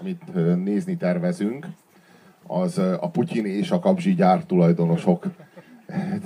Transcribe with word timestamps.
amit 0.00 0.34
nézni 0.64 0.96
tervezünk, 0.96 1.66
az 2.46 2.78
a 2.78 3.10
Putyin 3.12 3.46
és 3.46 3.70
a 3.70 3.78
Kapzsi 3.78 4.14
gyár 4.14 4.44
tulajdonosok 4.44 5.26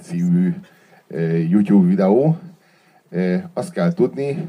című 0.00 0.54
YouTube 1.48 1.88
videó. 1.88 2.36
Azt 3.52 3.72
kell 3.72 3.92
tudni, 3.92 4.46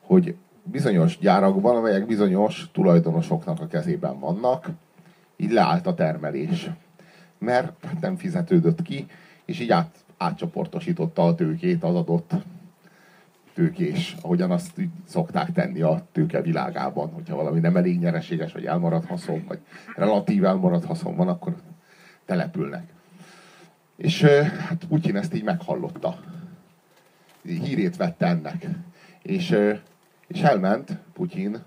hogy 0.00 0.36
bizonyos 0.62 1.18
gyárakban, 1.18 1.76
amelyek 1.76 2.06
bizonyos 2.06 2.70
tulajdonosoknak 2.72 3.60
a 3.60 3.66
kezében 3.66 4.18
vannak, 4.18 4.70
így 5.36 5.50
leállt 5.50 5.86
a 5.86 5.94
termelés. 5.94 6.70
Mert 7.38 7.86
nem 8.00 8.16
fizetődött 8.16 8.82
ki, 8.82 9.06
és 9.44 9.60
így 9.60 9.70
át, 9.70 10.04
átcsoportosította 10.16 11.26
a 11.26 11.34
tőkét 11.34 11.84
az 11.84 11.94
adott 11.94 12.32
tőkés, 13.54 14.16
ahogyan 14.22 14.50
azt 14.50 14.80
szokták 15.06 15.52
tenni 15.52 15.80
a 15.80 16.06
tőke 16.12 16.42
világában, 16.42 17.08
hogyha 17.08 17.36
valami 17.36 17.60
nem 17.60 17.76
elég 17.76 17.98
nyereséges, 17.98 18.52
vagy 18.52 18.64
elmarad 18.64 19.04
haszon, 19.04 19.44
vagy 19.48 19.58
relatív 19.96 20.44
elmarad 20.44 20.84
haszon 20.84 21.16
van, 21.16 21.28
akkor 21.28 21.54
települnek. 22.24 22.92
És 23.96 24.22
hát 24.68 24.84
Putyin 24.88 25.16
ezt 25.16 25.34
így 25.34 25.44
meghallotta. 25.44 26.18
Hírét 27.42 27.96
vette 27.96 28.26
ennek. 28.26 28.66
És, 29.22 29.56
és 30.26 30.40
elment 30.40 30.98
Putyin 31.12 31.58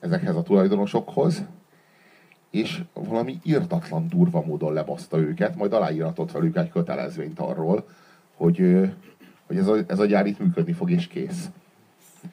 ezekhez 0.00 0.36
a 0.36 0.42
tulajdonosokhoz, 0.42 1.44
és 2.50 2.82
valami 2.92 3.38
írtatlan 3.42 4.08
durva 4.08 4.44
módon 4.44 4.72
lebaszta 4.72 5.18
őket, 5.18 5.56
majd 5.56 5.72
aláíratott 5.72 6.32
velük 6.32 6.56
egy 6.56 6.70
kötelezvényt 6.70 7.38
arról, 7.38 7.88
hogy, 8.34 8.90
hogy 9.46 9.56
ez, 9.56 9.66
a, 9.66 9.76
ez 9.86 9.98
a 9.98 10.06
gyár 10.06 10.26
itt 10.26 10.38
működni 10.38 10.72
fog, 10.72 10.90
és 10.90 11.06
kész. 11.06 11.48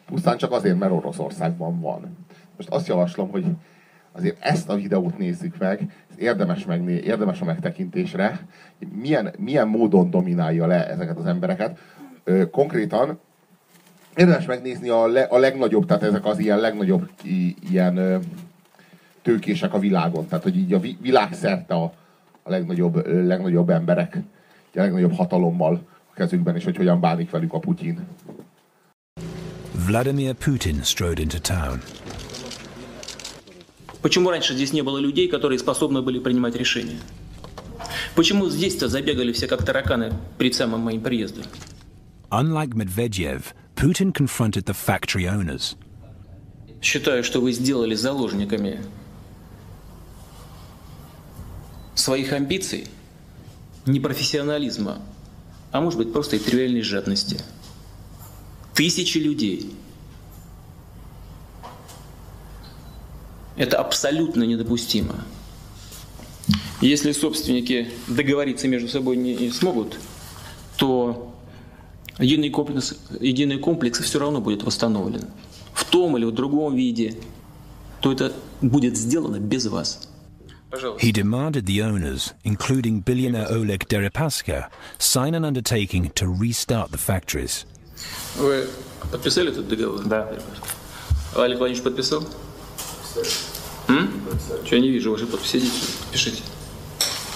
Pusztán 0.05 0.37
csak 0.37 0.51
azért, 0.51 0.79
mert 0.79 0.91
Oroszországban 0.91 1.79
van. 1.79 2.17
Most 2.55 2.69
azt 2.69 2.87
javaslom, 2.87 3.29
hogy 3.29 3.45
azért 4.11 4.37
ezt 4.39 4.69
a 4.69 4.75
videót 4.75 5.17
nézzük 5.17 5.57
meg, 5.57 5.91
érdemes, 6.17 6.65
megné, 6.65 6.93
érdemes 6.93 7.41
a 7.41 7.45
megtekintésre, 7.45 8.47
milyen, 9.01 9.33
milyen 9.37 9.67
módon 9.67 10.09
dominálja 10.09 10.65
le 10.65 10.89
ezeket 10.89 11.17
az 11.17 11.25
embereket. 11.25 11.79
Ö, 12.23 12.49
konkrétan 12.49 13.19
érdemes 14.15 14.45
megnézni 14.45 14.89
a, 14.89 15.07
le, 15.07 15.21
a 15.21 15.37
legnagyobb, 15.37 15.85
tehát 15.85 16.03
ezek 16.03 16.25
az 16.25 16.39
ilyen 16.39 16.59
legnagyobb 16.59 17.09
i, 17.23 17.55
ilyen 17.69 17.97
ö, 17.97 18.17
tőkések 19.21 19.73
a 19.73 19.79
világon. 19.79 20.27
Tehát, 20.27 20.43
hogy 20.43 20.57
így 20.57 20.73
a 20.73 20.79
világszerte 21.01 21.73
a, 21.73 21.93
a 22.43 22.49
legnagyobb, 22.49 23.07
legnagyobb 23.25 23.69
emberek, 23.69 24.17
a 24.73 24.79
legnagyobb 24.79 25.13
hatalommal 25.13 25.81
a 26.21 26.27
kezükben, 26.27 26.55
és 26.55 26.63
hogy 26.63 26.77
hogyan 26.77 26.99
bánik 26.99 27.29
velük 27.29 27.53
a 27.53 27.59
Putyin. 27.59 27.99
Vladimir 29.87 30.35
Putin 30.35 30.83
strode 30.83 31.21
into 31.21 31.39
town. 31.39 31.81
Почему 34.01 34.29
раньше 34.29 34.53
здесь 34.53 34.73
не 34.73 34.81
было 34.81 34.99
людей, 34.99 35.27
которые 35.27 35.59
способны 35.59 36.01
были 36.01 36.19
принимать 36.19 36.55
решения? 36.55 36.99
Почему 38.15 38.49
здесь-то 38.49 38.87
забегали 38.87 39.31
все 39.31 39.47
как 39.47 39.63
тараканы 39.63 40.13
перед 40.37 40.53
самым 40.53 40.81
моим 40.81 41.01
приездом? 41.01 41.45
Unlike 42.29 42.73
Medvedev, 42.75 43.53
Putin 43.75 44.11
confronted 44.11 44.65
the 44.65 44.73
factory 44.73 45.25
owners. 45.25 45.75
Считаю, 46.81 47.23
что 47.23 47.41
вы 47.41 47.51
сделали 47.51 47.93
заложниками 47.93 48.79
своих 51.95 52.33
амбиций, 52.33 52.87
непрофессионализма, 53.85 54.99
а 55.71 55.81
может 55.81 55.97
быть 55.97 56.11
просто 56.11 56.35
и 56.35 56.39
тривиальной 56.39 56.81
жадности. 56.81 57.41
Тысячи 58.73 59.17
людей. 59.17 59.73
Это 63.55 63.79
абсолютно 63.79 64.43
недопустимо. 64.43 65.23
Если 66.81 67.11
собственники 67.11 67.89
договориться 68.07 68.67
между 68.67 68.87
собой 68.87 69.15
не 69.17 69.51
смогут, 69.51 69.99
то 70.77 71.31
единый 72.17 72.49
комплекс, 72.49 72.95
единый 73.19 73.59
комплекс 73.59 73.99
все 73.99 74.19
равно 74.19 74.41
будет 74.41 74.63
восстановлен. 74.63 75.29
В 75.73 75.85
том 75.85 76.17
или 76.17 76.25
в 76.25 76.31
другом 76.31 76.75
виде, 76.75 77.15
то 78.01 78.11
это 78.11 78.33
будет 78.61 78.97
сделано 78.97 79.37
без 79.37 79.67
вас. 79.67 80.09
He 80.98 81.12
demanded 81.12 81.66
the 81.66 81.80
owners, 81.82 82.34
including 82.44 83.00
billionaire 83.00 83.46
Oleg 83.50 83.86
Deripaska, 83.88 84.68
sign 84.98 85.34
an 85.34 85.44
undertaking 85.44 86.10
to 86.10 86.26
restart 86.28 86.90
the 86.90 86.98
factories. 86.98 87.64
Вы 88.36 88.68
подписали 89.10 89.50
этот 89.50 89.68
договор? 89.68 90.04
Да. 90.04 90.28
Олег 91.34 91.58
Владимирович 91.58 91.82
подписал? 91.82 92.26
М? 93.88 94.22
Что 94.64 94.76
я 94.76 94.82
не 94.82 94.90
вижу 94.90 95.12
вашей 95.12 95.26
подписи? 95.26 95.58
Идите, 95.58 95.82
пишите. 96.12 96.42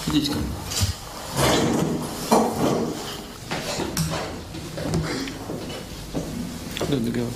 Идите 0.07 0.31
ко 0.31 0.37
мне. 0.37 0.47
Да, 6.89 6.97
договор. 6.97 7.31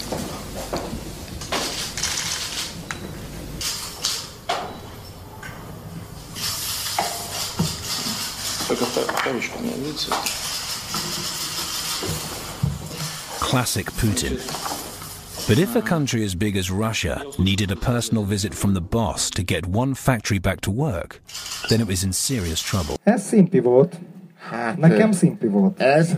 Classic 13.41 13.86
Putin. 13.97 14.36
But 15.48 15.58
if 15.58 15.75
a 15.75 15.81
country 15.82 16.22
as 16.25 16.34
big 16.36 16.56
as 16.56 16.70
Russia 16.70 17.22
needed 17.38 17.70
a 17.72 17.76
personal 17.76 18.25
visit 18.25 18.54
from 18.54 18.75
the 18.75 18.80
boss 18.80 19.30
to 19.30 19.42
get 19.42 19.66
one 19.66 19.94
factory 19.94 20.38
back 20.38 20.60
to 20.60 20.70
work, 20.70 21.20
then 21.69 21.80
it 21.80 21.86
was 21.88 22.04
in 22.04 22.12
serious 22.12 22.60
trouble. 22.62 22.94
Ez 23.04 23.22
szimpi 23.26 23.60
volt. 23.60 23.98
Hát, 24.50 24.76
Nekem 24.78 25.12
szimpi 25.12 25.47
volt. 25.47 25.80
Ez, 25.80 26.10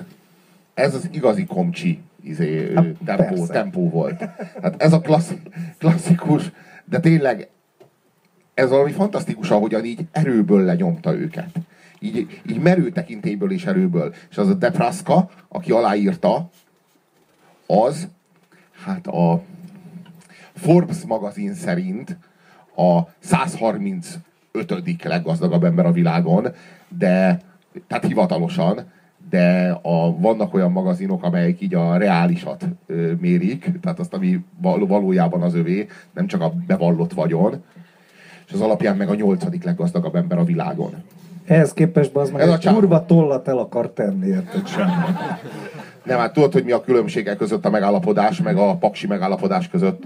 ez 0.75 0.95
az 0.95 1.09
igazi 1.13 1.45
komcsi 1.45 2.03
izé, 2.23 2.73
Hát 2.75 2.85
tempó, 3.05 3.25
persze. 3.35 3.53
tempó 3.53 3.89
volt. 3.91 4.21
Hát 4.63 4.83
ez 4.83 4.93
a 4.93 5.01
klassz, 5.01 5.33
klasszikus, 5.79 6.43
de 6.85 7.01
tényleg 7.01 7.49
ez 8.55 8.69
valami 8.69 8.93
fantasztikus, 8.93 9.51
ahogyan 9.51 9.85
így 9.85 10.01
erőből 10.11 10.65
lenyomta 10.65 11.15
őket. 11.15 11.49
Így, 12.03 12.41
így 12.49 12.61
merő 12.61 12.91
tekintélyből 12.91 13.53
és 13.53 13.67
erőből. 13.67 14.15
És 14.31 14.39
az 14.39 14.49
a 14.49 14.55
Depraska, 14.55 15.31
aki 15.49 15.71
aláírta, 15.71 16.51
az, 17.67 18.09
hát 18.85 19.07
a 19.07 19.43
Forbes 20.55 21.05
magazin 21.07 21.55
szerint 21.55 22.17
a 22.77 23.01
135. 23.19 25.03
leggazdagabb 25.03 25.65
ember 25.65 25.87
a 25.87 25.93
világon, 25.93 26.47
de, 26.89 27.41
tehát 27.87 28.07
hivatalosan, 28.07 28.91
de 29.31 29.79
a, 29.83 30.19
vannak 30.19 30.55
olyan 30.55 30.73
magazinok, 30.73 31.23
amelyek 31.23 31.61
így 31.61 31.75
a 31.75 31.97
reálisat 31.97 32.65
ö, 32.87 33.13
mérik, 33.21 33.71
tehát 33.81 33.99
azt, 33.99 34.15
ami 34.15 34.45
val- 34.61 34.89
valójában 34.89 35.43
az 35.43 35.55
övé, 35.55 35.87
nem 36.13 36.27
csak 36.27 36.41
a 36.41 36.53
bevallott 36.67 37.13
vagyon, 37.13 37.63
és 38.47 38.53
az 38.53 38.61
alapján 38.61 38.97
meg 38.97 39.09
a 39.09 39.15
nyolcadik 39.15 39.65
leggazdagabb 39.65 40.15
ember 40.15 40.39
a 40.39 40.45
világon. 40.45 40.95
Ehhez 41.47 41.73
képest 41.73 42.17
az 42.17 42.31
meg 42.31 42.41
Ez 42.41 42.49
a 42.49 42.59
csávó. 42.59 42.79
kurva 42.79 43.07
tollat 43.07 43.49
el 43.49 43.59
akar 43.59 43.91
tenni, 43.91 44.27
érted 44.27 44.67
semmi. 44.67 44.91
Nem, 46.05 46.19
hát 46.19 46.33
tudod, 46.33 46.53
hogy 46.53 46.65
mi 46.65 46.73
a 46.73 46.81
különbsége 46.81 47.37
között 47.37 47.65
a 47.65 47.71
megállapodás, 47.71 48.41
meg 48.41 48.57
a 48.57 48.77
paksi 48.77 49.07
megállapodás 49.07 49.69
között? 49.69 50.03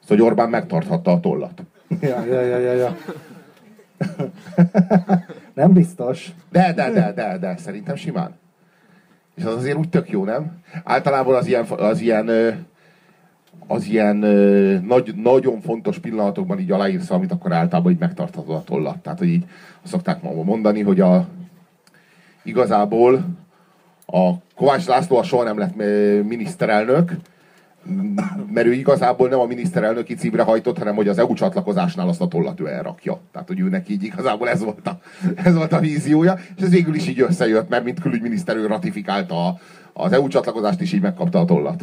Azt, 0.00 0.08
hogy 0.08 0.20
Orbán 0.20 0.48
megtarthatta 0.48 1.10
a 1.10 1.20
tollat. 1.20 1.62
Ja, 2.00 2.24
ja, 2.24 2.40
ja, 2.40 2.58
ja, 2.58 2.72
ja. 2.72 2.96
Nem 5.54 5.72
biztos. 5.72 6.32
De, 6.50 6.72
de, 6.72 6.90
de, 6.90 7.12
de, 7.12 7.38
de, 7.38 7.56
szerintem 7.56 7.96
simán. 7.96 8.34
És 9.34 9.44
az 9.44 9.54
azért 9.54 9.76
úgy 9.76 9.88
tök 9.88 10.10
jó, 10.10 10.24
nem? 10.24 10.58
Általában 10.84 11.34
az 11.34 11.46
ilyen, 11.46 11.64
az 11.64 12.00
ilyen, 12.00 12.26
az 13.68 13.84
ilyen 13.84 14.22
ö, 14.22 14.78
nagy, 14.78 15.14
nagyon 15.14 15.60
fontos 15.60 15.98
pillanatokban 15.98 16.58
így 16.58 16.70
aláírsz 16.70 17.10
amit 17.10 17.32
akkor 17.32 17.52
általában 17.52 17.92
így 17.92 17.98
megtarthatod 17.98 18.54
a 18.54 18.64
tollat. 18.64 18.98
Tehát, 18.98 19.18
hogy 19.18 19.28
így 19.28 19.44
azt 19.82 19.92
szokták 19.92 20.22
ma 20.22 20.42
mondani, 20.42 20.82
hogy 20.82 21.00
a, 21.00 21.26
igazából 22.42 23.24
a 24.06 24.32
Kovács 24.54 24.86
László 24.86 25.16
a 25.16 25.22
soha 25.22 25.42
nem 25.44 25.58
lett 25.58 25.74
miniszterelnök, 26.24 27.12
mert 28.52 28.66
ő 28.66 28.72
igazából 28.72 29.28
nem 29.28 29.38
a 29.38 29.46
miniszterelnöki 29.46 30.14
címre 30.14 30.42
hajtott, 30.42 30.78
hanem 30.78 30.94
hogy 30.94 31.08
az 31.08 31.18
EU 31.18 31.34
csatlakozásnál 31.34 32.08
azt 32.08 32.20
a 32.20 32.28
tollat 32.28 32.60
ő 32.60 32.66
elrakja. 32.66 33.20
Tehát, 33.32 33.48
hogy 33.48 33.60
őnek 33.60 33.88
így 33.88 34.02
igazából 34.02 34.48
ez 34.48 34.64
volt 34.64 34.86
a, 34.86 34.98
ez 35.44 35.54
volt 35.54 35.72
a 35.72 35.78
víziója, 35.78 36.38
és 36.56 36.62
ez 36.62 36.70
végül 36.70 36.94
is 36.94 37.08
így 37.08 37.20
összejött, 37.20 37.68
mert 37.68 37.84
mint 37.84 38.00
külügyminiszter 38.00 38.56
ő 38.56 38.66
ratifikálta 38.66 39.58
az 39.92 40.12
EU 40.12 40.28
csatlakozást, 40.28 40.80
és 40.80 40.92
így 40.92 41.00
megkapta 41.00 41.38
a 41.38 41.44
tollat. 41.44 41.82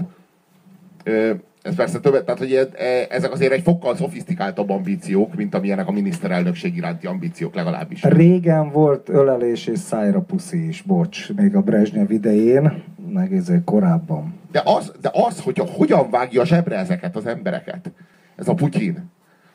Ö, 1.03 1.31
Ez 1.65 1.75
persze 1.75 1.99
többet, 1.99 2.25
tehát 2.25 2.39
hogy 2.39 2.53
e- 2.53 2.83
e- 2.83 3.07
ezek 3.09 3.31
azért 3.31 3.51
egy 3.51 3.61
fokkal 3.61 3.95
szofisztikáltabb 3.95 4.69
ambíciók, 4.69 5.35
mint 5.35 5.55
amilyenek 5.55 5.87
a 5.87 5.91
miniszterelnökség 5.91 6.75
iránti 6.75 7.07
ambíciók 7.07 7.55
legalábbis. 7.55 8.03
Régen 8.03 8.71
volt 8.71 9.09
ölelés 9.09 9.67
és 9.67 9.79
szájra 9.79 10.21
puszi 10.21 10.67
is, 10.67 10.81
bocs, 10.81 11.33
még 11.33 11.55
a 11.55 11.61
Brezsnyev 11.61 12.11
idején, 12.11 12.83
meg 13.09 13.33
ezért 13.33 13.63
korábban. 13.63 14.33
De 14.51 14.61
az, 14.65 14.91
de 15.01 15.09
az 15.13 15.41
hogy 15.41 15.59
a, 15.59 15.63
hogyan 15.63 16.09
vágja 16.09 16.45
zsebre 16.45 16.77
ezeket 16.77 17.15
az 17.15 17.25
embereket, 17.25 17.91
ez 18.35 18.47
a 18.47 18.53
Putyin, 18.53 19.09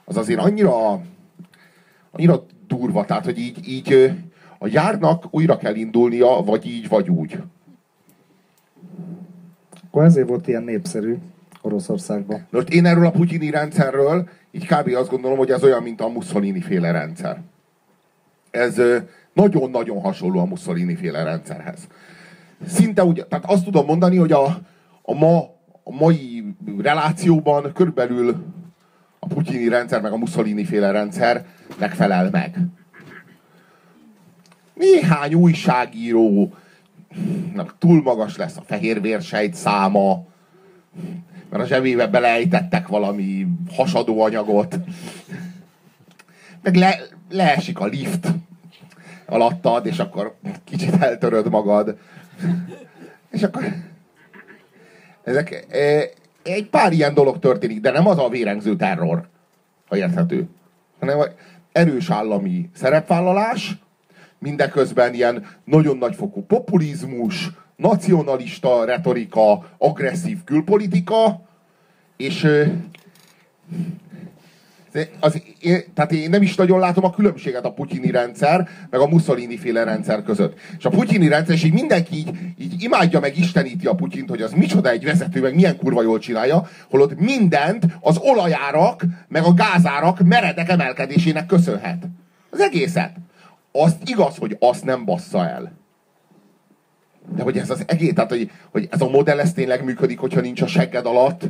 az 0.04 0.16
azért 0.16 0.40
annyira, 0.40 1.00
annyira 2.10 2.44
durva, 2.66 3.04
tehát, 3.04 3.24
hogy 3.24 3.38
így, 3.38 3.68
így 3.68 4.12
a 4.58 4.66
járnak 4.66 5.24
újra 5.30 5.56
kell 5.56 5.74
indulnia, 5.74 6.42
vagy 6.44 6.66
így, 6.66 6.88
vagy 6.88 7.10
úgy. 7.10 7.42
Akkor 9.86 10.04
ezért 10.04 10.28
volt 10.28 10.48
ilyen 10.48 10.62
népszerű 10.62 11.16
Oroszországban. 11.62 12.46
Most 12.50 12.68
én 12.68 12.86
erről 12.86 13.06
a 13.06 13.10
putyini 13.10 13.50
rendszerről 13.50 14.28
így 14.50 14.66
kb. 14.66 14.94
azt 14.94 15.10
gondolom, 15.10 15.38
hogy 15.38 15.50
ez 15.50 15.64
olyan, 15.64 15.82
mint 15.82 16.00
a 16.00 16.08
Mussolini 16.08 16.60
féle 16.60 16.90
rendszer. 16.90 17.40
Ez 18.50 18.80
nagyon-nagyon 19.32 20.00
hasonló 20.00 20.40
a 20.40 20.44
Mussolini 20.44 20.94
féle 20.94 21.22
rendszerhez. 21.22 21.88
Szinte 22.66 23.04
úgy, 23.04 23.26
tehát 23.28 23.44
azt 23.44 23.64
tudom 23.64 23.86
mondani, 23.86 24.16
hogy 24.16 24.32
a, 24.32 24.44
a, 25.02 25.14
ma, 25.14 25.38
a 25.84 25.92
mai 25.98 26.44
relációban 26.78 27.72
körülbelül 27.72 28.44
a 29.18 29.26
putyini 29.26 29.68
rendszer 29.68 30.00
meg 30.00 30.12
a 30.12 30.16
Mussolini 30.16 30.64
féle 30.64 30.90
rendszer 30.90 31.44
megfelel 31.78 32.30
meg. 32.30 32.56
Néhány 34.74 35.34
újságíró 35.34 36.52
túl 37.78 38.02
magas 38.02 38.36
lesz 38.36 38.56
a 38.56 38.62
fehérvérsejt 38.66 39.54
száma, 39.54 40.24
mert 41.50 41.62
a 41.62 41.66
zsebébe 41.66 42.06
belejtettek 42.06 42.88
valami 42.88 43.46
hasadó 43.70 44.22
anyagot, 44.22 44.78
meg 46.62 46.74
le, 46.74 47.00
leesik 47.30 47.78
a 47.78 47.86
lift 47.86 48.28
alattad, 49.26 49.86
és 49.86 49.98
akkor 49.98 50.36
kicsit 50.64 50.94
eltöröd 50.94 51.50
magad. 51.50 51.98
És 53.30 53.42
akkor 53.42 53.64
ezek, 55.24 55.66
e, 55.70 56.10
egy 56.42 56.68
pár 56.68 56.92
ilyen 56.92 57.14
dolog 57.14 57.38
történik, 57.38 57.80
de 57.80 57.90
nem 57.90 58.06
az 58.06 58.18
a 58.18 58.28
vérengző 58.28 58.76
terror, 58.76 59.28
ha 59.88 59.96
érthető, 59.96 60.48
hanem 60.98 61.18
erős 61.72 62.10
állami 62.10 62.70
szerepvállalás, 62.74 63.78
mindeközben 64.38 65.14
ilyen 65.14 65.46
nagyon 65.64 65.96
nagyfokú 65.96 66.42
populizmus, 66.42 67.50
nacionalista 67.80 68.84
retorika, 68.84 69.70
agresszív 69.78 70.44
külpolitika, 70.44 71.42
és 72.16 72.46
az, 75.20 75.42
én, 75.60 75.82
tehát 75.94 76.12
én 76.12 76.30
nem 76.30 76.42
is 76.42 76.54
nagyon 76.54 76.78
látom 76.78 77.04
a 77.04 77.10
különbséget 77.10 77.64
a 77.64 77.72
putyini 77.72 78.10
rendszer, 78.10 78.68
meg 78.90 79.00
a 79.00 79.06
Mussolini 79.06 79.56
féle 79.56 79.84
rendszer 79.84 80.22
között. 80.22 80.58
És 80.78 80.84
a 80.84 80.90
putyini 80.90 81.28
rendszer, 81.28 81.54
és 81.54 81.64
így 81.64 81.72
mindenki 81.72 82.16
így, 82.16 82.30
így 82.58 82.82
imádja 82.82 83.20
meg 83.20 83.38
isteníti 83.38 83.86
a 83.86 83.94
Putyint, 83.94 84.28
hogy 84.28 84.42
az 84.42 84.52
micsoda 84.52 84.90
egy 84.90 85.04
vezető, 85.04 85.40
meg 85.40 85.54
milyen 85.54 85.76
kurva 85.76 86.02
jól 86.02 86.18
csinálja, 86.18 86.68
holott 86.90 87.20
mindent 87.20 87.84
az 88.00 88.18
olajárak, 88.18 89.04
meg 89.28 89.44
a 89.44 89.54
gázárak 89.54 90.20
meredek 90.24 90.68
emelkedésének 90.68 91.46
köszönhet. 91.46 92.02
Az 92.50 92.60
egészet. 92.60 93.12
Azt 93.72 94.08
igaz, 94.08 94.36
hogy 94.36 94.56
azt 94.60 94.84
nem 94.84 95.04
bassza 95.04 95.48
el. 95.48 95.79
De 97.28 97.42
hogy 97.42 97.58
ez 97.58 97.70
az 97.70 97.84
egész, 97.86 98.12
tehát 98.14 98.30
hogy, 98.30 98.50
hogy 98.70 98.88
ez 98.90 99.00
a 99.00 99.08
modell 99.08 99.40
ez 99.40 99.52
tényleg 99.52 99.84
működik, 99.84 100.18
hogyha 100.18 100.40
nincs 100.40 100.62
a 100.62 100.66
segged 100.66 101.06
alatt 101.06 101.42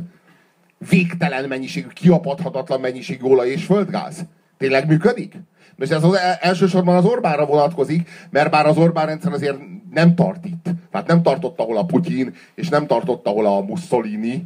végtelen 0.89 1.47
mennyiségű, 1.47 1.87
kiapadhatatlan 1.87 2.79
mennyiségű 2.79 3.25
olaj 3.25 3.49
és 3.49 3.65
földgáz. 3.65 4.25
Tényleg 4.57 4.87
működik? 4.87 5.35
Most 5.75 5.91
ez 5.91 6.03
az 6.03 6.17
elsősorban 6.39 6.95
az 6.95 7.05
Orbánra 7.05 7.45
vonatkozik, 7.45 8.09
mert 8.29 8.51
bár 8.51 8.65
az 8.65 8.77
Orbán 8.77 9.05
rendszer 9.05 9.33
azért 9.33 9.57
nem 9.91 10.15
tart 10.15 10.45
itt. 10.45 10.69
Tehát 10.91 11.07
nem 11.07 11.21
tartott, 11.21 11.59
ahol 11.59 11.77
a 11.77 11.85
Putyin, 11.85 12.33
és 12.55 12.69
nem 12.69 12.87
tartott, 12.87 13.27
ahol 13.27 13.45
a 13.45 13.61
Mussolini. 13.61 14.45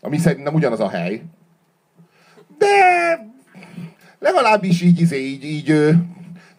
Ami 0.00 0.18
szerintem 0.18 0.54
ugyanaz 0.54 0.80
a 0.80 0.88
hely. 0.88 1.22
De 2.58 2.66
legalábbis 4.18 4.82
így, 4.82 5.00
így, 5.00 5.12
így, 5.12 5.44
így 5.44 5.94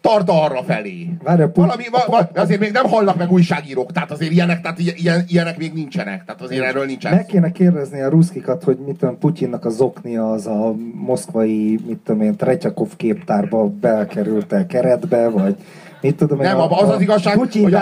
tart 0.08 0.28
arra 0.28 0.62
felé. 0.62 1.08
Várja, 1.22 1.46
put... 1.46 1.64
Valami, 1.64 1.84
va, 1.90 2.04
va, 2.06 2.40
azért 2.40 2.60
még 2.60 2.72
nem 2.72 2.84
hallnak 2.84 3.16
meg 3.16 3.32
újságírók, 3.32 3.92
tehát 3.92 4.10
azért 4.10 4.30
ilyenek, 4.32 4.60
tehát 4.60 4.78
ilyen, 4.78 5.24
ilyenek 5.28 5.58
még 5.58 5.72
nincsenek, 5.72 6.24
tehát 6.24 6.42
azért 6.42 6.64
erről 6.64 6.84
nincsen. 6.84 7.14
Meg 7.14 7.26
kéne 7.26 7.52
kérdezni 7.52 8.00
a 8.00 8.08
ruszkikat, 8.08 8.64
hogy 8.64 8.78
mit 8.86 8.96
tudom, 8.98 9.18
Putyinnak 9.18 9.64
a 9.64 9.68
zoknia 9.70 10.30
az 10.30 10.46
a 10.46 10.74
moszkvai, 10.94 11.78
mit 11.86 11.98
tudom 12.04 12.20
én, 12.20 12.36
Tretyakov 12.36 12.96
képtárba 12.96 13.68
belkerült-e 13.68 14.66
keretbe, 14.66 15.28
vagy 15.28 15.56
mit 16.00 16.16
tudom 16.16 16.38
nem, 16.38 16.58
a, 16.58 16.80
az 16.80 16.88
az 16.88 17.00
igazság, 17.00 17.34
Putyin 17.34 17.62
hogy 17.62 17.74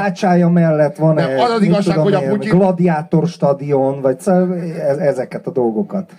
a... 0.42 0.48
mellett 0.48 0.96
van 0.96 1.14
nem, 1.14 1.40
az 1.40 1.50
az 1.50 1.62
igazság, 1.62 1.98
hogy 1.98 2.14
a 2.14 2.20
Putyin... 2.28 2.50
Gladiátor 2.50 3.26
stadion, 3.26 4.00
vagy 4.00 4.20
szóval 4.20 4.54
ezeket 4.98 5.46
a 5.46 5.50
dolgokat. 5.50 6.12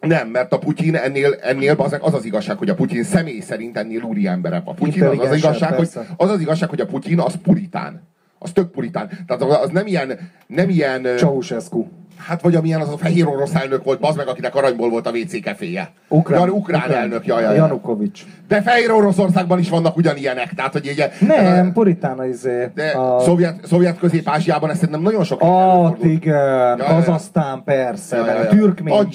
Nem, 0.00 0.28
mert 0.28 0.52
a 0.52 0.58
Putyin 0.58 0.94
ennél, 0.94 1.34
ennél 1.40 1.74
az, 1.78 1.96
az 2.00 2.14
az 2.14 2.24
igazság, 2.24 2.56
hogy 2.56 2.68
a 2.68 2.74
Putyin 2.74 3.04
személy 3.04 3.40
szerint 3.40 3.76
ennél 3.76 4.02
úri 4.02 4.26
emberek. 4.26 4.62
A 4.64 4.74
Putyin 4.74 5.02
az 5.02 5.18
az 5.18 5.36
igazság, 5.36 5.74
hogy, 5.74 5.88
az 6.16 6.30
az 6.30 6.40
igazság, 6.40 6.68
hogy 6.68 6.80
a 6.80 6.86
Putyin 6.86 7.20
az 7.20 7.34
puritán. 7.42 8.02
Az 8.38 8.52
tök 8.52 8.70
puritán. 8.70 9.08
Tehát 9.26 9.42
az 9.42 9.70
nem 9.70 9.86
ilyen... 9.86 10.18
Nem 10.46 10.68
ilyen 10.68 11.02
Ceausescu. 11.02 11.86
Hát 12.26 12.42
vagy 12.42 12.54
amilyen 12.54 12.80
az 12.80 12.88
a 12.88 12.96
fehér 12.96 13.26
orosz 13.26 13.54
elnök 13.54 13.84
volt, 13.84 13.98
az 14.02 14.16
meg, 14.16 14.28
akinek 14.28 14.54
aranyból 14.54 14.90
volt 14.90 15.06
a 15.06 15.10
WC 15.10 15.42
keféje. 15.42 15.90
Ukrán, 16.08 16.40
Jan, 16.40 16.48
ukrán, 16.48 16.80
ukrán 16.80 16.98
elnök, 16.98 17.26
jaj, 17.26 17.42
jaj. 17.42 17.56
Janukovics. 17.56 18.24
De 18.48 18.62
fehér 18.62 18.90
Oroszországban 18.90 19.58
is 19.58 19.68
vannak 19.68 19.96
ugyanilyenek, 19.96 20.54
tehát 20.54 20.72
hogy 20.72 20.88
ugye... 20.92 21.10
Nem, 21.20 21.72
puritán 21.72 22.24
izé. 22.28 22.70
De 22.74 22.90
a... 22.90 23.20
szovjet, 23.20 23.66
szovjet 23.66 23.98
közép-ázsiában 23.98 24.70
ezt 24.70 24.78
szerintem 24.78 25.02
nagyon 25.02 25.24
sok... 25.24 25.42
Ah, 25.42 25.96
igen, 26.02 26.78
Kazasztán 26.78 27.62
persze, 27.64 28.16
ja, 28.16 28.26
ja, 28.26 28.42
ja. 28.42 28.48
Türkmén 28.48 29.08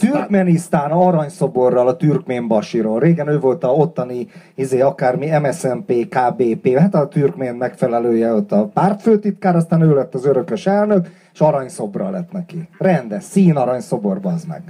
Türkmenisztán 0.00 0.90
aranyszoborral 0.90 1.88
a 1.88 1.96
türkmén 1.96 2.48
basiról. 2.48 3.00
Régen 3.00 3.28
ő 3.28 3.38
volt 3.38 3.64
a 3.64 3.68
ottani 3.68 4.26
izé, 4.54 4.80
akármi 4.80 5.26
MSZNP, 5.42 6.08
KBP, 6.08 6.78
hát 6.78 6.94
a 6.94 7.08
türkmén 7.08 7.54
megfelelője 7.54 8.32
ott 8.32 8.52
a 8.52 8.64
pártfőtitkár, 8.74 9.56
aztán 9.56 9.82
ő 9.82 9.94
lett 9.94 10.14
az 10.14 10.26
örökös 10.26 10.66
elnök, 10.66 11.08
és 11.38 11.44
aranyszobra 11.44 12.10
lett 12.10 12.32
neki. 12.32 12.68
Rendes, 12.78 13.24
szín 13.24 13.56
aranyszobor, 13.56 14.20
bazd 14.20 14.48
meg. 14.48 14.62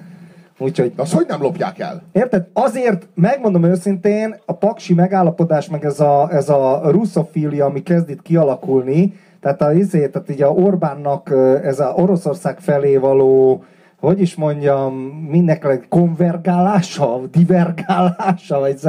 Úgyhogy... 0.59 0.93
Azt 0.97 1.13
hogy 1.13 1.27
nem 1.29 1.43
lopják 1.43 1.79
el? 1.79 2.03
Érted? 2.13 2.47
Azért, 2.53 3.09
megmondom 3.15 3.65
őszintén, 3.65 4.37
a 4.47 4.53
paksi 4.53 4.95
megállapodás, 4.95 5.69
meg 5.69 5.85
ez 5.85 6.01
a, 6.01 6.29
ez 6.33 6.49
a 6.49 6.81
russzofília, 6.85 7.65
ami 7.65 7.83
kezd 7.83 8.11
itt 8.11 8.23
kialakulni, 8.23 9.15
tehát 9.41 9.63
a 9.63 9.73
izé, 9.73 10.09
tehát 10.09 10.31
így 10.31 10.43
a 10.43 10.53
Orbánnak 10.53 11.31
ez 11.63 11.81
a 11.81 11.93
Oroszország 11.97 12.59
felé 12.59 12.97
való, 12.97 13.65
hogy 14.01 14.21
is 14.21 14.35
mondjam, 14.35 14.95
mindenkinek 15.29 15.87
konvergálása, 15.89 17.21
divergálása, 17.31 18.59
vagy 18.59 18.79
ez, 18.83 18.89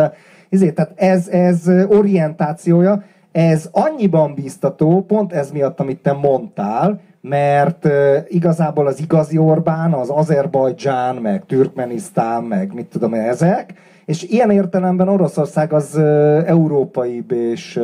izé, 0.49 0.71
tehát 0.71 0.91
ez, 0.95 1.27
ez 1.27 1.67
orientációja, 1.87 3.03
ez 3.31 3.69
annyiban 3.71 4.33
biztató, 4.33 5.05
pont 5.05 5.33
ez 5.33 5.51
miatt, 5.51 5.79
amit 5.79 6.01
te 6.01 6.13
mondtál, 6.13 6.99
mert 7.21 7.87
igazából 8.27 8.87
az 8.87 8.99
igazi 8.99 9.37
Orbán, 9.37 9.93
az 9.93 10.09
Azerbajdzsán, 10.09 11.15
meg 11.15 11.45
Türkmenisztán, 11.45 12.43
meg 12.43 12.73
mit 12.73 12.85
tudom 12.85 13.13
én, 13.13 13.21
ezek, 13.21 13.73
és 14.05 14.23
ilyen 14.23 14.51
értelemben 14.51 15.07
Oroszország 15.07 15.73
az 15.73 15.97
európaibb 16.45 17.31
és, 17.31 17.79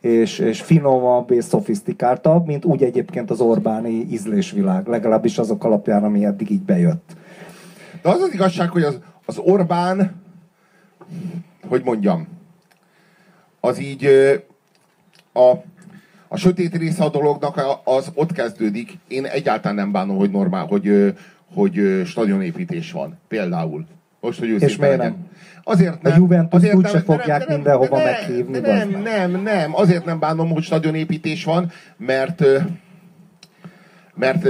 és, 0.00 0.38
és 0.38 0.60
finomabb 0.60 1.30
és 1.30 1.44
szofisztikáltabb, 1.44 2.46
mint 2.46 2.64
úgy 2.64 2.82
egyébként 2.82 3.30
az 3.30 3.40
Orbáni 3.40 4.06
ízlésvilág, 4.10 4.86
legalábbis 4.86 5.38
azok 5.38 5.64
alapján, 5.64 6.04
ami 6.04 6.24
eddig 6.24 6.50
így 6.50 6.62
bejött. 6.62 7.16
De 8.02 8.08
az 8.08 8.20
az 8.20 8.32
igazság, 8.32 8.68
hogy 8.68 8.82
az, 8.82 8.98
az 9.26 9.38
Orbán, 9.38 10.22
hogy 11.68 11.82
mondjam, 11.84 12.28
az 13.60 13.80
így 13.80 14.08
a 15.32 15.52
a 16.28 16.36
sötét 16.36 16.76
része 16.76 17.04
a 17.04 17.10
dolognak 17.10 17.60
az 17.84 18.10
ott 18.14 18.32
kezdődik. 18.32 18.98
Én 19.08 19.24
egyáltalán 19.24 19.76
nem 19.76 19.92
bánom, 19.92 20.16
hogy 20.16 20.30
normál, 20.30 20.66
hogy, 20.66 21.14
hogy 21.54 22.02
stadionépítés 22.04 22.92
van. 22.92 23.18
Például. 23.28 23.86
Most, 24.20 24.38
hogy 24.38 24.62
És 24.62 24.76
miért 24.76 24.96
nem? 24.96 25.16
Azért 25.62 26.02
nem. 26.02 26.12
A 26.12 26.16
Juventus 26.16 26.62
úgy 26.62 26.74
úgyse 26.74 27.00
fogják 27.00 27.46
nem, 27.46 27.56
mindenhova 27.56 27.96
nem, 27.96 28.04
meghívni. 28.04 28.58
Nem, 28.58 28.90
nem, 28.90 29.02
nem, 29.02 29.42
nem. 29.42 29.74
Azért 29.74 30.04
nem 30.04 30.18
bánom, 30.18 30.50
hogy 30.50 30.62
stadionépítés 30.62 31.44
van, 31.44 31.70
mert 31.96 32.44
mert 34.14 34.48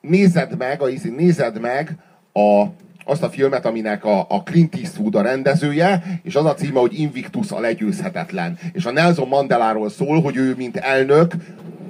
nézed 0.00 0.56
meg, 0.56 0.82
a, 0.82 0.88
nézed 1.16 1.60
meg 1.60 1.96
a, 2.32 2.64
azt 3.04 3.22
a 3.22 3.30
filmet, 3.30 3.66
aminek 3.66 4.04
a, 4.04 4.26
a 4.28 4.42
Clint 4.42 4.74
Eastwood 4.74 5.14
a 5.14 5.22
rendezője, 5.22 6.20
és 6.22 6.34
az 6.34 6.44
a 6.44 6.54
címe, 6.54 6.80
hogy 6.80 6.98
Invictus 6.98 7.50
a 7.50 7.60
legyőzhetetlen. 7.60 8.58
És 8.72 8.84
a 8.84 8.90
Nelson 8.90 9.28
Mandeláról 9.28 9.90
szól, 9.90 10.22
hogy 10.22 10.36
ő, 10.36 10.54
mint 10.56 10.76
elnök, 10.76 11.32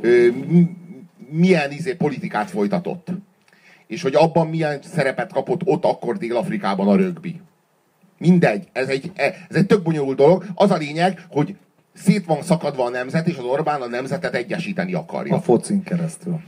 ő, 0.01 0.35
milyen 1.31 1.73
izé 1.73 1.95
politikát 1.95 2.51
folytatott. 2.51 3.09
És 3.87 4.03
hogy 4.03 4.15
abban 4.15 4.47
milyen 4.47 4.79
szerepet 4.83 5.33
kapott 5.33 5.61
ott 5.65 5.85
akkor 5.85 6.17
Dél-Afrikában 6.17 6.89
a 6.89 6.97
rögbi. 6.97 7.41
Mindegy, 8.19 8.69
ez 8.73 8.89
egy, 8.89 9.11
ez 9.15 9.57
egy 9.57 9.67
tök 9.67 9.83
bonyolult 9.83 10.17
dolog. 10.17 10.45
Az 10.55 10.71
a 10.71 10.77
lényeg, 10.77 11.27
hogy 11.31 11.57
szét 11.95 12.25
van 12.25 12.43
szakadva 12.43 12.85
a 12.85 12.91
nemzet, 12.91 13.29
és 13.29 13.37
az 13.37 13.45
Orbán 13.45 13.81
a 13.81 13.87
nemzetet 13.87 14.35
egyesíteni 14.35 14.95
akarja. 14.95 15.35
A 15.35 15.41
focin 15.41 15.83
keresztül. 15.83 16.41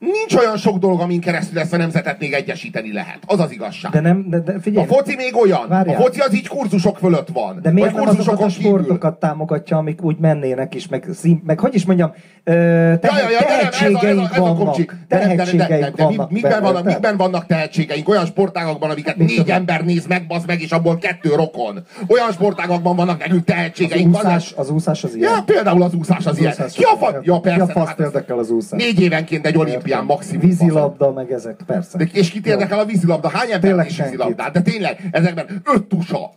Nincs 0.00 0.34
olyan 0.34 0.56
sok 0.56 0.78
dolog, 0.78 1.00
amin 1.00 1.20
keresztül 1.20 1.58
ezt 1.58 1.72
a 1.72 1.76
nemzetet 1.76 2.18
még 2.18 2.32
egyesíteni 2.32 2.92
lehet. 2.92 3.18
Az 3.26 3.40
az 3.40 3.52
igazság. 3.52 3.92
De 3.92 4.00
nem, 4.00 4.26
de, 4.28 4.38
de 4.38 4.60
figyelj. 4.60 4.86
A 4.86 4.88
foci 4.94 5.14
még 5.16 5.36
olyan. 5.36 5.68
Várjál. 5.68 5.96
A 5.96 6.00
foci 6.00 6.20
az 6.20 6.34
így 6.34 6.48
kurzusok 6.48 6.98
fölött 6.98 7.28
van. 7.32 7.58
De 7.62 7.70
miért 7.70 7.92
nem 7.94 8.08
azokat 8.08 8.26
a 8.26 8.36
kurzusokon 8.36 8.48
kívül. 8.48 8.70
sportokat 8.82 9.18
támogatja, 9.18 9.76
amik 9.76 10.02
úgy 10.02 10.16
mennének 10.18 10.74
is, 10.74 10.88
meg, 10.88 11.06
szín, 11.14 11.42
meg 11.46 11.60
hogy 11.60 11.74
is 11.74 11.84
mondjam, 11.84 12.12
ö, 12.44 12.52
Ja, 12.52 12.98
ja, 13.02 13.30
ja, 13.30 13.38
tehetségeink 13.46 14.36
vannak. 14.36 14.76
Tehetségeink 15.08 15.96
vannak. 15.96 16.30
mikben, 16.30 16.62
vannak, 16.62 16.84
mikben 16.84 17.16
vannak 17.16 17.46
tehetségeink? 17.46 18.08
Olyan 18.08 18.26
sportágakban, 18.26 18.90
amiket 18.90 19.16
Mit 19.16 19.26
négy 19.26 19.50
ember 19.50 19.84
néz 19.84 20.06
meg, 20.06 20.26
bazd 20.26 20.46
meg, 20.46 20.60
és 20.60 20.70
abból 20.70 20.98
kettő 20.98 21.34
rokon. 21.34 21.82
Olyan 22.06 22.32
sportágakban 22.32 22.96
vannak 22.96 23.18
nekünk 23.18 23.48
Az 23.48 23.54
tehetségeink. 23.54 24.10
meg. 24.12 24.20
úszás, 24.20 24.52
az 24.56 24.70
úszás 24.70 25.04
az 25.04 25.14
ilyen. 25.14 25.32
Ja, 25.32 25.42
például 25.42 25.82
az 25.82 25.94
úszás 25.94 26.26
az 26.26 26.38
ilyen. 26.38 26.54
Ki 26.72 26.82
a 26.82 27.06
az. 27.06 27.12
Ja, 27.12 27.20
Ki 27.22 27.30
a 27.30 27.40
persze. 27.40 27.72
faszt 27.72 27.86
hát 27.88 27.98
érdekel 28.00 28.38
az 28.38 28.50
úszás? 28.50 28.82
Négy 28.82 29.00
évenként 29.00 29.46
egy 29.46 29.56
olimpián 29.90 30.04
maximum. 30.04 30.40
Vízilabda, 30.40 31.12
meg 31.12 31.32
ezek, 31.32 31.60
persze. 31.66 31.98
De, 31.98 32.08
és 32.12 32.30
kit 32.30 32.46
érdekel 32.46 32.78
a 32.78 32.84
vízilabda? 32.84 33.28
Hány 33.28 33.50
ember 33.50 33.84
vízilabdát? 33.84 34.52
De 34.52 34.60
tényleg, 34.60 35.08
ezekben 35.10 35.62
öt 35.64 35.84
tusa. 35.84 36.30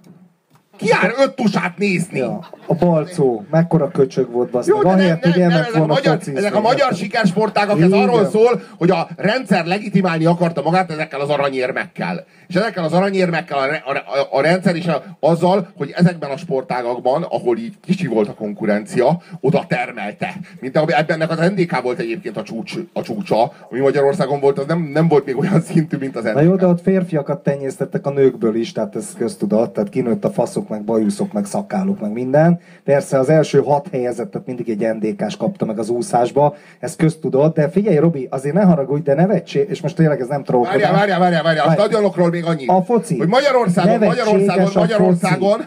Ki 0.83 0.89
jár 0.89 1.13
öt 1.17 1.35
tusát 1.35 1.77
nézni? 1.77 2.17
Ja, 2.17 2.39
a 2.67 2.73
balcó, 2.73 3.45
mekkora 3.49 3.91
köcsög 3.91 4.31
volt, 4.31 4.49
basz 4.49 4.67
Jó, 4.67 4.77
meg. 4.77 4.85
Ahelyett, 4.85 5.23
hogy 5.23 5.41
elment 5.41 5.67
a 5.73 5.77
volna 5.77 5.93
magyar, 5.93 6.19
ezek 6.35 6.55
a 6.55 6.61
magyar 6.61 6.93
sikersportágak, 6.93 7.81
ez 7.81 7.91
arról 7.91 8.29
szól, 8.29 8.61
hogy 8.77 8.89
a 8.89 9.07
rendszer 9.15 9.65
legitimálni 9.65 10.25
akarta 10.25 10.61
magát 10.61 10.91
ezekkel 10.91 11.19
az 11.19 11.29
aranyérmekkel. 11.29 12.25
És 12.47 12.55
ezekkel 12.55 12.83
az 12.83 12.93
aranyérmekkel 12.93 13.57
a, 13.57 13.91
a, 13.91 13.95
a, 13.95 14.37
a 14.37 14.41
rendszer 14.41 14.75
is 14.75 14.87
a, 14.87 15.03
azzal, 15.19 15.67
hogy 15.77 15.93
ezekben 15.95 16.29
a 16.29 16.37
sportágakban, 16.37 17.23
ahol 17.23 17.57
így 17.57 17.73
kicsi 17.85 18.07
volt 18.07 18.27
a 18.27 18.33
konkurencia, 18.33 19.21
oda 19.41 19.65
termelte. 19.67 20.33
Mint 20.59 20.77
ahogy 20.77 20.91
ebbennek 20.91 21.29
az 21.29 21.37
NDK 21.37 21.81
volt 21.81 21.99
egyébként 21.99 22.37
a, 22.37 22.43
csúcs, 22.43 22.73
a 22.93 23.01
csúcsa, 23.01 23.51
ami 23.69 23.79
Magyarországon 23.79 24.39
volt, 24.39 24.59
az 24.59 24.65
nem, 24.65 24.89
nem 24.93 25.07
volt 25.07 25.25
még 25.25 25.37
olyan 25.37 25.61
szintű, 25.61 25.97
mint 25.97 26.15
az 26.15 26.23
NDK. 26.23 26.35
Na 26.35 26.41
jó, 26.41 26.55
de 26.55 26.67
ott 26.67 26.81
férfiakat 26.81 27.43
tenyésztettek 27.43 28.05
a 28.05 28.09
nőkből 28.09 28.55
is, 28.55 28.71
tehát 28.71 28.95
ez 28.95 29.13
köztudat, 29.17 29.73
tehát 29.73 29.89
kinőtt 29.89 30.25
a 30.25 30.31
faszok, 30.31 30.67
meg 30.74 30.84
bajuszok, 30.84 31.34
meg 31.34 31.46
szakáluk, 31.46 32.00
meg 32.00 32.12
minden. 32.12 32.60
Persze 32.84 33.20
az 33.20 33.30
első 33.30 33.62
hat 33.62 33.88
helyezettet 33.92 34.46
mindig 34.46 34.70
egy 34.70 34.96
NDK-s 34.96 35.38
kapta 35.38 35.65
meg 35.65 35.80
az 35.80 35.89
úszásba, 35.89 36.56
ez 36.80 36.96
köztudat, 36.96 37.53
de 37.53 37.70
figyelj 37.70 37.98
Robi, 37.98 38.27
azért 38.32 38.56
ne 38.56 38.63
haragudj, 38.63 39.03
de 39.03 39.13
nevetség, 39.13 39.70
és 39.70 39.82
most 39.82 39.96
tényleg 39.96 40.22
ez 40.22 40.27
nem 40.27 40.44
trókodás. 40.44 40.74
Várjál, 40.74 40.94
várjál, 40.94 41.20
várjál, 41.20 41.44
várjál. 41.44 41.68
A 41.68 41.72
stadionokról 41.72 42.30
még 42.30 42.46
annyit. 42.46 42.70
A 42.70 42.82
foci. 42.82 43.18
Hogy 43.18 43.27
Magyarországon, 43.27 44.08
Magyarországon, 44.08 44.72
Magyarországon, 44.74 45.62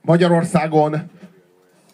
Magyarországon 0.00 1.10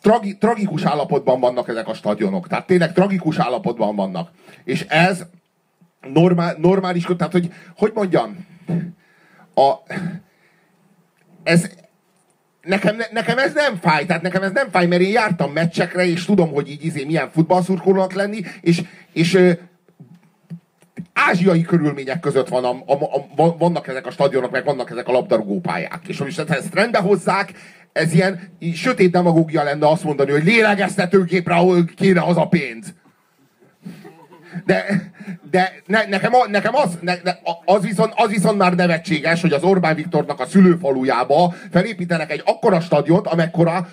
tragi, 0.02 0.36
tragikus 0.38 0.84
állapotban 0.84 1.40
vannak 1.40 1.68
ezek 1.68 1.88
a 1.88 1.94
stadionok. 1.94 2.48
Tehát 2.48 2.66
tényleg 2.66 2.92
tragikus 2.92 3.38
állapotban 3.38 3.96
vannak. 3.96 4.30
És 4.64 4.86
ez 4.88 5.24
normál, 6.12 6.54
normális, 6.58 7.06
tehát 7.16 7.32
hogy, 7.32 7.52
hogy 7.76 7.92
mondjam, 7.94 8.46
a, 9.54 9.72
ez, 11.42 11.70
nekem, 12.68 12.96
ne- 12.96 13.08
nekem 13.12 13.38
ez 13.38 13.52
nem 13.52 13.76
fáj, 13.80 14.06
tehát 14.06 14.22
nekem 14.22 14.42
ez 14.42 14.52
nem 14.52 14.68
fáj, 14.70 14.86
mert 14.86 15.02
én 15.02 15.10
jártam 15.10 15.52
meccsekre, 15.52 16.06
és 16.06 16.24
tudom, 16.24 16.52
hogy 16.52 16.70
így 16.70 16.84
izé 16.84 17.04
milyen 17.04 17.30
futballszurkolónak 17.30 18.12
lenni, 18.12 18.40
és, 18.60 18.82
és 19.12 19.34
ö, 19.34 19.52
ázsiai 21.12 21.62
körülmények 21.62 22.20
között 22.20 22.48
van 22.48 22.64
a, 22.64 22.70
a, 22.70 22.92
a, 22.92 23.26
van- 23.36 23.58
vannak 23.58 23.88
ezek 23.88 24.06
a 24.06 24.10
stadionok, 24.10 24.50
meg 24.50 24.64
vannak 24.64 24.90
ezek 24.90 25.08
a 25.08 25.12
labdarúgópályák. 25.12 26.00
És 26.06 26.18
most 26.18 26.38
ha 26.48 26.54
ezt 26.54 26.74
rendbe 26.74 26.98
hozzák, 26.98 27.52
ez 27.92 28.12
ilyen 28.12 28.40
sötét 28.74 29.10
demagógia 29.10 29.62
lenne 29.62 29.88
azt 29.88 30.04
mondani, 30.04 30.30
hogy 30.30 30.44
lélegeztetőgépre 30.44 31.54
ahol 31.54 31.84
kéne 31.96 32.22
az 32.22 32.36
a 32.36 32.48
pénz. 32.48 32.94
De, 34.64 35.07
de 35.50 35.82
ne, 35.86 36.04
nekem, 36.08 36.34
a, 36.34 36.46
nekem 36.48 36.74
az, 36.74 36.98
ne, 37.00 37.14
ne, 37.22 37.32
az, 37.64 37.82
viszont, 37.82 38.12
az 38.16 38.30
viszont 38.30 38.58
már 38.58 38.74
nevetséges, 38.74 39.40
hogy 39.40 39.52
az 39.52 39.62
Orbán 39.62 39.94
Viktornak 39.94 40.40
a 40.40 40.46
szülőfalujába 40.46 41.54
felépítenek 41.70 42.30
egy 42.30 42.42
akkora 42.44 42.80
stadiont, 42.80 43.26
amekkora 43.26 43.88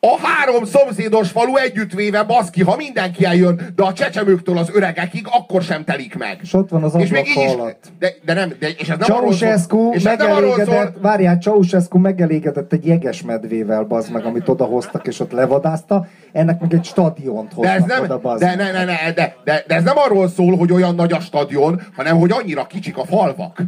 a 0.00 0.18
három 0.22 0.64
szomszédos 0.64 1.30
falu 1.30 1.56
együttvéve, 1.56 2.22
baszki, 2.22 2.62
ha 2.62 2.76
mindenki 2.76 3.24
eljön, 3.24 3.60
de 3.76 3.82
a 3.82 3.92
csecsemőktől 3.92 4.58
az 4.58 4.70
öregekig, 4.74 5.26
akkor 5.30 5.62
sem 5.62 5.84
telik 5.84 6.18
meg. 6.18 6.38
És 6.42 6.52
ott 6.52 6.68
van 6.68 6.82
az 6.82 6.94
és 6.94 7.10
még 7.10 7.28
így 7.28 7.36
is, 7.36 7.52
de, 7.98 8.14
de 8.24 8.34
nem, 8.34 8.52
de, 8.58 8.68
és 8.68 8.88
ez 8.88 8.98
nem 8.98 9.08
Ceausescu 9.08 9.92
és 9.92 10.04
ez 10.04 10.18
nem 10.18 10.30
arról 10.30 10.50
szól, 10.50 10.58
megelégedett, 10.58 10.96
várjál, 11.00 11.38
Ceausescu 11.38 11.98
megelégedett 11.98 12.72
egy 12.72 12.86
jeges 12.86 13.22
medvével, 13.22 13.82
bazd 13.82 14.12
meg, 14.12 14.24
amit 14.24 14.48
odahoztak 14.48 15.06
és 15.06 15.20
ott 15.20 15.32
levadázta, 15.32 16.06
ennek 16.32 16.60
meg 16.60 16.72
egy 16.72 16.84
stadiont 16.84 17.54
de 17.60 17.72
ez 17.72 17.84
nem, 17.84 18.02
oda, 18.02 18.18
bazd 18.18 18.42
de, 18.42 18.54
ne, 18.54 18.72
ne, 18.72 18.84
ne, 18.84 19.12
de, 19.14 19.36
de, 19.44 19.64
de 19.66 19.74
ez 19.74 19.82
nem 19.82 19.96
arról 19.96 20.28
szól, 20.28 20.56
hogy 20.56 20.72
olyan 20.72 20.94
nagy 20.94 21.12
a 21.12 21.20
stadion, 21.20 21.80
hanem 21.96 22.18
hogy 22.18 22.30
annyira 22.30 22.66
kicsik 22.66 22.96
a 22.96 23.04
falvak. 23.04 23.62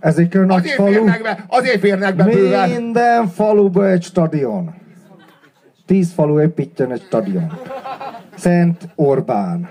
Ez 0.00 0.18
egy 0.18 0.34
nagy 0.34 0.58
Azért 0.58 0.74
falu. 0.74 0.92
férnek 0.92 1.22
be, 1.22 1.44
azért 1.48 1.80
férnek 1.80 2.16
be 2.16 2.24
bőven. 2.24 2.70
Minden 2.70 3.28
faluba 3.28 3.90
egy 3.90 4.02
stadion. 4.02 4.84
Tíz 5.86 6.12
falu 6.12 6.40
építjen 6.40 6.92
egy 6.92 7.02
stadion. 7.02 7.52
Szent 8.36 8.88
Orbán. 8.94 9.70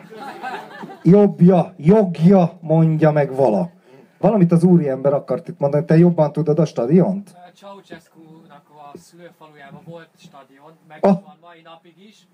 Jobbja, 1.03 1.74
jogja, 1.77 2.57
mondja 2.62 3.12
meg 3.12 3.36
vala. 3.36 3.69
Valamit 4.17 4.51
az 4.51 4.63
úriember 4.63 5.13
akart 5.13 5.48
itt 5.48 5.60
mondani, 5.60 5.86
te 5.86 5.98
jobban 5.98 6.31
tudod 6.31 6.60
a 6.60 6.65
stadiont? 6.65 7.36
Ceausescu-nak 7.55 8.63
a 8.93 8.98
szülőfalujában 8.98 9.81
volt 9.86 10.10
stadion, 10.17 10.72
meg 10.88 10.98
Ah. 11.05 11.12
van 11.12 11.38
mai 11.41 11.62
napig 11.63 11.93
is, 12.07 12.27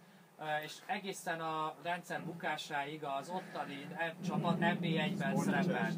és 0.66 0.74
egészen 0.86 1.40
a 1.40 1.74
rendszer 1.84 2.22
bukásáig 2.26 3.02
az 3.20 3.30
ottani 3.30 3.88
csapat 4.28 4.58
NB1-ben 4.60 5.38
szerepelt. 5.38 5.94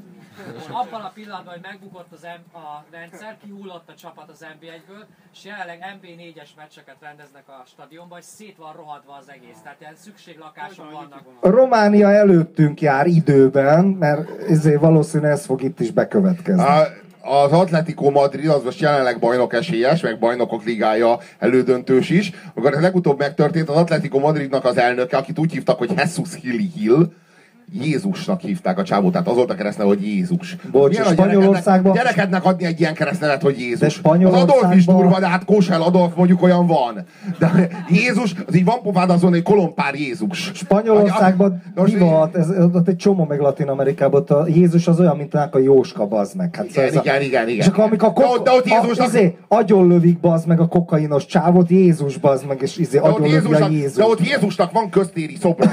Abban 0.72 1.02
a 1.02 1.12
pillanatban, 1.14 1.54
hogy 1.54 1.62
megbukott 1.62 2.12
az 2.12 2.22
M- 2.22 2.56
a 2.56 2.86
rendszer, 2.92 3.38
kihullott 3.44 3.90
a 3.90 3.94
csapat 3.96 4.30
az 4.30 4.46
NB1-ből, 4.54 5.04
és 5.34 5.46
jelenleg 5.46 6.00
NB4-es 6.02 6.50
meccseket 6.58 6.96
rendeznek 7.00 7.44
a 7.48 7.64
stadionban, 7.66 8.20
és 8.20 8.26
szét 8.26 8.58
van 8.58 8.74
rohadva 8.74 9.14
az 9.14 9.30
egész. 9.30 9.58
Tehát 9.64 9.82
ilyen 9.82 9.96
szükséglakások 9.96 10.92
vannak. 10.92 11.24
Románia 11.42 12.12
előttünk 12.12 12.82
jár 12.82 13.08
időben, 13.08 13.86
mert 13.86 14.30
ezért 14.42 14.82
valószínűleg 14.82 15.32
ez 15.32 15.46
fog 15.46 15.62
itt 15.62 15.80
is 15.80 15.92
bekövetkezni. 15.92 16.64
A, 16.64 16.88
az 17.26 17.52
Atletico 17.52 18.10
Madrid 18.10 18.50
az 18.50 18.64
most 18.64 18.80
jelenleg 18.80 19.20
bajnok 19.20 19.54
esélyes, 19.54 20.02
meg 20.02 20.20
bajnokok 20.20 20.64
ligája 20.64 21.20
elődöntős 21.40 22.10
is. 22.10 22.32
Amikor 22.56 22.74
ez 22.74 22.82
legutóbb 22.82 23.18
megtörtént, 23.18 23.70
az 23.70 23.76
Atletico 23.76 24.20
Madridnak 24.20 24.66
az 24.66 24.78
elnöke, 24.78 25.18
akit 25.18 25.40
úgy 25.40 25.52
hívtak, 25.52 25.78
hogy 25.78 25.92
Jesus 25.98 26.36
Hilly 26.42 26.70
Hill, 26.76 27.12
Jézusnak 27.82 28.42
hívták 28.42 28.78
a 28.78 28.84
csávót, 28.84 29.12
tehát 29.12 29.28
az 29.28 29.36
volt 29.36 29.50
a 29.52 29.56
keresztneve, 29.56 29.90
hogy 29.90 30.04
Jézus. 30.08 30.56
Bocs, 30.72 31.00
a 31.00 31.04
Spanyolországban- 31.04 31.94
gyerekednek, 31.94 32.46
adni 32.46 32.66
egy 32.66 32.80
ilyen 32.80 32.94
keresztnevet, 32.94 33.42
hogy 33.42 33.60
Jézus. 33.60 33.80
De 33.80 33.86
Az 33.86 33.92
Spanyolországban- 33.92 34.58
Adolf 34.58 34.76
is 34.76 34.86
durva, 34.86 35.20
de 35.20 35.28
hát 35.28 35.46
Kósel 35.46 35.82
Adolf 35.82 36.12
mondjuk 36.16 36.42
olyan 36.44 36.68
van. 36.68 37.04
De 37.40 37.70
Jézus, 37.90 38.34
az 38.48 38.56
így 38.56 38.66
van 38.66 38.82
pofád 38.82 39.10
azon, 39.10 39.30
hogy 39.32 39.42
kolompár 39.42 39.96
Jézus. 39.96 40.52
Spanyolországban 40.54 41.62
De 41.76 41.82
most- 41.82 41.94
divat, 41.94 42.36
ez, 42.36 42.50
ott 42.74 42.88
egy 42.88 42.96
csomó 42.96 43.26
meg 43.26 43.40
Latin 43.40 43.68
Amerikában, 43.68 44.22
ott 44.22 44.32
a 44.32 44.46
Jézus 44.48 44.88
az 44.88 45.00
olyan, 45.00 45.18
mint 45.18 45.34
a 45.34 45.50
Jóska, 45.64 46.06
bazd 46.06 46.36
meg. 46.36 46.56
Hát 46.56 46.66
Igen, 46.66 46.86
ez 46.86 46.96
a- 46.96 47.02
igen, 47.04 47.22
igen, 47.22 47.48
igen. 47.48 47.60
És 47.60 47.68
akkor 47.68 47.84
amikor 47.84 48.08
a 48.10 48.14
De 48.20 48.26
ott- 48.26 48.36
kok- 48.36 48.44
de 48.46 48.52
ott 48.52 48.66
a, 48.66 48.76
Jézusnak- 48.82 49.08
izé, 49.08 49.38
agyon 49.48 49.88
lövik, 49.88 50.20
bazd 50.20 50.48
meg 50.48 50.60
a 50.60 50.68
kokainos 50.68 51.26
csávot, 51.26 51.70
Jézus, 51.70 52.18
bazd 52.18 52.48
meg, 52.48 52.62
és 52.62 52.78
izé, 52.78 52.98
De 52.98 53.04
ott, 53.04 53.16
agyon 53.18 53.22
lövi 53.30 53.34
a 53.34 53.42
Jézusnak, 53.42 53.72
Jézus. 53.72 53.94
de 53.96 54.06
ott 54.06 54.28
Jézusnak 54.28 54.72
van 54.72 54.90
köztéri 54.90 55.36
szobra. 55.42 55.72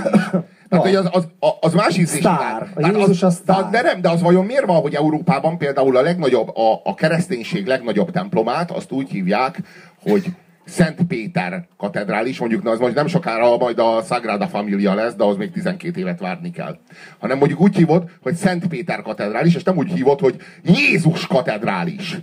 Tehát, 0.70 0.84
hogy 0.84 0.94
az, 0.94 1.08
az, 1.12 1.26
az, 1.38 1.50
az 1.60 1.74
más 1.74 1.98
ízlés. 1.98 2.20
Sztár. 2.20 2.72
A 2.74 2.86
Jézus 2.86 3.22
a 3.22 3.30
sztár. 3.30 3.62
De, 3.62 3.70
de 3.70 3.82
nem, 3.82 4.00
de 4.00 4.10
az 4.10 4.22
vajon 4.22 4.44
miért 4.44 4.66
van, 4.66 4.80
hogy 4.80 4.94
Európában 4.94 5.58
például 5.58 5.96
a 5.96 6.02
legnagyobb, 6.02 6.56
a, 6.56 6.80
a 6.84 6.94
kereszténység 6.94 7.66
legnagyobb 7.66 8.10
templomát, 8.10 8.70
azt 8.70 8.92
úgy 8.92 9.10
hívják, 9.10 9.60
hogy 10.02 10.24
Szent 10.64 11.02
Péter 11.02 11.68
katedrális, 11.76 12.38
mondjuk 12.38 12.62
na, 12.62 12.70
az 12.70 12.78
most 12.78 12.94
nem 12.94 13.06
sokára 13.06 13.56
majd 13.56 13.78
a 13.78 14.02
Sagrada 14.02 14.46
Familia 14.46 14.94
lesz, 14.94 15.14
de 15.14 15.24
az 15.24 15.36
még 15.36 15.50
12 15.50 16.00
évet 16.00 16.20
várni 16.20 16.50
kell. 16.50 16.78
Hanem 17.18 17.38
mondjuk 17.38 17.60
úgy 17.60 17.76
hívod, 17.76 18.10
hogy 18.22 18.34
Szent 18.34 18.66
Péter 18.66 19.02
katedrális, 19.02 19.54
és 19.54 19.62
nem 19.62 19.76
úgy 19.76 19.92
hívod, 19.92 20.20
hogy 20.20 20.36
Jézus 20.62 21.26
katedrális. 21.26 22.18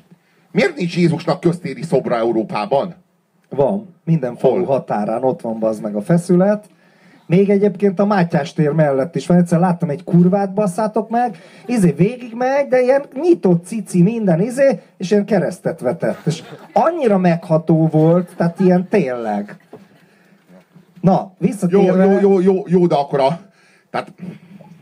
Miért 0.52 0.76
nincs 0.76 0.98
Jézusnak 0.98 1.40
köztéri 1.40 1.84
szobra 1.84 2.16
Európában? 2.16 2.96
Van, 3.50 3.96
minden 4.04 4.36
falu 4.36 4.64
határán 4.64 5.24
ott 5.24 5.42
van 5.42 5.60
bazd 5.60 5.82
meg 5.82 5.96
a 5.96 6.02
feszület. 6.02 6.66
Még 7.28 7.50
egyébként 7.50 8.00
a 8.00 8.06
Mátyás 8.06 8.54
tér 8.54 8.72
mellett 8.72 9.16
is 9.16 9.28
van. 9.28 9.38
Egyszer 9.38 9.60
láttam 9.60 9.90
egy 9.90 10.04
kurvát, 10.04 10.54
basszátok 10.54 11.10
meg, 11.10 11.38
izé 11.66 11.92
végig 11.92 12.34
megy, 12.36 12.68
de 12.68 12.82
ilyen 12.82 13.04
nyitott 13.22 13.66
cici 13.66 14.02
minden 14.02 14.42
izé, 14.42 14.80
és 14.98 15.12
ilyen 15.12 15.26
keresztet 15.26 15.80
vetett. 15.80 16.26
És 16.26 16.44
annyira 16.74 17.18
megható 17.18 17.88
volt, 17.88 18.34
tehát 18.38 18.60
ilyen 18.60 18.88
tényleg. 18.90 19.58
Na, 21.02 21.12
Jó, 21.12 21.48
visszatérve... 21.48 22.06
jó, 22.06 22.20
jó, 22.20 22.40
jó, 22.40 22.64
jó, 22.68 22.88
de 22.88 22.96
akkor 22.96 23.20
a... 23.20 23.40
Tehát 23.90 24.14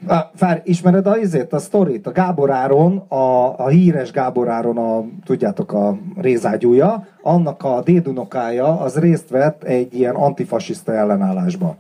Ah, 0.08 0.24
Fár, 0.36 0.62
ismered 0.64 1.08
a 1.08 1.18
izét, 1.18 1.54
a 1.54 1.60
sztorit? 1.60 2.08
A 2.08 2.12
Gábor 2.12 2.52
Áron, 2.52 2.98
a, 2.98 3.60
a 3.60 3.68
híres 3.68 4.12
Gábor 4.12 4.50
Áron, 4.50 4.78
a, 4.78 5.06
tudjátok, 5.24 5.74
a 5.74 5.98
rézágyúja, 6.16 7.08
annak 7.22 7.64
a 7.64 7.82
dédunokája 7.82 8.80
az 8.80 9.00
részt 9.00 9.30
vett 9.30 9.64
egy 9.64 9.94
ilyen 9.94 10.16
antifasiszta 10.16 10.94
ellenállásba. 10.94 11.76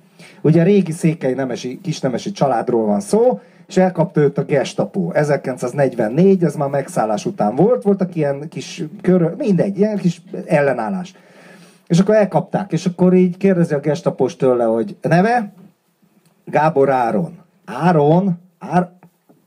Ugye 0.45 0.63
régi 0.63 0.91
székely 0.91 1.33
nemesi, 1.33 1.79
kisnemesi 1.81 2.31
családról 2.31 2.85
van 2.85 2.99
szó, 2.99 3.39
és 3.67 3.77
elkapta 3.77 4.21
őt 4.21 4.37
a 4.37 4.43
gestapo. 4.43 5.11
1944, 5.11 6.43
ez 6.43 6.55
már 6.55 6.69
megszállás 6.69 7.25
után 7.25 7.55
volt, 7.55 7.83
voltak 7.83 8.15
ilyen 8.15 8.49
kis 8.49 8.83
kör, 9.01 9.35
mindegy, 9.37 9.77
ilyen 9.77 9.97
kis 9.97 10.21
ellenállás. 10.45 11.13
És 11.87 11.99
akkor 11.99 12.15
elkapták, 12.15 12.71
és 12.71 12.85
akkor 12.85 13.13
így 13.13 13.37
kérdezi 13.37 13.73
a 13.73 13.79
gestapos 13.79 14.35
tőle, 14.35 14.63
hogy 14.63 14.95
neve? 15.01 15.53
Gábor 16.45 16.89
Áron. 16.89 17.37
Áron? 17.65 18.39
Ár... 18.59 18.91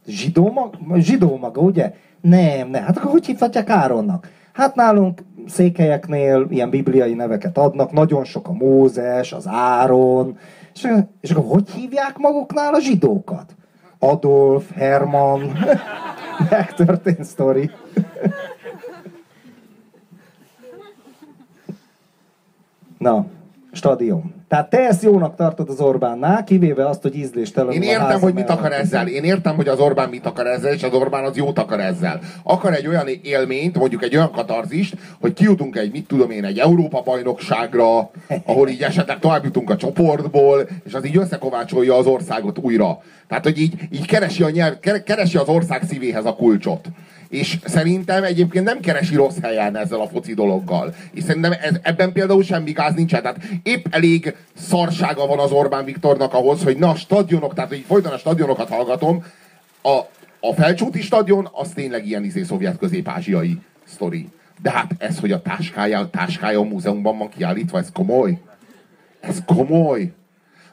Zsidó 0.06 0.50
maga? 0.52 1.00
Zsidó 1.00 1.36
maga, 1.36 1.60
ugye? 1.60 1.92
Nem, 2.20 2.68
nem. 2.68 2.82
Hát 2.82 2.96
akkor 2.96 3.10
hogy 3.10 3.26
hívhatják 3.26 3.70
Áronnak? 3.70 4.30
Hát 4.52 4.74
nálunk 4.74 5.20
székelyeknél 5.46 6.46
ilyen 6.50 6.70
bibliai 6.70 7.14
neveket 7.14 7.58
adnak, 7.58 7.92
nagyon 7.92 8.24
sok 8.24 8.48
a 8.48 8.52
Mózes, 8.52 9.32
az 9.32 9.46
Áron, 9.46 10.38
és, 10.74 10.88
és 11.20 11.30
akkor 11.30 11.44
hogy 11.44 11.70
hívják 11.70 12.18
maguknál 12.18 12.74
a 12.74 12.80
zsidókat? 12.80 13.54
Adolf, 13.98 14.70
Herman, 14.70 15.58
megtörtént 16.50 17.24
sztori. 17.24 17.70
Na, 22.98 23.26
stadion. 23.72 24.37
Tehát 24.48 24.70
te 24.70 24.78
ezt 24.78 25.02
jónak 25.02 25.36
tartod 25.36 25.68
az 25.68 25.80
Orbánnál, 25.80 26.44
kivéve 26.44 26.88
azt, 26.88 27.02
hogy 27.02 27.16
ízléstelen 27.16 27.72
Én 27.72 27.82
értem, 27.82 28.20
hogy 28.20 28.34
mit 28.34 28.50
akar 28.50 28.72
ezzel. 28.72 29.08
Én 29.08 29.24
értem, 29.24 29.56
hogy 29.56 29.68
az 29.68 29.78
Orbán 29.78 30.08
mit 30.08 30.26
akar 30.26 30.46
ezzel, 30.46 30.72
és 30.72 30.82
az 30.82 30.92
Orbán 30.92 31.24
az 31.24 31.36
jót 31.36 31.58
akar 31.58 31.80
ezzel. 31.80 32.20
Akar 32.42 32.74
egy 32.74 32.86
olyan 32.86 33.08
élményt, 33.22 33.78
mondjuk 33.78 34.02
egy 34.02 34.16
olyan 34.16 34.30
katarzist, 34.30 34.96
hogy 35.20 35.32
kijutunk 35.32 35.76
egy, 35.76 35.92
mit 35.92 36.06
tudom 36.06 36.30
én, 36.30 36.44
egy 36.44 36.58
Európa 36.58 37.02
bajnokságra, 37.02 38.10
ahol 38.44 38.68
így 38.68 38.82
esetleg 38.82 39.18
tovább 39.18 39.44
jutunk 39.44 39.70
a 39.70 39.76
csoportból, 39.76 40.68
és 40.84 40.94
az 40.94 41.06
így 41.06 41.16
összekovácsolja 41.16 41.96
az 41.96 42.06
országot 42.06 42.58
újra. 42.58 42.98
Tehát, 43.28 43.44
hogy 43.44 43.60
így, 43.60 43.74
így 43.90 44.06
keresi, 44.06 44.42
a 44.42 44.50
nyelv, 44.50 44.74
keresi 45.04 45.36
az 45.36 45.48
ország 45.48 45.82
szívéhez 45.88 46.24
a 46.24 46.34
kulcsot. 46.34 46.88
És 47.28 47.58
szerintem 47.64 48.24
egyébként 48.24 48.64
nem 48.64 48.80
keresi 48.80 49.14
rossz 49.14 49.36
helyen 49.42 49.76
ezzel 49.76 50.00
a 50.00 50.08
foci 50.08 50.34
dologgal. 50.34 50.94
És 51.12 51.22
szerintem 51.22 51.52
ez, 51.52 51.74
ebben 51.82 52.12
például 52.12 52.42
semmi 52.42 52.72
gáz 52.72 52.94
nincsen. 52.94 53.22
Tehát 53.22 53.40
épp 53.62 53.86
elég 53.90 54.34
szarsága 54.56 55.26
van 55.26 55.38
az 55.38 55.50
Orbán 55.50 55.84
Viktornak 55.84 56.34
ahhoz, 56.34 56.62
hogy 56.62 56.76
na, 56.78 56.94
stadionok, 56.94 57.54
tehát 57.54 57.70
hogy 57.70 57.84
folyton 57.86 58.12
a 58.12 58.18
stadionokat 58.18 58.68
hallgatom, 58.68 59.24
a, 59.82 59.98
a 60.40 60.52
felcsúti 60.54 61.00
stadion, 61.00 61.48
az 61.52 61.68
tényleg 61.68 62.06
ilyen 62.06 62.24
izé 62.24 62.42
szovjet 62.42 62.78
közép-ázsiai 62.78 63.58
sztori. 63.84 64.28
De 64.62 64.70
hát 64.70 64.90
ez, 64.98 65.18
hogy 65.18 65.32
a 65.32 65.42
táskája, 65.42 65.98
a 65.98 66.10
táskája 66.10 66.58
a 66.58 66.64
múzeumban 66.64 67.18
van 67.18 67.28
kiállítva, 67.28 67.78
ez 67.78 67.92
komoly. 67.92 68.38
Ez 69.20 69.42
komoly. 69.46 70.12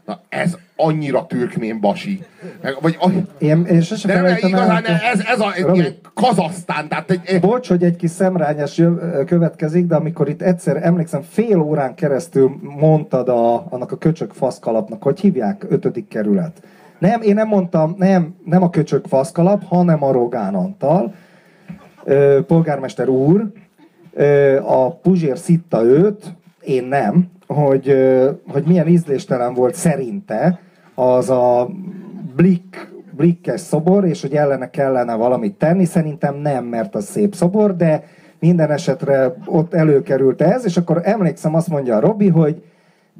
Na 0.05 0.19
ez 0.29 0.57
annyira 0.75 1.25
türkmén 1.25 1.79
basi. 1.79 2.23
Meg, 2.61 2.77
vagy, 2.81 2.97
én, 3.37 3.65
én 3.65 3.81
sose 3.81 4.07
de 4.07 4.21
nem, 4.21 4.37
igazán, 4.41 4.85
el, 4.85 4.95
ez, 4.95 5.19
ez 5.19 5.39
a 5.39 5.53
Robi, 5.59 5.79
ilyen 5.79 5.93
Kazasztán. 6.13 6.87
Tehát 6.87 7.11
egy, 7.25 7.39
Bocs, 7.39 7.67
hogy 7.67 7.83
egy 7.83 7.95
kis 7.95 8.09
szemrányás 8.09 8.81
következik, 9.25 9.85
de 9.85 9.95
amikor 9.95 10.29
itt 10.29 10.41
egyszer, 10.41 10.79
emlékszem, 10.83 11.21
fél 11.21 11.59
órán 11.59 11.95
keresztül 11.95 12.59
mondtad 12.61 13.29
a, 13.29 13.65
annak 13.69 13.91
a 13.91 13.97
köcsök 13.97 14.33
faszkalapnak, 14.33 15.03
hogy 15.03 15.19
hívják, 15.19 15.65
ötödik 15.69 16.07
kerület. 16.07 16.61
Nem, 16.99 17.21
én 17.21 17.33
nem 17.33 17.47
mondtam, 17.47 17.95
nem, 17.97 18.35
nem 18.45 18.63
a 18.63 18.69
köcsök 18.69 19.05
faszkalap, 19.07 19.63
hanem 19.63 20.03
a 20.03 20.11
Rogán 20.11 20.55
Antal, 20.55 21.13
polgármester 22.47 23.07
úr, 23.07 23.51
a 24.61 24.95
Puzsér 24.95 25.37
szitta 25.37 25.83
őt, 25.83 26.35
én 26.61 26.83
nem, 26.83 27.31
hogy, 27.47 27.95
hogy 28.47 28.63
milyen 28.65 28.87
ízléstelen 28.87 29.53
volt 29.53 29.75
szerinte 29.75 30.59
az 30.95 31.29
a 31.29 31.69
blik, 32.35 32.91
blikkes 33.11 33.61
szobor, 33.61 34.05
és 34.05 34.21
hogy 34.21 34.33
ellene 34.33 34.69
kellene 34.69 35.15
valamit 35.15 35.53
tenni. 35.53 35.85
Szerintem 35.85 36.35
nem, 36.35 36.65
mert 36.65 36.95
az 36.95 37.05
szép 37.05 37.35
szobor, 37.35 37.75
de 37.75 38.03
minden 38.39 38.71
esetre 38.71 39.35
ott 39.45 39.73
előkerült 39.73 40.41
ez, 40.41 40.65
és 40.65 40.77
akkor 40.77 41.01
emlékszem, 41.03 41.55
azt 41.55 41.67
mondja 41.67 41.95
a 41.95 41.99
Robi, 41.99 42.27
hogy 42.27 42.63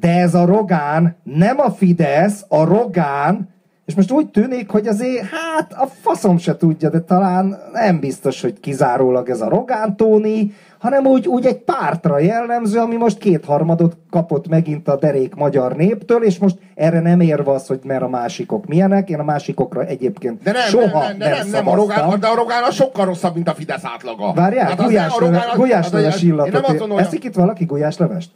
de 0.00 0.20
ez 0.20 0.34
a 0.34 0.44
Rogán, 0.44 1.16
nem 1.22 1.58
a 1.58 1.70
Fidesz, 1.70 2.44
a 2.48 2.64
Rogán, 2.64 3.48
és 3.86 3.94
most 3.94 4.10
úgy 4.10 4.26
tűnik, 4.26 4.70
hogy 4.70 4.86
azért, 4.86 5.24
hát 5.24 5.72
a 5.72 5.86
faszom 5.86 6.38
se 6.38 6.56
tudja, 6.56 6.90
de 6.90 7.00
talán 7.00 7.58
nem 7.72 8.00
biztos, 8.00 8.40
hogy 8.40 8.60
kizárólag 8.60 9.28
ez 9.28 9.40
a 9.40 9.48
Rogán 9.48 9.96
Tóni, 9.96 10.54
hanem 10.78 11.06
úgy, 11.06 11.28
úgy 11.28 11.46
egy 11.46 11.58
pártra 11.58 12.18
jellemző, 12.18 12.78
ami 12.78 12.96
most 12.96 13.18
kétharmadot 13.18 13.96
kapott 14.10 14.48
megint 14.48 14.88
a 14.88 14.96
derék 14.96 15.34
magyar 15.34 15.76
néptől, 15.76 16.22
és 16.22 16.38
most 16.38 16.58
erre 16.74 17.00
nem 17.00 17.20
érve 17.20 17.50
az, 17.50 17.66
hogy 17.66 17.80
mert 17.84 18.02
a 18.02 18.08
másikok 18.08 18.66
milyenek, 18.66 19.10
én 19.10 19.18
a 19.18 19.24
másikokra 19.24 19.84
egyébként 19.84 20.42
de 20.42 20.52
nem, 20.52 20.62
soha 20.62 21.00
nem, 21.00 21.16
nem, 21.16 21.28
nem, 21.28 21.38
nem, 21.38 21.48
nem 21.50 21.68
a 21.68 21.74
Rogán, 21.74 22.20
de 22.20 22.26
a 22.26 22.34
Rogán 22.34 22.62
a 22.62 22.70
sokkal 22.70 23.04
rosszabb, 23.04 23.34
mint 23.34 23.48
a 23.48 23.54
Fidesz 23.54 23.84
átlaga. 23.84 24.32
Várjál, 24.32 24.66
hát 24.66 24.82
gulyáslevest 24.82 25.56
gulyás 25.56 25.90
hát 25.90 26.22
illatot. 26.22 26.98
Eszik 26.98 27.24
itt 27.24 27.34
valaki 27.34 27.64
gulyáslevest? 27.64 28.30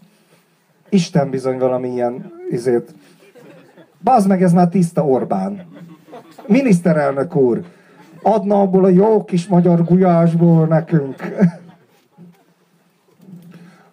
Isten 0.88 1.30
bizony 1.30 1.58
valami 1.58 1.88
ilyen 1.88 2.32
izét. 2.50 2.94
Bazd 4.02 4.28
meg, 4.28 4.42
ez 4.42 4.52
már 4.52 4.68
tiszta 4.68 5.06
Orbán. 5.06 5.66
Miniszterelnök 6.46 7.36
úr, 7.36 7.64
adna 8.22 8.60
abból 8.60 8.84
a 8.84 8.88
jó 8.88 9.24
kis 9.24 9.46
magyar 9.46 9.84
gulyásból 9.84 10.66
nekünk. 10.66 11.16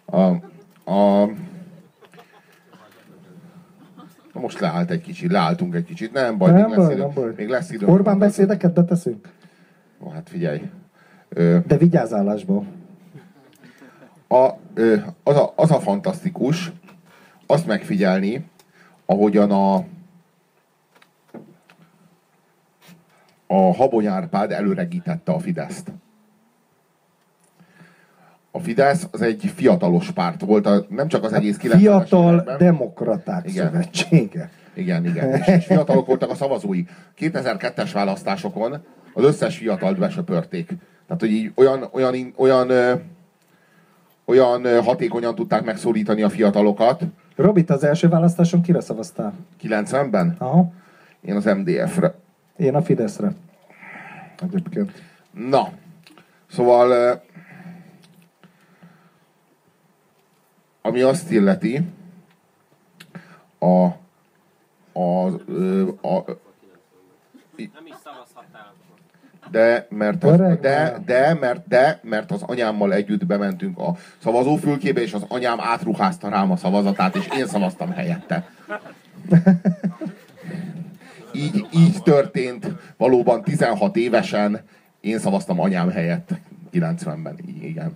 A, 0.06 0.22
a, 0.92 1.30
most 4.34 4.60
leállt 4.60 4.92
egy 4.92 5.02
kicsit, 5.02 5.32
leálltunk 5.32 5.76
egy 5.76 5.84
kicsit, 5.84 6.14
nem 6.14 6.38
baj, 6.38 6.52
nem 6.52 6.70
még, 6.70 6.76
baj, 6.76 6.86
lesz 6.86 6.92
idő, 6.92 7.02
nem 7.02 7.14
baj. 7.14 7.34
még 7.38 7.50
lesz 7.50 7.72
idő. 7.72 7.86
Orbán 7.86 8.20
beszédeket 8.20 8.74
beteszünk? 8.74 9.30
Ó, 10.00 10.10
hát 10.10 10.30
figyelj. 10.30 10.62
Ö, 11.30 11.58
De 11.68 11.78
vigyázálásból. 11.78 12.66
A, 14.28 14.50
ö, 14.74 14.96
az, 15.24 15.36
a, 15.36 15.54
az 15.56 15.72
a 15.72 15.80
fantasztikus, 15.80 16.72
azt 17.46 17.68
megfigyelni, 17.68 18.46
ahogyan 19.06 19.52
a 19.52 19.84
a 23.48 23.76
Habony 23.76 24.06
Árpád 24.06 24.52
előregítette 24.52 25.32
a 25.32 25.40
Fideszt 25.40 25.92
a 28.58 28.60
Fidesz 28.60 29.08
az 29.12 29.22
egy 29.22 29.52
fiatalos 29.56 30.12
párt 30.12 30.42
volt, 30.42 30.66
a, 30.66 30.86
nem 30.90 31.08
csak 31.08 31.24
az 31.24 31.34
egész 31.34 31.58
90 31.58 31.80
Fiatal 31.80 32.34
években. 32.34 32.58
Demokraták 32.58 33.50
igen. 33.50 33.66
Szövetsége. 33.66 34.50
Igen, 34.74 35.06
igen. 35.06 35.30
És, 35.30 35.48
és 35.48 35.66
fiatalok 35.66 36.06
voltak 36.06 36.30
a 36.30 36.36
szavazói. 36.36 36.84
2002-es 37.20 37.90
választásokon 37.94 38.84
az 39.14 39.24
összes 39.24 39.58
fiatalt 39.58 40.00
besöpörték. 40.00 40.68
Tehát, 41.08 41.22
hogy 41.22 41.32
így 41.32 41.52
olyan, 41.56 41.90
olyan, 41.92 42.34
olyan, 42.36 42.70
olyan, 44.26 44.62
olyan 44.66 44.84
hatékonyan 44.84 45.36
tudták 45.36 45.64
megszólítani 45.64 46.22
a 46.22 46.30
fiatalokat. 46.30 47.04
Robit, 47.36 47.70
az 47.70 47.84
első 47.84 48.08
választáson 48.08 48.62
kire 48.62 48.80
szavaztál? 48.80 49.34
90-ben? 49.64 50.36
Aha. 50.38 50.72
Én 51.22 51.36
az 51.36 51.46
MDF-re. 51.46 52.16
Én 52.58 52.76
a 52.76 52.82
Fideszre. 52.82 53.32
Egyébként. 54.42 54.92
Na, 55.32 55.72
szóval 56.48 57.22
ami 60.82 61.02
azt 61.02 61.32
illeti, 61.32 61.82
a, 63.60 63.86
a, 64.94 65.26
a, 66.02 66.08
a 66.08 66.24
nem 67.56 67.86
is 67.86 67.94
szavazhattál. 68.04 68.74
De 69.52 69.88
mert, 69.90 70.24
az, 70.24 70.38
de, 70.62 70.98
de, 71.06 71.34
mert, 71.34 71.68
de, 71.68 72.00
mert 72.04 72.32
az 72.32 72.44
anyámmal 72.44 72.94
együtt 72.94 73.26
bementünk 73.26 73.78
a 73.78 73.96
szavazófülkébe, 74.18 75.02
és 75.02 75.14
az 75.14 75.26
anyám 75.28 75.60
átruházta 75.60 76.30
rám 76.30 76.52
a 76.52 76.56
szavazatát, 76.56 77.16
és 77.16 77.28
én 77.38 77.48
szavaztam 77.48 77.92
helyette. 77.92 78.50
Így, 81.38 81.68
így 81.74 82.02
történt 82.04 82.68
valóban 82.98 83.44
16 83.44 83.96
évesen, 83.96 84.62
én 85.02 85.20
szavaztam 85.20 85.60
anyám 85.60 85.90
helyett 85.90 86.34
90-ben, 86.72 87.38
igen. 87.62 87.96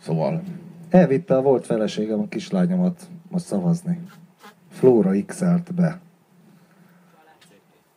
Szóval 0.00 0.42
Elvitte 0.90 1.36
a 1.36 1.42
volt 1.42 1.66
feleségem 1.66 2.20
a 2.20 2.28
kislányomat 2.28 3.08
most 3.28 3.44
szavazni. 3.44 4.00
Flóra 4.70 5.24
x 5.26 5.42
be. 5.74 6.00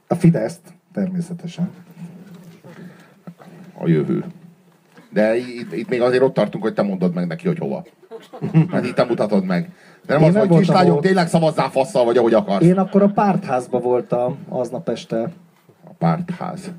A 0.08 0.16
Fideszt, 0.16 0.62
természetesen. 0.94 1.70
A 3.78 3.88
jövő. 3.88 4.26
De 5.10 5.38
itt, 5.38 5.74
itt 5.74 5.90
még 5.90 6.02
azért 6.02 6.24
ott 6.24 6.34
tartunk, 6.34 6.64
hogy 6.64 6.74
te 6.74 6.82
mondod 6.82 7.14
meg 7.14 7.28
neki, 7.28 7.48
hogy 7.48 7.58
hova. 7.58 7.86
Hát 8.72 8.86
itt 8.86 8.96
te 8.96 9.04
mutatod 9.04 9.46
meg. 9.46 9.74
De 10.06 10.14
nem 10.14 10.22
Én 10.22 10.28
az, 10.28 10.34
nem 10.34 10.48
hogy 10.48 10.58
kislányom, 10.58 10.92
volt. 10.92 11.02
tényleg 11.06 11.28
szavazzál 11.28 11.70
fasszal, 11.70 12.06
vagy 12.06 12.18
ahogy 12.18 12.34
akarsz. 12.34 12.66
Én 12.66 12.78
akkor 12.78 13.02
a 13.02 13.08
pártházba 13.08 13.80
voltam 13.80 14.38
aznap 14.50 14.90
este. 14.90 15.22
A 15.88 15.94
pártház. 15.98 16.72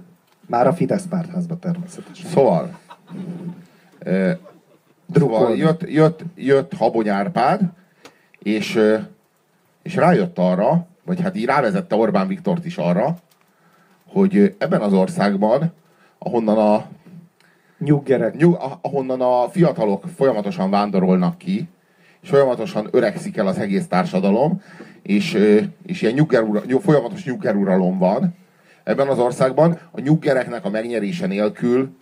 Már 0.46 0.66
a 0.66 0.72
Fidesz 0.72 1.06
pártházba 1.06 1.56
természetesen. 1.58 2.30
Szóval, 2.30 2.78
Szóval 5.14 5.56
jött, 5.56 5.90
jött, 5.90 6.20
jött 6.34 6.72
Habony 6.72 7.08
Árpád, 7.08 7.60
és 8.38 8.80
és 9.82 9.94
rájött 9.94 10.38
arra, 10.38 10.86
vagy 11.04 11.20
hát 11.20 11.36
így 11.36 11.44
rávezette 11.44 11.94
Orbán 11.96 12.26
Viktort 12.26 12.64
is 12.64 12.76
arra, 12.76 13.14
hogy 14.06 14.54
ebben 14.58 14.80
az 14.80 14.92
országban, 14.92 15.72
ahonnan 16.18 16.58
a, 16.58 16.84
Nyuggerek. 17.78 18.36
nyug, 18.36 18.58
ahonnan 18.80 19.20
a 19.20 19.48
fiatalok 19.50 20.04
folyamatosan 20.16 20.70
vándorolnak 20.70 21.38
ki, 21.38 21.68
és 22.22 22.28
folyamatosan 22.28 22.88
öregszik 22.90 23.36
el 23.36 23.46
az 23.46 23.58
egész 23.58 23.86
társadalom, 23.86 24.62
és, 25.02 25.32
és 25.86 26.02
ilyen 26.02 26.14
nyuggerura, 26.14 26.62
nyug, 26.66 26.82
folyamatos 26.82 27.24
nyuggeruralom 27.24 27.98
van, 27.98 28.34
ebben 28.84 29.08
az 29.08 29.18
országban 29.18 29.78
a 29.90 30.00
nyuggereknek 30.00 30.64
a 30.64 30.70
megnyerése 30.70 31.26
nélkül 31.26 31.96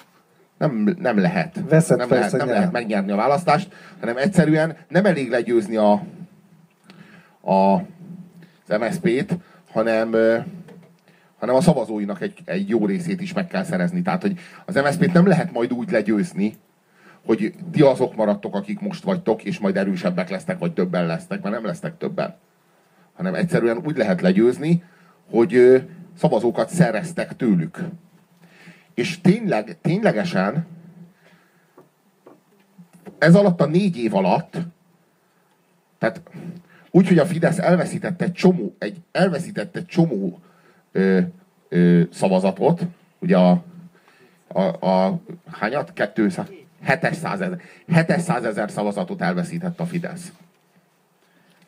nem, 0.59 0.97
nem 0.99 1.19
lehet. 1.19 1.63
Veszett 1.69 1.99
nem, 1.99 2.09
lehet, 2.11 2.33
nem 2.33 2.49
lehet 2.49 2.73
megnyerni 2.73 3.11
a 3.11 3.17
választást, 3.17 3.69
hanem 4.01 4.17
egyszerűen 4.17 4.77
nem 4.89 5.07
elég 5.07 5.31
legyőzni 5.31 5.77
a, 5.77 5.93
a, 7.41 7.75
az 8.67 8.79
MSZP-t, 8.81 9.37
hanem, 9.73 10.11
hanem 11.39 11.55
a 11.55 11.61
szavazóinak 11.61 12.21
egy, 12.21 12.39
egy 12.45 12.69
jó 12.69 12.87
részét 12.87 13.21
is 13.21 13.33
meg 13.33 13.47
kell 13.47 13.65
szerezni. 13.65 14.03
Tehát, 14.03 14.23
hogy 14.23 14.39
az 14.67 14.75
MSZP-t 14.75 15.13
nem 15.13 15.27
lehet 15.27 15.53
majd 15.53 15.73
úgy 15.73 15.91
legyőzni, 15.91 16.55
hogy 17.27 17.55
ti 17.73 17.83
azok 17.83 18.17
maradtok, 18.17 18.55
akik 18.55 18.81
most 18.81 19.05
vagytok, 19.05 19.45
és 19.45 19.59
majd 19.59 19.77
erősebbek 19.77 20.31
lesznek, 20.31 20.59
vagy 20.59 20.73
többen 20.73 21.07
lesznek, 21.07 21.43
mert 21.43 21.55
nem 21.55 21.65
lesznek 21.65 21.97
többen. 21.97 22.37
Hanem 23.17 23.35
egyszerűen 23.35 23.81
úgy 23.85 23.97
lehet 23.97 24.21
legyőzni, 24.21 24.83
hogy 25.31 25.85
szavazókat 26.19 26.69
szereztek 26.69 27.37
tőlük. 27.37 27.79
És 28.95 29.21
tényleg, 29.21 29.79
ténylegesen 29.81 30.67
ez 33.19 33.35
alatt 33.35 33.61
a 33.61 33.67
négy 33.67 33.97
év 33.97 34.15
alatt, 34.15 34.57
tehát 35.99 36.21
úgy, 36.91 37.09
hogy 37.09 37.19
a 37.19 37.27
Fidesz 37.27 37.59
elveszítette 37.59 38.25
egy 38.25 38.33
csomó, 38.33 38.75
egy, 38.79 38.97
elveszítette 39.13 39.79
egy 39.79 39.87
csomó 39.87 40.41
ö, 40.93 41.21
ö, 41.69 42.03
szavazatot, 42.13 42.83
ugye 43.19 43.37
a, 43.37 43.63
a, 44.49 44.61
a 44.87 45.21
hányat? 45.51 46.13
200, 46.15 46.47
700 46.85 47.41
ezer, 47.41 47.57
700 47.87 48.45
ezer 48.45 48.71
szavazatot 48.71 49.23
elveszített 49.23 49.81
a 49.81 49.85
Fidesz. 49.85 50.33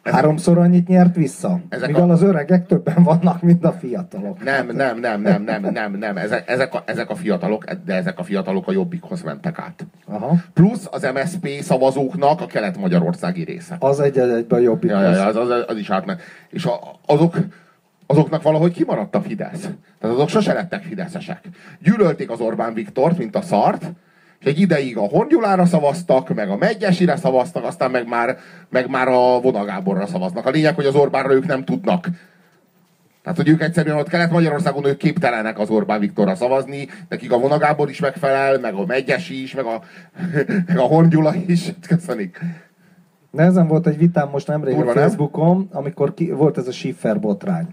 Ezek- 0.02 0.18
Háromszor 0.20 0.58
annyit 0.58 0.88
nyert 0.88 1.14
vissza. 1.16 1.60
Ezek 1.68 1.86
Mivel 1.88 2.08
a- 2.08 2.12
az 2.12 2.22
öregek 2.22 2.66
többen 2.66 3.02
vannak, 3.02 3.42
mint 3.42 3.64
a 3.64 3.72
fiatalok. 3.72 4.44
Nem, 4.44 4.66
nem, 4.66 4.98
nem, 5.00 5.20
nem, 5.22 5.42
nem, 5.42 5.62
nem, 5.72 5.92
nem. 5.98 6.16
Ezek, 6.16 6.50
ezek, 6.50 6.74
a, 6.74 6.82
ezek 6.86 7.10
a 7.10 7.14
fiatalok, 7.14 7.64
de 7.84 7.94
ezek 7.94 8.18
a 8.18 8.22
fiatalok 8.22 8.68
a 8.68 8.72
jobbikhoz 8.72 9.22
mentek 9.22 9.58
át. 9.58 9.86
Aha. 10.06 10.34
Plusz 10.52 10.86
az 10.90 11.08
MSP 11.14 11.48
szavazóknak 11.60 12.40
a 12.40 12.46
kelet-magyarországi 12.46 13.44
része. 13.44 13.76
Az 13.78 14.00
egy 14.00 14.18
egyben 14.18 14.58
a 14.58 14.62
jobbik. 14.62 14.90
Ja, 14.90 15.00
ja, 15.02 15.10
ja, 15.10 15.26
az, 15.26 15.36
az, 15.36 15.64
az 15.66 15.76
is 15.76 15.90
átment. 15.90 16.20
És 16.50 16.64
a, 16.64 16.80
azok, 17.06 17.36
azoknak 18.06 18.42
valahogy 18.42 18.72
kimaradt 18.72 19.14
a 19.14 19.20
Fidesz. 19.22 19.60
Tehát 20.00 20.16
azok 20.16 20.28
sose 20.28 20.52
lettek 20.52 20.82
fideszesek. 20.82 21.40
Gyűlölték 21.82 22.30
az 22.30 22.40
Orbán 22.40 22.74
Viktort, 22.74 23.18
mint 23.18 23.36
a 23.36 23.42
szart, 23.42 23.90
és 24.42 24.50
egy 24.50 24.60
ideig 24.60 24.96
a 24.96 25.00
Hongyulára 25.00 25.64
szavaztak, 25.64 26.34
meg 26.34 26.50
a 26.50 26.56
Megyesire 26.56 27.16
szavaztak, 27.16 27.64
aztán 27.64 27.90
meg 27.90 28.08
már, 28.08 28.38
meg 28.68 28.88
már 28.88 29.08
a 29.08 29.40
Vonagáborra 29.40 30.06
szavaznak. 30.06 30.46
A 30.46 30.50
lényeg, 30.50 30.74
hogy 30.74 30.86
az 30.86 30.94
Orbánra 30.94 31.32
ők 31.32 31.46
nem 31.46 31.64
tudnak. 31.64 32.08
Tehát, 33.22 33.38
hogy 33.38 33.48
ők 33.48 33.62
egyszerűen 33.62 33.96
ott 33.96 34.08
Kelet-Magyarországon 34.08 34.86
ők 34.86 34.96
képtelenek 34.96 35.58
az 35.58 35.70
Orbán 35.70 36.00
Viktorra 36.00 36.34
szavazni, 36.34 36.88
nekik 37.08 37.32
a 37.32 37.38
Vonagábor 37.38 37.88
is 37.88 38.00
megfelel, 38.00 38.58
meg 38.58 38.74
a 38.74 38.86
Megyesi 38.86 39.42
is, 39.42 39.54
meg 39.54 39.64
a, 39.64 39.82
meg 40.66 40.78
a 40.78 40.82
Hongyula 40.82 41.34
is. 41.46 41.72
Köszönjük. 41.88 42.38
Nehezen 43.30 43.66
volt 43.66 43.86
egy 43.86 43.98
vitám 43.98 44.28
most 44.28 44.46
nemrég 44.46 44.74
Durva, 44.74 44.90
a 44.90 44.94
nem? 44.94 45.02
Facebookon, 45.02 45.68
amikor 45.72 46.14
ki, 46.14 46.30
volt 46.30 46.58
ez 46.58 46.66
a 46.66 46.72
Schiffer 46.72 47.20
botrány. 47.20 47.66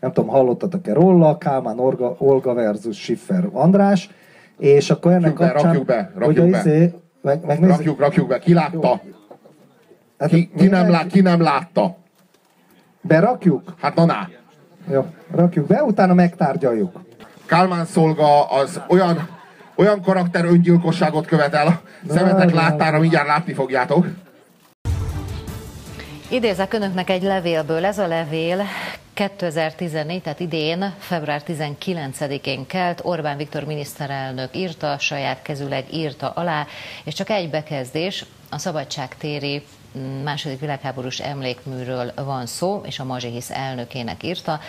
Nem 0.00 0.12
tudom, 0.12 0.30
hallottatok-e 0.30 0.92
róla, 0.92 1.38
Kálmán 1.38 1.78
Olga, 1.78 2.14
Olga 2.18 2.54
versus 2.54 2.96
Schiffer 2.96 3.48
András, 3.52 4.10
és 4.58 4.90
akkor 4.90 5.12
ennek 5.12 5.38
Rakjuk 5.38 5.38
be, 5.38 5.52
kapcsán... 5.52 5.70
rakjuk 5.72 5.86
be, 5.86 6.10
rakjuk 6.14 6.24
hogy 6.24 6.38
a 6.38 6.50
be. 6.50 6.58
Izé, 6.58 6.94
meg, 7.22 7.44
meg 7.46 7.62
Rakjuk, 7.62 7.98
rakjuk 8.00 8.28
be. 8.28 8.38
Ki 8.38 8.54
látta? 8.54 9.00
hát 10.18 10.28
Ki, 10.28 10.50
ki, 10.56 10.66
nem, 10.66 10.86
minek- 10.86 11.02
lá, 11.02 11.06
ki 11.06 11.20
nem 11.20 11.40
látta? 11.40 11.96
Berakjuk? 13.00 13.74
Hát 13.80 13.94
na, 13.94 14.04
na. 14.04 14.28
Jó, 14.90 15.06
rakjuk 15.34 15.66
be, 15.66 15.82
utána 15.82 16.14
megtárgyaljuk. 16.14 17.00
Kálmán 17.46 17.84
szolga 17.84 18.44
az 18.50 18.80
olyan, 18.88 19.28
olyan 19.76 20.02
karakter 20.02 20.44
öngyilkosságot 20.44 21.26
követel 21.26 21.66
a 21.66 21.80
szemetek 22.08 22.50
láttára, 22.54 22.98
mindjárt 22.98 23.26
látni 23.26 23.52
fogjátok. 23.52 24.06
Idézek 26.28 26.72
önöknek 26.72 27.10
egy 27.10 27.22
levélből. 27.22 27.84
Ez 27.84 27.98
a 27.98 28.06
levél 28.06 28.62
2014, 29.14 30.22
tehát 30.22 30.40
idén, 30.40 30.94
február 30.98 31.42
19-én 31.46 32.66
kelt. 32.66 33.00
Orbán 33.04 33.36
Viktor 33.36 33.64
miniszterelnök 33.64 34.56
írta, 34.56 34.98
saját 34.98 35.42
kezüleg 35.42 35.84
írta 35.92 36.30
alá, 36.30 36.66
és 37.04 37.14
csak 37.14 37.30
egy 37.30 37.50
bekezdés, 37.50 38.24
a 38.50 38.58
szabadságtéri 38.58 39.62
mm, 39.98 40.22
második 40.22 40.60
világháborús 40.60 41.20
emlékműről 41.20 42.12
van 42.14 42.46
szó, 42.46 42.82
és 42.86 42.98
a 42.98 43.04
Mazsihisz 43.04 43.50
elnökének 43.50 44.22
írta. 44.22 44.60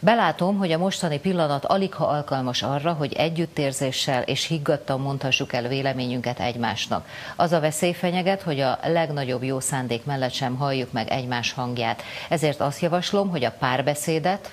Belátom, 0.00 0.58
hogy 0.58 0.72
a 0.72 0.78
mostani 0.78 1.18
pillanat 1.18 1.64
alig 1.64 1.94
ha 1.94 2.04
alkalmas 2.04 2.62
arra, 2.62 2.92
hogy 2.92 3.12
együttérzéssel 3.12 4.22
és 4.22 4.46
higgadtan 4.46 5.00
mondhassuk 5.00 5.52
el 5.52 5.68
véleményünket 5.68 6.40
egymásnak. 6.40 7.08
Az 7.36 7.52
a 7.52 7.60
veszély 7.60 7.92
fenyeget, 7.92 8.42
hogy 8.42 8.60
a 8.60 8.78
legnagyobb 8.82 9.42
jó 9.42 9.60
szándék 9.60 10.04
mellett 10.04 10.32
sem 10.32 10.56
halljuk 10.56 10.92
meg 10.92 11.08
egymás 11.08 11.52
hangját. 11.52 12.02
Ezért 12.28 12.60
azt 12.60 12.80
javaslom, 12.80 13.28
hogy 13.28 13.44
a 13.44 13.54
párbeszédet, 13.58 14.50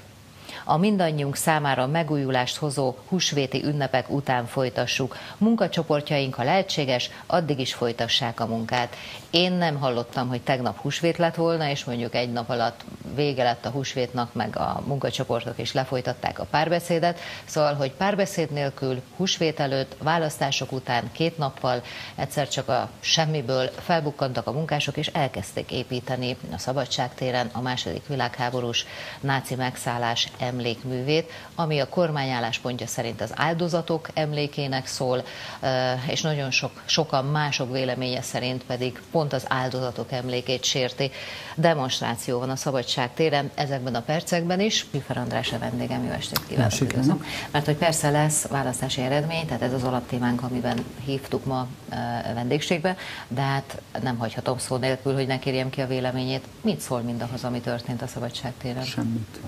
a 0.67 0.77
mindannyiunk 0.77 1.35
számára 1.35 1.87
megújulást 1.87 2.57
hozó 2.57 2.95
húsvéti 3.07 3.63
ünnepek 3.63 4.09
után 4.09 4.45
folytassuk. 4.45 5.17
Munkacsoportjaink, 5.37 6.33
ha 6.33 6.43
lehetséges, 6.43 7.09
addig 7.25 7.59
is 7.59 7.73
folytassák 7.73 8.39
a 8.39 8.45
munkát. 8.45 8.95
Én 9.29 9.51
nem 9.51 9.75
hallottam, 9.75 10.27
hogy 10.27 10.41
tegnap 10.41 10.81
húsvét 10.81 11.17
lett 11.17 11.35
volna, 11.35 11.69
és 11.69 11.83
mondjuk 11.83 12.15
egy 12.15 12.31
nap 12.31 12.49
alatt 12.49 12.83
vége 13.15 13.43
lett 13.43 13.65
a 13.65 13.69
húsvétnak, 13.69 14.33
meg 14.33 14.57
a 14.57 14.83
munkacsoportok 14.85 15.59
is 15.59 15.73
lefolytatták 15.73 16.39
a 16.39 16.45
párbeszédet. 16.45 17.19
Szóval, 17.45 17.73
hogy 17.73 17.91
párbeszéd 17.91 18.51
nélkül, 18.51 19.01
húsvét 19.17 19.59
előtt, 19.59 19.95
választások 20.03 20.71
után, 20.71 21.11
két 21.11 21.37
nappal 21.37 21.81
egyszer 22.15 22.49
csak 22.49 22.69
a 22.69 22.89
semmiből 22.99 23.69
felbukkantak 23.79 24.47
a 24.47 24.51
munkások, 24.51 24.97
és 24.97 25.07
elkezdték 25.07 25.71
építeni 25.71 26.37
a 26.51 26.57
Szabadságtéren 26.57 27.49
a 27.51 27.61
második 27.61 28.07
világháborús 28.07 28.85
náci 29.19 29.55
megszállás 29.55 30.27
emlékművét, 30.55 31.31
ami 31.55 31.79
a 31.79 31.89
kormány 31.89 32.29
álláspontja 32.29 32.87
szerint 32.87 33.21
az 33.21 33.31
áldozatok 33.35 34.09
emlékének 34.13 34.87
szól, 34.87 35.23
eh, 35.59 36.09
és 36.09 36.21
nagyon 36.21 36.51
sok, 36.51 36.71
sokan 36.85 37.25
mások 37.25 37.71
véleménye 37.71 38.21
szerint 38.21 38.63
pedig 38.63 39.01
pont 39.11 39.33
az 39.33 39.45
áldozatok 39.47 40.11
emlékét 40.11 40.63
sérti. 40.63 41.11
Demonstráció 41.55 42.39
van 42.39 42.49
a 42.49 42.55
Szabadság 42.55 43.13
téren 43.13 43.51
ezekben 43.55 43.95
a 43.95 44.01
percekben 44.01 44.59
is. 44.59 44.83
Pifer 44.83 45.17
András 45.17 45.51
a 45.51 45.57
vendégem, 45.59 46.03
jó 46.03 46.11
estét 46.11 46.41
kívánok! 46.47 46.81
Üdvözlöm. 46.81 47.25
Mert 47.51 47.65
hogy 47.65 47.75
persze 47.75 48.09
lesz 48.09 48.47
választási 48.47 49.01
eredmény, 49.01 49.45
tehát 49.45 49.61
ez 49.61 49.73
az 49.73 49.83
alaptémánk, 49.83 50.41
amiben 50.41 50.85
hívtuk 51.05 51.45
ma 51.45 51.67
eh, 51.89 51.97
vendégségbe, 52.33 52.95
de 53.27 53.41
hát 53.41 53.81
nem 54.01 54.17
hagyhatom 54.17 54.57
szó 54.57 54.75
nélkül, 54.75 55.13
hogy 55.13 55.27
ne 55.27 55.39
kérjem 55.39 55.69
ki 55.69 55.81
a 55.81 55.87
véleményét. 55.87 56.43
Mit 56.61 56.79
szól 56.79 57.01
mindahhoz, 57.01 57.43
ami 57.43 57.59
történt 57.59 58.01
a 58.01 58.07
Szabadság 58.07 58.53
téren? 58.57 58.83
Semmit. 58.83 59.39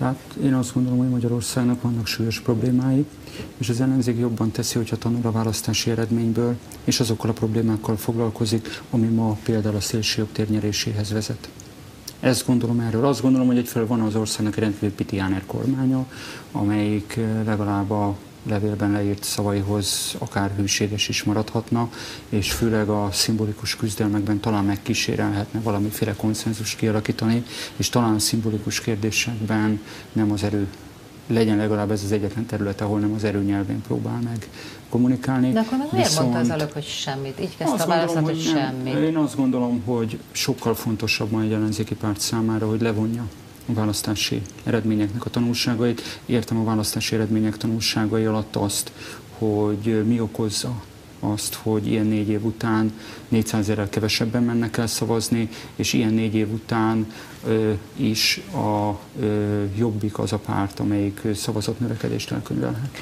Tehát 0.00 0.34
én 0.42 0.54
azt 0.54 0.74
gondolom, 0.74 0.98
hogy 0.98 1.08
Magyarországnak 1.08 1.82
vannak 1.82 2.06
súlyos 2.06 2.40
problémái, 2.40 3.06
és 3.58 3.68
az 3.68 3.80
ellenzék 3.80 4.18
jobban 4.18 4.50
teszi, 4.50 4.76
hogyha 4.76 4.96
tanul 4.96 5.26
a 5.26 5.30
választási 5.30 5.90
eredményből, 5.90 6.56
és 6.84 7.00
azokkal 7.00 7.30
a 7.30 7.32
problémákkal 7.32 7.96
foglalkozik, 7.96 8.82
ami 8.90 9.06
ma 9.06 9.38
például 9.44 9.76
a 9.76 9.80
szélső 9.80 10.20
jobb 10.20 10.32
térnyeréséhez 10.32 11.12
vezet. 11.12 11.48
Ezt 12.20 12.46
gondolom 12.46 12.80
erről. 12.80 13.06
Azt 13.06 13.22
gondolom, 13.22 13.46
hogy 13.46 13.58
egyfelől 13.58 13.86
van 13.88 14.00
az 14.00 14.14
országnak 14.14 14.56
egy 14.56 14.62
rendkívül 14.62 14.94
pitiáner 14.94 15.42
kormánya, 15.46 16.06
amelyik 16.52 17.16
eh, 17.16 17.44
legalább 17.44 17.90
a 17.90 18.16
levélben 18.42 18.90
leírt 18.90 19.24
szavaihoz 19.24 20.14
akár 20.18 20.50
hűséges 20.56 21.08
is 21.08 21.22
maradhatna, 21.22 21.90
és 22.28 22.52
főleg 22.52 22.88
a 22.88 23.08
szimbolikus 23.12 23.76
küzdelmekben 23.76 24.40
talán 24.40 24.64
megkísérelhetne 24.64 25.60
valamiféle 25.60 26.14
konszenzus 26.14 26.74
kialakítani, 26.74 27.44
és 27.76 27.88
talán 27.88 28.14
a 28.14 28.18
szimbolikus 28.18 28.80
kérdésekben 28.80 29.80
nem 30.12 30.32
az 30.32 30.42
erő 30.42 30.66
legyen 31.26 31.56
legalább 31.56 31.90
ez 31.90 32.02
az 32.04 32.12
egyetlen 32.12 32.46
terület, 32.46 32.80
ahol 32.80 33.00
nem 33.00 33.12
az 33.12 33.24
erő 33.24 33.42
nyelvén 33.42 33.80
próbál 33.80 34.18
meg 34.24 34.48
kommunikálni. 34.88 35.52
De 35.52 35.60
akkor 35.60 35.78
meg 35.78 35.88
miért 35.92 36.20
mondta 36.20 36.38
az 36.38 36.42
Viszont- 36.42 36.60
előbb, 36.60 36.72
hogy 36.72 36.84
semmit? 36.84 37.40
Így 37.40 37.56
kezdte 37.56 37.82
a 37.82 37.86
választat, 37.86 38.24
hogy 38.24 38.34
gondolom, 38.44 38.68
semmi. 38.68 38.90
nem. 38.90 39.02
Én 39.02 39.16
azt 39.16 39.36
gondolom, 39.36 39.82
hogy 39.84 40.18
sokkal 40.32 40.74
fontosabb 40.74 41.30
ma 41.30 41.42
egy 41.42 41.52
ellenzéki 41.52 41.94
párt 41.94 42.20
számára, 42.20 42.68
hogy 42.68 42.80
levonja 42.80 43.24
választási 43.74 44.42
eredményeknek 44.64 45.24
a 45.24 45.30
tanulságait. 45.30 46.20
Értem 46.26 46.58
a 46.58 46.64
választási 46.64 47.14
eredmények 47.14 47.56
tanulságai 47.56 48.24
alatt 48.24 48.56
azt, 48.56 48.92
hogy 49.38 50.04
mi 50.06 50.20
okozza 50.20 50.82
azt, 51.20 51.54
hogy 51.54 51.86
ilyen 51.86 52.06
négy 52.06 52.28
év 52.28 52.44
után 52.44 52.92
400 53.28 53.60
ezerrel 53.60 53.88
kevesebben 53.88 54.42
mennek 54.42 54.76
el 54.76 54.86
szavazni, 54.86 55.48
és 55.76 55.92
ilyen 55.92 56.12
négy 56.12 56.34
év 56.34 56.52
után 56.52 57.12
ö, 57.46 57.72
is 57.96 58.40
a 58.54 58.98
ö, 59.20 59.64
Jobbik 59.76 60.18
az 60.18 60.32
a 60.32 60.38
párt, 60.38 60.80
amelyik 60.80 61.20
szavazatnövekedést 61.34 62.30
elkönyvelhet. 62.30 62.98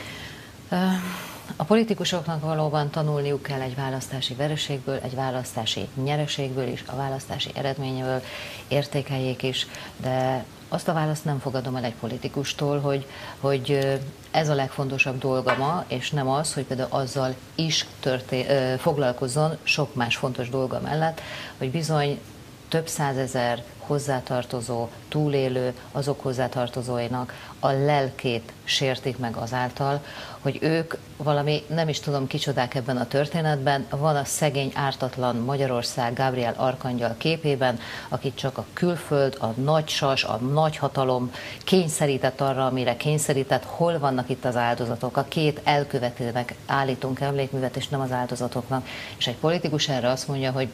A 1.56 1.64
politikusoknak 1.64 2.40
valóban 2.40 2.90
tanulniuk 2.90 3.42
kell 3.42 3.60
egy 3.60 3.74
választási 3.74 4.34
vereségből, 4.34 4.98
egy 5.02 5.14
választási 5.14 5.88
nyereségből 6.04 6.68
is, 6.68 6.84
a 6.86 6.96
választási 6.96 7.50
eredményből 7.54 8.22
értékeljék 8.68 9.42
is, 9.42 9.66
de 9.96 10.44
azt 10.68 10.88
a 10.88 10.92
választ 10.92 11.24
nem 11.24 11.38
fogadom 11.38 11.76
el 11.76 11.84
egy 11.84 11.94
politikustól, 11.94 12.80
hogy, 12.80 13.06
hogy 13.40 13.98
ez 14.30 14.48
a 14.48 14.54
legfontosabb 14.54 15.18
dolga 15.18 15.56
ma, 15.56 15.84
és 15.88 16.10
nem 16.10 16.28
az, 16.28 16.54
hogy 16.54 16.64
például 16.64 16.88
azzal 16.90 17.34
is 17.54 17.86
történ- 18.00 18.80
foglalkozzon 18.80 19.56
sok 19.62 19.94
más 19.94 20.16
fontos 20.16 20.48
dolga 20.48 20.80
mellett, 20.80 21.20
hogy 21.58 21.70
bizony 21.70 22.20
több 22.68 22.88
százezer 22.88 23.62
hozzátartozó, 23.78 24.88
túlélő, 25.08 25.74
azok 25.92 26.20
hozzátartozóinak 26.20 27.32
a 27.60 27.70
lelkét 27.70 28.52
sértik 28.64 29.18
meg 29.18 29.36
azáltal, 29.36 30.04
hogy 30.40 30.58
ők 30.60 30.94
valami, 31.16 31.62
nem 31.68 31.88
is 31.88 32.00
tudom 32.00 32.26
kicsodák 32.26 32.74
ebben 32.74 32.96
a 32.96 33.06
történetben, 33.06 33.86
van 33.90 34.16
a 34.16 34.24
szegény 34.24 34.72
ártatlan 34.74 35.36
Magyarország 35.36 36.14
Gabriel 36.14 36.54
Arkangyal 36.56 37.14
képében, 37.18 37.78
akit 38.08 38.36
csak 38.36 38.58
a 38.58 38.66
külföld, 38.72 39.36
a 39.40 39.46
nagy 39.46 39.88
sas, 39.88 40.24
a 40.24 40.36
nagy 40.36 40.76
hatalom 40.76 41.30
kényszerített 41.64 42.40
arra, 42.40 42.66
amire 42.66 42.96
kényszerített, 42.96 43.64
hol 43.64 43.98
vannak 43.98 44.28
itt 44.28 44.44
az 44.44 44.56
áldozatok. 44.56 45.16
A 45.16 45.26
két 45.28 45.60
elkövetőnek 45.64 46.54
állítunk 46.66 47.20
emlékművet, 47.20 47.76
és 47.76 47.88
nem 47.88 48.00
az 48.00 48.12
áldozatoknak. 48.12 48.86
És 49.18 49.26
egy 49.26 49.36
politikus 49.36 49.88
erre 49.88 50.08
azt 50.10 50.28
mondja, 50.28 50.50
hogy 50.50 50.68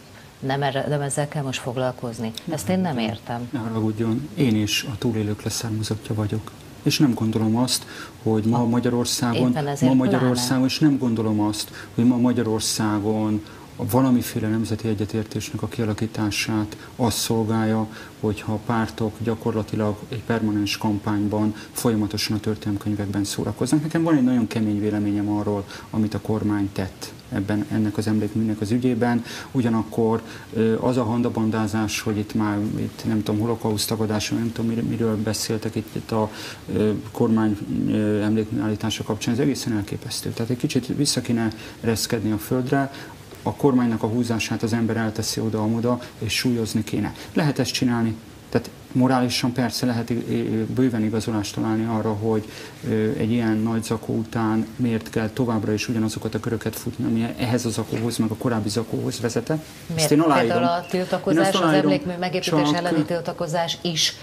nem, 0.44 0.62
erre, 0.62 0.86
nem 0.88 1.00
ezzel 1.00 1.28
kell 1.28 1.42
most 1.42 1.60
foglalkozni. 1.60 2.32
Ezt 2.50 2.68
én 2.68 2.78
nem 2.78 2.98
értem. 2.98 3.48
Ne 3.52 3.58
haragudjon, 3.58 4.28
én 4.34 4.56
is 4.56 4.82
a 4.82 4.98
túlélők 4.98 5.42
leszármazottja 5.42 6.14
vagyok. 6.14 6.50
És 6.82 6.98
nem 6.98 7.14
gondolom 7.14 7.56
azt, 7.56 7.86
hogy 8.22 8.44
ma 8.44 8.64
Magyarországon, 8.64 9.56
ma 9.80 9.94
Magyarországon, 9.94 10.64
és 10.64 10.78
nem 10.78 10.98
gondolom 10.98 11.40
azt, 11.40 11.70
hogy 11.94 12.04
ma 12.04 12.16
Magyarországon 12.16 13.42
a 13.76 13.86
valamiféle 13.90 14.48
nemzeti 14.48 14.88
egyetértésnek 14.88 15.62
a 15.62 15.68
kialakítását 15.68 16.76
azt 16.96 17.18
szolgálja, 17.18 17.88
hogyha 18.20 18.52
a 18.52 18.58
pártok 18.66 19.16
gyakorlatilag 19.18 19.96
egy 20.08 20.22
permanens 20.22 20.76
kampányban 20.76 21.54
folyamatosan 21.72 22.36
a 22.36 22.40
történelmkönyvekben 22.40 23.24
szórakoznak. 23.24 23.82
Nekem 23.82 24.02
van 24.02 24.16
egy 24.16 24.24
nagyon 24.24 24.46
kemény 24.46 24.80
véleményem 24.80 25.28
arról, 25.28 25.64
amit 25.90 26.14
a 26.14 26.20
kormány 26.20 26.70
tett 26.72 27.12
ebben 27.28 27.66
ennek 27.70 27.96
az 27.96 28.06
emlékműnek 28.06 28.60
az 28.60 28.70
ügyében. 28.70 29.24
Ugyanakkor 29.52 30.22
az 30.80 30.96
a 30.96 31.04
handabandázás, 31.04 32.00
hogy 32.00 32.18
itt 32.18 32.34
már 32.34 32.58
itt 32.76 33.04
nem 33.06 33.22
tudom, 33.22 33.40
holokauszt 33.40 33.88
tagadásra, 33.88 34.36
nem 34.36 34.52
tudom 34.52 34.70
miről 34.70 35.16
beszéltek 35.16 35.74
itt, 35.74 35.94
itt 35.94 36.10
a 36.10 36.30
kormány 37.10 37.58
emlékmű 38.22 38.60
állítása 38.60 39.02
kapcsán, 39.02 39.34
ez 39.34 39.40
egészen 39.40 39.72
elképesztő. 39.72 40.30
Tehát 40.30 40.50
egy 40.50 40.56
kicsit 40.56 40.86
vissza 40.86 41.20
kéne 41.20 41.48
reszkedni 41.80 42.30
a 42.30 42.38
földre, 42.38 42.92
a 43.42 43.54
kormánynak 43.54 44.02
a 44.02 44.06
húzását 44.06 44.62
az 44.62 44.72
ember 44.72 44.96
elteszi 44.96 45.40
oda-amoda, 45.40 46.00
és 46.18 46.32
súlyozni 46.32 46.84
kéne. 46.84 47.14
Lehet 47.32 47.58
ezt 47.58 47.72
csinálni, 47.72 48.16
tehát 48.54 48.70
morálisan 48.92 49.52
persze 49.52 49.86
lehet 49.86 50.12
bőven 50.66 51.02
igazolást 51.02 51.54
találni 51.54 51.84
arra, 51.84 52.12
hogy 52.12 52.44
egy 53.16 53.30
ilyen 53.30 53.56
nagy 53.56 53.82
zakó 53.82 54.14
után 54.14 54.66
miért 54.76 55.10
kell 55.10 55.28
továbbra 55.28 55.72
is 55.72 55.88
ugyanazokat 55.88 56.34
a 56.34 56.40
köröket 56.40 56.76
futni, 56.76 57.04
ami 57.04 57.34
ehhez 57.38 57.64
a 57.64 57.70
zakóhoz, 57.70 58.16
meg 58.16 58.30
a 58.30 58.34
korábbi 58.34 58.68
zakóhoz 58.68 59.20
vezetett. 59.20 59.60
Miért? 59.86 60.00
Ezt 60.00 60.10
én 60.10 60.22
Például 60.22 60.64
a 60.64 60.86
tiltakozás, 60.90 61.54
az 61.54 61.72
emlékmű 61.72 62.12
megépítés 62.18 62.62
csak... 62.62 62.76
elleni 62.76 63.02
tiltakozás 63.02 63.78
is 63.82 64.16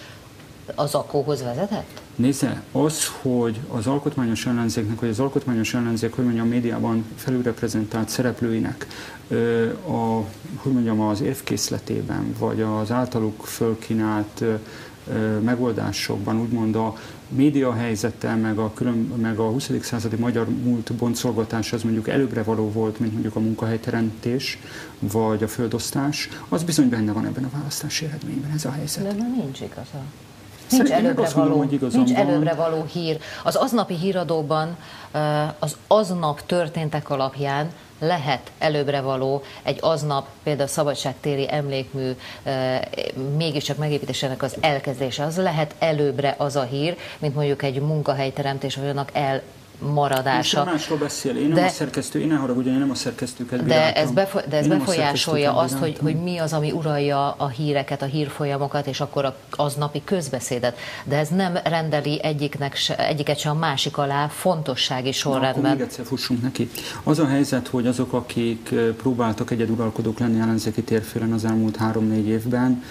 az 0.75 0.95
akkóhoz 0.95 1.43
vezetett? 1.43 2.01
Nézze, 2.15 2.61
az, 2.71 3.07
hogy 3.21 3.59
az 3.67 3.87
alkotmányos 3.87 4.45
ellenzéknek, 4.45 4.99
vagy 4.99 5.09
az 5.09 5.19
alkotmányos 5.19 5.73
ellenzék, 5.73 6.13
hogy 6.13 6.23
mondjam, 6.23 6.45
a 6.45 6.49
médiában 6.49 7.05
felülreprezentált 7.15 8.09
szereplőinek 8.09 8.87
a, 9.87 10.25
hogy 10.55 10.71
mondjam, 10.71 11.01
az 11.01 11.21
évkészletében, 11.21 12.35
vagy 12.39 12.61
az 12.61 12.91
általuk 12.91 13.45
fölkínált 13.45 14.43
megoldásokban, 15.41 16.39
úgymond 16.39 16.75
a 16.75 16.95
média 17.29 17.73
helyzettel, 17.73 18.37
meg 18.37 18.57
a, 18.57 18.73
külön, 18.73 18.95
meg 18.95 19.39
a 19.39 19.49
20. 19.49 19.69
századi 19.81 20.15
magyar 20.15 20.49
múlt 20.49 20.93
boncolgatás 20.93 21.73
az 21.73 21.83
mondjuk 21.83 22.07
előbbre 22.07 22.43
való 22.43 22.71
volt, 22.71 22.99
mint 22.99 23.11
mondjuk 23.11 23.35
a 23.35 23.39
munkahelyteremtés, 23.39 24.59
vagy 24.99 25.43
a 25.43 25.47
földosztás, 25.47 26.29
az 26.49 26.63
bizony 26.63 26.89
benne 26.89 27.11
van 27.11 27.25
ebben 27.25 27.43
a 27.43 27.49
választási 27.57 28.05
eredményben 28.05 28.51
ez 28.51 28.65
a 28.65 28.71
helyzet. 28.71 29.17
De 29.17 29.23
nincs 29.23 29.61
igaza. 29.61 30.03
Nincs 30.71 30.89
előbbre, 30.89 31.29
való, 31.33 31.55
mondom, 31.55 31.89
nincs 31.91 32.11
előbbre 32.11 32.53
való 32.53 32.83
hír. 32.83 33.19
Az 33.43 33.55
aznapi 33.55 33.95
híradóban 33.95 34.77
az 35.59 35.77
aznap 35.87 36.45
történtek 36.45 37.09
alapján 37.09 37.71
lehet 37.99 38.51
előbbre 38.57 39.01
való 39.01 39.41
egy 39.63 39.77
aznap, 39.81 40.27
például 40.43 40.67
szabadságtéri 40.67 41.47
emlékmű 41.51 42.11
mégiscsak 43.37 43.77
megépítésének 43.77 44.43
az 44.43 44.55
elkezdése, 44.59 45.23
az 45.23 45.37
lehet 45.37 45.75
előbbre 45.79 46.35
az 46.37 46.55
a 46.55 46.63
hír, 46.63 46.97
mint 47.19 47.35
mondjuk 47.35 47.63
egy 47.63 47.81
munkahelyteremtés, 47.81 48.75
vagy 48.75 48.87
annak 48.87 49.09
el 49.13 49.41
maradása. 49.81 50.59
Most 50.59 50.71
másról 50.71 50.97
beszél, 50.97 51.37
én 51.37 51.49
de, 51.49 51.55
nem 51.55 51.65
a 51.65 51.69
szerkesztő, 51.69 52.19
én 52.19 52.27
ne 52.27 52.35
haragudjon, 52.35 52.73
én 52.73 52.79
nem 52.79 52.89
a 52.89 52.95
szerkesztőket 52.95 53.65
De 53.65 53.93
ez, 53.93 54.11
befo- 54.11 54.47
de 54.47 54.57
ez 54.57 54.67
befolyásolja 54.67 55.55
azt, 55.55 55.77
hogy, 55.77 55.97
hogy 56.01 56.15
mi 56.15 56.37
az, 56.37 56.53
ami 56.53 56.71
uralja 56.71 57.31
a 57.31 57.47
híreket, 57.47 58.01
a 58.01 58.05
hírfolyamokat, 58.05 58.87
és 58.87 58.99
akkor 58.99 59.35
az 59.49 59.75
napi 59.75 60.01
közbeszédet. 60.05 60.77
De 61.03 61.17
ez 61.17 61.29
nem 61.29 61.57
rendeli 61.63 62.23
egyiknek 62.23 62.75
se, 62.75 63.07
egyiket 63.07 63.39
sem 63.39 63.51
a 63.51 63.59
másik 63.59 63.97
alá 63.97 64.27
fontossági 64.27 65.11
sorrendben. 65.11 65.61
Na, 65.61 65.67
akkor 65.67 65.77
még 65.77 65.87
egyszer 65.87 66.05
fussunk 66.05 66.41
neki. 66.41 66.69
Az 67.03 67.19
a 67.19 67.27
helyzet, 67.27 67.67
hogy 67.67 67.87
azok, 67.87 68.13
akik 68.13 68.73
próbáltak 68.97 69.51
egyeduralkodók 69.51 70.19
lenni 70.19 70.39
ellenzéki 70.39 70.81
térfélen 70.81 71.31
az 71.31 71.45
elmúlt 71.45 71.75
három-négy 71.75 72.27
évben, 72.27 72.83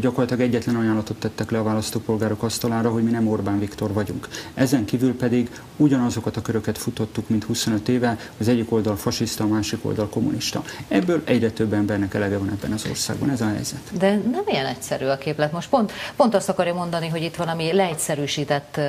gyakorlatilag 0.00 0.42
egyetlen 0.42 0.76
ajánlatot 0.76 1.16
tettek 1.16 1.50
le 1.50 1.58
a 1.58 1.62
választópolgárok 1.62 2.42
asztalára, 2.42 2.90
hogy 2.90 3.02
mi 3.02 3.10
nem 3.10 3.28
Orbán 3.28 3.58
Viktor 3.58 3.92
vagyunk. 3.92 4.28
Ezen 4.54 4.84
kívül 4.84 5.16
pedig 5.16 5.50
ugyanaz 5.76 6.15
azokat 6.16 6.36
a 6.36 6.42
köröket 6.42 6.78
futottuk, 6.78 7.28
mint 7.28 7.44
25 7.44 7.88
éve, 7.88 8.18
az 8.38 8.48
egyik 8.48 8.72
oldal 8.72 8.96
fasiszta, 8.96 9.44
a 9.44 9.46
másik 9.46 9.84
oldal 9.84 10.08
kommunista. 10.08 10.62
Ebből 10.88 11.22
egyre 11.24 11.50
több 11.50 11.72
embernek 11.72 12.14
elege 12.14 12.38
van 12.38 12.50
ebben 12.50 12.72
az 12.72 12.86
országban, 12.88 13.30
ez 13.30 13.40
a 13.40 13.48
helyzet. 13.48 13.80
De 13.98 14.10
nem 14.10 14.42
ilyen 14.46 14.66
egyszerű 14.66 15.06
a 15.06 15.18
képlet. 15.18 15.52
Most 15.52 15.68
pont, 15.68 15.92
pont 16.16 16.34
azt 16.34 16.48
akarja 16.48 16.74
mondani, 16.74 17.08
hogy 17.08 17.22
itt 17.22 17.36
valami 17.36 17.72
leegyszerűsített 17.72 18.80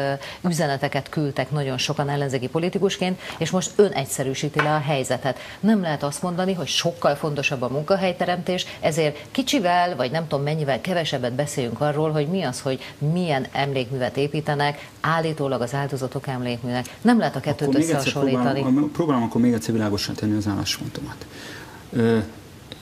üzeneteket 0.48 1.10
küldtek 1.10 1.52
nagyon 1.52 1.78
sokan 1.78 2.10
ellenzéki 2.10 2.48
politikusként, 2.48 3.20
és 3.38 3.50
most 3.50 3.72
ön 3.76 3.92
egyszerűsíti 3.92 4.62
le 4.62 4.74
a 4.74 4.80
helyzetet. 4.80 5.40
Nem 5.60 5.82
lehet 5.82 6.04
azt 6.04 6.22
mondani, 6.22 6.54
hogy 6.54 6.68
sokkal 6.68 7.16
fontosabb 7.16 7.62
a 7.62 7.70
munkahelyteremtés, 7.70 8.66
ezért 8.80 9.18
kicsivel, 9.32 9.96
vagy 9.96 10.12
nem 10.12 10.28
tudom 10.28 10.44
mennyivel 10.44 10.82
kevesebbet 10.82 11.34
beszéljünk 11.34 11.82
arról, 11.82 12.12
hogy 12.12 12.28
mi 12.28 12.44
az, 12.44 12.62
hogy 12.62 12.94
milyen 13.14 13.48
emlékművet 13.52 14.18
építenek, 14.18 14.90
állítólag 15.08 15.62
az 15.62 15.74
áldozatok 15.74 16.28
emlékműnek. 16.28 16.98
Nem 17.02 17.18
lehet 17.18 17.36
a 17.36 17.40
kettőt 17.40 17.68
akkor 17.68 17.80
összehasonlítani. 17.82 18.62
Próbálom, 18.62 18.92
próbálom 18.92 19.24
akkor 19.24 19.42
még 19.42 19.54
egyszer 19.54 19.74
világosan 19.74 20.16
tenni 20.16 20.38
az 20.38 20.48
álláspontomat. 20.48 21.26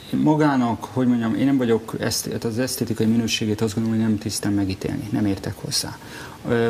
Magának, 0.10 0.84
hogy 0.84 1.08
mondjam, 1.08 1.36
én 1.36 1.46
nem 1.46 1.58
vagyok, 1.58 1.96
ezt, 2.00 2.44
az 2.44 2.60
esztétikai 2.60 3.06
minőségét 3.06 3.62
azt 3.62 3.76
gondolom, 3.76 4.00
hogy 4.00 4.08
nem 4.08 4.18
tisztem 4.18 4.54
megítélni, 4.54 5.08
nem 5.12 5.26
értek 5.26 5.54
hozzá. 5.56 5.98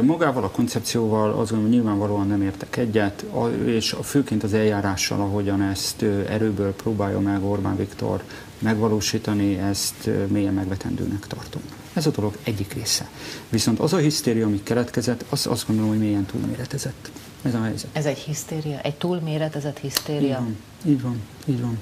Magával 0.02 0.44
a 0.44 0.50
koncepcióval 0.50 1.30
azt 1.30 1.36
gondolom, 1.36 1.64
hogy 1.64 1.72
nyilvánvalóan 1.72 2.28
nem 2.28 2.42
értek 2.42 2.78
egyet, 2.78 3.26
és 3.66 3.96
főként 4.04 4.44
az 4.44 4.54
eljárással, 4.54 5.20
ahogyan 5.20 5.62
ezt 5.62 6.02
erőből 6.30 6.74
próbálja 6.74 7.20
meg 7.20 7.44
Orbán 7.44 7.78
Viktor 7.78 8.24
megvalósítani, 8.60 9.58
ezt 9.58 10.10
mélyen 10.28 10.54
megvetendőnek 10.54 11.28
tartom. 11.28 11.62
Ez 11.96 12.06
a 12.06 12.12
dolog 12.12 12.38
egyik 12.44 12.74
része. 12.74 13.10
Viszont 13.50 13.80
az 13.80 13.94
a 13.94 13.98
hisztéria, 13.98 14.46
ami 14.46 14.64
keletkezett, 14.64 15.26
az 15.30 15.48
azt 15.48 15.68
gondolom, 15.68 15.92
hogy 15.92 16.00
mélyen 16.00 16.26
túlméretezett. 16.26 17.12
Ez 17.42 17.54
a 17.54 17.62
helyzet. 17.62 17.90
Ez 17.92 18.06
egy 18.06 18.18
hisztéria? 18.18 18.80
Egy 18.82 18.96
túlméretezett 18.96 19.78
hisztéria? 19.78 20.48
Így 20.86 21.02
van, 21.02 21.20
így 21.46 21.62
van. 21.62 21.78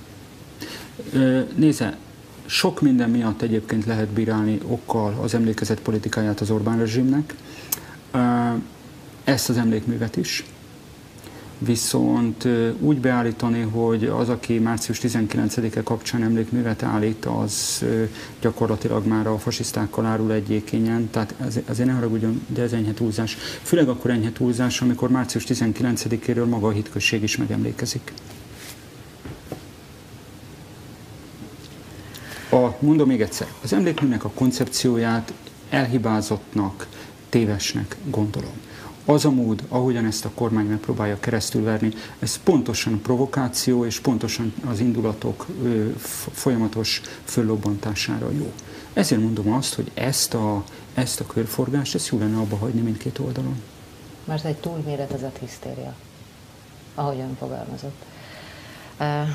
Így 1.13 1.13
van. 1.13 1.45
Nézze, 1.55 1.97
sok 2.45 2.81
minden 2.81 3.09
miatt 3.09 3.41
egyébként 3.41 3.85
lehet 3.85 4.07
bírálni 4.07 4.59
okkal 4.67 5.17
az 5.21 5.33
emlékezet 5.33 5.79
politikáját 5.79 6.39
az 6.39 6.49
Orbán 6.49 6.77
rezsimnek. 6.77 7.35
Ezt 9.23 9.49
az 9.49 9.57
emlékművet 9.57 10.15
is 10.15 10.45
viszont 11.65 12.47
úgy 12.79 12.97
beállítani, 12.97 13.61
hogy 13.61 14.05
az, 14.05 14.29
aki 14.29 14.59
március 14.59 14.99
19-e 15.01 15.83
kapcsán 15.83 16.23
emlékművet 16.23 16.83
állít, 16.83 17.25
az 17.25 17.83
gyakorlatilag 18.41 19.05
már 19.05 19.27
a 19.27 19.37
fasisztákkal 19.37 20.05
árul 20.05 20.31
egyékenyen, 20.31 21.09
tehát 21.09 21.33
ez, 21.45 21.59
azért 21.65 21.87
ne 21.87 21.93
haragudjon, 21.93 22.45
de 22.47 22.61
ez 22.61 22.73
enyhe 22.73 22.93
túlzás. 22.93 23.37
Főleg 23.61 23.89
akkor 23.89 24.11
enyhe 24.11 24.31
túlzás, 24.31 24.81
amikor 24.81 25.09
március 25.09 25.45
19-éről 25.47 26.49
maga 26.49 26.67
a 26.67 26.71
hitközség 26.71 27.23
is 27.23 27.37
megemlékezik. 27.37 28.13
A, 32.49 32.75
mondom 32.79 33.07
még 33.07 33.21
egyszer, 33.21 33.47
az 33.63 33.73
emlékműnek 33.73 34.23
a 34.23 34.29
koncepcióját 34.29 35.33
elhibázottnak, 35.69 36.87
tévesnek 37.29 37.95
gondolom. 38.09 38.53
Az 39.05 39.25
a 39.25 39.31
mód, 39.31 39.63
ahogyan 39.67 40.05
ezt 40.05 40.25
a 40.25 40.29
kormány 40.33 40.65
megpróbálja 40.65 41.19
keresztülverni, 41.19 41.93
ez 42.19 42.37
pontosan 42.43 43.01
provokáció 43.01 43.85
és 43.85 43.99
pontosan 43.99 44.53
az 44.65 44.79
indulatok 44.79 45.45
folyamatos 46.31 47.01
föllobbantására 47.23 48.31
jó. 48.31 48.51
Ezért 48.93 49.21
mondom 49.21 49.51
azt, 49.53 49.73
hogy 49.73 49.91
ezt 49.93 50.33
a, 50.33 50.63
ezt 50.93 51.19
a 51.19 51.25
körforgást, 51.25 51.95
ezt 51.95 52.07
jó 52.07 52.17
lenne 52.17 52.37
abba 52.37 52.57
hagyni 52.57 52.81
mindkét 52.81 53.19
oldalon. 53.19 53.61
Mert 54.25 54.45
egy 54.45 54.57
túlméretezett 54.57 55.37
hisztéria, 55.37 55.95
ahogyan 56.95 57.35
fogalmazott. 57.39 58.03
Uh, 58.99 59.27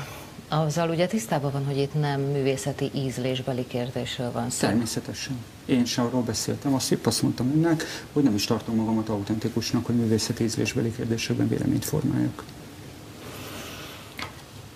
azzal 0.47 0.89
ugye 0.89 1.07
tisztában 1.07 1.51
van, 1.51 1.65
hogy 1.65 1.77
itt 1.77 1.93
nem 1.93 2.21
művészeti 2.21 2.91
ízlésbeli 2.93 3.67
kérdésről 3.67 4.31
van 4.31 4.49
szó. 4.49 4.67
Természetesen. 4.67 5.37
Én 5.65 5.85
sem 5.85 6.05
arról 6.05 6.21
beszéltem, 6.21 6.73
azt 6.73 6.91
épp 6.91 7.05
azt 7.05 7.21
mondtam 7.21 7.51
önnek, 7.55 7.83
hogy 8.13 8.23
nem 8.23 8.35
is 8.35 8.45
tartom 8.45 8.75
magamat 8.75 9.09
autentikusnak, 9.09 9.85
hogy 9.85 9.95
művészeti 9.95 10.43
ízlésbeli 10.43 10.95
kérdésekben 10.95 11.47
véleményt 11.47 11.85
formáljak. 11.85 12.43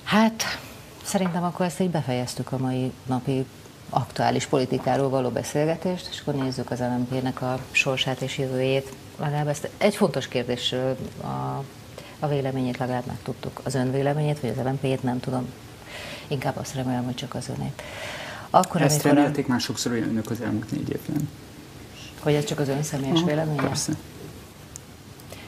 Hát, 0.03 0.43
szerintem 1.03 1.43
akkor 1.43 1.65
ezt 1.65 1.79
így 1.79 1.89
befejeztük 1.89 2.51
a 2.51 2.57
mai 2.57 2.91
napi 3.05 3.45
aktuális 3.89 4.45
politikáról 4.45 5.09
való 5.09 5.29
beszélgetést, 5.29 6.07
és 6.11 6.19
akkor 6.19 6.33
nézzük 6.33 6.71
az 6.71 6.79
LMP-nek 6.79 7.41
a 7.41 7.59
sorsát 7.71 8.21
és 8.21 8.37
jövőjét. 8.37 8.93
Legalább 9.19 9.47
ezt 9.47 9.69
egy 9.77 9.95
fontos 9.95 10.27
kérdésről 10.27 10.97
a, 11.21 11.63
a 12.23 12.27
véleményét 12.27 12.77
legalább 12.77 13.05
megtudtuk. 13.05 13.61
Az 13.63 13.75
ön 13.75 13.91
véleményét, 13.91 14.39
vagy 14.39 14.49
az 14.49 14.65
LMP-jét 14.65 15.03
nem 15.03 15.19
tudom. 15.19 15.45
Inkább 16.27 16.57
azt 16.57 16.75
remélem, 16.75 17.03
hogy 17.03 17.15
csak 17.15 17.35
az 17.35 17.49
önét. 17.57 17.81
Akkor, 18.49 18.81
Ezt 18.81 19.03
remélték 19.03 19.45
a... 19.47 19.49
már 19.49 19.59
sokszor 19.59 19.91
önök 19.91 20.29
az 20.29 20.41
elmúlt 20.41 20.71
négy 20.71 20.89
évben. 20.89 21.29
Hogy 22.19 22.33
ez 22.33 22.43
csak 22.43 22.59
az 22.59 22.67
ön 22.67 22.83
személyes 22.83 23.17
Aha, 23.17 23.25
véleménye? 23.25 23.61
Persze. 23.61 23.93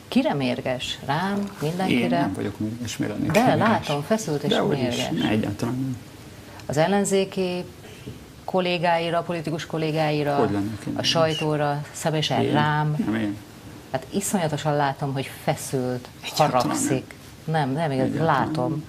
Kire 0.08 0.34
mérges? 0.34 1.00
Rám? 1.06 1.50
Mindenkire? 1.62 2.00
Én 2.00 2.10
nem 2.10 2.34
vagyok 2.34 2.60
mérges, 2.60 2.98
miért 2.98 3.18
De 3.32 3.44
mérges? 3.46 3.68
látom, 3.68 4.02
feszült 4.02 4.44
és 4.44 4.50
De 4.50 4.64
mérges. 4.64 4.98
Is. 4.98 5.22
Ne, 5.22 5.30
egyáltalán 5.30 5.76
nem. 5.76 5.98
Az 6.66 6.78
ellenzéki 6.78 7.64
kollégáira, 8.46 9.22
politikus 9.22 9.66
kollégáira, 9.66 10.50
a 10.96 11.04
sajtóra, 11.04 11.82
személyesen 11.92 12.42
én? 12.42 12.52
rám. 12.52 12.96
Nem 13.06 13.16
én. 13.16 13.38
Hát 13.96 14.08
iszonyatosan 14.10 14.76
látom, 14.76 15.14
hogy 15.14 15.30
feszült, 15.44 16.08
Egyáltalán 16.24 16.52
haragszik. 16.52 17.14
Nem, 17.46 17.70
nem, 17.70 17.92
nem 17.92 18.24
látom. 18.24 18.84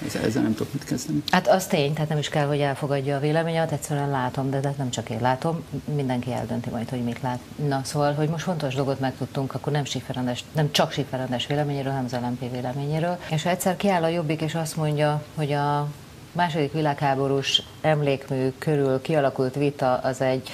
Nem 0.00 0.22
ezzel 0.24 0.42
nem 0.42 0.54
tudok 0.54 0.72
mit 0.72 0.84
kezdeni. 0.84 1.22
Hát 1.30 1.48
az 1.48 1.66
tény, 1.66 1.92
tehát 1.92 2.08
nem 2.08 2.18
is 2.18 2.28
kell, 2.28 2.46
hogy 2.46 2.60
elfogadja 2.60 3.16
a 3.16 3.20
véleményet, 3.20 3.72
egyszerűen 3.72 4.10
látom, 4.10 4.50
de, 4.50 4.60
de 4.60 4.74
nem 4.76 4.90
csak 4.90 5.10
én 5.10 5.20
látom, 5.20 5.64
mindenki 5.94 6.32
eldönti 6.32 6.70
majd, 6.70 6.88
hogy 6.88 7.04
mit 7.04 7.20
lát. 7.22 7.38
Na 7.68 7.80
szóval, 7.84 8.14
hogy 8.14 8.28
most 8.28 8.44
fontos 8.44 8.74
dolgot 8.74 9.00
megtudtunk, 9.00 9.54
akkor 9.54 9.72
nem, 9.72 9.84
Siferendes, 9.84 10.44
nem 10.52 10.72
csak 10.72 10.92
Siferendes 10.92 11.46
véleményéről, 11.46 11.92
hanem 11.92 12.04
az 12.04 12.18
LMP 12.20 12.50
véleményéről. 12.50 13.18
És 13.30 13.42
ha 13.42 13.50
egyszer 13.50 13.76
kiáll 13.76 14.02
a 14.02 14.08
Jobbik, 14.08 14.40
és 14.40 14.54
azt 14.54 14.76
mondja, 14.76 15.22
hogy 15.34 15.52
a 15.52 15.88
második 16.32 16.72
világháborús 16.72 17.62
emlékmű 17.80 18.52
körül 18.58 19.00
kialakult 19.00 19.54
vita 19.54 19.94
az 19.94 20.20
egy 20.20 20.50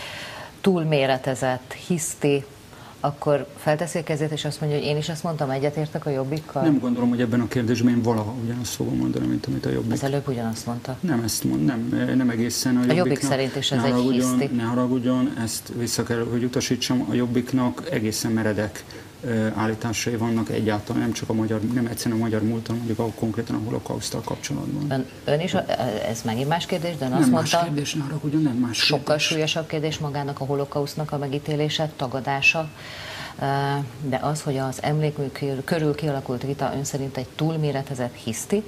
túlméretezett, 0.61 1.73
hiszti, 1.73 2.45
akkor 3.01 3.47
felteszi 3.57 3.99
a 3.99 4.03
kezét, 4.03 4.31
és 4.31 4.45
azt 4.45 4.61
mondja, 4.61 4.79
hogy 4.79 4.87
én 4.87 4.97
is 4.97 5.09
ezt 5.09 5.23
mondtam, 5.23 5.51
egyetértek 5.51 6.07
a 6.07 6.11
jobbikkal? 6.11 6.63
Nem 6.63 6.79
gondolom, 6.79 7.09
hogy 7.09 7.21
ebben 7.21 7.41
a 7.41 7.49
kérdésben 7.49 7.93
én 7.93 8.03
valaha 8.03 8.35
ugyanazt 8.45 8.75
fogom 8.75 8.97
mondani, 8.97 9.27
mint 9.27 9.47
amit 9.47 9.67
a 9.67 9.71
jobbik. 9.71 9.93
Az 9.93 10.03
előbb 10.03 10.29
ugyanazt 10.29 10.67
mondta. 10.67 10.97
Nem 11.01 11.23
ezt 11.23 11.45
mond, 11.45 11.65
nem, 11.65 12.15
nem 12.17 12.31
egészen 12.31 12.77
a, 12.77 12.91
a 12.91 12.93
jobbik 12.93 13.21
szerint 13.21 13.57
is 13.57 13.73
ez 13.73 13.83
egy 13.83 14.11
hiszti. 14.11 14.47
Ne 14.47 14.63
haragudjon, 14.63 15.33
ezt 15.43 15.73
vissza 15.77 16.03
kell, 16.03 16.27
hogy 16.31 16.45
utasítsam, 16.45 17.07
a 17.11 17.15
jobbiknak 17.15 17.83
egészen 17.91 18.33
meredek 18.33 18.85
állításai 19.55 20.17
vannak 20.17 20.49
egyáltalán, 20.51 21.03
nem 21.03 21.13
csak 21.13 21.29
a 21.29 21.33
magyar, 21.33 21.61
nem 21.61 21.87
egyszerűen 21.87 22.21
a 22.21 22.25
magyar 22.25 22.43
múltan, 22.43 22.77
mondjuk 22.77 22.99
a 22.99 23.07
konkrétan 23.15 23.57
a 23.57 23.61
holokausztal 23.65 24.21
kapcsolatban. 24.21 24.91
Ön, 24.91 25.07
ön 25.25 25.41
is, 25.41 25.55
ez 26.09 26.23
megint 26.23 26.49
más 26.49 26.67
kérdés, 26.67 26.97
de 26.97 27.05
ön 27.05 27.11
nem 27.11 27.21
azt 27.21 27.31
más 27.31 27.51
mondta, 27.51 27.63
kérdés, 27.65 27.95
ne 27.95 28.05
ugyan 28.21 28.43
nem 28.43 28.57
más 28.57 28.77
sokkal 28.77 29.05
kérdés. 29.05 29.27
súlyosabb 29.27 29.67
kérdés 29.67 29.99
magának 29.99 30.41
a 30.41 30.45
holokausznak 30.45 31.13
a 31.13 31.19
megítélése, 31.19 31.91
tagadása, 31.97 32.69
de 34.03 34.19
az, 34.21 34.43
hogy 34.43 34.57
az 34.57 34.83
emlékmű 34.83 35.27
körül 35.65 35.95
kialakult 35.95 36.43
vita 36.43 36.73
ön 36.75 36.85
szerint 36.85 37.17
egy 37.17 37.29
túlméretezett 37.37 38.15
hiszti, 38.15 38.63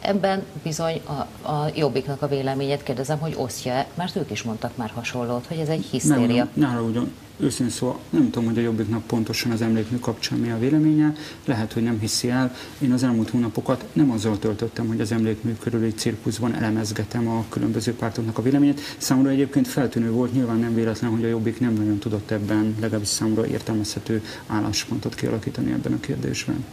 ebben 0.00 0.44
bizony 0.62 1.00
a, 1.06 1.48
a 1.50 1.70
jobbiknak 1.74 2.22
a 2.22 2.28
véleményét 2.28 2.82
kérdezem, 2.82 3.18
hogy 3.18 3.34
osztja-e, 3.36 3.86
mert 3.94 4.16
ők 4.16 4.30
is 4.30 4.42
mondtak 4.42 4.76
már 4.76 4.90
hasonlót, 4.94 5.46
hogy 5.46 5.58
ez 5.58 5.68
egy 5.68 5.86
hisztéria. 5.90 6.48
Nem, 6.54 6.74
nem, 6.74 6.84
ugyan, 6.84 7.12
őszintén 7.42 7.76
szóval 7.76 7.98
nem 8.10 8.30
tudom, 8.30 8.48
hogy 8.48 8.58
a 8.58 8.60
Jobbiknak 8.60 9.06
pontosan 9.06 9.52
az 9.52 9.62
emlékmű 9.62 9.98
kapcsán 9.98 10.38
mi 10.38 10.50
a 10.50 10.58
véleménye, 10.58 11.12
lehet, 11.44 11.72
hogy 11.72 11.82
nem 11.82 11.98
hiszi 12.00 12.30
el. 12.30 12.54
Én 12.78 12.92
az 12.92 13.02
elmúlt 13.02 13.30
hónapokat 13.30 13.84
nem 13.92 14.10
azzal 14.10 14.38
töltöttem, 14.38 14.86
hogy 14.86 15.00
az 15.00 15.12
emlékmű 15.12 15.52
körüli 15.60 15.94
cirkuszban 15.94 16.54
elemezgetem 16.54 17.28
a 17.28 17.44
különböző 17.48 17.94
pártoknak 17.94 18.38
a 18.38 18.42
véleményét. 18.42 18.80
Számomra 18.98 19.30
egyébként 19.30 19.68
feltűnő 19.68 20.10
volt, 20.10 20.32
nyilván 20.32 20.58
nem 20.58 20.74
véletlen, 20.74 21.10
hogy 21.10 21.24
a 21.24 21.28
Jobbik 21.28 21.60
nem 21.60 21.72
nagyon 21.72 21.98
tudott 21.98 22.30
ebben, 22.30 22.76
legalábbis 22.80 23.08
számomra 23.08 23.46
értelmezhető 23.46 24.22
álláspontot 24.46 25.14
kialakítani 25.14 25.72
ebben 25.72 25.92
a 25.92 26.00
kérdésben. 26.00 26.64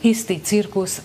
Hiszti, 0.00 0.40
cirkusz. 0.40 1.02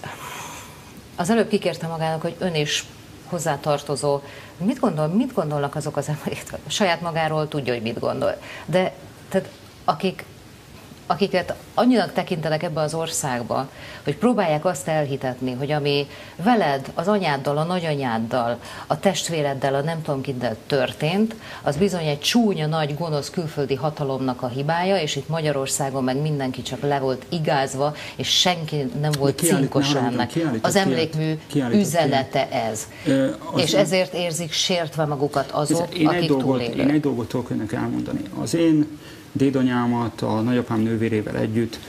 Az 1.16 1.30
előbb 1.30 1.48
kikérte 1.48 1.88
magának, 1.88 2.22
hogy 2.22 2.36
ön 2.40 2.56
is 2.56 2.86
hozzátartozó. 3.32 4.22
Mit, 4.58 4.80
gondol, 4.80 5.08
mit 5.08 5.34
gondolnak 5.34 5.76
azok 5.76 5.98
az 5.98 6.08
emberek? 6.08 6.44
Saját 6.68 7.02
magáról 7.02 7.48
tudja, 7.48 7.74
hogy 7.74 7.82
mit 7.82 8.00
gondol. 8.00 8.36
De 8.66 8.94
tehát, 9.30 9.50
akik 9.86 10.26
akiket 11.12 11.54
annyinak 11.74 12.14
tekintenek 12.14 12.64
ebbe 12.64 12.82
az 12.82 12.94
országba, 12.94 13.70
hogy 14.04 14.18
próbálják 14.18 14.66
azt 14.66 14.88
elhitetni, 14.88 15.52
hogy 15.52 15.72
ami 15.72 16.08
veled, 16.44 16.92
az 16.94 17.08
anyáddal, 17.08 17.58
a 17.58 17.64
nagyanyáddal, 17.64 18.60
a 18.88 19.00
testvéreddel, 19.00 19.76
a 19.76 19.82
nem 19.82 20.02
tudom 20.02 20.22
kiddel 20.22 20.56
történt, 20.68 21.36
az 21.62 21.76
bizony 21.76 22.06
egy 22.06 22.20
csúnya, 22.20 22.68
nagy, 22.68 22.96
gonosz 22.98 23.30
külföldi 23.30 23.76
hatalomnak 23.76 24.42
a 24.42 24.48
hibája, 24.48 24.98
és 24.98 25.16
itt 25.16 25.28
Magyarországon 25.28 26.04
meg 26.04 26.22
mindenki 26.22 26.62
csak 26.62 26.82
le 26.82 27.00
volt 27.00 27.26
igázva, 27.30 27.96
és 28.16 28.28
senki 28.28 28.92
nem 29.02 29.12
volt 29.20 29.40
cinkos 29.40 29.94
ennek. 29.94 30.32
Az 30.62 30.76
emlékmű 30.76 31.40
kiállít, 31.48 31.82
üzenete 31.82 32.50
ez. 32.50 32.88
Ö, 33.06 33.30
és 33.56 33.74
ezért 33.74 34.14
érzik 34.14 34.52
sértve 34.52 35.06
magukat 35.06 35.52
azok, 35.52 35.98
én 35.98 36.08
akik 36.08 36.22
egy 36.22 36.28
dolgot, 36.28 36.62
Én 36.62 36.90
egy 36.90 37.00
dolgot 37.00 37.28
tudok 37.28 37.50
önnek 37.50 37.72
elmondani. 37.72 38.22
Az 38.42 38.54
én 38.54 39.00
dédanyámat 39.32 40.22
a 40.22 40.42
nagyapám 40.42 40.80
nővérével 40.80 41.36
együtt 41.36 41.80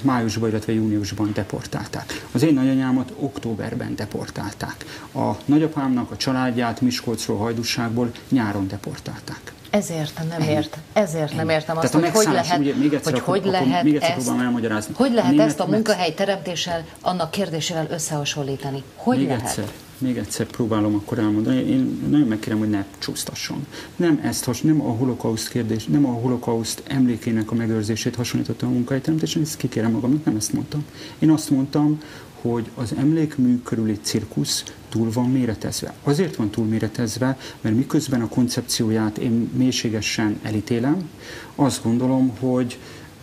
májusban, 0.00 0.48
illetve 0.48 0.72
júniusban 0.72 1.30
deportálták. 1.34 2.26
Az 2.32 2.42
én 2.42 2.54
nagyanyámat 2.54 3.12
októberben 3.18 3.94
deportálták. 3.96 4.84
A 5.14 5.30
nagyapámnak 5.44 6.10
a 6.10 6.16
családját 6.16 6.80
Miskolcról, 6.80 7.38
Hajdusságból 7.38 8.10
nyáron 8.28 8.68
deportálták. 8.68 9.52
Ezért 9.70 10.20
nem 10.28 10.48
ért, 10.48 10.78
ezért 10.92 11.34
nem 11.34 11.48
értem 11.48 11.76
azt, 11.76 11.92
hogy 11.92 12.08
hogy 12.08 12.26
lehet, 12.32 12.58
ugye, 12.58 12.74
még 12.74 12.92
egyszer, 12.94 13.12
hogy, 13.12 13.22
hogy 13.22 13.44
lehet 13.44 13.82
még 13.82 13.94
egyszer 13.94 14.16
ezt, 14.16 14.28
elmagyarázni. 14.28 14.94
Hogy 14.96 15.12
lehet 15.12 15.38
a 15.38 15.42
ezt 15.42 15.60
a 15.60 15.66
munkahely 15.66 16.14
teremtéssel, 16.14 16.84
annak 17.00 17.30
kérdésével 17.30 17.86
összehasonlítani? 17.90 18.82
Hogy 18.96 19.16
még 19.18 19.26
lehet? 19.26 19.42
Egyszer 19.42 19.64
még 20.02 20.16
egyszer 20.16 20.46
próbálom 20.46 20.94
akkor 20.94 21.18
elmondani, 21.18 21.56
én 21.56 22.00
nagyon 22.10 22.28
megkérem, 22.28 22.58
hogy 22.58 22.70
ne 22.70 22.84
csúsztasson. 22.98 23.66
Nem 23.96 24.20
ezt, 24.22 24.62
nem 24.62 24.80
a 24.80 24.90
holokauszt 24.90 25.48
kérdés, 25.48 25.84
nem 25.84 26.06
a 26.06 26.12
holokauszt 26.12 26.82
emlékének 26.86 27.50
a 27.50 27.54
megőrzését 27.54 28.14
hasonlítottam 28.14 28.68
a 28.68 28.72
munkahelyteremtésre, 28.72 29.40
ezt 29.40 29.56
kikérem 29.56 29.90
magamnak, 29.90 30.24
nem 30.24 30.36
ezt 30.36 30.52
mondtam. 30.52 30.84
Én 31.18 31.30
azt 31.30 31.50
mondtam, 31.50 32.00
hogy 32.40 32.70
az 32.74 32.94
emlékmű 32.98 33.58
körüli 33.62 33.98
cirkusz 34.02 34.64
túl 34.88 35.10
van 35.12 35.30
méretezve. 35.30 35.94
Azért 36.02 36.36
van 36.36 36.50
túl 36.50 36.66
méretezve, 36.66 37.38
mert 37.60 37.76
miközben 37.76 38.20
a 38.22 38.28
koncepcióját 38.28 39.18
én 39.18 39.50
mélységesen 39.56 40.38
elítélem, 40.42 41.08
azt 41.54 41.82
gondolom, 41.82 42.36
hogy 42.38 42.78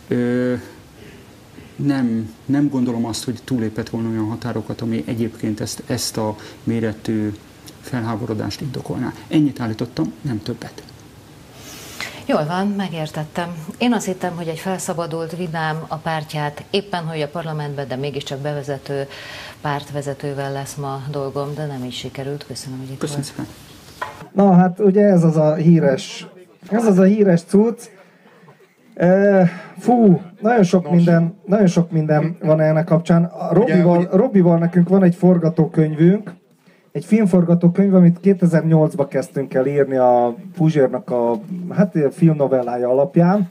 ö, 0.07 0.53
nem, 1.85 2.33
nem 2.45 2.69
gondolom 2.69 3.05
azt, 3.05 3.23
hogy 3.23 3.39
túlépett 3.43 3.89
volna 3.89 4.09
olyan 4.09 4.27
határokat, 4.27 4.81
ami 4.81 5.03
egyébként 5.07 5.59
ezt, 5.59 5.83
ezt 5.87 6.17
a 6.17 6.35
méretű 6.63 7.33
felháborodást 7.81 8.61
indokolná. 8.61 9.13
Ennyit 9.27 9.59
állítottam, 9.59 10.13
nem 10.21 10.41
többet. 10.41 10.83
Jól 12.25 12.45
van, 12.45 12.67
megértettem. 12.67 13.55
Én 13.77 13.93
azt 13.93 14.05
hittem, 14.05 14.35
hogy 14.35 14.47
egy 14.47 14.59
felszabadult, 14.59 15.35
vidám 15.37 15.83
a 15.87 15.95
pártját, 15.95 16.63
éppen 16.69 17.03
hogy 17.03 17.21
a 17.21 17.27
parlamentben, 17.27 17.87
de 17.87 17.95
mégiscsak 17.95 18.39
bevezető 18.39 19.07
pártvezetővel 19.61 20.51
lesz 20.51 20.75
ma 20.75 21.03
dolgom, 21.11 21.53
de 21.55 21.65
nem 21.65 21.83
így 21.83 21.93
sikerült. 21.93 22.45
Köszönöm, 22.47 22.79
hogy 22.79 22.89
itt 22.89 22.97
Köszönöm 22.97 23.23
szépen. 23.23 23.47
Na 24.31 24.53
hát 24.53 24.79
ugye 24.79 25.01
ez 25.01 25.23
az 25.23 25.35
a 25.35 25.55
híres, 25.55 26.27
ez 26.69 26.85
az 26.85 26.97
a 26.97 27.03
híres 27.03 27.41
cucc, 27.41 27.81
Fú, 29.77 30.21
nagyon 30.41 30.63
sok, 30.63 30.83
Nos. 30.83 30.95
minden, 30.95 31.33
nagyon 31.45 31.67
sok 31.67 31.91
minden 31.91 32.37
van 32.41 32.61
ennek 32.61 32.85
kapcsán. 32.85 33.31
Robival, 33.51 34.07
Robival 34.11 34.57
nekünk 34.57 34.89
van 34.89 35.03
egy 35.03 35.15
forgatókönyvünk, 35.15 36.33
egy 36.91 37.05
filmforgatókönyv, 37.05 37.93
amit 37.93 38.19
2008-ban 38.23 39.05
kezdtünk 39.09 39.53
el 39.53 39.65
írni 39.65 39.95
a 39.95 40.35
Puzsérnak 40.55 41.09
a 41.09 41.39
hát, 41.69 41.95
a 41.95 42.11
filmnovellája 42.11 42.89
alapján, 42.89 43.49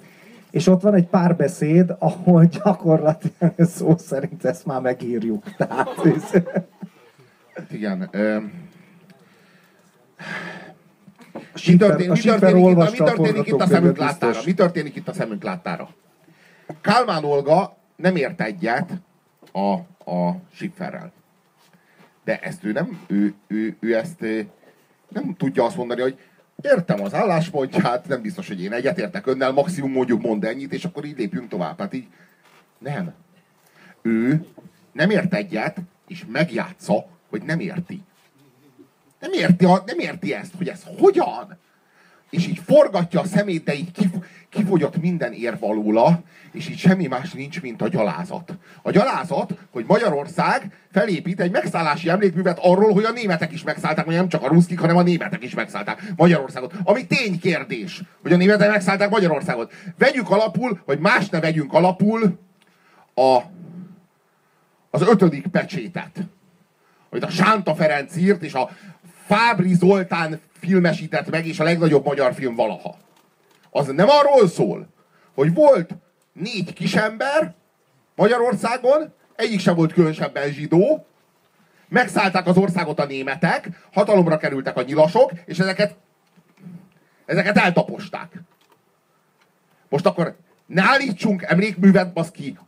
és 0.50 0.66
ott 0.66 0.80
van 0.80 0.94
egy 0.94 1.06
párbeszéd, 1.06 1.94
ahol 1.98 2.44
gyakorlatilag 2.64 3.54
szó 3.58 3.96
szerint 3.96 4.44
ezt 4.44 4.66
már 4.66 4.80
megírjuk. 4.80 5.44
Tehát, 5.56 5.88
ez... 6.04 6.42
Igen. 7.70 8.08
Ö... 8.10 8.36
Mi, 11.66 11.76
történik, 11.76 12.10
mi, 12.10 12.20
történik, 12.20 12.66
itt, 12.66 12.90
mi 12.90 12.96
történik 12.96 13.46
itt 13.46 13.60
a 13.60 13.66
szemünk 13.66 13.96
láttára? 13.96 14.40
Mi 14.44 14.54
történik 14.54 14.96
itt 14.96 15.08
a 15.08 15.12
szemünk 15.12 15.42
láttára? 15.42 15.88
Kálmán 16.80 17.24
Olga 17.24 17.76
nem 17.96 18.16
ért 18.16 18.40
egyet 18.40 18.92
a, 19.52 19.72
a 20.10 20.40
Schifferrel. 20.54 21.12
De 22.24 22.38
ezt 22.38 22.64
ő 22.64 22.72
nem, 22.72 23.00
ő, 23.06 23.34
ő, 23.46 23.76
ő 23.80 23.96
ezt 23.96 24.20
nem 25.08 25.34
tudja 25.36 25.64
azt 25.64 25.76
mondani, 25.76 26.00
hogy 26.00 26.18
értem 26.62 27.02
az 27.02 27.14
álláspontját, 27.14 28.08
nem 28.08 28.22
biztos, 28.22 28.48
hogy 28.48 28.62
én 28.62 28.72
egyetértek 28.72 29.26
önnel, 29.26 29.52
maximum 29.52 29.92
mondjuk 29.92 30.22
mond 30.22 30.44
ennyit, 30.44 30.72
és 30.72 30.84
akkor 30.84 31.04
így 31.04 31.18
lépjünk 31.18 31.48
tovább. 31.48 31.78
Hát 31.78 31.94
így 31.94 32.06
nem. 32.78 33.14
Ő 34.02 34.46
nem 34.92 35.10
ért 35.10 35.34
egyet, 35.34 35.76
és 36.06 36.24
megjátsza, 36.32 37.06
hogy 37.28 37.42
nem 37.42 37.60
érti. 37.60 38.02
Nem 39.20 39.32
érti, 39.32 39.64
nem 39.64 39.98
érti 39.98 40.34
ezt, 40.34 40.52
hogy 40.56 40.68
ez 40.68 40.82
hogyan? 40.98 41.58
És 42.30 42.46
így 42.46 42.60
forgatja 42.66 43.20
a 43.20 43.24
szemét, 43.24 43.64
de 43.64 43.74
így 43.74 43.92
kif, 43.92 44.08
kifogyott 44.48 45.00
minden 45.00 45.32
ér 45.32 45.58
valóla, 45.58 46.22
és 46.52 46.68
így 46.68 46.78
semmi 46.78 47.06
más 47.06 47.32
nincs, 47.32 47.62
mint 47.62 47.82
a 47.82 47.88
gyalázat. 47.88 48.58
A 48.82 48.90
gyalázat, 48.90 49.54
hogy 49.70 49.84
Magyarország 49.86 50.72
felépít 50.92 51.40
egy 51.40 51.50
megszállási 51.50 52.08
emlékművet 52.08 52.58
arról, 52.62 52.92
hogy 52.92 53.04
a 53.04 53.10
németek 53.10 53.52
is 53.52 53.62
megszállták, 53.62 54.04
vagy 54.04 54.14
nem 54.14 54.28
csak 54.28 54.42
a 54.42 54.48
ruszkik, 54.48 54.78
hanem 54.78 54.96
a 54.96 55.02
németek 55.02 55.42
is 55.42 55.54
megszállták 55.54 56.02
Magyarországot. 56.16 56.74
Ami 56.84 57.06
ténykérdés, 57.06 58.02
hogy 58.22 58.32
a 58.32 58.36
németek 58.36 58.70
megszállták 58.70 59.10
Magyarországot. 59.10 59.72
Vegyük 59.98 60.30
alapul, 60.30 60.82
vagy 60.84 60.98
más 60.98 61.28
ne 61.28 61.40
vegyünk 61.40 61.72
alapul 61.72 62.38
a, 63.14 63.38
az 64.90 65.02
ötödik 65.02 65.46
pecsétet. 65.46 66.16
Amit 67.10 67.24
a 67.24 67.30
Sánta 67.30 67.74
Ferenc 67.74 68.16
írt, 68.16 68.42
és 68.42 68.54
a 68.54 68.70
Fábri 69.28 69.74
Zoltán 69.74 70.40
filmesített 70.60 71.30
meg, 71.30 71.46
és 71.46 71.60
a 71.60 71.64
legnagyobb 71.64 72.04
magyar 72.04 72.34
film 72.34 72.54
valaha. 72.54 72.96
Az 73.70 73.86
nem 73.86 74.08
arról 74.08 74.48
szól, 74.48 74.88
hogy 75.34 75.54
volt 75.54 75.90
négy 76.32 76.72
kisember 76.72 77.54
Magyarországon, 78.14 79.12
egyik 79.36 79.60
sem 79.60 79.74
volt 79.74 79.92
különösebben 79.92 80.50
zsidó, 80.50 81.06
megszállták 81.88 82.46
az 82.46 82.56
országot 82.56 83.00
a 83.00 83.04
németek, 83.04 83.68
hatalomra 83.92 84.36
kerültek 84.36 84.76
a 84.76 84.82
nyilasok, 84.82 85.32
és 85.44 85.58
ezeket, 85.58 85.96
ezeket 87.26 87.58
eltaposták. 87.58 88.32
Most 89.88 90.06
akkor 90.06 90.36
ne 90.66 90.82
állítsunk 90.82 91.42
emlékművet, 91.42 92.12
baszki, 92.12 92.58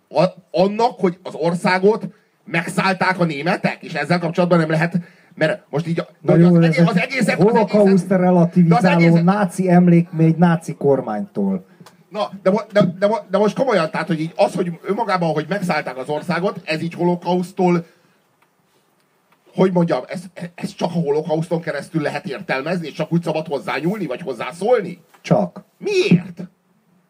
annak, 0.50 1.00
hogy 1.00 1.18
az 1.22 1.34
országot 1.34 2.04
megszállták 2.44 3.18
a 3.18 3.24
németek, 3.24 3.82
és 3.82 3.92
ezzel 3.92 4.18
kapcsolatban 4.18 4.58
nem 4.58 4.70
lehet 4.70 4.96
mert 5.40 5.62
most 5.70 5.86
így 5.86 6.04
Na 6.20 6.34
jó, 6.36 6.54
az, 6.56 6.62
egész, 6.62 6.86
az 6.86 6.96
egészet... 6.96 7.42
Holokauszt 7.42 8.08
relativizáló 8.08 9.16
náci 9.16 9.70
emlék 9.70 10.10
még 10.10 10.36
náci 10.36 10.74
kormánytól. 10.74 11.64
Na, 12.08 12.30
de, 12.42 12.50
de, 12.72 12.94
de, 12.98 13.08
de, 13.30 13.38
most 13.38 13.56
komolyan, 13.56 13.90
tehát, 13.90 14.06
hogy 14.06 14.20
így 14.20 14.32
az, 14.36 14.54
hogy 14.54 14.72
önmagában, 14.82 15.32
hogy 15.32 15.46
megszállták 15.48 15.96
az 15.96 16.08
országot, 16.08 16.60
ez 16.64 16.82
így 16.82 16.94
holokausztól 16.94 17.84
hogy 19.54 19.72
mondjam, 19.72 20.02
ez, 20.06 20.22
ez 20.54 20.74
csak 20.74 20.90
a 20.90 21.00
holokauszton 21.00 21.60
keresztül 21.60 22.02
lehet 22.02 22.26
értelmezni, 22.26 22.86
és 22.86 22.92
csak 22.92 23.12
úgy 23.12 23.22
szabad 23.22 23.46
hozzányúlni, 23.46 24.06
vagy 24.06 24.20
hozzászólni? 24.20 24.98
Csak. 25.20 25.64
Miért? 25.78 26.42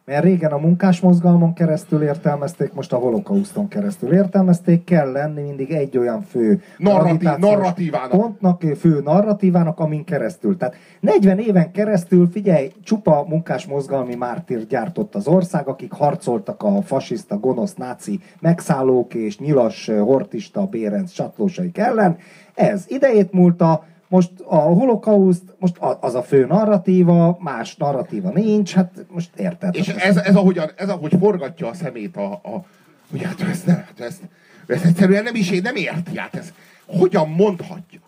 Mert 0.04 0.24
régen 0.24 0.52
a 0.52 0.58
munkásmozgalmon 0.58 1.54
keresztül 1.54 2.02
értelmezték, 2.02 2.72
most 2.72 2.92
a 2.92 2.96
holokauszton 2.96 3.68
keresztül 3.68 4.12
értelmezték, 4.12 4.84
kell 4.84 5.12
lenni 5.12 5.42
mindig 5.42 5.70
egy 5.70 5.98
olyan 5.98 6.22
fő 6.22 6.62
Narratív, 6.78 7.28
narratívának. 7.38 8.10
pontnak, 8.10 8.62
fő 8.78 9.00
narratívának, 9.04 9.78
amin 9.78 10.04
keresztül. 10.04 10.56
Tehát 10.56 10.74
40 11.00 11.38
éven 11.38 11.72
keresztül, 11.72 12.28
figyelj, 12.30 12.72
csupa 12.84 13.24
munkásmozgalmi 13.28 14.14
mártír 14.14 14.66
gyártott 14.66 15.14
az 15.14 15.26
ország, 15.26 15.68
akik 15.68 15.92
harcoltak 15.92 16.62
a 16.62 16.82
fasiszta, 16.82 17.38
gonosz, 17.38 17.74
náci 17.74 18.20
megszállók 18.40 19.14
és 19.14 19.38
nyilas, 19.38 19.86
hortista, 19.86 20.66
bérenc, 20.66 21.10
csatlósaik 21.10 21.78
ellen. 21.78 22.16
Ez 22.54 22.84
idejét 22.88 23.32
múlta, 23.32 23.84
most 24.10 24.30
a 24.44 24.56
holokauszt, 24.56 25.42
most 25.58 25.76
az 25.78 26.14
a 26.14 26.22
fő 26.22 26.46
narratíva, 26.46 27.38
más 27.40 27.76
narratíva 27.76 28.30
nincs, 28.30 28.74
hát 28.74 29.04
most 29.10 29.36
érted. 29.36 29.74
És 29.74 29.88
ez, 29.88 30.16
ez, 30.16 30.36
ahogyan, 30.36 30.70
ez 30.76 30.88
ahogy 30.88 31.14
forgatja 31.18 31.68
a 31.68 31.74
szemét 31.74 32.16
a, 32.16 32.32
a 32.32 32.64
hogy 33.10 33.22
hát 33.22 33.40
ezt, 33.40 33.66
nem, 33.66 33.76
hát 33.76 34.00
ezt, 34.00 34.20
ezt 34.66 34.84
egyszerűen 34.84 35.22
nem 35.22 35.34
is 35.34 35.60
nem 35.60 35.76
érti, 35.76 36.18
hát 36.18 36.34
ez 36.34 36.52
hogyan 36.86 37.28
mondhatja. 37.28 38.00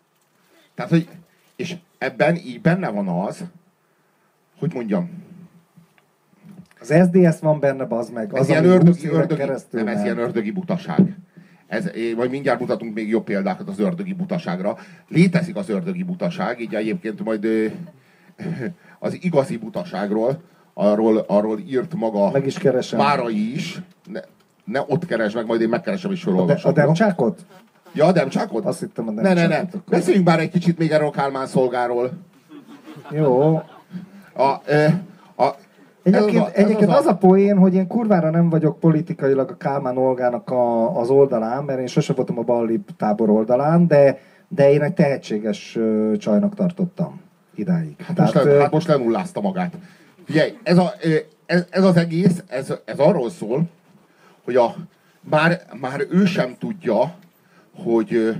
Tehát, 0.74 0.90
hogy, 0.90 1.08
és 1.56 1.76
ebben 1.98 2.36
így 2.36 2.60
benne 2.60 2.88
van 2.88 3.08
az, 3.08 3.44
hogy 4.58 4.74
mondjam, 4.74 5.10
az 6.80 6.94
SDS 7.10 7.40
van 7.40 7.60
benne, 7.60 7.86
az 7.88 8.10
meg. 8.10 8.32
Az, 8.32 8.40
ez 8.40 8.48
ilyen 8.48 8.64
ördögi, 8.64 9.08
ördögi, 9.08 9.42
nem, 9.70 9.88
ez 9.88 10.02
ilyen 10.02 10.18
ördögi 10.18 10.50
butaság. 10.50 11.16
Ez, 11.72 11.90
majd 12.16 12.30
mindjárt 12.30 12.60
mutatunk 12.60 12.94
még 12.94 13.08
jobb 13.08 13.24
példákat 13.24 13.68
az 13.68 13.78
ördögi 13.78 14.12
butaságra. 14.12 14.76
Létezik 15.08 15.56
az 15.56 15.68
ördögi 15.68 16.02
butaság, 16.02 16.60
így 16.60 16.74
egyébként 16.74 17.24
majd 17.24 17.46
az 18.98 19.18
igazi 19.20 19.56
butaságról, 19.56 20.42
arról, 20.74 21.24
arról 21.28 21.58
írt 21.58 21.94
maga 21.94 22.30
meg 22.30 22.46
is 22.46 22.58
keresem. 22.58 22.98
Márai 22.98 23.54
is. 23.54 23.80
Ne, 24.10 24.20
ne 24.64 24.80
ott 24.86 25.06
keresd 25.06 25.34
meg, 25.34 25.46
majd 25.46 25.60
én 25.60 25.68
megkeresem 25.68 26.10
és 26.10 26.22
felolvasom. 26.22 26.70
A, 26.70 26.74
de, 26.74 26.82
a 26.82 26.84
Demcsákot? 26.84 27.44
Ja, 27.92 28.06
a 28.06 28.12
Demcsákot? 28.12 28.64
Azt 28.64 28.80
hittem 28.80 29.08
a 29.08 29.10
Ne, 29.10 29.32
ne, 29.32 29.46
ne. 29.46 29.62
Beszéljünk 29.88 30.26
már 30.26 30.40
egy 30.40 30.50
kicsit 30.50 30.78
még 30.78 30.90
erről 30.90 31.10
Kálmán 31.10 31.46
szolgáról. 31.46 32.10
Jó. 33.10 33.62
A, 34.32 34.42
a, 34.42 34.62
Egyébként, 36.02 36.44
az, 36.44 36.50
egyébként 36.54 36.90
az, 36.90 36.96
az, 36.96 37.06
a... 37.06 37.08
az 37.08 37.14
a 37.14 37.16
poén, 37.16 37.58
hogy 37.58 37.74
én 37.74 37.86
kurvára 37.86 38.30
nem 38.30 38.48
vagyok 38.48 38.80
politikailag 38.80 39.50
a 39.50 39.56
Kálmán 39.56 39.96
Olgának 39.96 40.50
a, 40.50 40.96
az 40.98 41.10
oldalán, 41.10 41.64
mert 41.64 41.78
én 41.78 41.86
sose 41.86 42.12
voltam 42.12 42.38
a 42.38 42.42
balli 42.42 42.80
tábor 42.96 43.30
oldalán, 43.30 43.86
de, 43.86 44.18
de 44.48 44.72
én 44.72 44.82
egy 44.82 44.94
tehetséges 44.94 45.78
csajnak 46.18 46.54
tartottam 46.54 47.20
idáig. 47.54 47.94
Hát, 47.98 48.16
Tehát, 48.16 48.34
most, 48.34 48.46
le, 48.46 48.60
hát 48.60 48.72
most 48.72 48.86
lenullázta 48.86 49.40
magát. 49.40 49.74
Figyelj, 50.24 50.58
ez, 50.62 50.78
a, 50.78 50.92
ez, 51.46 51.66
ez 51.70 51.84
az 51.84 51.96
egész, 51.96 52.42
ez, 52.48 52.74
ez 52.84 52.98
arról 52.98 53.30
szól, 53.30 53.62
hogy 54.44 54.56
a, 54.56 54.74
már, 55.20 55.60
már 55.80 56.06
ő 56.10 56.24
sem 56.24 56.56
tudja, 56.58 57.14
hogy 57.84 58.36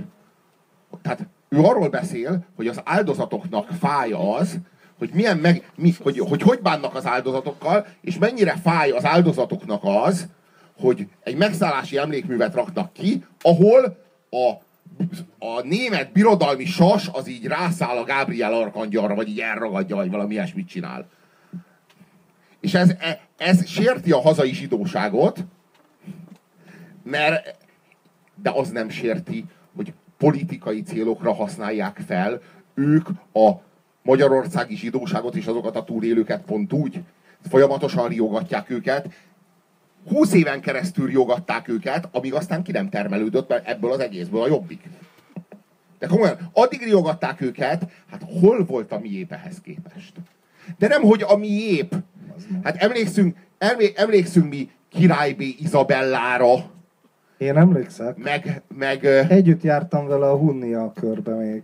tehát 1.01 1.27
ő 1.49 1.59
arról 1.59 1.89
beszél, 1.89 2.43
hogy 2.55 2.67
az 2.67 2.81
áldozatoknak 2.83 3.67
fáj 3.79 4.11
az, 4.11 4.57
hogy 5.03 5.13
milyen 5.13 5.37
meg, 5.37 5.71
mi, 5.75 5.93
hogy, 6.03 6.19
hogy 6.19 6.41
hogy 6.41 6.59
bánnak 6.59 6.95
az 6.95 7.05
áldozatokkal, 7.05 7.85
és 8.01 8.17
mennyire 8.17 8.55
fáj 8.63 8.89
az 8.89 9.05
áldozatoknak 9.05 9.81
az, 9.83 10.27
hogy 10.77 11.07
egy 11.23 11.35
megszállási 11.35 11.97
emlékművet 11.97 12.53
raknak 12.53 12.93
ki, 12.93 13.25
ahol 13.41 13.97
a, 14.29 14.51
a 15.45 15.61
német 15.63 16.11
birodalmi 16.11 16.65
sas 16.65 17.09
az 17.13 17.27
így 17.27 17.45
rászáll 17.45 17.97
a 17.97 18.03
Gábriel 18.03 18.53
arkangyalra, 18.53 19.15
vagy 19.15 19.27
így 19.27 19.39
elragadja, 19.39 19.95
vagy 19.95 20.09
valami 20.09 20.33
ilyesmit 20.33 20.67
csinál. 20.67 21.09
És 22.59 22.73
ez, 22.73 22.89
e, 22.99 23.19
ez 23.37 23.67
sérti 23.67 24.11
a 24.11 24.21
hazai 24.21 24.53
zsidóságot, 24.53 25.39
mert 27.03 27.55
de 28.35 28.49
az 28.49 28.69
nem 28.69 28.89
sérti, 28.89 29.45
hogy 29.75 29.93
politikai 30.17 30.81
célokra 30.81 31.33
használják 31.33 32.01
fel 32.07 32.41
ők 32.73 33.07
a 33.33 33.51
magyarországi 34.03 34.75
zsidóságot 34.75 35.35
és 35.35 35.45
azokat 35.45 35.75
a 35.75 35.83
túlélőket 35.83 36.41
pont 36.41 36.73
úgy. 36.73 36.99
Folyamatosan 37.49 38.07
riogatják 38.07 38.69
őket. 38.69 39.09
Húsz 40.07 40.33
éven 40.33 40.61
keresztül 40.61 41.07
riogatták 41.07 41.67
őket, 41.67 42.09
amíg 42.11 42.33
aztán 42.33 42.63
ki 42.63 42.71
nem 42.71 42.89
termelődött 42.89 43.51
ebből 43.51 43.91
az 43.91 43.99
egészből 43.99 44.41
a 44.41 44.47
jobbik. 44.47 44.81
De 45.99 46.07
komolyan, 46.07 46.49
addig 46.53 46.83
riogatták 46.83 47.41
őket, 47.41 47.83
hát 48.11 48.23
hol 48.39 48.65
volt 48.65 48.91
a 48.91 48.99
miép 48.99 49.31
ehhez 49.31 49.61
képest? 49.61 50.13
De 50.77 50.87
nem, 50.87 51.01
hogy 51.01 51.21
a 51.27 51.35
miép. 51.35 51.95
Hát 52.63 52.75
emlékszünk, 52.75 53.37
emlékszünk 53.95 54.49
mi 54.49 54.69
Király 54.89 55.33
B. 55.33 55.41
Izabellára, 55.41 56.71
én 57.37 57.57
emlékszek. 57.57 58.17
Meg, 58.17 58.61
meg... 58.77 59.05
Együtt 59.05 59.63
jártam 59.63 60.07
vele 60.07 60.29
a 60.29 60.37
Hunnia 60.37 60.91
körbe 60.99 61.35
még. 61.35 61.63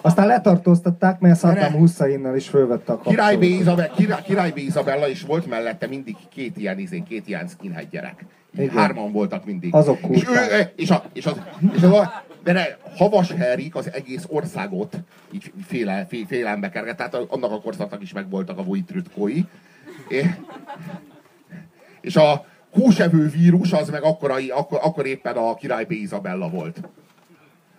Aztán 0.00 0.26
letartóztatták, 0.26 1.20
mert 1.20 1.38
Saddam 1.38 1.72
Husseinnel 1.72 2.36
is 2.36 2.48
fölvette 2.48 2.92
a 2.92 3.00
Király 3.00 3.36
B. 3.36 3.42
Izabella, 3.42 3.94
Király, 3.94 4.22
Király 4.22 4.50
B. 4.50 4.56
Izabella 4.56 5.08
is 5.08 5.22
volt 5.22 5.46
mellette 5.46 5.86
mindig 5.86 6.16
két 6.28 6.56
ilyen, 6.56 6.78
izén, 6.78 7.04
két 7.04 7.28
ilyen 7.28 7.46
skinhead 7.48 7.88
gyerek. 7.90 8.24
Igen. 8.56 8.76
Hárman 8.76 9.12
voltak 9.12 9.44
mindig. 9.44 9.74
Azok 9.74 9.98
és, 10.08 10.28
ő, 10.28 10.32
és, 10.76 10.90
a, 10.90 11.04
és, 11.12 11.26
az, 11.26 11.40
és 11.74 11.82
az, 11.82 12.08
mert 12.42 12.78
Havas 12.96 13.32
Herik 13.32 13.74
az 13.74 13.92
egész 13.92 14.24
országot 14.28 14.96
így 15.30 15.52
féle, 15.66 16.06
fé, 16.08 16.24
félelembe 16.28 16.68
kerget, 16.68 16.96
tehát 16.96 17.14
annak 17.14 17.52
a 17.52 17.60
korszaknak 17.60 18.02
is 18.02 18.12
megvoltak 18.12 18.58
a 18.58 18.62
vojtrütkói. 18.62 19.40
És 22.00 22.16
a 22.16 22.46
húsevő 22.76 23.28
vírus 23.28 23.72
az 23.72 23.88
meg 23.88 24.02
akkor, 24.02 24.32
akkor, 24.54 24.78
akkor 24.82 25.06
éppen 25.06 25.36
a 25.36 25.54
király 25.54 25.84
B. 25.84 25.90
Izabella 25.90 26.48
volt. 26.48 26.80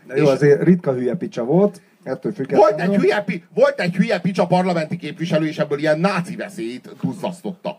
De 0.08 0.16
jó, 0.16 0.28
azért 0.28 0.64
ritka 0.64 0.94
hülye 0.94 1.16
picsa 1.16 1.44
volt. 1.44 1.82
Ettől 2.04 2.34
volt 2.50 2.82
egy, 2.82 2.96
hülye, 2.96 3.26
volt 3.54 3.80
egy 3.80 3.96
hülye 3.96 4.20
picsa 4.20 4.48
parlamenti 4.48 4.98
képviselő, 4.98 5.48
és 5.48 5.58
ebből 5.58 5.80
ilyen 5.80 6.00
náci 6.00 6.36
veszélyt 6.36 6.90
duzzasztotta. 7.02 7.78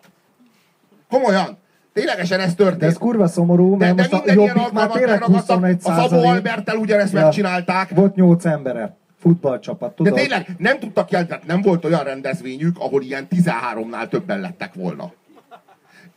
Komolyan. 1.08 1.58
Ténylegesen 1.92 2.40
ez 2.40 2.54
történt. 2.54 2.80
De 2.80 2.86
ez 2.86 2.96
kurva 2.96 3.26
szomorú, 3.26 3.74
mert 3.74 3.96
de, 3.96 4.02
de 4.02 4.08
most 4.16 4.28
a 4.28 4.32
jobbik 4.32 4.72
már 4.72 4.90
tényleg 4.90 5.24
21 5.24 5.80
A 5.82 5.92
Szabó 5.92 6.26
Albertel 6.26 6.76
ugyanezt 6.76 7.12
ja. 7.12 7.20
megcsinálták. 7.20 7.90
Volt 7.90 8.14
8 8.14 8.44
embere 8.44 8.96
futballcsapat, 9.18 9.94
tudod? 9.94 10.14
De 10.14 10.20
tényleg 10.20 10.54
nem 10.58 10.78
tudtak 10.78 11.10
jelenteni, 11.10 11.42
nem 11.46 11.62
volt 11.62 11.84
olyan 11.84 12.04
rendezvényük, 12.04 12.78
ahol 12.78 13.02
ilyen 13.02 13.26
13-nál 13.30 14.08
többen 14.08 14.40
lettek 14.40 14.74
volna. 14.74 15.12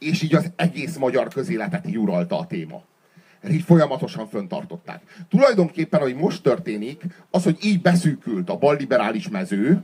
És 0.02 0.22
így 0.22 0.36
az 0.36 0.52
egész 0.56 0.98
magyar 0.98 1.28
közéletet 1.28 1.88
így 1.88 1.98
uralta 1.98 2.40
a 2.40 2.48
téma. 2.48 2.82
Így 3.50 3.62
folyamatosan 3.62 4.28
föntartották. 4.28 5.02
Tulajdonképpen, 5.30 6.00
hogy 6.00 6.16
most 6.16 6.44
történik, 6.44 7.04
az, 7.30 7.44
hogy 7.44 7.58
így 7.62 7.82
beszűkült 7.82 8.50
a 8.50 8.58
balliberális 8.58 9.30
mező, 9.30 9.84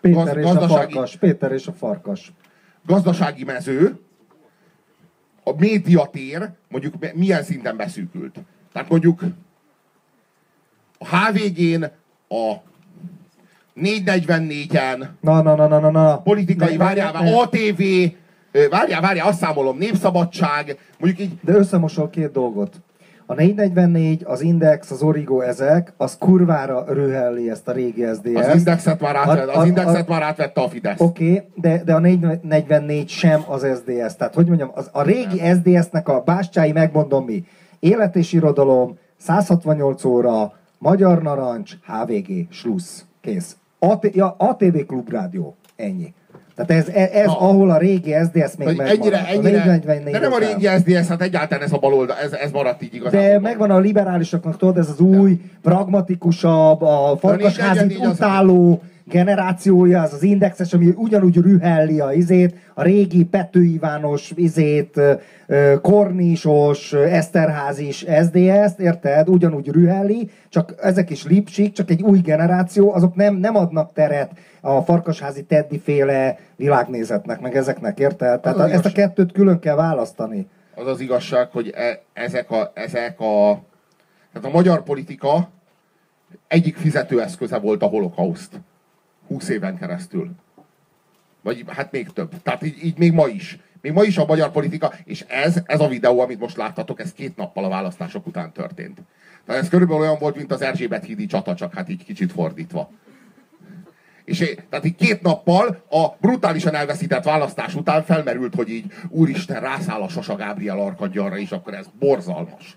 Péter 0.00 0.24
gaz, 0.24 0.36
és 0.36 0.44
gazdasági, 0.44 0.72
a 0.72 0.96
farkas. 0.96 1.16
Péter 1.16 1.52
és 1.52 1.66
a 1.66 1.72
farkas. 1.72 2.32
Gazdasági 2.86 3.44
mező, 3.44 3.98
a 5.44 5.52
médiatér 5.58 6.50
mondjuk 6.68 6.94
milyen 7.14 7.42
szinten 7.42 7.76
beszűkült. 7.76 8.38
Tehát 8.72 8.88
mondjuk 8.88 9.22
a 10.98 11.16
HVG-n, 11.16 11.84
a 12.28 12.54
444-en, 13.76 15.08
na, 15.20 15.42
na, 15.42 15.54
na, 15.54 15.66
na, 15.66 15.78
na, 15.78 15.90
na. 15.90 16.18
politikai, 16.18 16.76
várjál, 16.76 17.34
ATV, 17.34 17.82
várjál, 18.70 19.00
várjál, 19.00 19.28
azt 19.28 19.38
számolom, 19.38 19.78
Népszabadság, 19.78 20.78
mondjuk 20.98 21.28
így... 21.28 21.38
De 21.42 21.52
összemosol 21.52 22.10
két 22.10 22.32
dolgot. 22.32 22.80
A 23.26 23.34
444, 23.34 24.22
az 24.24 24.40
Index, 24.40 24.90
az 24.90 25.02
Origo, 25.02 25.40
ezek, 25.40 25.92
az 25.96 26.16
kurvára 26.18 26.84
röhelli 26.88 27.50
ezt 27.50 27.68
a 27.68 27.72
régi 27.72 28.04
SZDSZ. 28.12 28.46
Az 28.46 28.56
Indexet 28.56 29.00
már, 29.00 29.16
átvett, 29.16 29.48
az 29.48 29.66
indexet 29.66 30.08
a, 30.08 30.12
már 30.12 30.22
átvette 30.22 30.60
a 30.60 30.68
Fidesz. 30.68 31.00
Oké, 31.00 31.30
okay, 31.30 31.48
de, 31.54 31.82
de 31.84 31.94
a 31.94 31.98
444 31.98 33.08
sem 33.08 33.44
az 33.48 33.60
SZDSZ. 33.60 34.16
Tehát, 34.16 34.34
hogy 34.34 34.46
mondjam, 34.46 34.70
az, 34.74 34.88
a 34.92 35.02
régi 35.02 35.38
SZDSZ-nek 35.38 36.08
a 36.08 36.20
bástyái, 36.20 36.72
megmondom 36.72 37.24
mi, 37.24 37.44
élet 37.78 38.16
és 38.16 38.32
irodalom, 38.32 38.98
168 39.16 40.04
óra, 40.04 40.52
Magyar 40.78 41.22
Narancs, 41.22 41.72
HVG, 41.86 42.46
Slussz, 42.50 43.04
kész. 43.20 43.56
AT, 43.78 44.14
ja, 44.14 44.34
ATV 44.38 44.76
Klubrádió, 44.86 45.56
ennyi. 45.76 46.14
Tehát 46.66 46.86
ez, 46.86 46.94
ez, 46.94 47.10
ez 47.10 47.26
ahol 47.26 47.70
a 47.70 47.78
régi 47.78 48.12
SZDSZ 48.12 48.56
még 48.56 48.66
megvan. 48.66 48.86
Ennyire, 48.86 49.26
ennyire, 49.26 49.80
de 50.10 50.18
nem 50.18 50.32
a 50.32 50.38
régi 50.38 50.66
SZDSZ, 50.66 51.08
hát 51.08 51.22
egyáltalán 51.22 51.64
ez 51.64 51.72
a 51.72 51.78
baloldal, 51.78 52.16
ez, 52.16 52.32
ez 52.32 52.50
maradt 52.50 52.82
így 52.82 52.94
igazán. 52.94 53.20
De 53.20 53.38
megvan 53.38 53.70
a 53.70 53.78
liberálisoknak, 53.78 54.56
tudod, 54.56 54.78
ez 54.78 54.88
az 54.88 55.00
új, 55.00 55.40
pragmatikusabb, 55.62 56.82
a 56.82 57.16
farkasházit 57.20 57.98
utáló, 57.98 58.82
generációja, 59.10 60.02
az 60.02 60.12
az 60.12 60.22
indexes, 60.22 60.72
ami 60.72 60.92
ugyanúgy 60.96 61.36
rühelli 61.36 62.00
a 62.00 62.12
izét, 62.12 62.54
a 62.74 62.82
régi 62.82 63.24
Pető 63.24 63.62
Ivános 63.62 64.32
izét, 64.34 65.00
Kornisos, 65.82 66.92
Eszterházis 66.92 67.96
SZDSZ-t, 67.96 68.78
érted? 68.78 69.28
Ugyanúgy 69.28 69.68
rühelli, 69.68 70.30
csak 70.48 70.74
ezek 70.80 71.10
is 71.10 71.26
lipsik, 71.26 71.72
csak 71.72 71.90
egy 71.90 72.02
új 72.02 72.18
generáció, 72.18 72.92
azok 72.92 73.14
nem, 73.14 73.34
nem 73.34 73.56
adnak 73.56 73.92
teret 73.92 74.30
a 74.60 74.80
farkasházi 74.80 75.44
Teddy 75.44 75.78
féle 75.78 76.38
világnézetnek, 76.56 77.40
meg 77.40 77.56
ezeknek, 77.56 77.98
érted? 77.98 78.40
Tehát 78.40 78.58
a, 78.58 78.70
ezt 78.70 78.86
a 78.86 78.92
kettőt 78.92 79.32
külön 79.32 79.58
kell 79.58 79.76
választani. 79.76 80.46
Az 80.74 80.86
az 80.86 81.00
igazság, 81.00 81.48
hogy 81.50 81.72
e, 81.74 82.00
ezek, 82.12 82.50
a, 82.50 82.70
ezek 82.74 83.20
a... 83.20 83.62
Tehát 84.32 84.48
a 84.48 84.56
magyar 84.56 84.82
politika 84.82 85.48
egyik 86.48 86.76
fizetőeszköze 86.76 87.58
volt 87.58 87.82
a 87.82 87.86
holokauszt. 87.86 88.60
20 89.30 89.48
éven 89.48 89.78
keresztül. 89.78 90.30
Vagy 91.42 91.64
hát 91.66 91.92
még 91.92 92.08
több. 92.08 92.42
Tehát 92.42 92.62
így, 92.62 92.84
így 92.84 92.98
még 92.98 93.12
ma 93.12 93.26
is. 93.26 93.58
Még 93.80 93.92
ma 93.92 94.02
is 94.02 94.18
a 94.18 94.26
magyar 94.26 94.50
politika, 94.50 94.92
és 95.04 95.24
ez, 95.28 95.62
ez 95.66 95.80
a 95.80 95.88
videó, 95.88 96.20
amit 96.20 96.38
most 96.38 96.56
láttatok, 96.56 97.00
ez 97.00 97.12
két 97.12 97.36
nappal 97.36 97.64
a 97.64 97.68
választások 97.68 98.26
után 98.26 98.52
történt. 98.52 99.00
Tehát 99.44 99.62
ez 99.62 99.68
körülbelül 99.68 100.02
olyan 100.02 100.18
volt, 100.18 100.36
mint 100.36 100.52
az 100.52 100.62
Erzsébet 100.62 101.04
hídi 101.04 101.26
csata, 101.26 101.54
csak 101.54 101.74
hát 101.74 101.88
így 101.88 102.04
kicsit 102.04 102.32
fordítva. 102.32 102.90
És 104.24 104.54
tehát 104.68 104.84
így 104.84 104.94
két 104.94 105.22
nappal 105.22 105.84
a 105.90 106.08
brutálisan 106.20 106.74
elveszített 106.74 107.24
választás 107.24 107.74
után 107.74 108.02
felmerült, 108.02 108.54
hogy 108.54 108.68
így 108.68 108.92
úristen 109.08 109.60
rászáll 109.60 110.02
a 110.02 110.08
Sasa 110.08 110.36
Gábriel 110.36 110.78
arkagyarra, 110.78 111.38
és 111.38 111.50
akkor 111.50 111.74
ez 111.74 111.86
borzalmas. 111.98 112.76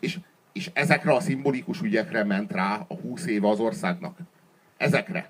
És, 0.00 0.18
és 0.52 0.70
ezekre 0.72 1.12
a 1.12 1.20
szimbolikus 1.20 1.80
ügyekre 1.80 2.24
ment 2.24 2.52
rá 2.52 2.84
a 2.88 2.94
20 2.94 3.26
éve 3.26 3.48
az 3.48 3.58
országnak. 3.58 4.18
Ezekre. 4.76 5.28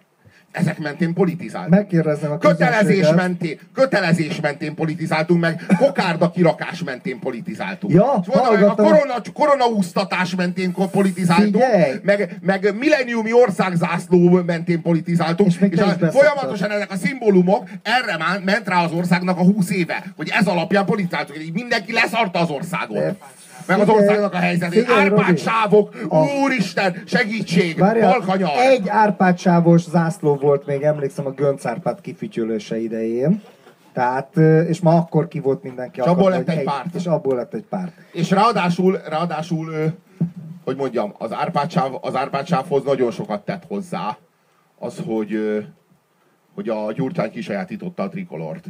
Ezek 0.53 0.78
mentén 0.78 1.12
politizáltunk. 1.12 1.74
Megkérdezem 1.74 2.32
a 2.32 2.38
kötelezés 2.38 3.11
mentén, 3.11 3.59
kötelezés 3.74 4.40
mentén 4.40 4.74
politizáltunk, 4.74 5.40
meg 5.40 5.64
kokárda 5.78 6.30
kirakás 6.30 6.82
mentén 6.82 7.18
politizáltunk. 7.18 7.92
Ja, 7.94 8.12
a 8.12 8.74
korona, 8.74 9.22
koronaúztatás 9.32 10.34
mentén 10.34 10.74
politizáltunk, 10.90 11.64
meg, 12.03 12.36
meg 12.40 12.74
milleniumi 12.78 13.32
országzászló 13.32 14.42
mentén 14.46 14.82
politizáltunk, 14.82 15.48
és, 15.48 15.68
és 15.70 15.78
a, 15.78 16.11
folyamatosan 16.11 16.70
ezek 16.70 16.90
a 16.90 16.96
szimbólumok 16.96 17.68
erre 17.82 18.40
ment 18.44 18.68
rá 18.68 18.84
az 18.84 18.92
országnak 18.92 19.38
a 19.38 19.42
húsz 19.42 19.70
éve, 19.70 20.05
hogy 20.16 20.30
ez 20.38 20.46
alapján 20.46 20.84
politizáltunk, 20.84 21.38
hogy 21.38 21.53
mindenki 21.53 21.92
leszarta 21.92 22.38
az 22.38 22.50
országot. 22.50 22.96
De 22.96 23.16
meg 23.67 23.81
az 23.81 23.89
országnak 23.89 24.35
a 24.35 24.37
helyzetét. 24.37 24.91
Árpád 24.91 25.39
sávok, 25.39 25.95
úristen, 26.45 27.03
segítség, 27.07 27.79
Balkanyar. 27.79 28.51
Egy 28.57 28.89
Árpád 28.89 29.39
sávos 29.39 29.83
zászló 29.83 30.35
volt 30.35 30.67
még, 30.67 30.83
emlékszem, 30.83 31.27
a 31.27 31.31
Gönc 31.31 31.67
Árpád 31.67 32.01
kifütyölése 32.01 32.81
idején. 32.81 33.43
Tehát, 33.93 34.37
és 34.69 34.81
ma 34.81 34.97
akkor 34.97 35.29
ki 35.29 35.41
volt 35.41 35.63
mindenki. 35.63 36.01
És 36.01 36.07
abból 36.07 36.31
lett 36.31 36.49
egy, 36.49 36.59
egy 36.59 36.65
párt. 36.65 36.95
És 36.95 37.07
abból 37.07 37.37
lett 37.37 37.55
egy 37.55 37.65
párt. 37.69 37.93
És 38.13 38.31
ráadásul, 38.31 39.01
ráadásul 39.09 39.93
hogy 40.65 40.77
mondjam, 40.77 41.15
az 41.19 41.33
Árpád, 41.33 41.73
az 42.01 42.15
Árpád 42.15 42.47
sávhoz 42.47 42.85
nagyon 42.85 43.11
sokat 43.11 43.45
tett 43.45 43.65
hozzá 43.69 44.17
az, 44.79 45.03
hogy, 45.07 45.65
hogy 46.55 46.69
a 46.69 46.93
Gyurcsány 46.93 47.31
kisajátította 47.31 48.03
a 48.03 48.09
trikolort. 48.09 48.65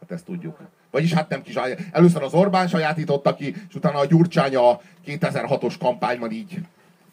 Hát 0.00 0.10
ezt 0.10 0.24
tudjuk. 0.24 0.58
Vagyis 0.90 1.12
hát 1.12 1.28
nem 1.28 1.42
kis, 1.42 1.54
először 1.92 2.22
az 2.22 2.34
Orbán 2.34 2.68
sajátította 2.68 3.34
ki, 3.34 3.54
és 3.68 3.74
utána 3.74 3.98
a 3.98 4.06
Gyurcsány 4.06 4.56
a 4.56 4.80
2006-os 5.06 5.74
kampányban 5.78 6.30
így 6.30 6.58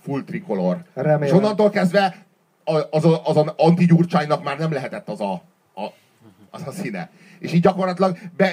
full 0.02 0.24
trikolor. 0.24 0.84
Remélem. 0.94 1.22
És 1.22 1.32
onnantól 1.32 1.70
kezdve 1.70 2.26
az, 2.64 2.86
az, 2.90 3.20
az 3.24 3.38
anti-Gyurcsánynak 3.56 4.44
már 4.44 4.58
nem 4.58 4.72
lehetett 4.72 5.10
az 5.10 5.22
a, 5.22 5.32
a, 5.74 5.86
az 6.50 6.62
a 6.66 6.72
színe. 6.72 7.10
És 7.40 7.54
így 7.54 7.62
gyakorlatilag 7.62 8.18
be, 8.38 8.52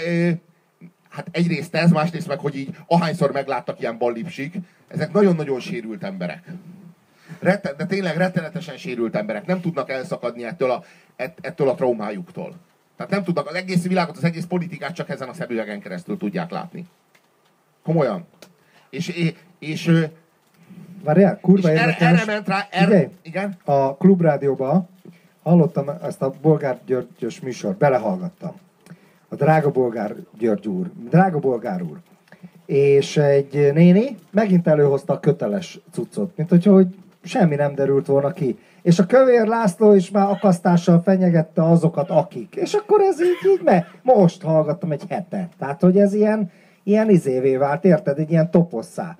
hát 1.08 1.28
egyrészt 1.30 1.74
ez, 1.74 1.90
másrészt 1.90 2.28
meg, 2.28 2.38
hogy 2.38 2.56
így 2.56 2.76
ahányszor 2.86 3.32
megláttak 3.32 3.80
ilyen 3.80 3.98
ballipsik, 3.98 4.54
ezek 4.88 5.12
nagyon-nagyon 5.12 5.60
sérült 5.60 6.04
emberek. 6.04 6.42
Rette, 7.40 7.72
de 7.72 7.86
tényleg 7.86 8.16
rettenetesen 8.16 8.76
sérült 8.76 9.14
emberek. 9.14 9.46
Nem 9.46 9.60
tudnak 9.60 9.90
elszakadni 9.90 10.44
ettől 10.44 10.70
a, 10.70 10.84
ettől 11.40 11.68
a 11.68 11.74
traumájuktól. 11.74 12.54
Tehát 12.96 13.12
nem 13.12 13.24
tudnak 13.24 13.48
az 13.48 13.54
egész 13.54 13.86
világot, 13.86 14.16
az 14.16 14.24
egész 14.24 14.44
politikát 14.44 14.94
csak 14.94 15.08
ezen 15.08 15.28
a 15.28 15.32
szemüvegen 15.32 15.80
keresztül 15.80 16.16
tudják 16.16 16.50
látni. 16.50 16.86
Komolyan. 17.82 18.26
És, 18.90 19.08
és, 19.08 19.34
és 19.58 20.08
Várjál, 21.04 21.38
kurva 21.40 21.72
és 21.72 21.78
erre, 21.78 21.96
erre 21.98 22.24
ment 22.24 22.48
rá, 22.48 22.66
erre, 22.70 23.10
igen? 23.22 23.56
A 23.64 23.96
klubrádióban 23.96 24.88
hallottam 25.42 25.88
ezt 26.02 26.22
a 26.22 26.32
Bolgár 26.42 26.78
Györgyös 26.86 27.40
műsor, 27.40 27.74
belehallgattam. 27.74 28.54
A 29.28 29.34
drága 29.34 29.70
Bolgár 29.70 30.14
György 30.38 30.68
úr, 30.68 30.90
drága 31.10 31.38
Bolgár 31.38 31.82
úr. 31.82 31.98
És 32.66 33.16
egy 33.16 33.70
néni 33.74 34.16
megint 34.30 34.66
előhozta 34.66 35.12
a 35.12 35.20
köteles 35.20 35.78
cuccot, 35.92 36.36
mint 36.36 36.48
hogyha 36.48 36.72
hogy 36.72 36.86
semmi 37.24 37.54
nem 37.54 37.74
derült 37.74 38.06
volna 38.06 38.32
ki 38.32 38.58
és 38.82 38.98
a 38.98 39.06
kövér 39.06 39.46
László 39.46 39.94
is 39.94 40.10
már 40.10 40.30
akasztással 40.30 41.02
fenyegette 41.02 41.62
azokat, 41.62 42.10
akik. 42.10 42.54
És 42.54 42.74
akkor 42.74 43.00
ez 43.00 43.20
így, 43.20 43.50
így 43.52 43.62
me, 43.64 43.86
most 44.02 44.42
hallgattam 44.42 44.92
egy 44.92 45.02
hete. 45.08 45.48
Tehát, 45.58 45.80
hogy 45.80 45.98
ez 45.98 46.14
ilyen, 46.14 46.50
ilyen 46.82 47.10
izévé 47.10 47.56
vált, 47.56 47.84
érted? 47.84 48.18
Egy 48.18 48.30
ilyen 48.30 48.50
toposszá. 48.50 49.16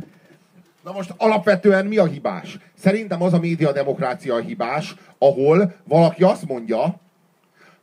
Na 0.85 0.93
most 0.93 1.15
alapvetően 1.17 1.87
mi 1.87 1.97
a 1.97 2.05
hibás? 2.05 2.59
Szerintem 2.79 3.23
az 3.23 3.33
a 3.33 3.39
médiademokrácia 3.39 4.35
a 4.35 4.41
hibás, 4.41 4.95
ahol 5.19 5.75
valaki 5.85 6.23
azt 6.23 6.47
mondja, 6.47 6.95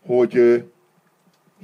hogy 0.05 0.63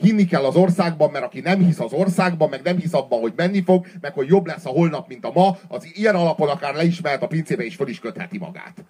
hinni 0.02 0.26
kell 0.26 0.44
az 0.44 0.56
országban, 0.56 1.12
mert 1.12 1.26
aki 1.26 1.40
nem 1.40 1.60
hisz 1.60 1.80
az 1.80 1.94
országban, 1.94 2.50
meg 2.50 2.62
nem 2.64 2.78
hisz 2.78 2.94
abban, 2.94 3.20
hogy 3.20 3.34
menni 3.36 3.64
fog, 3.64 3.86
meg 4.02 4.14
hogy 4.14 4.28
jobb 4.28 4.46
lesz 4.46 4.66
a 4.66 4.70
holnap, 4.70 5.08
mint 5.08 5.26
a 5.26 5.32
ma, 5.34 5.58
az 5.68 5.92
ilyen 5.94 6.16
alapon 6.16 6.50
akár 6.50 6.76
le 6.76 6.84
is 6.84 7.02
mehet 7.02 7.24
a 7.24 7.28
pincébe, 7.28 7.64
és 7.64 7.76
föl 7.76 7.88
is 7.88 8.00
kötheti 8.00 8.38
magát. 8.38 8.84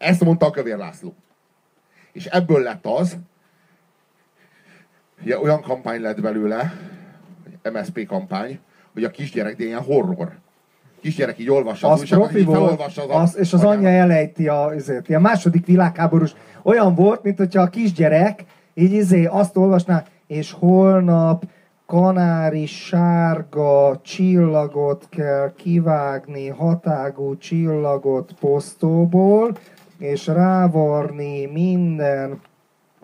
Ezt 0.00 0.24
mondta 0.24 0.46
a 0.46 0.50
Kövér 0.50 0.76
László. 0.76 1.14
És 2.12 2.26
ebből 2.26 2.62
lett 2.62 2.86
az, 2.86 3.16
ugye 5.22 5.38
olyan 5.38 5.60
kampány 5.60 6.00
lett 6.00 6.20
belőle, 6.20 6.72
MSP 7.72 8.06
kampány, 8.06 8.58
hogy 8.92 9.04
a 9.04 9.10
kisgyerek, 9.10 9.56
de 9.56 9.64
ilyen 9.64 9.82
horror. 9.82 10.38
Kisgyerek 11.00 11.38
így 11.38 11.50
olvassa 11.50 11.88
az, 11.88 11.92
az 11.92 12.00
újságot, 12.00 12.36
így 12.36 12.44
volt, 12.44 12.80
az, 12.80 12.98
az, 13.08 13.36
és 13.36 13.52
az 13.52 13.64
anyja 13.64 13.88
elejti 13.88 14.48
a, 14.48 14.64
azért, 14.64 15.08
ilyen 15.08 15.20
második 15.20 15.66
világháborús, 15.66 16.34
olyan 16.62 16.94
volt, 16.94 17.22
mint 17.22 17.38
hogyha 17.38 17.62
a 17.62 17.68
kisgyerek 17.68 18.44
így 18.74 18.92
izé 18.92 19.24
azt 19.24 19.56
olvasná, 19.56 20.04
és 20.26 20.52
holnap 20.52 21.44
kanári 21.86 22.66
sárga 22.66 24.00
csillagot 24.02 25.06
kell 25.10 25.52
kivágni, 25.56 26.48
hatágú 26.48 27.36
csillagot 27.36 28.32
posztóból, 28.40 29.56
és 30.00 30.26
rávarni 30.26 31.46
minden 31.46 32.40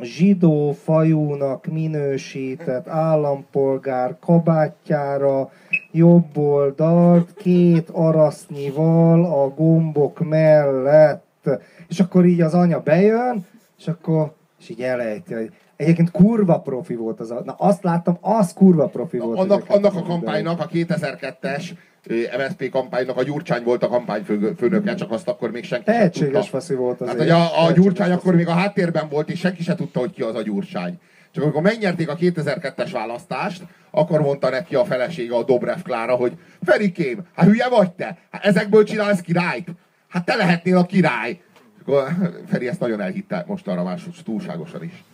zsidó 0.01 0.73
fajúnak 0.73 1.67
minősített 1.67 2.89
állampolgár 2.89 4.17
kabátjára, 4.21 5.51
jobb 5.93 6.37
oldalt, 6.37 7.35
két 7.35 7.91
arasznyival 7.91 9.25
a 9.25 9.49
gombok 9.49 10.29
mellett. 10.29 11.49
És 11.89 12.01
akkor 12.01 12.25
így 12.25 12.41
az 12.41 12.55
anya 12.55 12.81
bejön, 12.81 13.47
és 13.79 13.89
akkor 13.89 14.33
és 14.59 14.69
így 14.69 14.83
elejti, 14.83 15.35
hogy 15.35 15.53
Egyébként 15.77 16.11
kurva 16.11 16.61
profi 16.61 16.95
volt 16.95 17.21
az 17.21 17.31
a... 17.31 17.43
Na 17.45 17.55
azt 17.59 17.83
láttam, 17.83 18.19
az 18.21 18.53
kurva 18.53 18.87
profi 18.87 19.19
volt. 19.19 19.39
Annak, 19.39 19.65
annak 19.69 19.95
a 19.95 20.03
kampánynak, 20.03 20.61
a 20.61 20.69
2002-es 20.69 21.71
MSZP 22.09 22.71
kampánynak 22.71 23.17
a 23.17 23.23
Gyurcsány 23.23 23.63
volt 23.63 23.83
a 23.83 23.89
kampányfőnöke, 23.89 24.95
csak 24.95 25.11
azt 25.11 25.29
akkor 25.29 25.51
még 25.51 25.65
senki 25.65 25.85
Tehetséges 25.85 26.49
faszi 26.49 26.75
volt 26.75 27.01
az. 27.01 27.09
Hát, 27.09 27.17
hogy 27.17 27.31
a, 27.31 27.65
a 27.65 27.73
Gyurcsány 27.73 28.11
akkor 28.11 28.35
még 28.35 28.47
a 28.47 28.53
háttérben 28.53 29.09
volt, 29.09 29.31
és 29.31 29.39
senki 29.39 29.63
se 29.63 29.75
tudta, 29.75 29.99
hogy 29.99 30.11
ki 30.11 30.23
az 30.23 30.35
a 30.35 30.43
Gyurcsány. 30.43 30.99
Csak 31.31 31.45
amikor 31.45 31.63
megnyerték 31.63 32.09
a 32.09 32.17
2002-es 32.17 32.89
választást, 32.93 33.63
akkor 33.91 34.21
mondta 34.21 34.51
neki 34.51 34.75
a 34.75 34.85
felesége, 34.85 35.35
a 35.35 35.45
Dobrev 35.45 35.81
Klára, 35.83 36.15
hogy 36.15 36.33
Ferikém, 36.63 37.27
hát 37.35 37.47
hülye 37.47 37.69
vagy 37.69 37.93
te? 37.93 38.19
Hát 38.31 38.45
ezekből 38.45 38.85
csinálsz 38.85 39.21
királyt? 39.21 39.69
Hát 40.09 40.25
te 40.25 40.35
lehetnél 40.35 40.77
a 40.77 40.87
király. 40.87 41.41
akkor 41.81 42.09
Feri 42.47 42.69
ezt 42.69 42.81
nagyon 42.81 43.01
elhitte 43.01 43.45
most 43.47 43.69
arra 43.69 43.83
más 43.83 44.09
túlságosan 44.25 44.83
is. 44.83 45.05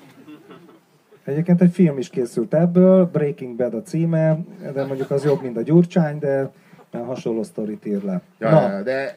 Egyébként 1.25 1.63
egy 1.63 1.73
film 1.73 1.99
is 1.99 2.09
készült 2.09 2.55
ebből, 2.55 3.05
Breaking 3.05 3.57
Bad 3.57 3.75
a 3.75 3.83
címe, 3.83 4.39
de 4.75 4.85
mondjuk 4.85 5.11
az 5.11 5.25
jobb, 5.25 5.43
mint 5.43 5.57
a 5.57 5.63
Gyurcsány, 5.63 6.19
de 6.19 6.51
hasonló 6.99 7.43
sztorit 7.43 7.87
ír 7.87 8.03
le. 8.03 8.21
Ja, 8.39 8.51
Na, 8.51 8.83
de, 8.83 9.15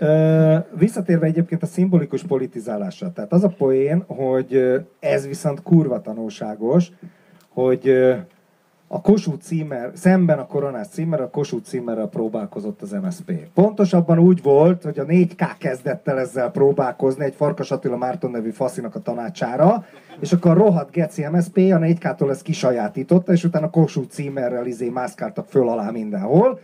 ö... 0.00 0.56
visszatérve 0.78 1.26
egyébként 1.26 1.62
a 1.62 1.66
szimbolikus 1.66 2.22
politizálásra. 2.22 3.12
Tehát 3.12 3.32
az 3.32 3.44
a 3.44 3.48
poén, 3.48 4.04
hogy 4.06 4.80
ez 5.00 5.26
viszont 5.26 5.62
kurva 5.62 6.00
tanulságos, 6.00 6.90
hogy 7.48 7.88
a 8.90 9.00
Kossuth 9.00 9.44
címer, 9.44 9.90
szemben 9.94 10.38
a 10.38 10.46
koronás 10.46 10.86
címer, 10.88 11.20
a 11.20 11.30
Kossuth 11.30 11.68
címerrel 11.68 12.06
próbálkozott 12.06 12.82
az 12.82 12.96
MSZP. 13.02 13.32
Pontosabban 13.54 14.18
úgy 14.18 14.42
volt, 14.42 14.82
hogy 14.82 14.98
a 14.98 15.04
4K 15.04 15.50
kezdett 15.58 16.08
el 16.08 16.18
ezzel 16.18 16.50
próbálkozni 16.50 17.24
egy 17.24 17.34
Farkas 17.34 17.70
Attila 17.70 17.96
Márton 17.96 18.30
nevű 18.30 18.50
faszinak 18.50 18.94
a 18.94 19.00
tanácsára, 19.00 19.84
és 20.20 20.32
akkor 20.32 20.50
a 20.50 20.54
rohadt 20.54 20.90
geci 20.90 21.26
MSZP 21.30 21.56
a 21.56 21.78
4K-tól 21.78 22.30
ezt 22.30 22.42
kisajátította, 22.42 23.32
és 23.32 23.44
utána 23.44 23.66
a 23.66 23.70
Kossuth 23.70 24.10
címerrel 24.10 24.66
izé 24.66 24.88
mászkáltak 24.88 25.46
föl 25.48 25.68
alá 25.68 25.90
mindenhol, 25.90 26.60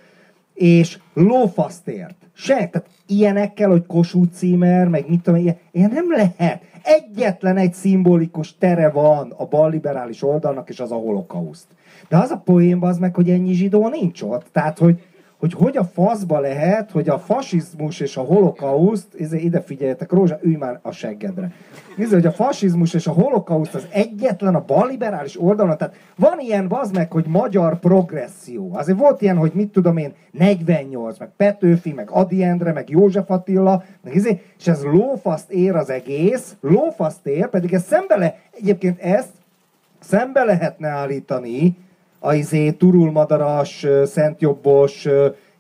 és 0.55 0.99
lófasztért. 1.15 2.17
Se, 2.33 2.55
tehát 2.55 2.89
ilyenekkel, 3.07 3.71
hogy 3.71 3.87
Kossuth 3.87 4.33
címer, 4.33 4.89
meg 4.89 5.09
mit 5.09 5.23
tudom, 5.23 5.41
ilyen, 5.41 5.57
ilyen 5.71 5.91
nem 5.91 6.11
lehet. 6.11 6.63
Egyetlen 6.83 7.57
egy 7.57 7.75
szimbolikus 7.75 8.57
tere 8.59 8.91
van 8.91 9.35
a 9.37 9.47
balliberális 9.47 10.23
oldalnak, 10.23 10.69
és 10.69 10.81
az 10.81 10.93
a 10.93 10.97
holokauszt. 10.97 11.67
De 12.09 12.17
az 12.17 12.31
a 12.31 12.43
poénban 12.45 12.91
az 12.91 12.99
meg, 12.99 13.15
hogy 13.15 13.31
ennyi 13.31 13.53
zsidó 13.53 13.89
nincs 13.89 14.23
ott. 14.23 14.47
Tehát, 14.53 14.79
hogy, 14.79 15.03
hogy 15.45 15.53
hogy 15.53 15.77
a 15.77 15.85
faszba 15.85 16.41
lehet, 16.41 16.91
hogy 16.91 17.09
a 17.09 17.19
fasizmus 17.19 18.01
és 18.01 18.17
a 18.17 18.21
holokauszt, 18.21 19.07
izé, 19.15 19.39
ide 19.39 19.61
figyeljetek, 19.61 20.13
Rózsa, 20.13 20.39
ülj 20.43 20.55
már 20.55 20.79
a 20.83 20.91
seggedre. 20.91 21.53
Nézd, 21.97 22.13
hogy 22.13 22.27
a 22.27 22.33
fasizmus 22.33 22.95
és 22.95 23.07
a 23.07 23.13
holokauszt 23.13 23.75
az 23.75 23.87
egyetlen 23.91 24.55
a 24.55 24.65
balliberális 24.65 25.41
oldalon, 25.41 25.77
tehát 25.77 25.95
van 26.17 26.39
ilyen, 26.41 26.67
az 26.69 26.91
meg, 26.91 27.13
hogy 27.13 27.25
magyar 27.27 27.79
progresszió. 27.79 28.71
Azért 28.75 28.99
volt 28.99 29.23
ilyen, 29.23 29.37
hogy 29.37 29.53
mit 29.55 29.73
tudom 29.73 29.97
én, 29.97 30.13
48, 30.31 31.19
meg 31.19 31.31
Petőfi, 31.37 31.93
meg 31.93 32.11
Adi 32.11 32.43
Endre, 32.43 32.73
meg 32.73 32.91
József 32.91 33.31
Attila, 33.31 33.83
meg 34.01 34.15
izé, 34.15 34.41
és 34.59 34.67
ez 34.67 34.83
lófaszt 34.83 35.51
ér 35.51 35.75
az 35.75 35.91
egész, 35.91 36.57
lófaszt 36.61 37.27
ér, 37.27 37.49
pedig 37.49 37.73
ez 37.73 37.85
szembe 37.85 38.17
le, 38.17 38.39
egyébként 38.51 39.01
ezt 39.01 39.33
szembe 40.01 40.45
lehetne 40.45 40.89
állítani 40.89 41.77
a 42.25 42.35
izé 42.35 42.71
turulmadaras, 42.71 43.87
szentjobbos, 44.05 45.09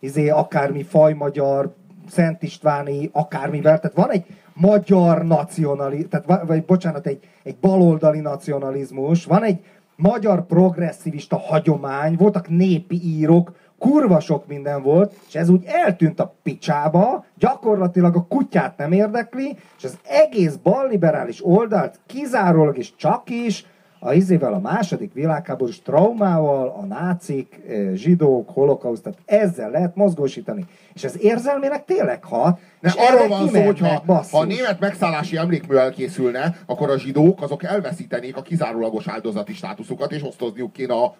izé 0.00 0.28
akármi 0.28 0.82
fajmagyar, 0.82 1.74
Szent 2.08 2.42
Istváni, 2.42 3.10
akármivel. 3.12 3.80
Tehát 3.80 3.96
van 3.96 4.10
egy 4.10 4.24
magyar 4.54 5.24
nacionalizmus, 5.24 6.08
tehát, 6.08 6.46
vagy 6.46 6.64
bocsánat, 6.64 7.06
egy, 7.06 7.28
egy 7.42 7.56
baloldali 7.60 8.20
nacionalizmus, 8.20 9.24
van 9.24 9.42
egy 9.42 9.58
magyar 9.96 10.46
progresszivista 10.46 11.36
hagyomány, 11.36 12.16
voltak 12.16 12.48
népi 12.48 13.00
írok, 13.04 13.52
kurva 13.78 14.20
sok 14.20 14.46
minden 14.46 14.82
volt, 14.82 15.14
és 15.28 15.34
ez 15.34 15.48
úgy 15.48 15.64
eltűnt 15.64 16.20
a 16.20 16.34
picsába, 16.42 17.24
gyakorlatilag 17.38 18.16
a 18.16 18.26
kutyát 18.28 18.76
nem 18.76 18.92
érdekli, 18.92 19.56
és 19.78 19.84
az 19.84 19.98
egész 20.08 20.54
balliberális 20.54 21.46
oldalt 21.46 22.00
kizárólag 22.06 22.78
és 22.78 22.96
csak 22.96 23.30
is 23.30 23.66
a 24.04 24.12
izével 24.12 24.52
a 24.52 24.58
második 24.58 25.12
világháborús 25.12 25.82
traumával, 25.82 26.68
a 26.68 26.84
nácik, 26.84 27.60
eh, 27.68 27.92
zsidók, 27.94 28.50
holokauszt, 28.50 29.02
tehát 29.02 29.18
ezzel 29.24 29.70
lehet 29.70 29.96
mozgósítani. 29.96 30.64
És 30.94 31.04
ez 31.04 31.16
érzelmének 31.20 31.84
tényleg 31.84 32.24
hat. 32.24 32.58
De 32.80 32.88
és 32.88 32.94
arról 32.94 33.28
van 33.28 33.48
szó, 33.48 33.62
hogy 33.62 33.78
ha, 33.78 34.02
ha 34.06 34.38
a 34.38 34.44
német 34.44 34.80
megszállási 34.80 35.36
emlékmű 35.36 35.76
elkészülne, 35.76 36.56
akkor 36.66 36.90
a 36.90 36.98
zsidók 36.98 37.42
azok 37.42 37.62
elveszítenék 37.62 38.36
a 38.36 38.42
kizárólagos 38.42 39.08
áldozati 39.08 39.52
státuszukat, 39.52 40.12
és 40.12 40.22
osztozniuk 40.22 40.72
kéne 40.72 40.94
a 40.94 41.16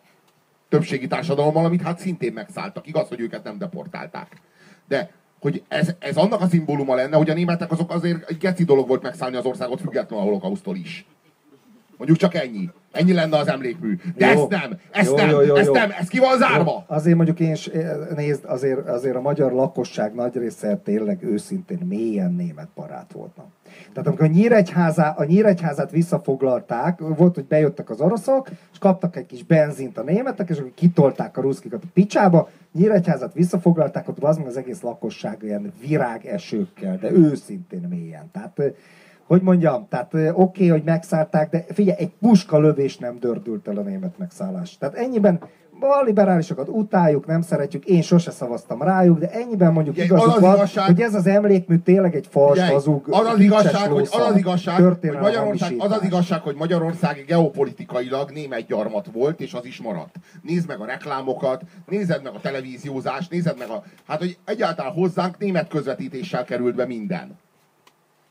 többségi 0.69 1.07
társadalommal, 1.07 1.65
amit 1.65 1.83
hát 1.83 1.99
szintén 1.99 2.33
megszálltak. 2.33 2.87
Igaz, 2.87 3.09
hogy 3.09 3.21
őket 3.21 3.45
nem 3.45 3.59
deportálták. 3.59 4.41
De 4.89 5.11
hogy 5.41 5.63
ez, 5.69 5.95
ez 5.99 6.17
annak 6.17 6.41
a 6.41 6.47
szimbóluma 6.47 6.95
lenne, 6.95 7.17
hogy 7.17 7.31
a 7.31 7.35
németek 7.35 7.73
azok 7.73 7.91
azért 7.91 8.31
egy 8.31 8.39
geci 8.39 8.65
dolog 8.65 8.89
volt 8.89 9.03
megszállni 9.03 9.37
az 9.37 9.45
országot 9.45 9.81
függetlenül 9.81 10.25
a 10.25 10.29
holokausztól 10.29 10.77
is. 10.77 11.07
Mondjuk 11.97 12.19
csak 12.19 12.35
ennyi. 12.35 12.71
Ennyi 12.93 13.13
lenne 13.13 13.37
az 13.37 13.49
emlékmű. 13.49 13.99
De 14.17 14.27
jó. 14.27 14.33
ezt 14.33 14.49
nem, 14.49 14.79
ezt 14.91 15.11
jó, 15.11 15.17
nem, 15.17 15.31
jó, 15.31 15.41
jó, 15.41 15.55
ezt 15.55 15.67
jó. 15.67 15.73
nem, 15.73 15.91
ez 15.99 16.09
ki 16.09 16.19
van 16.19 16.39
zárva. 16.39 16.85
Jó. 16.89 16.97
Azért 16.97 17.17
mondjuk 17.17 17.41
én 17.41 17.57
nézd, 18.17 18.45
azért, 18.45 18.89
azért 18.89 19.17
a 19.17 19.21
magyar 19.21 19.53
lakosság 19.53 20.15
nagy 20.15 20.37
része 20.37 20.77
tényleg 20.77 21.23
őszintén 21.23 21.79
mélyen 21.89 22.33
német 22.33 22.69
barát 22.75 23.13
voltam. 23.13 23.45
Tehát 23.93 24.09
amikor 24.09 24.27
a, 24.27 24.31
Nyíregyházá, 24.31 25.15
a 25.17 25.25
Nyíregyházát 25.25 25.91
visszafoglalták, 25.91 26.99
volt, 26.99 27.35
hogy 27.35 27.45
bejöttek 27.45 27.91
az 27.91 28.01
oroszok, 28.01 28.49
és 28.73 28.79
kaptak 28.79 29.17
egy 29.17 29.27
kis 29.27 29.43
benzint 29.43 29.99
a 29.99 30.03
németek, 30.03 30.49
és 30.49 30.59
akkor 30.59 30.73
kitolták 30.75 31.37
a 31.37 31.41
ruszkikat 31.41 31.83
a 31.83 31.89
picsába, 31.93 32.49
Nyíregyházat 32.73 33.35
visszafoglalták, 33.35 34.09
ott 34.09 34.23
az 34.23 34.41
az 34.47 34.57
egész 34.57 34.81
lakosság 34.81 35.39
ilyen 35.43 35.73
virágesőkkel, 35.87 36.99
de 36.99 37.11
őszintén 37.11 37.87
mélyen. 37.89 38.31
Tehát 38.33 38.61
hogy 39.27 39.43
mondjam, 39.43 39.87
tehát 39.89 40.15
oké, 40.15 40.31
okay, 40.33 40.69
hogy 40.69 40.83
megszállták, 40.85 41.51
de 41.51 41.65
figyelj, 41.73 41.99
egy 41.99 42.13
puska 42.21 42.59
lövés 42.59 42.97
nem 42.99 43.19
dördült 43.21 43.69
el 43.69 43.77
a 43.77 43.83
német 43.83 44.19
megszállás. 44.19 44.79
Tehát 44.79 44.95
ennyiben 44.95 45.41
a 45.81 46.03
liberálisokat 46.03 46.69
utáljuk, 46.69 47.27
nem 47.27 47.41
szeretjük, 47.41 47.85
én 47.85 48.03
sose 48.03 48.31
szavaztam 48.31 48.83
rájuk, 48.83 49.19
de 49.19 49.31
ennyiben 49.31 49.73
mondjuk 49.73 49.95
Ugye, 49.95 50.05
igazuk 50.05 50.35
az 50.35 50.41
van, 50.41 50.55
igazság, 50.55 50.87
hogy 50.87 51.01
ez 51.01 51.15
az 51.15 51.27
emlékmű 51.27 51.77
tényleg 51.77 52.15
egy 52.15 52.27
fals, 52.31 52.59
Ugye, 52.59 52.67
hazug, 52.67 53.07
az 53.11 53.27
az 53.27 53.39
igazság, 53.39 53.91
hogy 53.91 54.09
az 54.13 54.29
az 54.29 54.37
igazság, 54.37 54.81
hogy 54.81 55.13
Magyarország, 55.21 55.75
az 55.79 55.93
az 55.93 56.03
igazság, 56.03 56.41
hogy 56.41 56.55
Magyarország 56.55 57.25
geopolitikailag 57.27 58.31
német 58.31 58.67
gyarmat 58.67 59.09
volt, 59.13 59.41
és 59.41 59.55
az 59.55 59.65
is 59.65 59.81
maradt. 59.81 60.15
Nézd 60.43 60.69
meg 60.69 60.81
a 60.81 60.85
reklámokat, 60.85 61.63
nézed 61.89 62.23
meg 62.23 62.35
a 62.35 62.41
televíziózást, 62.41 63.31
nézed 63.31 63.59
meg 63.59 63.69
a... 63.69 63.83
Hát, 64.07 64.19
hogy 64.19 64.39
egyáltalán 64.45 64.93
hozzánk 64.93 65.39
német 65.39 65.69
közvetítéssel 65.69 66.45
került 66.45 66.75
be 66.75 66.87
minden. 66.87 67.39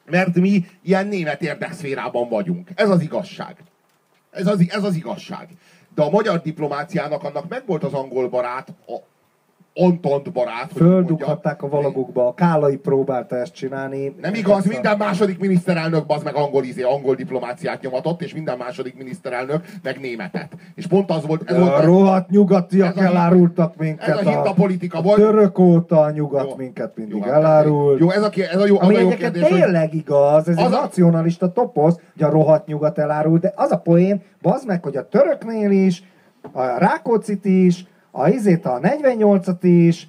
Mert 0.06 0.36
mi 0.36 0.66
ilyen 0.82 1.08
német 1.08 1.42
érdekszférában 1.42 2.30
vagyunk. 2.30 2.70
Ez 2.76 2.90
az 2.90 3.02
igazság. 3.02 3.58
Ez 4.32 4.48
az, 4.48 4.66
ez 4.70 4.84
az 4.84 4.96
igazság. 4.96 5.48
De 5.96 6.02
a 6.02 6.10
magyar 6.10 6.42
diplomáciának 6.42 7.24
annak 7.24 7.50
megvolt 7.50 7.84
az 7.84 7.94
angol 7.94 8.30
barát, 8.30 8.68
a, 8.70 8.96
Antant 9.76 10.32
barát. 10.32 10.72
Földughatták 10.76 11.62
a 11.62 11.70
valagukba, 11.70 12.28
a 12.28 12.34
Kálai 12.34 12.78
próbálta 12.78 13.36
ezt 13.36 13.54
csinálni. 13.54 14.16
Nem 14.22 14.34
igaz, 14.34 14.66
minden 14.66 14.98
második 14.98 15.40
miniszterelnök 15.40 16.04
az 16.08 16.24
meg 16.24 16.36
angol, 16.36 16.64
izé, 16.64 16.82
angol 16.82 17.16
diplomáciát 17.16 17.82
nyomatott, 17.82 18.22
és 18.22 18.34
minden 18.34 18.58
második 18.58 18.98
miniszterelnök 18.98 19.66
meg 19.84 20.00
németet. 20.00 20.52
És 20.76 20.88
pont 20.88 21.12
az 21.12 21.26
volt... 21.26 21.50
Ez 21.50 21.58
volt 21.58 21.74
a 21.74 21.84
rohadt 21.84 22.30
nyugatiak 22.30 22.98
ez 22.98 23.04
elárultak 23.04 23.76
minket. 23.76 24.20
Ez 24.20 24.26
a, 24.26 24.46
a 24.46 24.54
politika 24.54 25.02
volt. 25.02 25.18
Török 25.18 25.60
óta 25.60 26.02
a 26.02 26.12
nyugat 26.12 26.50
jó, 26.50 26.56
minket 26.56 26.96
mindig 26.96 27.16
jó, 27.16 27.22
hát 27.22 27.32
elárult. 27.32 28.00
Jó, 28.00 28.10
ez 28.10 28.24
a, 28.24 28.30
ez 28.52 28.60
a 28.60 28.66
jó, 28.66 28.80
Ami 28.80 28.96
a 28.96 29.00
jó 29.00 29.10
kérdés, 29.10 29.48
tényleg 29.48 29.90
hogy... 29.90 29.98
igaz, 29.98 30.48
ez 30.48 30.58
az 30.58 30.66
egy 30.66 30.74
a... 30.74 30.80
nacionalista 30.82 31.52
toposz, 31.52 32.00
hogy 32.14 32.24
a 32.24 32.30
rohadt 32.30 32.68
nyugat 32.68 32.98
elárult, 32.98 33.42
de 33.42 33.54
az 33.56 33.72
a 33.72 33.78
poén, 33.78 34.22
bazd 34.42 34.68
meg, 34.68 34.84
hogy 34.84 34.96
a 34.96 35.08
töröknél 35.08 35.72
is, 35.72 36.04
a 36.52 36.62
Rákócit 36.78 37.46
is, 37.46 37.86
a 38.16 38.28
izét 38.28 38.66
a 38.66 38.80
48-at 38.80 39.58
is, 39.62 40.08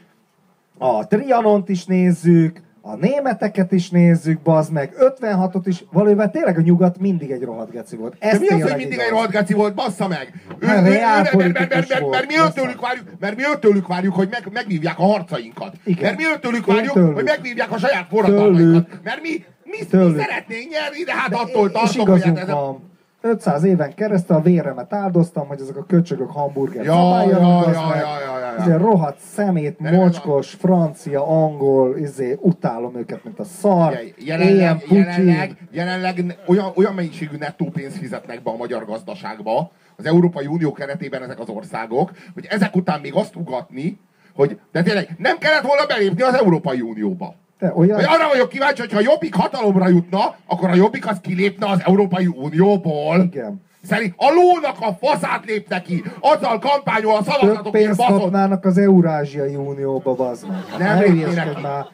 a 0.78 1.06
Trianont 1.06 1.68
is 1.68 1.84
nézzük, 1.84 2.60
a 2.80 2.94
németeket 2.94 3.72
is 3.72 3.90
nézzük, 3.90 4.40
bazd 4.40 4.72
meg, 4.72 4.94
56-ot 5.20 5.62
is, 5.64 5.84
valójában 5.92 6.30
tényleg 6.30 6.58
a 6.58 6.60
nyugat 6.60 6.98
mindig 6.98 7.30
egy 7.30 7.42
rohadt 7.42 7.70
geci 7.70 7.96
volt. 7.96 8.16
Ez 8.18 8.38
De 8.38 8.38
mi 8.38 8.62
az, 8.62 8.68
hogy 8.68 8.76
mindig 8.76 8.92
igaz. 8.92 9.04
egy 9.04 9.10
rohadt 9.10 9.30
geci 9.30 9.54
volt, 9.54 9.74
bassza 9.74 10.08
meg? 10.08 10.32
Ő, 10.58 10.66
mert, 10.66 10.86
ő, 10.86 10.90
mert, 10.90 11.32
mert, 11.32 11.70
mert, 11.88 12.10
mert, 12.10 12.26
mi 12.26 12.34
tőlük 12.54 12.80
várjuk, 12.80 13.06
mert 13.20 13.36
mi 13.36 13.42
tőlük 13.60 13.86
várjuk, 13.86 14.14
hogy 14.14 14.28
meg, 14.30 14.48
megvívják 14.52 14.98
a 14.98 15.02
harcainkat. 15.02 15.74
Igen. 15.84 16.02
Mert 16.02 16.16
mi 16.16 16.24
tőlük 16.40 16.66
várjuk, 16.66 16.92
tőlük. 16.92 17.14
hogy 17.14 17.24
megvívják 17.24 17.72
a 17.72 17.78
saját 17.78 18.06
forradalmainkat. 18.08 18.88
Mert 19.02 19.22
mi, 19.22 19.44
mi, 19.64 19.78
mi 19.90 20.18
szeretnénk 20.20 20.70
nyerni, 20.70 21.02
de 21.04 21.14
hát 21.14 21.34
attól 21.34 21.70
tartok, 21.70 22.08
hogy 22.08 22.24
hát 22.24 22.38
ez 22.38 22.48
a... 22.48 22.78
500 23.24 23.64
éven 23.64 23.94
keresztül 23.94 24.36
a 24.36 24.40
véremet 24.40 24.92
áldoztam, 24.92 25.46
hogy 25.46 25.60
ezek 25.60 25.76
a 25.76 25.84
köcsögök 25.84 26.30
hamburger 26.30 26.84
ja, 26.84 27.22
ja, 27.22 27.28
ja, 27.28 27.70
ja, 27.70 27.96
ja, 27.96 28.38
ja, 28.38 28.54
Izé, 28.58 28.72
rohadt 28.76 29.18
szemét, 29.18 29.76
De 29.80 29.90
mocskos, 29.90 30.50
francia, 30.50 31.26
angol, 31.26 31.98
izé, 31.98 32.38
utálom 32.40 32.96
őket, 32.96 33.24
mint 33.24 33.38
a 33.38 33.44
szar. 33.44 33.92
Ja, 33.92 33.98
jelenleg, 34.16 34.84
jelenleg, 34.88 35.56
jelenleg 35.70 36.38
olyan, 36.46 36.72
olyan 36.74 36.94
mennyiségű 36.94 37.36
nettó 37.36 37.66
pénzt 37.66 37.96
fizetnek 37.96 38.42
be 38.42 38.50
a 38.50 38.56
magyar 38.56 38.84
gazdaságba, 38.84 39.70
az 39.96 40.06
Európai 40.06 40.46
Unió 40.46 40.72
keretében 40.72 41.22
ezek 41.22 41.40
az 41.40 41.48
országok, 41.48 42.10
hogy 42.34 42.46
ezek 42.48 42.76
után 42.76 43.00
még 43.00 43.14
azt 43.14 43.36
ugatni, 43.36 44.00
hogy 44.34 44.58
de 44.72 44.82
tényleg 44.82 45.08
nem 45.18 45.38
kellett 45.38 45.66
volna 45.66 45.86
belépni 45.86 46.22
az 46.22 46.34
Európai 46.34 46.80
Unióba. 46.80 47.34
Te 47.58 47.72
olyan... 47.76 47.96
Hogy 47.96 48.04
arra 48.04 48.28
vagyok 48.28 48.48
kíváncsi, 48.48 48.80
hogy 48.80 48.92
ha 48.92 49.00
Jobbik 49.00 49.34
hatalomra 49.34 49.88
jutna, 49.88 50.34
akkor 50.46 50.70
a 50.70 50.74
Jobbik 50.74 51.08
az 51.08 51.20
kilépne 51.20 51.66
az 51.66 51.82
Európai 51.84 52.26
Unióból. 52.26 53.20
Igen. 53.20 53.62
Szerint 53.82 54.14
a 54.16 54.30
lónak 54.30 54.76
a 54.80 55.06
faszát 55.06 55.44
lépne 55.44 55.82
ki, 55.82 56.04
azzal 56.20 56.58
kampányol 56.58 57.16
a 57.16 57.22
szavazatokért 57.22 57.96
baszott. 57.96 58.64
az 58.64 58.78
Eurázsiai 58.78 59.54
Unióba, 59.54 60.14
bazd 60.14 60.46
meg. 60.48 60.78
Nem 60.78 60.98
lépnének 60.98 61.60
már. 61.60 61.86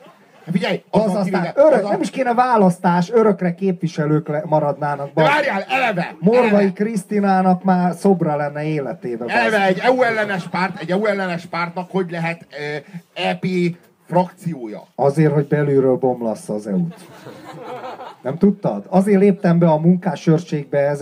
Figyelj, 0.53 0.83
az 0.91 1.01
aztán 1.01 1.23
kivége, 1.23 1.53
örök, 1.55 1.85
az 1.85 1.91
nem 1.91 2.01
is 2.01 2.11
kéne 2.11 2.35
választás, 2.35 3.11
örökre 3.11 3.55
képviselők 3.55 4.29
le, 4.29 4.43
maradnának. 4.47 5.11
De 5.15 5.23
várjál, 5.23 5.65
eleve! 5.69 6.17
Morvai 6.19 6.49
eleve. 6.49 6.73
Krisztinának 6.73 7.65
már 7.65 7.95
szobra 7.95 8.37
lenne 8.37 8.65
életében. 8.65 9.29
Eleve 9.29 9.67
egy 9.67 9.79
EU 9.79 10.03
ellenes 10.03 10.49
párt, 10.49 10.81
egy 10.81 10.91
EU 10.91 11.05
ellenes 11.05 11.47
pártnak 11.47 11.91
hogy 11.91 12.11
lehet 12.11 12.47
uh, 12.51 13.25
EP 13.25 13.45
frakciója. 14.11 14.83
Azért, 14.95 15.33
hogy 15.33 15.47
belülről 15.47 15.97
bomlassza 15.97 16.55
az 16.55 16.67
EU-t. 16.67 16.95
Nem 18.23 18.39
tudtad? 18.39 18.85
Azért 18.89 19.21
léptem 19.21 19.59
be 19.59 19.69
a 19.69 19.79
munkásőrségbe 19.79 20.97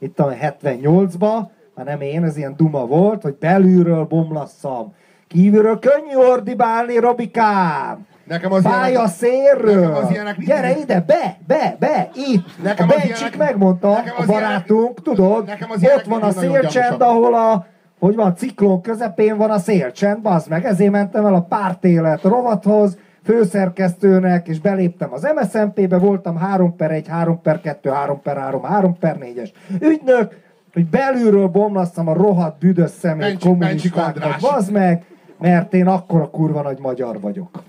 1978-ba, 0.00 1.48
már 1.74 1.86
nem 1.86 2.00
én, 2.00 2.24
ez 2.24 2.36
ilyen 2.36 2.54
duma 2.56 2.86
volt, 2.86 3.22
hogy 3.22 3.34
belülről 3.34 4.04
bomlasszam. 4.04 4.94
Kívülről 5.28 5.78
könnyű 5.78 6.16
ordibálni, 6.30 6.98
Robikám! 6.98 8.06
Nekem 8.24 8.52
az 8.52 8.62
Fáj 8.62 8.90
ilyenek, 8.90 9.06
a 9.06 9.08
szélről! 9.08 9.94
Az 9.94 10.10
ilyenek, 10.10 10.38
Gyere 10.38 10.78
ide, 10.78 11.00
be, 11.00 11.38
be, 11.46 11.76
be, 11.78 12.10
itt! 12.14 12.62
Nekem 12.62 12.88
a 12.88 12.94
Bencsik 12.96 13.36
megmondta, 13.36 13.90
a 13.90 14.24
barátunk, 14.26 14.80
ilyenek, 14.80 15.02
tudod, 15.02 15.46
nekem 15.46 15.70
az 15.70 15.84
ott 15.96 16.04
van 16.04 16.22
a 16.22 16.30
szélcsend, 16.30 17.00
ahol 17.00 17.34
a 17.34 17.66
hogy 17.98 18.14
van, 18.14 18.36
ciklon 18.36 18.80
közepén 18.80 19.36
van 19.36 19.50
a 19.50 19.58
szélcsend, 19.58 20.22
bazd 20.22 20.48
meg, 20.48 20.64
ezért 20.64 20.90
mentem 20.90 21.26
el 21.26 21.34
a 21.34 21.42
pártélet 21.42 22.22
rovathoz, 22.22 22.96
főszerkesztőnek, 23.24 24.48
és 24.48 24.60
beléptem 24.60 25.12
az 25.12 25.28
MSZMP-be, 25.34 25.98
voltam 25.98 26.36
3 26.36 26.76
per 26.76 26.90
1, 26.90 27.08
3 27.08 27.40
per 27.40 27.60
2, 27.60 27.90
3 27.90 28.22
per 28.22 28.36
3, 28.36 28.62
3 28.62 28.98
per 28.98 29.16
4-es 29.20 29.50
ügynök, 29.80 30.44
hogy 30.72 30.86
belülről 30.86 31.46
bomlasztam 31.46 32.08
a 32.08 32.12
rohadt 32.12 32.58
büdös 32.58 32.90
szemét 32.90 33.38
kommunistákat, 33.38 34.40
bazd 34.40 34.72
meg, 34.72 35.04
mert 35.38 35.74
én 35.74 35.86
akkor 35.86 36.20
a 36.20 36.30
kurva 36.30 36.62
nagy 36.62 36.78
magyar 36.78 37.20
vagyok. 37.20 37.62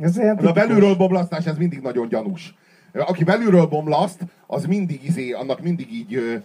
Ez 0.00 0.18
ilyen 0.18 0.36
a 0.36 0.52
belülről 0.52 0.94
bomlasztás, 0.94 1.46
ez 1.46 1.56
mindig 1.56 1.80
nagyon 1.80 2.08
gyanús. 2.08 2.54
Aki 2.92 3.24
belülről 3.24 3.66
bomlaszt, 3.66 4.20
az 4.46 4.64
mindig 4.64 5.04
izé, 5.04 5.30
annak 5.30 5.60
mindig 5.60 5.92
így 5.92 6.42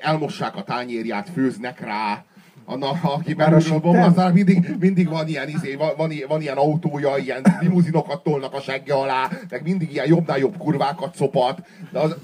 elmossák 0.00 0.56
a 0.56 0.62
tányérját, 0.62 1.28
főznek 1.28 1.80
rá, 1.80 2.24
annak, 2.64 2.96
aki 3.02 3.34
belülről 3.34 3.78
bomlasztanak, 3.78 4.32
mindig, 4.32 4.76
mindig 4.78 5.08
van 5.08 5.28
ilyen, 5.28 5.48
izé, 5.48 5.74
van, 5.74 5.90
van, 5.96 6.12
van 6.28 6.40
ilyen 6.40 6.56
autója, 6.56 7.16
ilyen 7.16 7.42
limuzinokat 7.60 8.22
tolnak 8.22 8.54
a 8.54 8.60
segge 8.60 8.94
alá, 8.94 9.30
meg 9.50 9.62
mindig 9.62 9.92
ilyen 9.92 10.06
jobbnál 10.06 10.38
jobb 10.38 10.56
kurvákat 10.56 11.14
szopat. 11.14 11.66
De 11.90 11.98
az, 11.98 12.16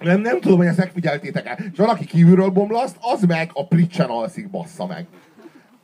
nem, 0.00 0.20
nem 0.20 0.40
tudom, 0.40 0.58
hogy 0.58 0.66
ezt 0.66 0.76
megfigyeltétek 0.76 1.46
el. 1.46 1.58
És 1.72 1.78
valaki 1.78 2.04
kívülről 2.04 2.48
bomlaszt, 2.48 2.96
az 3.00 3.22
meg 3.22 3.50
a 3.52 3.66
pricsen 3.66 4.08
alszik, 4.08 4.50
bassza 4.50 4.86
meg. 4.86 5.06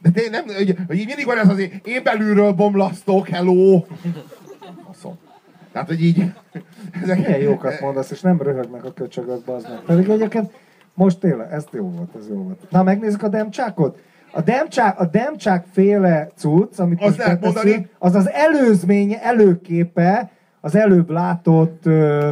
De 0.02 0.10
tényleg 0.10 0.44
nem, 0.44 0.56
hogy, 0.56 0.76
hogy 0.86 0.96
mindig 0.96 1.24
van 1.24 1.38
ez 1.38 1.48
az, 1.48 1.58
én 1.84 2.02
belülről 2.02 2.52
bomlasztok, 2.52 3.28
hello. 3.28 3.84
Baszom. 4.86 5.18
Tehát, 5.72 5.88
hogy 5.88 6.04
így... 6.04 6.24
Ezek... 7.02 7.18
Milyen 7.18 7.40
jókat 7.40 7.80
mondasz, 7.80 8.10
és 8.10 8.20
nem 8.20 8.42
röhögnek 8.42 8.84
a 8.84 8.92
köcsögök, 8.92 9.44
bazd 9.44 9.68
meg. 9.68 9.78
Pedig 9.78 10.08
egyébként 10.08 10.52
most 10.94 11.18
tényleg, 11.18 11.52
ez 11.52 11.64
jó 11.72 11.90
volt, 11.90 12.14
ez 12.18 12.28
jó 12.28 12.42
volt. 12.42 12.70
Na, 12.70 12.82
megnézzük 12.82 13.22
a 13.22 13.28
demcsákot? 13.28 13.98
A 14.32 14.40
demcsák, 14.40 15.00
a 15.00 15.06
demcsák 15.06 15.64
féle 15.72 16.28
cucc, 16.36 16.78
amit 16.78 17.02
az 17.02 17.16
lehet 17.16 17.40
mondani, 17.40 17.88
az 17.98 18.14
az 18.14 18.30
előzmény, 18.30 19.16
előképe 19.22 20.30
az 20.60 20.74
előbb 20.74 21.10
látott 21.10 21.86
uh, 21.86 22.30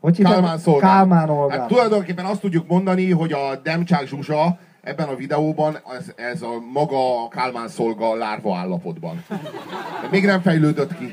hogy 0.00 0.22
Kálmán 0.22 0.58
szolgál. 0.58 0.90
Kálmán 0.90 1.30
Olgán. 1.30 1.58
Hát 1.58 1.68
tulajdonképpen 1.68 2.24
azt 2.24 2.40
tudjuk 2.40 2.68
mondani, 2.68 3.10
hogy 3.10 3.32
a 3.32 3.56
Demcsák 3.62 4.06
Zsuzsa 4.06 4.58
ebben 4.82 5.08
a 5.08 5.14
videóban 5.14 5.78
ez, 5.98 6.12
ez 6.16 6.42
a 6.42 6.60
maga 6.72 7.28
Kálmán 7.28 7.68
szolga 7.68 8.14
lárva 8.14 8.56
állapotban. 8.56 9.24
De 10.02 10.08
még 10.10 10.24
nem 10.24 10.40
fejlődött 10.40 10.98
ki. 10.98 11.12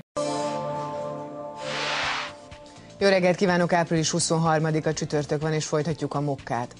Jó 2.97 3.07
reggelt 3.09 3.35
kívánok, 3.35 3.73
április 3.73 4.13
23-a 4.17 4.93
csütörtök 4.93 5.41
van, 5.41 5.53
és 5.53 5.65
folytatjuk 5.65 6.13
a 6.13 6.21
mokkát. 6.21 6.73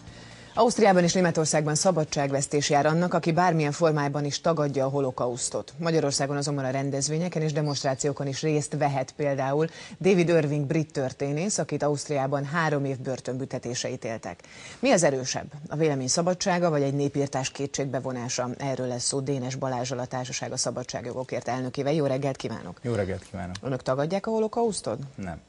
Ausztriában 0.53 1.03
és 1.03 1.13
Németországban 1.13 1.75
szabadságvesztés 1.75 2.69
jár 2.69 2.85
annak, 2.85 3.13
aki 3.13 3.31
bármilyen 3.31 3.71
formájában 3.71 4.25
is 4.25 4.41
tagadja 4.41 4.85
a 4.85 4.89
holokausztot. 4.89 5.73
Magyarországon 5.77 6.37
azonban 6.37 6.65
a 6.65 6.69
rendezvényeken 6.69 7.41
és 7.41 7.51
demonstrációkon 7.51 8.27
is 8.27 8.41
részt 8.41 8.75
vehet 8.77 9.11
például 9.11 9.67
David 9.99 10.29
Irving 10.29 10.65
brit 10.65 10.91
történész, 10.91 11.57
akit 11.57 11.83
Ausztriában 11.83 12.45
három 12.45 12.85
év 12.85 12.99
börtönbüntetése 12.99 13.89
ítéltek. 13.89 14.39
Mi 14.79 14.91
az 14.91 15.03
erősebb? 15.03 15.51
A 15.67 15.75
vélemény 15.75 16.07
szabadsága 16.07 16.69
vagy 16.69 16.81
egy 16.81 16.93
népírtás 16.93 17.51
kétségbevonása? 17.51 18.49
Erről 18.57 18.87
lesz 18.87 19.03
szó 19.03 19.19
Dénes 19.19 19.55
Balázsal 19.55 19.99
a 19.99 20.05
Társaság 20.05 20.51
a 20.51 20.57
Szabadságjogokért 20.57 21.47
elnökével. 21.47 21.93
Jó 21.93 22.05
reggelt 22.05 22.35
kívánok! 22.35 22.79
Jó 22.81 22.93
reggelt 22.93 23.23
kívánok! 23.29 23.55
Önök 23.61 23.81
tagadják 23.81 24.27
a 24.27 24.29
holokausztot? 24.29 24.99
Nem. 25.15 25.41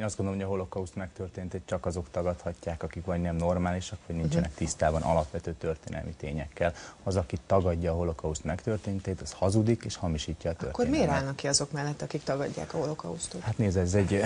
Én 0.00 0.06
azt 0.06 0.16
gondolom, 0.16 0.40
hogy 0.40 0.48
a 0.48 0.52
holokauszt 0.52 0.94
megtörtént, 0.94 1.52
hogy 1.52 1.60
csak 1.64 1.86
azok 1.86 2.10
tagadhatják, 2.10 2.82
akik 2.82 3.04
vagy 3.04 3.20
nem 3.20 3.36
normálisak, 3.36 3.98
vagy 4.06 4.16
nincsenek 4.16 4.48
mhm. 4.48 4.58
tisztában 4.58 5.02
alapvető 5.02 5.54
történelmi 5.58 6.14
tényekkel. 6.18 6.72
Az, 7.02 7.16
aki 7.16 7.36
tagadja 7.46 7.92
a 7.92 7.94
holokauszt 7.94 8.44
megtörténtét, 8.44 9.20
az 9.20 9.32
hazudik 9.32 9.82
és 9.84 9.96
hamisítja 9.96 10.50
a 10.50 10.52
történetet. 10.52 10.80
Akkor 10.80 10.98
miért 10.98 11.10
állnak 11.10 11.36
ki 11.36 11.48
azok 11.48 11.72
mellett, 11.72 12.02
akik 12.02 12.22
tagadják 12.22 12.74
a 12.74 12.76
holokausztot? 12.76 13.40
Hát 13.42 13.58
nézd, 13.58 13.76
ez 13.76 13.94
egy 13.94 14.20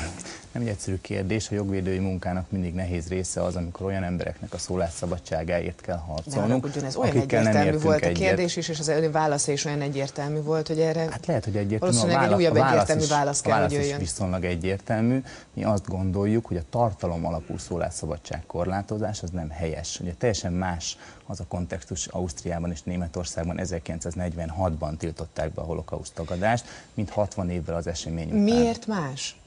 nem 0.52 0.62
egy 0.62 0.68
egyszerű 0.68 0.98
kérdés. 1.00 1.50
A 1.50 1.54
jogvédői 1.54 1.98
munkának 1.98 2.50
mindig 2.50 2.74
nehéz 2.74 3.08
része 3.08 3.42
az, 3.42 3.56
amikor 3.56 3.86
olyan 3.86 4.02
embereknek 4.02 4.52
a 4.52 4.58
szólásszabadságáért 4.58 5.80
kell 5.80 5.98
harcolnunk. 5.98 6.68
De 6.68 6.86
ez 6.86 6.96
olyan 6.96 7.16
egyértelmű 7.16 7.78
volt 7.78 8.04
a 8.04 8.12
kérdés 8.12 8.56
is, 8.56 8.68
és 8.68 8.78
az 8.78 8.88
ön 8.88 9.12
válasza 9.12 9.52
is 9.52 9.64
olyan 9.64 9.80
egyértelmű 9.80 10.42
volt, 10.42 10.66
hogy 10.66 10.80
erre 10.80 11.00
hát 11.00 11.26
lehet, 11.26 11.44
hogy 11.44 11.56
egyértelmű. 11.56 11.96
Valószínűleg 11.96 12.16
a 12.16 12.20
válasz, 12.20 12.38
egy 12.38 12.52
újabb 12.52 12.66
egyértelmű 12.66 13.06
válasz 13.06 13.40
kell, 13.40 13.62
hogy 13.62 13.72
jöjjön. 13.72 14.00
Is 14.00 14.08
viszonylag 14.08 14.44
egyértelmű. 14.44 15.19
Mi 15.52 15.64
azt 15.64 15.88
gondoljuk, 15.88 16.46
hogy 16.46 16.56
a 16.56 16.62
tartalom 16.70 17.26
alapú 17.26 17.58
szólásszabadság 17.58 18.42
korlátozás 18.46 19.22
az 19.22 19.30
nem 19.30 19.50
helyes. 19.50 20.00
Ugye 20.00 20.14
teljesen 20.18 20.52
más 20.52 20.98
az 21.26 21.40
a 21.40 21.44
kontextus 21.48 22.06
Ausztriában 22.06 22.70
és 22.70 22.82
Németországban 22.82 23.60
1946-ban 23.62 24.96
tiltották 24.96 25.52
be 25.52 25.60
a 25.60 25.64
holokauszt 25.64 26.14
tagadást, 26.14 26.64
mint 26.94 27.10
60 27.10 27.50
évvel 27.50 27.74
az 27.74 27.86
esemény 27.86 28.26
után. 28.26 28.40
Miért 28.40 28.86
más? 28.86 29.39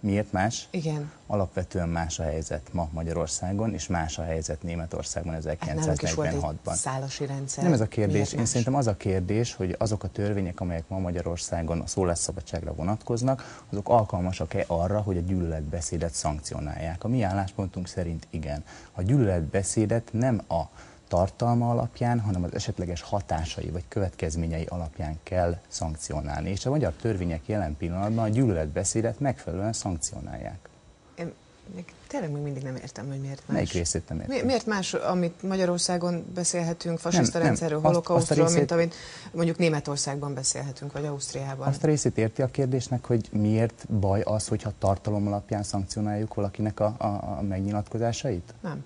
Miért 0.00 0.32
más? 0.32 0.68
Igen. 0.70 1.10
Alapvetően 1.26 1.88
más 1.88 2.18
a 2.18 2.22
helyzet 2.22 2.68
ma 2.72 2.88
Magyarországon, 2.92 3.74
és 3.74 3.86
más 3.86 4.18
a 4.18 4.22
helyzet 4.22 4.62
Németországban 4.62 5.36
1946-ban. 5.40 6.56
Hát 6.66 6.76
szálasi 6.76 7.26
rendszer. 7.26 7.64
Nem 7.64 7.72
ez 7.72 7.80
a 7.80 7.86
kérdés. 7.86 8.32
Én 8.32 8.44
szerintem 8.44 8.74
az 8.74 8.86
a 8.86 8.96
kérdés, 8.96 9.54
hogy 9.54 9.76
azok 9.78 10.02
a 10.02 10.08
törvények, 10.08 10.60
amelyek 10.60 10.88
ma 10.88 10.98
Magyarországon 10.98 11.80
a 11.80 11.86
szólásszabadságra 11.86 12.74
vonatkoznak, 12.74 13.62
azok 13.70 13.88
alkalmasak-e 13.88 14.64
arra, 14.66 15.00
hogy 15.00 15.16
a 15.16 15.20
gyűlöletbeszédet 15.20 16.12
szankcionálják. 16.12 17.04
A 17.04 17.08
mi 17.08 17.22
álláspontunk 17.22 17.88
szerint 17.88 18.26
igen. 18.30 18.64
A 18.92 19.02
gyűlöletbeszédet 19.02 20.08
nem 20.12 20.40
a 20.48 20.62
tartalma 21.10 21.70
alapján, 21.70 22.20
hanem 22.20 22.42
az 22.42 22.54
esetleges 22.54 23.00
hatásai 23.00 23.70
vagy 23.70 23.84
következményei 23.88 24.64
alapján 24.68 25.18
kell 25.22 25.58
szankcionálni. 25.68 26.50
És 26.50 26.66
a 26.66 26.70
magyar 26.70 26.92
törvények 26.92 27.46
jelen 27.46 27.76
pillanatban 27.76 28.24
a 28.24 28.28
gyűlöletbeszédet 28.28 29.20
megfelelően 29.20 29.72
szankcionálják. 29.72 30.68
Én 31.14 31.32
még 31.74 31.84
tényleg 32.06 32.30
még 32.30 32.42
mindig 32.42 32.62
nem 32.62 32.76
értem, 32.76 33.08
hogy 33.08 33.20
miért 33.20 33.42
más. 33.46 33.56
Melyik 33.56 33.72
részét 33.72 34.08
nem 34.08 34.20
értem? 34.20 34.36
Mi, 34.36 34.42
miért 34.42 34.66
más, 34.66 34.94
amit 34.94 35.42
Magyarországon 35.42 36.24
beszélhetünk, 36.34 36.98
fasiszta 36.98 37.38
Nem, 37.38 37.46
rendszerről, 37.46 37.80
holokausztról, 37.80 38.38
részét- 38.38 38.58
mint 38.58 38.70
amit 38.70 38.94
mondjuk 39.32 39.58
Németországban 39.58 40.34
beszélhetünk, 40.34 40.92
vagy 40.92 41.04
Ausztriában? 41.04 41.68
Azt 41.68 41.84
a 41.84 41.86
részét 41.86 42.18
érti 42.18 42.42
a 42.42 42.46
kérdésnek, 42.46 43.04
hogy 43.04 43.28
miért 43.32 43.86
baj 43.92 44.20
az, 44.20 44.48
hogyha 44.48 44.72
tartalom 44.78 45.26
alapján 45.26 45.62
szankcionáljuk 45.62 46.34
valakinek 46.34 46.80
a, 46.80 46.94
a, 46.98 47.06
a 47.06 47.42
megnyilatkozásait? 47.42 48.54
Nem. 48.60 48.84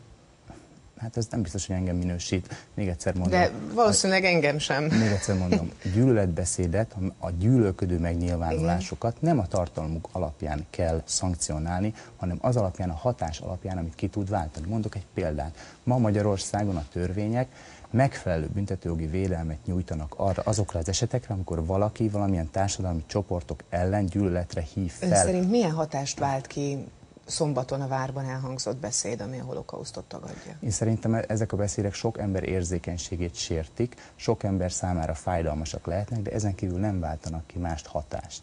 Hát 1.05 1.17
ez 1.17 1.27
nem 1.31 1.43
biztos, 1.43 1.67
hogy 1.67 1.77
engem 1.77 1.97
minősít. 1.97 2.67
Még 2.75 2.89
egyszer 2.89 3.15
mondom. 3.15 3.41
De 3.41 3.51
valószínűleg 3.75 4.25
engem 4.25 4.59
sem. 4.59 4.85
Még 4.85 5.11
egyszer 5.11 5.39
mondom, 5.39 5.71
gyűlöletbeszédet, 5.95 6.97
a 7.19 7.31
gyűlölködő 7.31 7.99
megnyilvánulásokat 7.99 9.21
nem 9.21 9.39
a 9.39 9.47
tartalmuk 9.47 10.09
alapján 10.13 10.67
kell 10.71 11.03
szankcionálni, 11.05 11.95
hanem 12.17 12.39
az 12.41 12.57
alapján, 12.57 12.91
a 12.91 12.95
hatás 12.95 13.39
alapján, 13.39 13.79
amit 13.79 13.95
ki 13.95 14.09
tud 14.09 14.31
váltani. 14.31 14.67
Mondok 14.69 14.95
egy 14.95 15.07
példát. 15.15 15.57
Ma 15.83 15.99
Magyarországon 15.99 16.77
a 16.77 16.85
törvények 16.93 17.49
megfelelő 17.91 18.49
büntetőjogi 18.55 19.07
védelmet 19.07 19.59
nyújtanak 19.65 20.15
arra, 20.17 20.43
azokra 20.45 20.79
az 20.79 20.89
esetekre, 20.89 21.35
amikor 21.35 21.67
valaki 21.67 22.09
valamilyen 22.09 22.51
társadalmi 22.51 23.03
csoportok 23.07 23.63
ellen 23.69 24.07
gyűlöletre 24.07 24.67
hív 24.75 24.93
Ön 25.01 25.09
fel. 25.09 25.25
szerint 25.25 25.51
milyen 25.51 25.71
hatást 25.71 26.19
vált 26.19 26.47
ki 26.47 26.85
szombaton 27.27 27.81
a 27.81 27.89
várban 27.89 28.25
elhangzott 28.25 28.77
beszéd, 28.77 29.20
ami 29.20 29.39
a 29.39 29.45
holokausztot 29.45 30.05
tagadja? 30.05 30.57
Én 30.61 30.70
szerintem 30.70 31.14
e- 31.14 31.25
ezek 31.29 31.53
a 31.53 31.57
beszédek 31.57 31.95
sok 31.95 32.18
ember 32.18 32.49
érzékenységét 32.49 33.35
sértik, 33.35 33.95
sok 34.14 34.43
ember 34.43 34.72
számára 34.72 35.14
fájdalmasak 35.14 35.87
lehetnek, 35.87 36.22
de 36.22 36.31
ezen 36.31 36.55
kívül 36.55 36.79
nem 36.79 37.01
váltanak 37.01 37.47
ki 37.47 37.59
mást 37.59 37.87
hatást. 37.87 38.43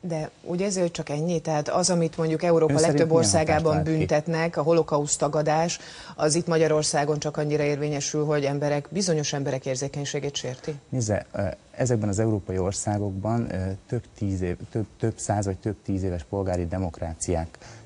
De 0.00 0.30
ugye 0.42 0.66
ezért 0.66 0.92
csak 0.92 1.08
ennyi? 1.08 1.40
Tehát 1.40 1.68
az, 1.68 1.90
amit 1.90 2.16
mondjuk 2.16 2.42
Európa 2.42 2.72
Ön 2.72 2.80
legtöbb 2.80 3.10
országában 3.10 3.82
büntetnek, 3.82 4.56
a 4.56 4.62
holokauszt 4.62 5.18
tagadás, 5.18 5.78
az 6.16 6.34
itt 6.34 6.46
Magyarországon 6.46 7.18
csak 7.18 7.36
annyira 7.36 7.62
érvényesül, 7.62 8.24
hogy 8.24 8.44
emberek, 8.44 8.88
bizonyos 8.90 9.32
emberek 9.32 9.66
érzékenységét 9.66 10.34
sérti? 10.34 10.74
Nézze, 10.88 11.26
ezekben 11.70 12.08
az 12.08 12.18
európai 12.18 12.58
országokban 12.58 13.52
több, 13.86 14.02
tíz 14.18 14.40
év, 14.40 14.56
több, 14.70 14.86
több 14.98 15.18
száz 15.18 15.44
vagy 15.44 15.58
több 15.58 15.76
tíz 15.84 16.02
éves 16.02 16.24
polgári 16.28 16.66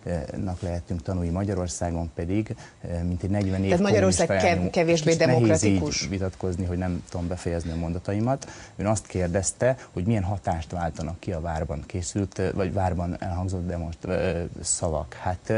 demokráciáknak 0.04 0.60
lehetünk 0.60 1.02
tanulni, 1.02 1.28
Magyarországon 1.28 2.10
pedig 2.14 2.56
ö, 2.84 3.02
mint 3.02 3.22
egy 3.22 3.30
40 3.30 3.62
év 3.62 3.68
Tehát 3.68 3.84
Magyarország 3.84 4.30
elnyomó- 4.30 4.70
kevésbé 4.70 5.12
Kicsit 5.12 5.26
nehéz 5.26 5.40
demokratikus. 5.40 6.02
így 6.02 6.08
vitatkozni, 6.08 6.64
hogy 6.64 6.78
nem 6.78 7.02
tudom 7.10 7.28
befejezni 7.28 7.70
a 7.70 7.76
mondataimat. 7.76 8.48
Ön 8.76 8.86
azt 8.86 9.06
kérdezte, 9.06 9.76
hogy 9.92 10.04
milyen 10.04 10.22
hatást 10.22 10.70
váltanak 10.70 11.20
ki 11.20 11.32
a 11.32 11.40
várban 11.40 11.82
készült, 11.86 12.38
ö, 12.38 12.52
vagy 12.54 12.72
várban 12.72 13.16
elhangzott 13.22 13.66
demonst, 13.66 13.98
ö, 14.02 14.42
szavak. 14.62 15.14
Hát 15.14 15.50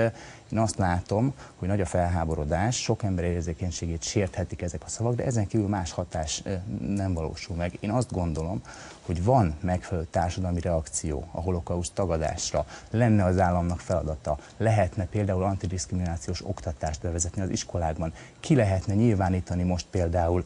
én 0.53 0.59
azt 0.59 0.77
látom, 0.79 1.35
hogy 1.57 1.69
nagy 1.69 1.81
a 1.81 1.87
felháborodás, 1.87 2.77
sok 2.83 3.03
ember 3.03 3.25
érzékenységét 3.25 4.03
sérthetik 4.03 4.63
ezek 4.63 4.83
a 4.85 4.89
szavak, 4.89 5.15
de 5.15 5.25
ezen 5.25 5.47
kívül 5.47 5.69
más 5.69 5.93
hatás 5.93 6.43
nem 6.87 7.15
valósul 7.15 7.57
meg. 7.57 7.73
Én 7.81 7.91
azt 7.91 8.13
gondolom, 8.13 8.61
hogy 9.07 9.25
van 9.25 9.55
megfelelő 9.61 10.07
társadalmi 10.11 10.61
reakció 10.61 11.29
a 11.31 11.41
holokauszt 11.41 11.93
tagadásra, 11.95 12.67
lenne 12.91 13.25
az 13.25 13.39
államnak 13.39 13.81
feladata, 13.81 14.39
lehetne 14.57 15.07
például 15.07 15.43
antidiszkriminációs 15.43 16.43
oktatást 16.47 17.01
bevezetni 17.01 17.43
az 17.43 17.51
iskolákban, 17.51 18.13
ki 18.41 18.55
lehetne 18.55 18.95
nyilvánítani 18.95 19.63
most 19.63 19.87
például 19.91 20.45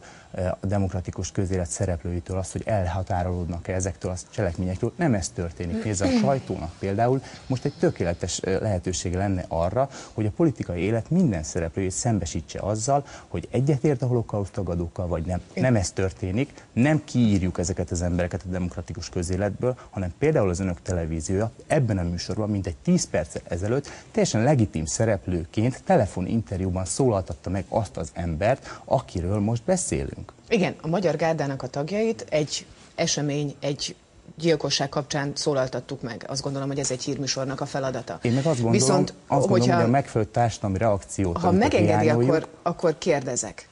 a 0.61 0.65
demokratikus 0.65 1.31
közélet 1.31 1.69
szereplőitől 1.69 2.37
azt, 2.37 2.51
hogy 2.51 2.61
elhatárolódnak-e 2.65 3.73
ezektől 3.73 4.11
a 4.11 4.15
cselekményektől. 4.29 4.91
Nem 4.95 5.13
ez 5.13 5.29
történik. 5.29 5.83
Nézze, 5.83 6.05
a 6.05 6.09
sajtónak 6.09 6.71
például 6.79 7.21
most 7.47 7.65
egy 7.65 7.73
tökéletes 7.79 8.39
ö, 8.43 8.59
lehetősége 8.61 9.17
lenne 9.17 9.45
arra, 9.47 9.89
hogy 10.13 10.25
a 10.25 10.31
politikai 10.31 10.81
élet 10.81 11.09
minden 11.09 11.43
szereplőjét 11.43 11.91
szembesítse 11.91 12.59
azzal, 12.59 13.05
hogy 13.27 13.47
egyetért 13.51 14.01
a 14.01 14.07
holokauszt 14.07 14.51
tagadókkal, 14.51 15.07
vagy 15.07 15.25
nem. 15.25 15.41
Nem 15.53 15.75
ez 15.75 15.91
történik, 15.91 16.65
nem 16.73 17.03
kiírjuk 17.03 17.57
ezeket 17.57 17.91
az 17.91 18.01
embereket 18.01 18.43
a 18.47 18.48
demokratikus 18.49 19.09
közéletből, 19.09 19.77
hanem 19.89 20.13
például 20.19 20.49
az 20.49 20.59
önök 20.59 20.81
televíziója 20.81 21.51
ebben 21.67 21.97
a 21.97 22.03
műsorban, 22.03 22.49
mint 22.49 22.67
egy 22.67 22.75
10 22.75 23.09
perccel 23.09 23.41
ezelőtt, 23.47 23.89
teljesen 24.11 24.43
legitim 24.43 24.85
szereplőként 24.85 25.83
telefoninterjúban 25.83 26.85
szólaltatta 26.85 27.49
meg 27.49 27.65
azt 27.67 27.97
az 27.97 28.09
embert, 28.13 28.79
akiről 28.85 29.39
most 29.39 29.63
beszélünk. 29.63 30.33
Igen, 30.49 30.75
a 30.81 30.87
Magyar 30.87 31.15
Gárdának 31.15 31.63
a 31.63 31.67
tagjait 31.67 32.25
egy 32.29 32.65
esemény, 32.95 33.55
egy 33.59 33.95
gyilkosság 34.37 34.89
kapcsán 34.89 35.31
szólaltattuk 35.35 36.01
meg. 36.01 36.25
Azt 36.27 36.41
gondolom, 36.41 36.67
hogy 36.67 36.79
ez 36.79 36.91
egy 36.91 37.03
hírműsornak 37.03 37.61
a 37.61 37.65
feladata. 37.65 38.19
Én 38.21 38.31
meg 38.31 38.45
azt 38.45 38.61
gondolom, 38.61 38.71
Viszont, 38.71 39.09
azt 39.09 39.27
gondolom 39.27 39.59
hogyha, 39.59 39.75
hogy 39.75 39.83
a 39.83 39.87
megfelelő 39.87 40.29
társadalmi 40.31 40.77
reakciót, 40.77 41.37
ha 41.37 41.51
megengedi, 41.51 42.09
akkor, 42.09 42.47
akkor 42.61 42.97
kérdezek. 42.97 43.67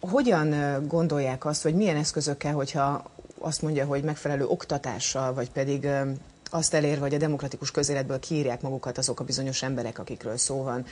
Hogyan 0.00 0.54
gondolják 0.88 1.44
azt, 1.44 1.62
vagy 1.62 1.74
milyen 1.74 1.96
eszközökkel, 1.96 2.52
hogyha 2.52 3.10
azt 3.44 3.62
mondja, 3.62 3.84
hogy 3.84 4.02
megfelelő 4.02 4.46
oktatással, 4.46 5.34
vagy 5.34 5.50
pedig 5.50 5.88
azt 6.50 6.74
elérve, 6.74 7.00
hogy 7.00 7.14
a 7.14 7.18
demokratikus 7.18 7.70
közéletből 7.70 8.18
kiírják 8.18 8.60
magukat 8.60 8.98
azok 8.98 9.20
a 9.20 9.24
bizonyos 9.24 9.62
emberek, 9.62 9.98
akikről 9.98 10.36
szó 10.36 10.62
van, 10.62 10.84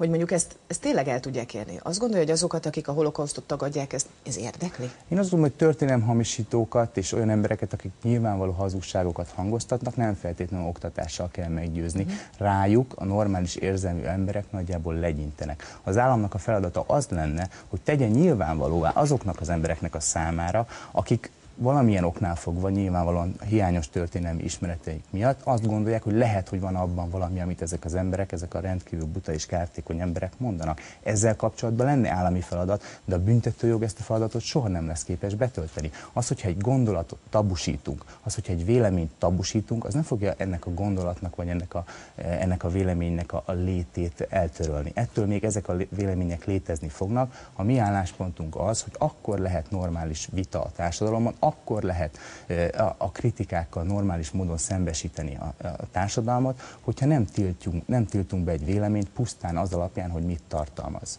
hogy 0.00 0.08
mondjuk 0.08 0.30
ezt, 0.30 0.56
ezt 0.66 0.80
tényleg 0.80 1.08
el 1.08 1.20
tudják 1.20 1.54
érni. 1.54 1.78
Azt 1.82 1.98
gondolja, 1.98 2.24
hogy 2.24 2.32
azokat, 2.32 2.66
akik 2.66 2.88
a 2.88 2.92
holokausztot 2.92 3.44
tagadják, 3.44 3.92
ezt, 3.92 4.06
ez 4.26 4.36
érdekli? 4.36 4.84
Én 4.84 5.18
azt 5.18 5.30
gondolom, 5.30 5.40
hogy 5.40 5.66
történelemhamisítókat 5.66 6.96
és 6.96 7.12
olyan 7.12 7.30
embereket, 7.30 7.72
akik 7.72 7.92
nyilvánvaló 8.02 8.52
hazugságokat 8.52 9.30
hangoztatnak, 9.34 9.96
nem 9.96 10.14
feltétlenül 10.14 10.66
oktatással 10.66 11.28
kell 11.30 11.48
meggyőzni. 11.48 12.02
Mhm. 12.02 12.12
Rájuk 12.38 12.92
a 12.96 13.04
normális 13.04 13.54
érzelmű 13.54 14.02
emberek 14.02 14.50
nagyjából 14.50 14.94
legyintenek. 14.94 15.78
Az 15.82 15.96
államnak 15.98 16.34
a 16.34 16.38
feladata 16.38 16.84
az 16.86 17.06
lenne, 17.08 17.48
hogy 17.68 17.80
tegyen 17.80 18.10
nyilvánvalóvá 18.10 18.90
azoknak 18.90 19.40
az 19.40 19.48
embereknek 19.48 19.94
a 19.94 20.00
számára, 20.00 20.66
akik 20.90 21.30
valamilyen 21.60 22.04
oknál 22.04 22.36
fogva, 22.36 22.68
nyilvánvalóan 22.68 23.34
hiányos 23.48 23.88
történelmi 23.88 24.42
ismereteik 24.42 25.04
miatt 25.10 25.40
azt 25.44 25.66
gondolják, 25.66 26.02
hogy 26.02 26.14
lehet, 26.14 26.48
hogy 26.48 26.60
van 26.60 26.74
abban 26.74 27.10
valami, 27.10 27.40
amit 27.40 27.62
ezek 27.62 27.84
az 27.84 27.94
emberek, 27.94 28.32
ezek 28.32 28.54
a 28.54 28.60
rendkívül 28.60 29.06
buta 29.06 29.32
és 29.32 29.46
kártékony 29.46 30.00
emberek 30.00 30.32
mondanak. 30.36 30.80
Ezzel 31.02 31.36
kapcsolatban 31.36 31.86
lenne 31.86 32.10
állami 32.10 32.40
feladat, 32.40 32.82
de 33.04 33.14
a 33.14 33.22
büntetőjog 33.22 33.82
ezt 33.82 34.00
a 34.00 34.02
feladatot 34.02 34.42
soha 34.42 34.68
nem 34.68 34.86
lesz 34.86 35.04
képes 35.04 35.34
betölteni. 35.34 35.90
Az, 36.12 36.28
hogyha 36.28 36.48
egy 36.48 36.58
gondolatot 36.58 37.18
tabusítunk, 37.30 38.04
az, 38.22 38.34
hogyha 38.34 38.52
egy 38.52 38.64
véleményt 38.64 39.10
tabusítunk, 39.18 39.84
az 39.84 39.94
nem 39.94 40.02
fogja 40.02 40.34
ennek 40.36 40.66
a 40.66 40.74
gondolatnak, 40.74 41.36
vagy 41.36 41.48
ennek 41.48 41.74
a, 41.74 41.84
ennek 42.14 42.64
a 42.64 42.68
véleménynek 42.68 43.32
a, 43.32 43.42
a 43.46 43.52
létét 43.52 44.26
eltörölni. 44.30 44.90
Ettől 44.94 45.26
még 45.26 45.44
ezek 45.44 45.68
a 45.68 45.76
vélemények 45.88 46.44
létezni 46.44 46.88
fognak. 46.88 47.48
A 47.54 47.62
mi 47.62 47.78
álláspontunk 47.78 48.56
az, 48.56 48.82
hogy 48.82 48.92
akkor 48.98 49.38
lehet 49.38 49.70
normális 49.70 50.28
vita 50.32 50.62
a 50.62 50.70
társadalomban, 50.76 51.34
akkor 51.50 51.82
lehet 51.82 52.18
eh, 52.46 52.68
a, 52.98 53.10
kritikákkal 53.10 53.82
normális 53.82 54.30
módon 54.30 54.56
szembesíteni 54.56 55.36
a, 55.36 55.54
a 55.62 55.90
társadalmat, 55.90 56.60
hogyha 56.80 57.06
nem 57.06 57.24
tiltjunk, 57.24 57.86
nem 57.86 58.06
tiltunk 58.06 58.44
be 58.44 58.52
egy 58.52 58.64
véleményt 58.64 59.08
pusztán 59.08 59.56
az 59.56 59.72
alapján, 59.72 60.10
hogy 60.10 60.22
mit 60.22 60.42
tartalmaz. 60.48 61.18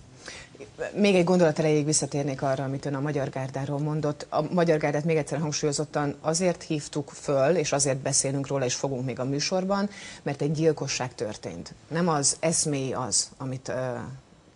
Még 0.93 1.15
egy 1.15 1.23
gondolat 1.23 1.59
erejéig 1.59 1.85
visszatérnék 1.85 2.41
arra, 2.41 2.63
amit 2.63 2.85
ön 2.85 2.95
a 2.95 2.99
Magyar 2.99 3.29
Gárdáról 3.29 3.79
mondott. 3.79 4.27
A 4.29 4.41
Magyar 4.53 4.77
Gárdát 4.77 5.03
még 5.03 5.17
egyszer 5.17 5.39
hangsúlyozottan 5.39 6.15
azért 6.21 6.63
hívtuk 6.63 7.09
föl, 7.09 7.55
és 7.55 7.71
azért 7.71 7.97
beszélünk 7.97 8.47
róla, 8.47 8.65
és 8.65 8.75
fogunk 8.75 9.05
még 9.05 9.19
a 9.19 9.25
műsorban, 9.25 9.89
mert 10.23 10.41
egy 10.41 10.51
gyilkosság 10.51 11.15
történt. 11.15 11.73
Nem 11.87 12.07
az 12.07 12.37
eszmély 12.39 12.93
az, 12.93 13.29
amit 13.37 13.67
ö, 13.67 13.73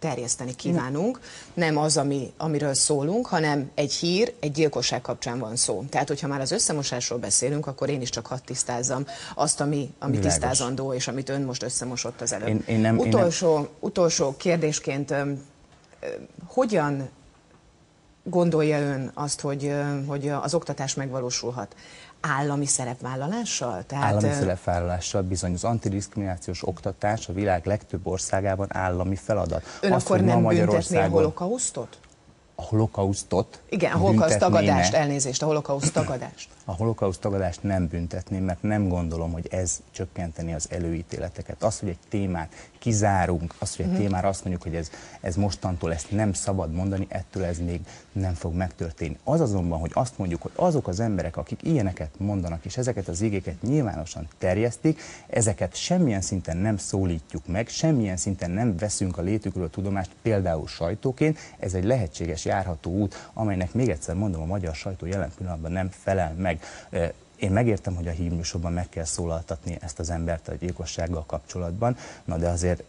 terjeszteni 0.06 0.56
kívánunk, 0.56 1.20
nem 1.54 1.78
az, 1.78 1.98
ami, 1.98 2.34
amiről 2.38 2.74
szólunk, 2.74 3.26
hanem 3.28 3.72
egy 3.76 3.94
hír, 3.94 4.34
egy 4.40 4.52
gyilkosság 4.52 5.02
kapcsán 5.02 5.40
van 5.40 5.56
szó. 5.56 5.84
Tehát, 5.90 6.08
hogyha 6.08 6.28
már 6.28 6.42
az 6.42 6.52
összemosásról 6.52 7.20
beszélünk, 7.20 7.68
akkor 7.68 7.90
én 7.90 8.02
is 8.02 8.10
csak 8.10 8.26
hadd 8.28 8.40
tisztázzam 8.46 9.06
azt, 9.36 9.62
ami, 9.62 9.94
ami 10.00 10.12
Világos. 10.18 10.34
tisztázandó, 10.34 10.94
és 10.94 11.08
amit 11.08 11.30
ön 11.30 11.42
most 11.42 11.64
összemosott 11.64 12.22
az 12.22 12.34
előbb. 12.34 12.48
Én- 12.48 12.64
én 12.68 12.80
nem- 12.80 12.98
én 12.98 13.08
nem- 13.08 13.14
utolsó, 13.14 13.68
utolsó 13.80 14.36
kérdésként 14.38 15.14
hogyan 16.48 17.10
gondolja 18.24 18.80
ön 18.80 19.12
azt, 19.14 19.42
hogy, 19.42 19.74
hogy 20.08 20.28
az 20.30 20.54
oktatás 20.54 20.94
megvalósulhat? 20.94 21.76
Állami 22.28 22.66
szerepvállalással? 22.66 23.84
Tehát, 23.88 24.06
állami 24.06 24.34
szerepvállalással 24.34 25.22
bizony 25.22 25.54
az 25.54 25.64
antidiszkriminációs 25.64 26.68
oktatás 26.68 27.30
a 27.30 27.34
világ 27.34 27.66
legtöbb 27.66 28.08
országában 28.08 28.68
állami 28.70 29.16
feladat. 29.16 29.64
Ön 29.82 29.92
azt, 29.92 30.06
akkor 30.06 30.22
nem 30.22 30.44
büntetné 30.44 30.98
a 30.98 31.08
holokausztot? 31.08 32.00
A 32.56 32.62
holokausztot? 32.62 33.62
Igen, 33.70 33.92
a 33.92 33.98
holokauszt 33.98 34.40
tagadást, 34.40 34.94
elnézést, 34.94 35.42
a 35.42 35.46
holokauszt 35.46 35.94
tagadást 35.94 36.48
a 36.66 36.74
holokauszt 36.74 37.22
tagadást 37.22 37.64
nem 37.64 37.88
büntetném, 37.88 38.44
mert 38.44 38.62
nem 38.62 38.88
gondolom, 38.88 39.32
hogy 39.32 39.48
ez 39.52 39.82
csökkenteni 39.92 40.54
az 40.54 40.68
előítéleteket. 40.72 41.64
Az, 41.64 41.80
hogy 41.80 41.90
egy 41.90 41.98
témát 42.10 42.54
kizárunk, 42.80 43.56
az, 43.60 43.76
hogy 43.76 43.86
egy 43.86 43.92
mhm. 43.92 44.02
témára 44.02 44.28
azt 44.28 44.44
mondjuk, 44.44 44.64
hogy 44.64 44.76
ez, 44.76 44.90
ez 45.22 45.36
mostantól 45.36 45.94
ezt 45.94 46.12
nem 46.12 46.34
szabad 46.34 46.74
mondani, 46.74 47.06
ettől 47.10 47.44
ez 47.44 47.58
még 47.60 47.82
nem 48.12 48.34
fog 48.34 48.54
megtörténni. 48.54 49.18
Az 49.24 49.42
azonban, 49.42 49.80
hogy 49.80 49.92
azt 49.94 50.18
mondjuk, 50.18 50.42
hogy 50.42 50.52
azok 50.56 50.88
az 50.88 51.00
emberek, 51.00 51.38
akik 51.38 51.64
ilyeneket 51.64 52.10
mondanak, 52.18 52.66
és 52.66 52.78
ezeket 52.78 53.08
az 53.08 53.22
igéket 53.22 53.62
nyilvánosan 53.62 54.28
terjesztik, 54.38 55.02
ezeket 55.28 55.76
semmilyen 55.76 56.22
szinten 56.22 56.58
nem 56.58 56.78
szólítjuk 56.78 57.48
meg, 57.48 57.68
semmilyen 57.68 58.18
szinten 58.18 58.52
nem 58.52 58.78
veszünk 58.78 59.18
a 59.18 59.22
létükről 59.22 59.64
a 59.64 59.70
tudomást, 59.70 60.12
például 60.22 60.68
sajtóként, 60.68 61.38
ez 61.60 61.74
egy 61.74 61.84
lehetséges 61.84 62.46
járható 62.46 62.92
út, 62.92 63.30
amelynek 63.34 63.74
még 63.74 63.90
egyszer 63.90 64.16
mondom, 64.16 64.42
a 64.42 64.46
magyar 64.46 64.76
sajtó 64.76 65.06
jelen 65.06 65.32
pillanatban 65.38 65.72
nem 65.72 65.90
felel 65.90 66.34
meg 66.38 66.55
meg. 66.90 67.14
Én 67.36 67.52
megértem, 67.52 67.96
hogy 67.96 68.08
a 68.08 68.12
hírműsorban 68.12 68.74
meg 68.74 68.90
kell 68.90 69.04
szólaltatni 69.04 69.78
ezt 69.82 70.00
az 70.00 70.10
embert 70.10 70.48
a 70.48 70.54
gyilkossággal 70.54 71.24
kapcsolatban, 71.26 71.98
na 72.26 72.38
de 72.38 72.50
azért 72.50 72.84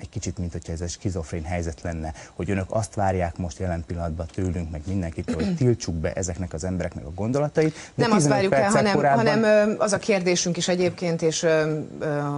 egy 0.00 0.08
kicsit, 0.08 0.38
mint 0.38 0.52
hogyha 0.52 0.72
ez 0.72 0.80
egy 0.80 0.90
skizofrén 0.90 1.44
helyzet 1.44 1.82
lenne, 1.82 2.12
hogy 2.34 2.50
önök 2.50 2.66
azt 2.68 2.94
várják 2.94 3.36
most 3.36 3.58
jelen 3.58 3.84
pillanatban 3.86 4.26
tőlünk, 4.34 4.70
meg 4.70 4.80
mindenkitől, 4.86 5.34
hogy 5.34 5.56
tiltsuk 5.56 5.94
be 5.94 6.12
ezeknek 6.12 6.52
az 6.52 6.64
embereknek 6.64 7.04
a 7.04 7.10
gondolatait. 7.14 7.74
De 7.94 8.06
nem 8.06 8.16
azt 8.16 8.28
várjuk 8.28 8.52
el, 8.52 8.70
hanem, 8.70 8.94
korábban... 8.94 9.26
hanem 9.26 9.74
az 9.78 9.92
a 9.92 9.98
kérdésünk 9.98 10.56
is 10.56 10.68
egyébként, 10.68 11.22
és 11.22 11.46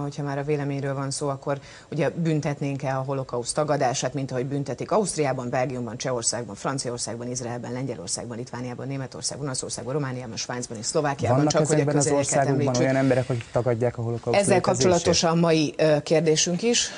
hogyha 0.01 0.23
már 0.23 0.37
a 0.37 0.43
véleményről 0.43 0.93
van 0.93 1.11
szó, 1.11 1.27
akkor 1.27 1.59
ugye 1.91 2.09
büntetnénk-e 2.09 2.97
a 2.97 3.01
holokauszt 3.01 3.55
tagadását, 3.55 4.13
mint 4.13 4.31
ahogy 4.31 4.45
büntetik 4.45 4.91
Ausztriában, 4.91 5.49
Belgiumban, 5.49 5.97
Csehországban, 5.97 6.55
Franciaországban, 6.55 7.27
Izraelben, 7.27 7.71
Lengyelországban, 7.71 8.37
Litvániában, 8.37 8.87
Németországban, 8.87 9.45
Olaszországban, 9.45 9.93
Romániában, 9.93 10.37
Svájcban 10.37 10.77
és 10.77 10.85
Szlovákiában. 10.85 11.37
Vannak 11.37 11.51
csak 11.51 11.67
hogy 11.67 11.79
a 11.79 11.97
az 11.97 12.07
országokban 12.07 12.75
olyan 12.75 12.95
emberek, 12.95 13.29
akik 13.29 13.45
tagadják 13.51 13.97
a 13.97 14.01
holokauszt 14.01 14.41
Ezzel 14.41 14.61
kapcsolatosan 14.61 15.37
mai 15.37 15.75
kérdésünk 16.03 16.61
is 16.61 16.89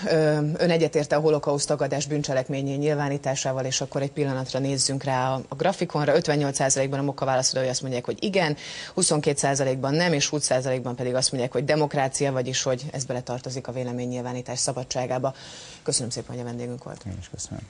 ön 0.58 0.70
egyetérte 0.70 1.16
a 1.16 1.20
holokauszt 1.20 1.68
tagadás 1.68 2.08
bűncselekményé 2.08 2.76
nyilvánításával, 2.76 3.66
és 3.66 3.82
akkor 3.82 4.02
egy 4.02 4.12
pillanatra 4.12 4.60
nézzünk 4.60 5.04
rá 5.04 5.34
a, 5.34 5.42
a 5.48 5.56
grafikonra. 5.56 6.14
58%-ban 6.16 7.00
a 7.00 7.04
moka 7.04 7.26
válaszolói 7.26 7.68
azt 7.68 7.82
mondják, 7.82 8.06
hogy 8.06 8.24
igen, 8.24 8.56
22%-ban 8.96 9.94
nem, 9.94 10.14
és 10.14 10.30
20%-ban 10.32 10.96
pedig 10.96 11.16
azt 11.16 11.32
mondják, 11.32 11.54
hogy 11.54 11.66
demokrácia, 11.66 12.32
vagyis 12.32 12.64
hogy 12.64 12.86
ez 12.92 13.06
bele 13.06 13.22
tartozik 13.22 13.68
a 13.68 13.72
véleménynyilvánítás 13.72 14.60
szabadságába. 14.60 15.34
Köszönöm 15.84 16.10
szépen, 16.10 16.36
hogy 16.36 16.40
a 16.40 16.48
vendégünk 16.48 16.84
volt. 16.84 17.04
Én 17.06 17.18
is 17.20 17.30
köszönöm. 17.30 17.62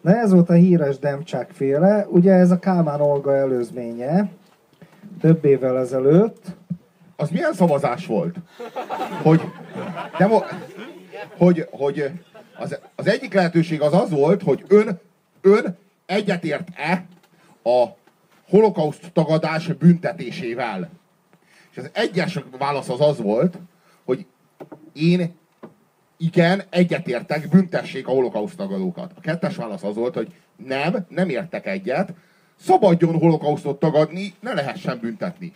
Na 0.00 0.16
ez 0.16 0.32
volt 0.32 0.50
a 0.50 0.52
híres 0.52 0.98
Demcsák 0.98 1.50
féle. 1.50 2.06
Ugye 2.10 2.32
ez 2.32 2.50
a 2.50 2.58
Kálmán 2.58 3.00
Olga 3.00 3.36
előzménye, 3.36 4.30
több 5.20 5.44
évvel 5.44 5.78
ezelőtt 5.78 6.42
az 7.20 7.30
milyen 7.30 7.52
szavazás 7.52 8.06
volt? 8.06 8.36
Hogy, 9.22 9.40
nem, 10.18 10.30
hogy, 11.36 11.66
hogy 11.70 12.10
az, 12.58 12.78
az 12.94 13.06
egyik 13.06 13.34
lehetőség 13.34 13.80
az 13.80 13.94
az 13.94 14.10
volt, 14.10 14.42
hogy 14.42 14.64
ön, 14.68 15.00
ön 15.40 15.78
egyetért-e 16.06 17.04
a 17.62 17.84
holokauszt 18.48 19.12
tagadás 19.12 19.66
büntetésével. 19.66 20.90
És 21.70 21.76
az 21.76 21.90
egyes 21.92 22.38
válasz 22.58 22.88
az 22.88 23.00
az 23.00 23.18
volt, 23.18 23.58
hogy 24.04 24.26
én 24.92 25.36
igen, 26.16 26.62
egyetértek, 26.70 27.48
büntessék 27.48 28.06
a 28.06 28.10
holokauszt 28.10 28.56
tagadókat. 28.56 29.12
A 29.16 29.20
kettes 29.20 29.56
válasz 29.56 29.82
az 29.82 29.94
volt, 29.94 30.14
hogy 30.14 30.32
nem, 30.56 31.06
nem 31.08 31.28
értek 31.28 31.66
egyet, 31.66 32.12
szabadjon 32.60 33.18
holokausztot 33.18 33.78
tagadni, 33.78 34.34
ne 34.40 34.52
lehessen 34.52 34.98
büntetni. 35.00 35.52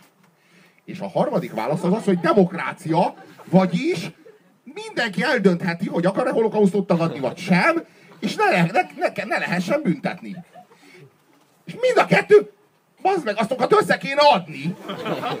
És 0.85 0.99
a 0.99 1.09
harmadik 1.09 1.53
válasz 1.53 1.83
az 1.83 1.93
az, 1.93 2.03
hogy 2.03 2.19
demokrácia, 2.19 3.13
vagyis 3.49 4.11
mindenki 4.63 5.23
eldöntheti, 5.23 5.87
hogy 5.87 6.05
akar-e 6.05 6.31
holokausztot 6.31 6.87
tagadni, 6.87 7.19
vagy 7.19 7.37
sem, 7.37 7.83
és 8.19 8.35
ne, 8.35 8.61
ne, 8.61 8.81
ne, 8.95 9.23
ne 9.25 9.37
lehessen 9.37 9.81
büntetni. 9.81 10.35
És 11.65 11.73
mind 11.73 11.97
a 11.97 12.05
kettő, 12.05 12.51
bazd 13.01 13.25
meg, 13.25 13.37
azokat 13.37 13.73
össze 13.81 13.97
kéne 13.97 14.21
adni. 14.21 14.75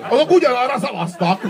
Azok 0.09 0.31
ugyanarra 0.31 0.79
szavaztak. 0.79 1.41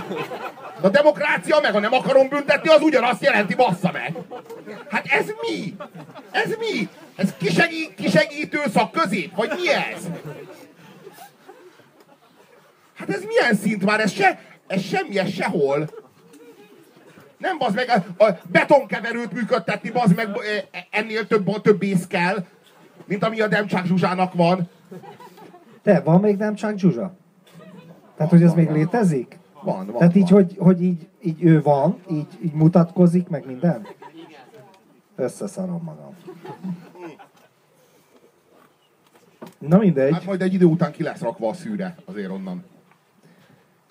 A 0.82 0.89
demokrácia 0.89 1.60
meg 1.62 1.76
a 1.76 1.80
nem 1.80 1.94
akarom 1.94 2.30
büntetni, 2.30 2.70
az 2.70 2.82
ugyanazt 2.82 3.24
jelenti, 3.24 3.56
bassza 3.56 3.91
meg. 3.91 4.18
Hát 4.89 5.06
ez 5.06 5.26
mi? 5.41 5.76
Ez 6.32 6.50
mi? 6.60 6.89
Ez 7.16 7.34
kisegít, 7.96 8.70
szak 8.74 8.91
közép? 8.91 9.36
Vagy 9.36 9.50
mi 9.56 9.70
ez? 9.70 10.08
Hát 13.08 13.16
ez 13.16 13.24
milyen 13.24 13.56
szint 13.56 13.86
már? 13.86 13.99
Ez, 13.99 14.12
se, 14.12 14.39
ez 14.68 14.82
semmi, 14.82 15.20
ez 15.20 15.30
sehol. 15.30 15.89
Nem 17.38 17.58
bazd 17.58 17.76
meg, 17.76 17.89
a, 17.89 18.24
a 18.24 18.39
betonkeverőt 18.51 19.34
működtetni, 19.34 19.89
bazd 19.89 20.16
meg, 20.16 20.28
e, 20.72 20.88
ennél 20.89 21.28
több, 21.28 21.62
több 21.62 21.84
ész 21.84 22.08
kell, 22.08 22.45
mint 23.06 23.24
ami 23.24 23.41
a 23.41 23.47
Demcsák 23.47 23.86
Zsuzsának 23.86 24.34
van. 24.34 24.70
Te, 25.82 25.99
van 25.99 26.20
még 26.20 26.38
Demcsák 26.38 26.78
Zsuzsa? 26.78 27.14
Tehát, 28.16 28.32
hogy 28.32 28.41
ez 28.41 28.47
van, 28.47 28.58
még 28.58 28.68
van. 28.68 28.76
létezik? 28.76 29.38
Van, 29.62 29.86
van. 29.86 29.97
Tehát 29.97 30.16
így, 30.16 30.30
van. 30.30 30.43
hogy, 30.43 30.56
hogy 30.58 30.82
így, 30.82 31.08
így 31.22 31.43
ő 31.43 31.62
van, 31.62 31.99
így, 32.12 32.28
így 32.43 32.54
mutatkozik, 32.54 33.28
meg 33.28 33.45
minden? 33.45 33.88
Összeszarom 35.16 35.82
magam. 35.84 36.16
Na 39.58 39.78
mindegy. 39.78 40.14
Hát 40.14 40.26
majd 40.26 40.41
egy 40.41 40.54
idő 40.54 40.66
után 40.66 40.91
ki 40.91 41.04
lesz 41.04 41.20
rakva 41.20 41.49
a 41.49 41.54
szűre, 41.54 41.95
azért 42.06 42.30
onnan. 42.30 42.72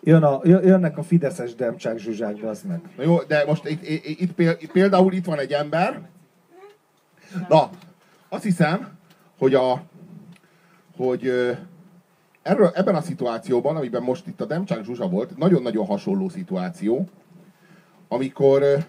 Jön 0.05 0.22
a, 0.22 0.40
jönnek 0.44 0.98
a 0.98 1.03
fideszes 1.03 1.55
demcsák 1.55 1.98
zsuzsák, 1.98 2.42
az 2.42 2.62
meg. 2.62 2.80
Na 2.96 3.03
jó, 3.03 3.22
de 3.22 3.44
most 3.46 3.68
itt, 3.68 3.82
itt, 4.05 4.38
itt, 4.38 4.72
például 4.72 5.12
itt 5.12 5.24
van 5.24 5.38
egy 5.38 5.53
ember. 5.53 6.09
Na, 7.48 7.70
azt 8.28 8.42
hiszem, 8.42 8.98
hogy 9.38 9.55
a 9.55 9.82
hogy 10.96 11.32
erről, 12.42 12.70
ebben 12.74 12.94
a 12.94 13.00
szituációban, 13.00 13.76
amiben 13.76 14.03
most 14.03 14.26
itt 14.26 14.40
a 14.40 14.44
Demcsák 14.44 14.84
Zsuzsa 14.84 15.09
volt, 15.09 15.36
nagyon-nagyon 15.36 15.86
hasonló 15.86 16.28
szituáció, 16.28 17.09
amikor 18.09 18.86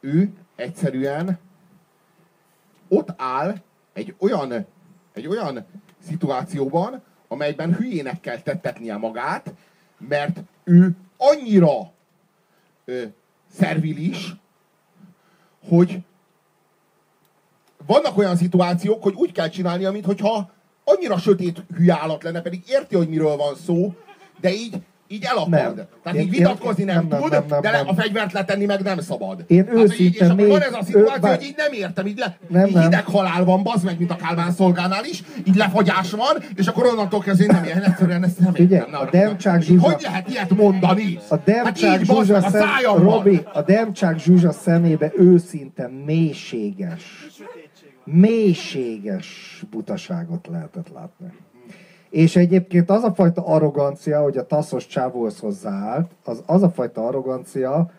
ő 0.00 0.32
egyszerűen 0.56 1.38
ott 2.88 3.08
áll 3.16 3.54
egy 3.92 4.14
olyan, 4.18 4.66
egy 5.12 5.26
olyan 5.26 5.66
szituációban, 5.98 7.02
amelyben 7.32 7.74
hülyének 7.74 8.20
kell 8.20 8.38
tettetnie 8.38 8.96
magát, 8.96 9.52
mert 10.08 10.40
ő 10.64 10.96
annyira 11.16 11.92
ö, 12.84 13.02
szervilis, 13.54 14.34
hogy 15.68 15.98
vannak 17.86 18.18
olyan 18.18 18.36
szituációk, 18.36 19.02
hogy 19.02 19.14
úgy 19.14 19.32
kell 19.32 19.48
csinálnia, 19.48 19.90
mintha 19.90 20.50
annyira 20.84 21.18
sötét 21.18 21.62
hülye 21.76 21.98
állat 22.00 22.22
lenne, 22.22 22.40
pedig 22.40 22.62
érti, 22.66 22.96
hogy 22.96 23.08
miről 23.08 23.36
van 23.36 23.54
szó, 23.54 23.94
de 24.40 24.52
így 24.52 24.82
így 25.12 25.24
elakad. 25.24 25.50
Nem. 25.50 25.74
Tehát 26.02 26.18
én, 26.18 26.24
így 26.24 26.30
vitatkozni 26.30 26.84
nem, 26.84 27.06
nem 27.08 27.20
tud, 27.20 27.30
nem, 27.30 27.44
nem, 27.48 27.60
de 27.60 27.70
nem. 27.70 27.88
a 27.88 27.94
fegyvert 27.94 28.32
letenni 28.32 28.64
meg 28.64 28.82
nem 28.82 29.00
szabad. 29.00 29.44
Én 29.46 29.66
hát, 29.66 29.74
őszintén 29.74 30.28
és 30.28 30.34
még... 30.36 30.48
van 30.48 30.60
ez 30.60 30.72
a 30.72 30.82
szituáció, 30.84 31.28
ő, 31.28 31.34
hogy 31.34 31.42
így 31.42 31.54
nem 31.56 31.72
értem, 31.72 32.06
így, 32.06 32.18
le, 32.18 32.36
nem, 32.48 32.66
így 32.66 32.78
hideg 32.78 33.04
halál 33.04 33.44
van, 33.44 33.62
bazd 33.62 33.84
meg, 33.84 33.98
mint 33.98 34.10
a 34.10 34.16
Kálmán 34.16 34.52
szolgánál 34.52 35.04
is, 35.04 35.22
így 35.46 35.54
lefagyás 35.54 36.10
van, 36.10 36.42
és 36.54 36.66
akkor 36.66 36.86
onnantól 36.86 37.20
kezdve 37.20 37.44
én 37.44 37.50
nem 37.52 37.64
ilyen, 37.64 37.82
egyszerűen 37.82 38.24
ezt 38.24 38.38
nem 38.38 38.54
értem. 38.54 38.94
a 38.94 39.10
Demcsák 39.10 39.62
Zsuzsa... 39.62 39.90
Hogy 39.90 40.02
lehet 40.02 40.28
ilyet 40.28 40.50
mondani? 40.50 41.18
A 41.28 41.36
Demcsák 41.36 41.90
hát 41.90 42.04
Zsuzsa, 42.04 42.40
szem... 42.40 42.68
a 42.86 42.98
Robi, 42.98 43.40
a 43.52 43.62
Demcsák 43.62 44.18
Zsuzsa 44.18 44.52
szemébe 44.52 45.12
őszinte 45.16 45.90
mélységes, 46.04 47.02
mélységes 48.04 49.62
butaságot 49.70 50.46
lehetett 50.46 50.88
látni. 50.94 51.26
És 52.12 52.36
egyébként 52.36 52.90
az 52.90 53.02
a 53.02 53.14
fajta 53.14 53.46
arrogancia, 53.46 54.22
hogy 54.22 54.36
a 54.36 54.46
taszos 54.46 54.86
csávóhoz 54.86 55.38
hozzáállt, 55.38 56.10
az, 56.24 56.42
az 56.46 56.62
a 56.62 56.70
fajta 56.70 57.06
arrogancia, 57.06 57.90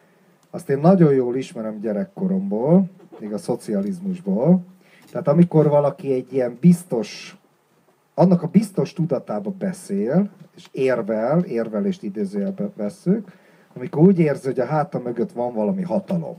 azt 0.49 0.69
én 0.69 0.77
nagyon 0.77 1.13
jól 1.13 1.35
ismerem 1.35 1.79
gyerekkoromból, 1.79 2.89
még 3.19 3.33
a 3.33 3.37
szocializmusból. 3.37 4.65
Tehát 5.11 5.27
amikor 5.27 5.69
valaki 5.69 6.13
egy 6.13 6.33
ilyen 6.33 6.57
biztos, 6.61 7.37
annak 8.13 8.43
a 8.43 8.47
biztos 8.47 8.93
tudatába 8.93 9.49
beszél, 9.59 10.29
és 10.55 10.67
érvel, 10.71 11.39
érvelést 11.39 12.03
idézőjelbe 12.03 12.69
veszük, 12.75 13.31
amikor 13.75 14.03
úgy 14.03 14.19
érzi, 14.19 14.47
hogy 14.47 14.59
a 14.59 14.65
háta 14.65 14.99
mögött 14.99 15.31
van 15.31 15.53
valami 15.53 15.81
hatalom. 15.81 16.35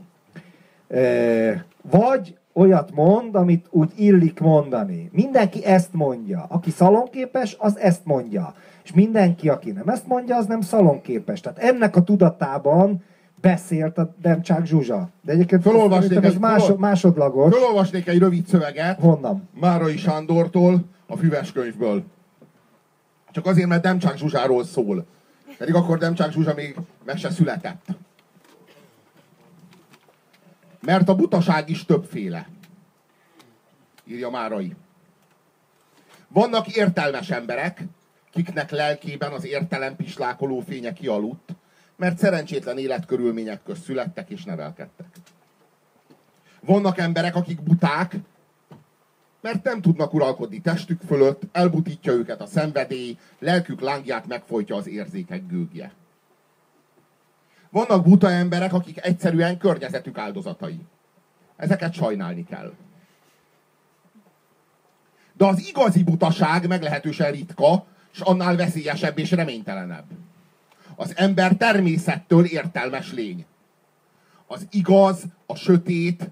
Vagy 1.81 2.37
olyat 2.55 2.91
mond, 2.93 3.35
amit 3.35 3.65
úgy 3.69 3.91
illik 3.95 4.39
mondani. 4.39 5.09
Mindenki 5.13 5.65
ezt 5.65 5.93
mondja. 5.93 6.45
Aki 6.49 6.71
szalonképes, 6.71 7.55
az 7.59 7.77
ezt 7.77 8.05
mondja. 8.05 8.53
És 8.83 8.93
mindenki, 8.93 9.49
aki 9.49 9.71
nem 9.71 9.87
ezt 9.87 10.07
mondja, 10.07 10.35
az 10.35 10.45
nem 10.45 10.61
szalonképes. 10.61 11.39
Tehát 11.41 11.57
ennek 11.57 11.95
a 11.95 12.03
tudatában 12.03 13.03
beszélt 13.41 13.97
a 13.97 14.15
Demcsák 14.21 14.65
Zsuzsa. 14.65 15.09
De 15.21 15.31
egyébként 15.31 15.61
Fölolvasnék 15.61 16.23
ez 16.23 16.33
egy- 16.33 16.39
másod, 16.39 16.79
másodlagos. 16.79 17.53
Fölolvasnék 17.53 18.07
egy 18.07 18.19
rövid 18.19 18.47
szöveget 18.47 18.99
Honnan? 18.99 19.49
Márai 19.59 19.97
Sándortól 19.97 20.83
a 21.07 21.15
Füves 21.17 21.51
könyvből. 21.51 22.03
Csak 23.31 23.45
azért, 23.45 23.67
mert 23.67 23.81
Demcsák 23.81 24.17
Zsuzsáról 24.17 24.63
szól. 24.63 25.05
Pedig 25.57 25.75
akkor 25.75 25.97
Demcsák 25.97 26.31
Zsuzsa 26.31 26.53
még 26.55 26.75
meg 27.05 27.17
se 27.17 27.29
született. 27.29 27.85
Mert 30.85 31.09
a 31.09 31.15
butaság 31.15 31.69
is 31.69 31.85
többféle. 31.85 32.47
Írja 34.05 34.29
Márai. 34.29 34.75
Vannak 36.27 36.67
értelmes 36.75 37.29
emberek, 37.29 37.83
kiknek 38.31 38.71
lelkében 38.71 39.31
az 39.31 39.45
értelem 39.45 39.95
pislákoló 39.95 40.59
fénye 40.59 40.93
kialudt, 40.93 41.53
mert 41.95 42.17
szerencsétlen 42.17 42.77
életkörülmények 42.77 43.63
közt 43.63 43.83
születtek 43.83 44.29
és 44.29 44.43
nevelkedtek. 44.43 45.07
Vannak 46.61 46.97
emberek, 46.97 47.35
akik 47.35 47.61
buták, 47.61 48.15
mert 49.41 49.63
nem 49.63 49.81
tudnak 49.81 50.13
uralkodni 50.13 50.61
testük 50.61 51.01
fölött, 51.01 51.41
elbutítja 51.51 52.11
őket 52.11 52.41
a 52.41 52.45
szenvedély, 52.45 53.17
lelkük 53.39 53.81
lángját 53.81 54.27
megfojtja 54.27 54.75
az 54.75 54.87
érzékek 54.87 55.47
gőgje. 55.47 55.93
Vannak 57.69 58.03
buta 58.03 58.29
emberek, 58.29 58.73
akik 58.73 59.05
egyszerűen 59.05 59.57
környezetük 59.57 60.17
áldozatai. 60.17 60.79
Ezeket 61.55 61.93
sajnálni 61.93 62.43
kell. 62.43 62.73
De 65.33 65.45
az 65.45 65.67
igazi 65.67 66.03
butaság 66.03 66.67
meglehetősen 66.67 67.31
ritka, 67.31 67.85
és 68.13 68.19
annál 68.19 68.55
veszélyesebb 68.55 69.17
és 69.17 69.31
reménytelenebb. 69.31 70.05
Az 70.95 71.13
ember 71.15 71.55
természettől 71.55 72.45
értelmes 72.45 73.11
lény. 73.11 73.45
Az 74.47 74.67
igaz, 74.71 75.23
a 75.45 75.55
sötét, 75.55 76.29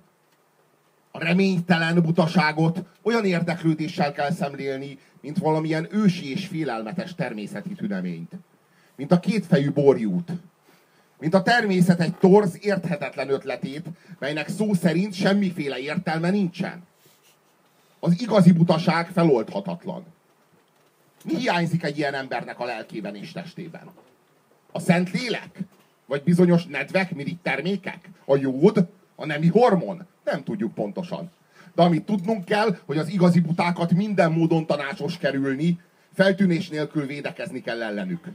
a 1.11 1.23
reménytelen 1.23 2.01
butaságot 2.01 2.83
olyan 3.01 3.25
érdeklődéssel 3.25 4.11
kell 4.11 4.31
szemlélni, 4.31 4.97
mint 5.21 5.37
valamilyen 5.37 5.87
ősi 5.91 6.31
és 6.31 6.47
félelmetes 6.47 7.15
természeti 7.15 7.73
tüneményt. 7.73 8.31
Mint 8.95 9.11
a 9.11 9.19
kétfejű 9.19 9.71
borjút. 9.71 10.31
Mint 11.23 11.35
a 11.35 11.41
természet 11.41 11.99
egy 11.99 12.15
torz, 12.15 12.57
érthetetlen 12.61 13.29
ötletét, 13.29 13.85
melynek 14.19 14.49
szó 14.49 14.73
szerint 14.73 15.13
semmiféle 15.13 15.77
értelme 15.77 16.29
nincsen. 16.29 16.83
Az 17.99 18.21
igazi 18.21 18.51
butaság 18.51 19.07
feloldhatatlan. 19.07 20.05
Mi 21.23 21.35
hiányzik 21.35 21.83
egy 21.83 21.97
ilyen 21.97 22.13
embernek 22.13 22.59
a 22.59 22.65
lelkében 22.65 23.15
és 23.15 23.31
testében? 23.31 23.89
A 24.71 24.79
szent 24.79 25.11
lélek? 25.11 25.59
Vagy 26.05 26.23
bizonyos 26.23 26.65
nedvek, 26.65 27.15
mirigy 27.15 27.39
termékek? 27.41 28.09
A 28.25 28.37
jód? 28.37 28.89
A 29.15 29.25
nemi 29.25 29.47
hormon? 29.47 30.07
Nem 30.23 30.43
tudjuk 30.43 30.73
pontosan. 30.73 31.31
De 31.75 31.81
amit 31.81 32.05
tudnunk 32.05 32.45
kell, 32.45 32.77
hogy 32.85 32.97
az 32.97 33.07
igazi 33.07 33.39
butákat 33.39 33.91
minden 33.91 34.31
módon 34.31 34.65
tanácsos 34.65 35.17
kerülni, 35.17 35.79
feltűnés 36.13 36.69
nélkül 36.69 37.05
védekezni 37.05 37.61
kell 37.61 37.83
ellenük. 37.83 38.27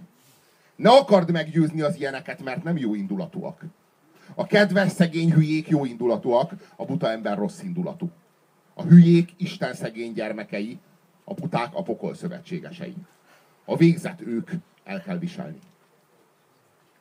Ne 0.79 0.91
akard 0.91 1.31
meggyőzni 1.31 1.81
az 1.81 1.97
ilyeneket, 1.97 2.43
mert 2.45 2.63
nem 2.63 2.77
jó 2.77 2.95
indulatúak. 2.95 3.65
A 4.35 4.47
kedves, 4.47 4.93
szegény 4.93 5.33
hülyék 5.33 5.69
jó 5.69 5.85
indulatúak, 5.85 6.53
a 6.77 6.85
buta 6.85 7.11
ember 7.11 7.37
rossz 7.37 7.63
indulatú. 7.63 8.11
A 8.75 8.83
hülyék 8.83 9.35
Isten 9.37 9.75
szegény 9.75 10.13
gyermekei, 10.13 10.79
a 11.25 11.35
buták 11.35 11.75
a 11.75 11.83
pokol 11.83 12.15
szövetségesei. 12.15 12.95
A 13.65 13.77
végzet 13.77 14.21
ők 14.21 14.51
el 14.85 15.03
kell 15.03 15.19
viselni. 15.19 15.59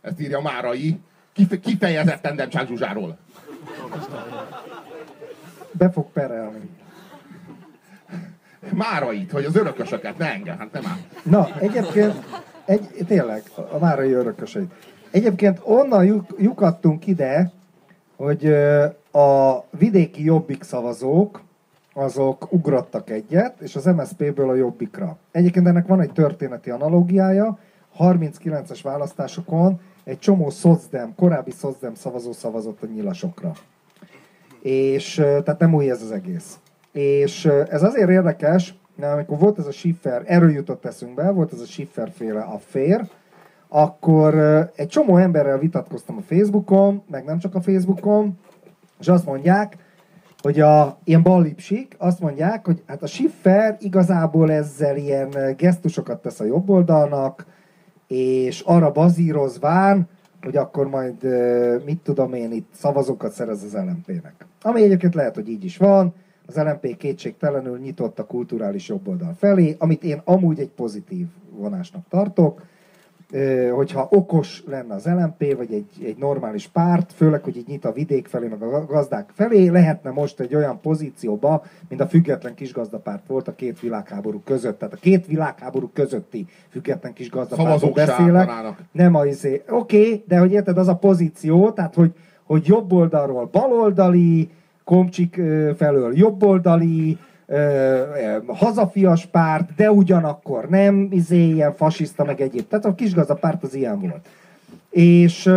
Ezt 0.02 0.20
írja 0.20 0.42
Márai, 0.42 1.00
kife- 1.34 1.60
kifejezetten 1.60 2.36
Demcsák 2.36 2.68
Zsuzsáról. 2.68 3.18
Be 5.72 5.92
fog 5.92 6.12
perelni. 6.12 6.70
Márait, 8.70 9.32
hogy 9.32 9.46
az 9.46 9.56
örökösöket, 9.56 10.18
ne 10.18 10.32
engem, 10.34 10.58
hát 10.58 10.72
nem 10.72 10.86
áll. 10.86 10.98
Na, 11.24 11.60
egyébként, 11.60 12.26
egy, 12.68 13.06
tényleg, 13.08 13.44
a 13.72 13.78
márai 13.80 14.12
örököseit. 14.12 14.74
Egyébként 15.12 15.60
onnan 15.64 16.06
lyuk, 16.06 16.26
lyukadtunk 16.38 17.08
ide, 17.08 17.52
hogy 18.16 18.46
a 19.12 19.64
vidéki 19.70 20.24
jobbik 20.24 20.64
szavazók, 20.64 21.42
azok 21.94 22.54
ugrottak 22.54 23.10
egyet, 23.10 23.60
és 23.60 23.76
az 23.76 23.86
MSZP-ből 23.86 24.50
a 24.50 24.56
jobbikra. 24.56 25.18
Egyébként 25.32 25.68
ennek 25.68 25.88
van 25.88 26.02
egy 26.02 26.12
történeti 26.12 26.70
analógiája, 26.70 27.60
39-es 28.00 28.80
választásokon 28.84 29.80
egy 30.04 30.20
csomó 30.20 30.50
szocdem, 30.50 31.14
korábbi 31.16 31.52
szocdem 31.52 31.96
szavazó 31.96 32.32
szavazott 32.32 32.84
a 32.84 32.86
nyilasokra. 32.86 33.52
És 34.62 35.14
tehát 35.16 35.60
nem 35.60 35.74
új 35.74 35.90
ez 35.90 36.02
az 36.02 36.12
egész. 36.12 36.58
És 36.92 37.46
ez 37.46 37.84
azért 37.84 38.10
érdekes, 38.10 38.76
mert 38.98 39.14
amikor 39.14 39.38
volt 39.38 39.60
ez 39.60 39.66
a 39.66 39.72
Schiffer, 39.72 40.24
erről 40.26 40.52
jutott 40.52 40.86
eszünkbe, 40.86 41.30
volt 41.30 41.54
ez 41.54 41.60
a 41.60 41.66
Schiffer 41.66 42.12
féle 42.16 42.42
affér, 42.42 43.02
akkor 43.68 44.34
ö, 44.34 44.62
egy 44.76 44.88
csomó 44.88 45.18
emberrel 45.18 45.58
vitatkoztam 45.58 46.18
a 46.18 46.22
Facebookon, 46.22 47.04
meg 47.10 47.24
nem 47.24 47.40
csak 47.40 47.56
a 47.56 47.62
Facebookon, 47.62 48.40
és 49.00 49.08
azt 49.08 49.26
mondják, 49.26 49.78
hogy 50.42 50.60
a 50.60 50.98
ilyen 51.04 51.24
ballipsik 51.24 51.96
azt 51.98 52.20
mondják, 52.20 52.66
hogy 52.66 52.84
hát 52.88 53.04
a 53.04 53.08
Schiffer 53.08 53.78
igazából 53.80 54.52
ezzel 54.52 54.98
ilyen 54.98 55.56
gesztusokat 55.58 56.22
tesz 56.22 56.40
a 56.40 56.46
jobb 56.46 56.70
oldalnak, 56.70 57.46
és 58.08 58.62
arra 58.62 58.92
bazírozván, 58.92 60.08
hogy 60.42 60.58
akkor 60.58 60.88
majd, 60.88 61.16
mit 61.86 62.00
tudom 62.00 62.34
én, 62.34 62.52
itt 62.52 62.70
szavazókat 62.74 63.32
szerez 63.32 63.64
az 63.64 63.74
LMP-nek. 63.74 64.46
Ami 64.62 64.84
egyébként 64.84 65.16
lehet, 65.16 65.36
hogy 65.36 65.50
így 65.50 65.64
is 65.64 65.78
van, 65.78 66.14
az 66.48 66.56
LMP 66.56 66.98
kétségtelenül 66.98 67.78
nyitott 67.78 68.20
a 68.20 68.26
kulturális 68.26 68.88
jobboldal 68.88 69.34
felé, 69.38 69.76
amit 69.80 70.04
én 70.04 70.22
amúgy 70.24 70.60
egy 70.60 70.72
pozitív 70.76 71.26
vonásnak 71.50 72.04
tartok, 72.10 72.62
hogyha 73.72 74.08
okos 74.10 74.64
lenne 74.68 74.94
az 74.94 75.06
LMP, 75.06 75.56
vagy 75.58 75.74
egy, 75.74 76.06
egy 76.06 76.18
normális 76.18 76.68
párt, 76.68 77.14
főleg, 77.14 77.44
hogy 77.44 77.58
így 77.58 77.68
nyit 77.68 77.86
a 77.86 77.92
vidék 77.92 78.28
felé, 78.28 78.48
meg 78.48 78.62
a 78.62 78.86
gazdák 78.86 79.30
felé, 79.34 79.68
lehetne 79.68 80.12
most 80.12 80.40
egy 80.40 80.56
olyan 80.56 80.80
pozícióba, 80.82 81.64
mint 81.90 82.02
a 82.02 82.08
független 82.08 82.54
kisgazdapárt 82.54 83.28
volt 83.28 83.48
a 83.48 83.56
két 83.56 83.80
világháború 83.80 84.42
között. 84.46 84.80
Tehát 84.80 84.94
a 84.94 84.98
két 84.98 85.26
világháború 85.26 85.90
közötti 85.94 86.46
független 86.70 87.14
kisgazdapártról 87.14 87.92
beszélek. 87.92 88.50
Nem 88.92 89.16
a 89.16 89.26
izé. 89.26 89.64
Oké, 89.70 90.00
okay, 90.00 90.24
de 90.28 90.38
hogy 90.38 90.52
érted, 90.52 90.78
az 90.78 90.88
a 90.88 90.96
pozíció, 90.96 91.72
tehát 91.72 91.96
hogy, 91.96 92.14
hogy 92.44 92.68
jobb 92.68 92.92
oldalról 92.92 93.46
baloldali, 93.46 94.50
komcsik 94.88 95.42
felől 95.78 96.18
jobboldali, 96.18 97.18
hazafias 98.48 99.26
párt, 99.26 99.76
de 99.76 99.92
ugyanakkor 99.92 100.70
nem, 100.70 101.08
izé, 101.12 101.50
ilyen 101.50 101.74
fasiszta, 101.74 102.24
meg 102.24 102.42
egyéb. 102.42 102.68
Tehát 102.68 102.86
a 102.86 102.96
kisgazdapárt 102.96 103.64
az 103.64 103.74
ilyen 103.74 104.00
volt. 104.00 104.28
És, 104.90 105.50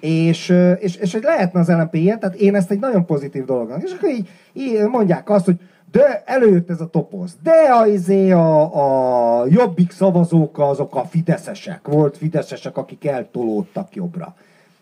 és, 0.00 0.54
és, 0.78 0.96
és 0.96 1.12
hogy 1.12 1.22
lehetne 1.22 1.60
az 1.60 1.68
LMP 1.68 1.94
ilyen, 1.94 2.18
tehát 2.18 2.36
én 2.36 2.54
ezt 2.54 2.70
egy 2.70 2.80
nagyon 2.80 3.06
pozitív 3.06 3.44
dolognak. 3.44 3.82
És 3.82 3.92
akkor 3.92 4.08
így, 4.08 4.28
így 4.52 4.86
mondják 4.88 5.30
azt, 5.30 5.44
hogy 5.44 5.60
de 5.92 6.22
előtt 6.26 6.70
ez 6.70 6.80
a 6.80 6.90
topoz. 6.90 7.36
De 7.42 7.50
a, 7.50 7.86
izé 7.86 8.30
a, 8.30 9.40
a 9.40 9.46
jobbik 9.48 9.90
szavazók 9.90 10.58
azok 10.58 10.96
a 10.96 11.04
fideszesek. 11.04 11.88
Volt 11.88 12.16
fideszesek, 12.16 12.76
akik 12.76 13.06
eltolódtak 13.06 13.94
jobbra. 13.94 14.34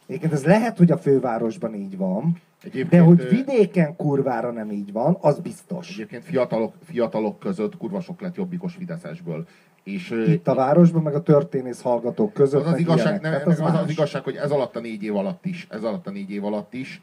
Egyébként 0.07 0.33
ez 0.33 0.45
lehet, 0.45 0.79
hogy 0.79 0.91
a 0.91 0.99
fővárosban 0.99 1.75
így 1.75 1.97
van, 1.97 2.41
Egyébként, 2.63 2.89
de 2.89 3.01
hogy 3.01 3.29
vidéken 3.29 3.97
kurvára 3.97 4.51
nem 4.51 4.71
így 4.71 4.93
van, 4.93 5.17
az 5.21 5.39
biztos. 5.39 5.91
Egyébként 5.93 6.25
fiatalok, 6.25 6.75
fiatalok 6.85 7.39
között 7.39 7.77
kurva 7.77 8.01
sok 8.01 8.21
lett 8.21 8.35
jobbikos 8.35 8.75
Fideszesből. 8.75 9.47
És 9.83 10.11
Itt 10.27 10.49
a 10.49 10.55
városban, 10.55 11.03
meg 11.03 11.15
a 11.15 11.23
történész 11.23 11.81
hallgatók 11.81 12.33
között. 12.33 12.65
az 12.65 12.73
az 12.73 12.79
igazság, 12.79 13.07
ilyenek. 13.07 13.23
ne, 13.23 13.31
Tehát 13.31 13.47
az, 13.47 13.61
az, 13.61 13.83
az 13.83 13.91
igazság, 13.91 14.23
hogy 14.23 14.37
ez 14.37 14.51
alatt 14.51 14.77
a 14.77 14.81
négy 14.81 15.03
év 15.03 15.17
alatt 15.17 15.45
is, 15.45 15.67
ez 15.71 15.83
alatt 15.83 16.07
a 16.07 16.11
négy 16.11 16.31
év 16.31 16.45
alatt 16.45 16.75
is, 16.75 17.03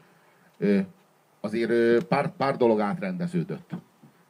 azért 1.40 2.04
pár, 2.04 2.32
pár 2.36 2.56
dolog 2.56 2.80
átrendeződött. 2.80 3.70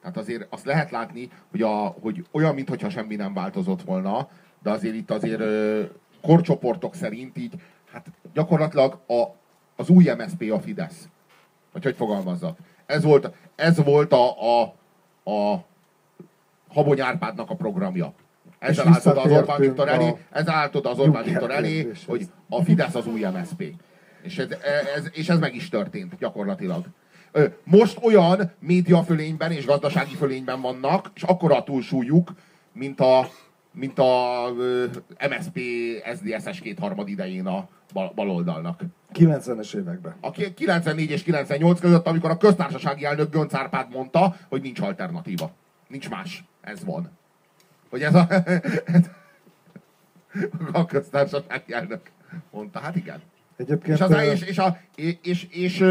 Tehát 0.01 0.17
azért 0.17 0.47
azt 0.51 0.65
lehet 0.65 0.91
látni, 0.91 1.31
hogy, 1.51 1.63
a, 1.63 1.97
hogy 2.01 2.25
olyan, 2.33 2.55
mintha 2.55 2.91
semmi 2.91 3.17
nem 3.17 3.35
változott 3.35 3.83
volna, 3.83 4.29
de 4.63 4.71
azért 4.71 4.95
itt 4.95 5.11
azért 5.11 5.43
korcsoportok 6.23 6.95
szerint 6.95 7.39
így, 7.39 7.55
hát 7.93 8.07
gyakorlatilag 8.33 9.01
a, 9.07 9.25
az 9.77 9.89
új 9.89 10.11
MSZP 10.17 10.53
a 10.53 10.61
Fidesz. 10.61 11.09
Vagy 11.79 11.87
hogy 11.87 11.97
fogalmazzak. 12.07 12.59
Ez 12.87 13.03
volt, 13.03 13.31
ez 13.57 13.85
volt 13.85 14.13
a, 14.13 14.61
a, 14.61 14.75
a 15.31 15.65
Habony 16.69 17.01
Árpádnak 17.01 17.51
a 17.51 17.55
programja. 17.55 18.13
Ezzel 18.59 18.87
állt 18.87 19.07
oda 19.07 19.23
az 19.23 19.31
Orbán 19.31 19.61
Viktor 19.61 19.89
elé, 19.89 20.15
ezzel 20.31 20.55
állt 20.55 20.75
oda 20.75 20.91
az 20.91 20.99
Orbán 20.99 21.25
Viktor 21.25 21.51
elé, 21.51 21.91
hogy 22.07 22.27
a 22.49 22.63
Fidesz 22.63 22.95
az 22.95 23.07
új 23.07 23.25
MSZP. 23.25 23.75
És 24.23 24.39
ez, 24.39 24.49
ez, 24.97 25.09
és 25.13 25.29
ez 25.29 25.39
meg 25.39 25.55
is 25.55 25.69
történt 25.69 26.19
gyakorlatilag. 26.19 26.85
Most 27.65 27.99
olyan 28.03 28.53
média 28.59 29.03
fölényben 29.03 29.53
és 29.53 29.67
gazdasági 29.67 30.15
fölényben 30.15 30.61
vannak, 30.61 31.11
és 31.15 31.23
akkora 31.23 31.57
a 31.57 31.65
túlsúlyuk, 31.65 32.33
mint 32.73 33.01
a, 33.01 33.29
mint 33.73 33.99
a 33.99 34.53
MSP 35.29 35.59
SZDSZ-es 36.15 36.61
kétharmad 36.61 37.09
idején 37.09 37.47
a 37.47 37.69
bal- 37.93 38.15
baloldalnak. 38.15 38.81
90-es 39.15 39.75
években. 39.75 40.15
A 40.21 40.31
94 40.31 41.11
és 41.11 41.23
98 41.23 41.81
között, 41.81 42.07
amikor 42.07 42.31
a 42.31 42.37
köztársasági 42.37 43.05
elnök 43.05 43.31
Gönc 43.31 43.55
Árpád 43.55 43.91
mondta, 43.91 44.37
hogy 44.49 44.63
nincs 44.63 44.81
alternatíva. 44.81 45.51
Nincs 45.89 46.09
más. 46.09 46.45
Ez 46.61 46.85
van. 46.85 47.11
Hogy 47.91 48.03
ez 48.03 48.15
a... 48.15 48.29
a 50.73 50.87
köztársasági 50.87 51.73
elnök 51.73 52.01
mondta. 52.51 52.79
Hát 52.79 52.97
igen. 52.97 53.23
Egyébként... 53.57 53.97
És, 53.97 54.01
az, 54.01 54.11
ö, 54.11 54.21
és, 54.21 54.43
és, 54.43 54.59
a, 54.59 54.79
és, 54.95 55.17
és, 55.23 55.47
és 55.51 55.85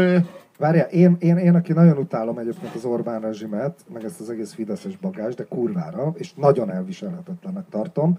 Várjál, 0.58 0.88
én, 0.88 1.16
én, 1.18 1.36
én, 1.36 1.54
aki 1.54 1.72
nagyon 1.72 1.98
utálom 1.98 2.38
egyébként 2.38 2.74
az 2.74 2.84
Orbán 2.84 3.20
rezsimet, 3.20 3.84
meg 3.92 4.04
ezt 4.04 4.20
az 4.20 4.30
egész 4.30 4.52
fideszes 4.52 4.96
bagás, 4.96 5.34
de 5.34 5.44
kurvára, 5.44 6.12
és 6.16 6.34
nagyon 6.34 6.70
elviselhetetlennek 6.70 7.64
tartom. 7.70 8.18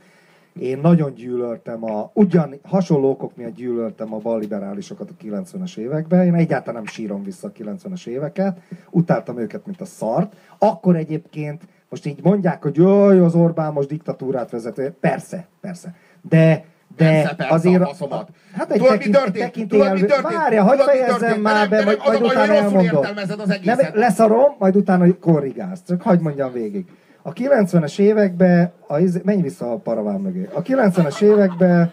Én 0.60 0.80
nagyon 0.82 1.14
gyűlöltem 1.14 1.84
a, 1.84 2.11
ugyan 2.14 2.56
hasonló 2.64 3.10
okok 3.10 3.36
miatt 3.36 3.56
gyűlöltem 3.56 4.14
a 4.14 4.18
balliberálisokat 4.18 5.10
a 5.10 5.24
90-es 5.24 5.78
években. 5.78 6.26
Én 6.26 6.34
egyáltalán 6.34 6.76
nem 6.76 6.86
sírom 6.86 7.24
vissza 7.24 7.48
a 7.48 7.52
90-es 7.52 8.07
éveket. 8.07 8.60
Utáltam 8.90 9.40
őket, 9.40 9.66
mint 9.66 9.82
a 9.82 9.86
szart. 9.86 10.36
Akkor 10.57 10.95
egyébként, 10.95 11.68
most 11.90 12.06
így 12.06 12.24
mondják, 12.24 12.64
hogy 12.64 12.76
jaj, 12.76 13.20
az 13.20 13.36
Orbán 13.36 13.74
most 13.74 13.88
diktatúrát 13.88 14.49
vezet. 14.49 14.91
Persze, 14.99 15.48
persze. 15.61 15.95
De 16.22 16.66
de 16.98 17.06
Persze, 17.06 17.36
persze, 17.36 17.53
azért... 17.53 17.82
a 17.82 17.86
faszomat. 17.86 18.30
Hát 18.57 18.72
egy 18.72 18.78
Tudod, 18.78 18.91
mi 18.91 18.98
tekint, 18.98 19.16
történt? 19.16 19.45
tekintélyel... 19.45 19.86
Tudod, 19.86 20.02
mi 20.02 20.07
történt? 20.07 20.34
Várja, 20.34 20.64
mi 20.64 20.78
fejezzem 20.78 21.41
már 21.41 21.56
Nem, 21.60 21.70
be, 21.70 21.76
nem, 21.76 21.86
majd, 21.86 21.99
majd 22.06 22.22
utána 22.22 22.82
értelmezed 22.82 23.40
az 23.40 23.48
Nem, 23.48 23.57
egészet. 23.57 23.95
leszarom, 23.95 24.56
majd 24.60 24.76
utána 24.76 25.18
korrigálsz. 25.20 25.82
Csak 25.88 26.02
hagyd 26.02 26.22
mondjam 26.22 26.52
végig. 26.52 26.86
A 27.22 27.34
90-es 27.34 27.99
években, 27.99 28.72
a, 28.88 28.99
iz- 28.99 29.24
menj 29.24 29.41
vissza 29.41 29.72
a 29.72 29.78
paraván 29.78 30.20
mögé. 30.22 30.49
A 30.53 30.61
90-es 30.61 31.22
években 31.22 31.91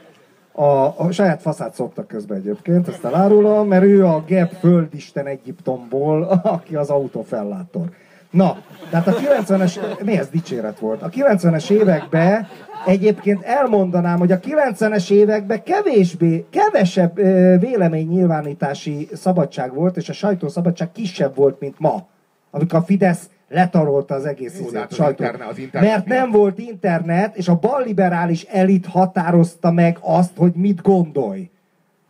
a, 0.52 0.64
a 0.96 1.08
saját 1.10 1.40
faszát 1.42 1.74
szoktak 1.74 2.06
közben 2.06 2.38
egyébként, 2.38 2.88
ezt 2.88 3.04
elárulom, 3.04 3.68
mert 3.68 3.84
ő 3.84 4.06
a 4.06 4.24
Geb 4.26 4.50
földisten 4.52 5.26
Egyiptomból, 5.26 6.22
aki 6.42 6.76
az 6.76 6.90
autófellátor. 6.90 7.84
Na, 8.30 8.56
tehát 8.90 9.06
a 9.06 9.12
90-es, 9.12 10.02
mi 10.04 10.18
ez 10.18 10.28
dicséret 10.28 10.78
volt? 10.78 11.02
A 11.02 11.08
90-es 11.08 11.70
években 11.70 12.46
egyébként 12.86 13.42
elmondanám, 13.42 14.18
hogy 14.18 14.32
a 14.32 14.40
90-es 14.40 15.10
években 15.10 15.62
kevésbé, 15.62 16.44
kevesebb 16.50 17.14
véleménynyilvánítási 17.60 19.08
szabadság 19.14 19.74
volt, 19.74 19.96
és 19.96 20.08
a 20.08 20.12
sajtószabadság 20.12 20.92
kisebb 20.92 21.36
volt, 21.36 21.60
mint 21.60 21.74
ma. 21.78 22.06
Amikor 22.50 22.78
a 22.78 22.82
Fidesz 22.82 23.28
letarolta 23.48 24.14
az 24.14 24.24
egész 24.26 24.58
Jó, 24.58 24.64
izét, 24.66 24.78
hát 24.78 24.90
az 24.90 24.96
sajtót. 24.96 25.18
interne- 25.20 25.50
az 25.50 25.58
internet 25.58 25.90
Mert 25.90 26.06
miatt. 26.06 26.18
nem 26.20 26.30
volt 26.30 26.58
internet, 26.58 27.36
és 27.36 27.48
a 27.48 27.58
balliberális 27.58 28.42
elit 28.42 28.86
határozta 28.86 29.70
meg 29.70 29.98
azt, 30.00 30.30
hogy 30.36 30.52
mit 30.54 30.82
gondolj. 30.82 31.50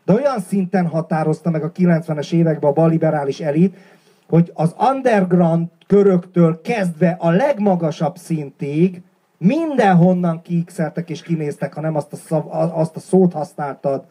De 0.04 0.12
olyan 0.12 0.40
szinten 0.40 0.86
határozta 0.86 1.50
meg 1.50 1.62
a 1.62 1.72
90-es 1.72 2.32
években 2.32 2.70
a 2.70 2.72
balliberális 2.72 3.40
elit, 3.40 3.76
hogy 4.28 4.52
az 4.54 4.74
underground 4.78 5.68
köröktől 5.86 6.60
kezdve 6.60 7.16
a 7.18 7.30
legmagasabb 7.30 8.16
szintig 8.16 9.02
mindenhonnan 9.38 10.42
kiixeltek 10.42 11.10
és 11.10 11.22
kinéztek, 11.22 11.74
ha 11.74 11.80
nem 11.80 11.96
azt 11.96 12.12
a, 12.12 12.16
szav, 12.16 12.46
azt 12.78 12.96
a 12.96 13.00
szót 13.00 13.32
használtad, 13.32 14.04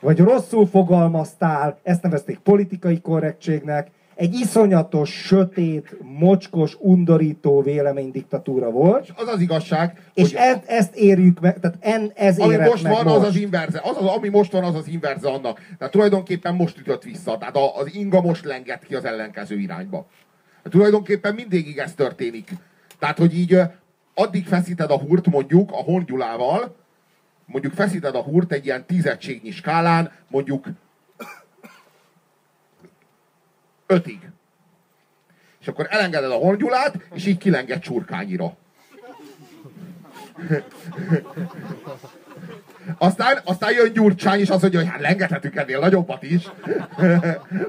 vagy 0.00 0.18
rosszul 0.18 0.66
fogalmaztál, 0.66 1.78
ezt 1.82 2.02
nevezték 2.02 2.38
politikai 2.38 3.00
korrektségnek, 3.00 3.90
egy 4.22 4.34
iszonyatos, 4.34 5.10
sötét, 5.10 5.96
mocskos, 6.18 6.76
undorító 6.78 7.62
véleménydiktatúra 7.62 8.70
volt, 8.70 9.12
az 9.16 9.28
az 9.28 9.40
igazság, 9.40 10.10
és 10.14 10.22
hogy 10.22 10.34
ezt, 10.34 10.64
ezt 10.66 10.94
érjük 10.94 11.40
meg, 11.40 11.60
tehát 11.60 11.76
en, 11.80 12.12
ez 12.14 12.38
ami 12.38 12.56
most 12.56 12.82
van, 12.82 13.04
most. 13.04 13.16
az 13.16 13.22
az 13.22 13.36
inverze. 13.36 13.80
Az, 13.84 13.96
az, 13.96 14.04
ami 14.04 14.28
most 14.28 14.52
van, 14.52 14.64
az 14.64 14.74
az 14.74 14.88
inverze 14.88 15.28
annak. 15.28 15.60
Tehát 15.78 15.92
tulajdonképpen 15.92 16.54
most 16.54 16.78
ütött 16.78 17.02
vissza. 17.02 17.38
Tehát 17.38 17.56
a, 17.56 17.76
az 17.76 17.94
inga 17.94 18.20
most 18.20 18.44
lengett 18.44 18.84
ki 18.84 18.94
az 18.94 19.04
ellenkező 19.04 19.58
irányba. 19.58 20.06
Hát 20.62 20.72
tulajdonképpen 20.72 21.34
mindig 21.34 21.78
ez 21.78 21.94
történik. 21.94 22.50
Tehát, 22.98 23.18
hogy 23.18 23.38
így 23.38 23.58
addig 24.14 24.46
feszíted 24.46 24.90
a 24.90 24.98
húrt 24.98 25.26
mondjuk 25.26 25.70
a 25.70 25.82
hongyulával, 25.82 26.76
mondjuk 27.46 27.72
feszíted 27.72 28.14
a 28.14 28.22
húrt 28.22 28.52
egy 28.52 28.64
ilyen 28.64 28.86
tízettségnyi 28.86 29.50
skálán, 29.50 30.12
mondjuk 30.28 30.66
ötig. 33.92 34.18
És 35.60 35.68
akkor 35.68 35.86
elengeded 35.90 36.30
a 36.30 36.34
hongyulát, 36.34 36.94
és 37.14 37.26
így 37.26 37.38
kilenged 37.38 37.80
csurkányira. 37.80 38.56
Aztán, 42.98 43.38
aztán 43.44 43.72
jön 43.72 43.92
Gyurcsány, 43.92 44.40
és 44.40 44.48
azt 44.48 44.60
mondja, 44.60 44.80
hogy 44.80 44.88
hát 44.88 45.00
lengethetünk 45.00 45.56
ennél 45.56 45.78
nagyobbat 45.78 46.22
is. 46.22 46.48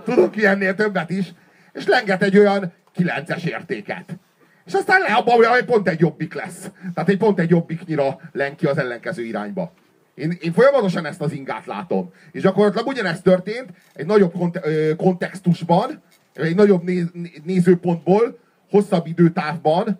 Tudok 0.05 0.31
ki 0.31 0.45
ennél 0.45 0.75
többet 0.75 1.09
is. 1.09 1.33
És 1.73 1.87
lenget 1.87 2.23
egy 2.23 2.37
olyan 2.37 2.73
9-es 2.97 3.43
értéket. 3.43 4.05
És 4.65 4.73
aztán 4.73 4.99
le 4.99 5.13
abban, 5.13 5.45
hogy 5.45 5.65
pont 5.65 5.87
egy 5.87 5.99
jobbik 5.99 6.33
lesz. 6.33 6.71
Tehát 6.93 7.09
egy 7.09 7.17
pont 7.17 7.39
egy 7.39 7.49
jobbiknyira 7.49 8.19
len 8.31 8.55
ki 8.55 8.65
az 8.65 8.77
ellenkező 8.77 9.23
irányba. 9.23 9.73
Én, 10.15 10.37
én 10.41 10.53
folyamatosan 10.53 11.05
ezt 11.05 11.21
az 11.21 11.31
ingát 11.31 11.65
látom. 11.65 12.13
És 12.31 12.41
gyakorlatilag 12.41 12.87
ugyanezt 12.87 13.23
történt 13.23 13.69
egy 13.93 14.05
nagyobb 14.05 14.33
kont- 14.33 14.59
kontextusban, 14.97 16.01
egy 16.33 16.55
nagyobb 16.55 16.83
néz- 16.83 17.11
nézőpontból, 17.43 18.39
hosszabb 18.69 19.07
időtávban, 19.07 19.99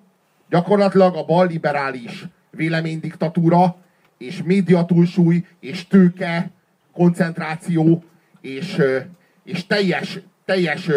gyakorlatilag 0.50 1.16
a 1.16 1.26
balliberális 1.26 2.26
véleménydiktatúra, 2.50 3.76
és 4.18 4.44
médiatúlsúly, 4.44 5.46
és 5.60 5.88
tőke, 5.88 6.52
koncentráció, 6.94 8.04
és, 8.42 8.82
és 9.44 9.68
teljes, 9.68 10.20
teljes, 10.46 10.90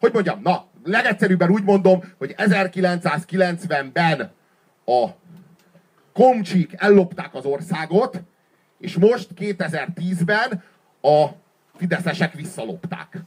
hogy 0.00 0.12
mondjam, 0.12 0.40
na, 0.42 0.66
legegyszerűbben 0.84 1.50
úgy 1.50 1.62
mondom, 1.62 2.02
hogy 2.18 2.34
1990-ben 2.36 4.30
a 4.84 5.08
komcsik 6.12 6.72
ellopták 6.76 7.34
az 7.34 7.44
országot, 7.44 8.22
és 8.78 8.94
most 8.96 9.28
2010-ben 9.36 10.62
a 11.02 11.26
fideszesek 11.76 12.34
visszalopták. 12.34 13.18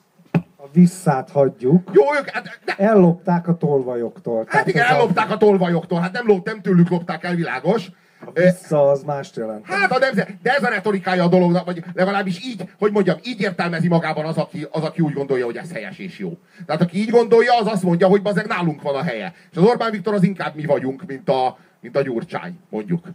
A 0.64 0.70
visszát 0.74 1.30
hagyjuk. 1.30 1.90
Jó, 1.94 2.04
ők, 2.20 2.30
hát, 2.30 2.60
de, 2.66 2.76
Ellopták 2.78 3.48
a 3.48 3.58
tolvajoktól. 3.58 4.38
hát 4.38 4.48
Tehát 4.50 4.68
igen, 4.68 4.86
a- 4.86 4.88
ellopták 4.90 5.32
a 5.32 5.38
tolvajoktól, 5.38 6.00
hát 6.00 6.12
nem, 6.12 6.28
lop, 6.28 6.46
nem 6.46 6.62
tőlük 6.62 6.90
lopták 6.90 7.24
el, 7.24 7.36
világos. 7.36 7.90
Ö, 8.34 8.42
Vissza 8.44 8.90
az 8.90 9.04
mást 9.04 9.36
jelent. 9.36 9.66
Hát 9.66 9.92
a 9.92 9.98
nemzet, 10.00 10.42
de 10.42 10.52
ez 10.56 10.64
a 10.64 10.70
retorikája 10.70 11.24
a 11.24 11.28
dolognak, 11.28 11.66
vagy 11.66 11.84
legalábbis 11.94 12.46
így, 12.46 12.64
hogy 12.80 12.92
mondjam, 12.92 13.18
így 13.24 13.42
értelmezi 13.42 13.88
magában 13.88 14.26
az, 14.26 14.38
aki, 14.38 14.68
az, 14.72 14.84
aki 14.84 15.02
úgy 15.02 15.14
gondolja, 15.14 15.46
hogy 15.46 15.58
ez 15.58 15.72
helyes 15.72 15.98
és 15.98 16.20
jó. 16.20 16.38
Tehát 16.66 16.82
aki 16.82 16.98
így 16.98 17.10
gondolja, 17.10 17.58
az 17.60 17.68
azt 17.68 17.84
mondja, 17.84 18.08
hogy 18.08 18.22
bazeg 18.22 18.46
nálunk 18.48 18.82
van 18.82 18.96
a 18.96 19.04
helye. 19.04 19.34
És 19.52 19.58
az 19.58 19.64
Orbán 19.64 19.92
Viktor 19.92 20.14
az 20.14 20.24
inkább 20.24 20.56
mi 20.56 20.66
vagyunk, 20.66 21.04
mint 21.08 21.30
a, 21.30 21.58
mint 21.82 21.98
a 21.98 22.02
Gyurcsány, 22.02 22.60
mondjuk. 22.70 23.06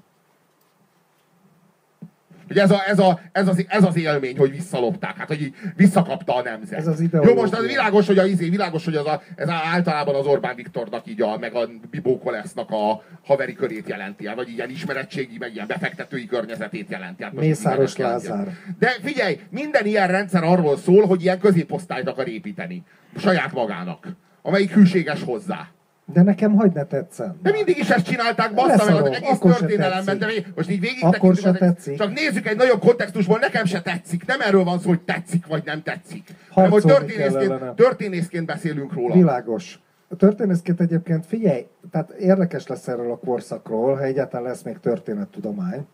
Hogy 2.48 2.58
ez, 2.58 2.70
a, 2.70 2.82
ez, 2.86 2.98
a, 2.98 3.20
ez, 3.32 3.48
az, 3.48 3.64
ez 3.68 3.84
az 3.84 3.96
élmény, 3.96 4.38
hogy 4.38 4.50
visszalopták, 4.50 5.16
hát 5.16 5.28
hogy 5.28 5.52
visszakapta 5.76 6.34
a 6.34 6.42
nemzet. 6.42 6.78
Ez 6.78 6.86
az 6.86 7.00
Jó, 7.00 7.06
ideológia. 7.06 7.34
most 7.34 7.52
az 7.52 7.66
világos, 7.66 8.06
hogy 8.06 8.18
a 8.18 8.26
izé, 8.26 8.48
világos, 8.48 8.84
hogy 8.84 8.94
az 8.94 9.06
a, 9.06 9.22
ez 9.36 9.48
általában 9.48 10.14
az 10.14 10.26
Orbán 10.26 10.54
Viktornak 10.56 11.06
így 11.06 11.22
a, 11.22 11.38
meg 11.38 11.54
a 11.54 11.68
Bibó 11.90 12.18
Kolesznak 12.18 12.70
a 12.70 13.02
haveri 13.24 13.52
körét 13.52 13.88
jelenti, 13.88 14.26
el, 14.26 14.34
vagy 14.34 14.48
ilyen 14.48 14.70
ismerettségi, 14.70 15.38
meg 15.38 15.54
ilyen 15.54 15.66
befektetői 15.66 16.26
környezetét 16.26 16.90
jelenti. 16.90 17.22
Hát 17.22 17.32
Mészáros. 17.32 17.96
Lázár. 17.96 18.56
De 18.78 18.96
figyelj, 19.02 19.40
minden 19.50 19.86
ilyen 19.86 20.08
rendszer 20.08 20.42
arról 20.42 20.76
szól, 20.76 21.06
hogy 21.06 21.22
ilyen 21.22 21.38
középosztályt 21.38 22.08
akar 22.08 22.28
építeni. 22.28 22.82
Saját 23.16 23.52
magának. 23.52 24.06
Amelyik 24.42 24.72
hűséges 24.72 25.22
hozzá. 25.22 25.68
De 26.12 26.22
nekem 26.22 26.56
hagyd 26.56 26.74
ne 26.74 26.84
tetszen. 26.84 27.38
De 27.42 27.50
mindig 27.50 27.78
is 27.78 27.90
ezt 27.90 28.04
csinálták, 28.04 28.54
bassza 28.54 28.84
meg 28.84 29.02
az 29.02 29.10
egész 29.10 29.30
akkor 29.30 29.56
történelemben, 29.56 30.18
de 30.18 30.26
most 30.54 30.70
így 30.70 30.80
végig 30.80 31.04
Akkor 31.04 31.36
se 31.36 31.52
tetszik. 31.52 31.96
Csak 31.96 32.12
nézzük 32.12 32.46
egy 32.46 32.56
nagyobb 32.56 32.80
kontextusból, 32.80 33.38
nekem 33.38 33.64
se 33.64 33.82
tetszik. 33.82 34.26
Nem 34.26 34.40
erről 34.40 34.64
van 34.64 34.78
szó, 34.78 34.88
hogy 34.88 35.00
tetszik 35.00 35.46
vagy 35.46 35.62
nem 35.64 35.82
tetszik. 35.82 36.28
Hanem, 36.50 36.70
hogy 36.70 36.82
történészként, 36.82 37.74
történészként 37.74 38.46
beszélünk 38.46 38.92
róla. 38.92 39.14
Világos. 39.14 39.80
A 40.08 40.16
történészként 40.16 40.80
egyébként 40.80 41.26
figyelj, 41.26 41.66
tehát 41.90 42.10
érdekes 42.10 42.66
lesz 42.66 42.88
erről 42.88 43.10
a 43.10 43.18
korszakról, 43.18 43.94
ha 43.94 44.02
egyáltalán 44.02 44.46
lesz 44.46 44.62
még 44.62 44.78
történettudomány. 44.78 45.86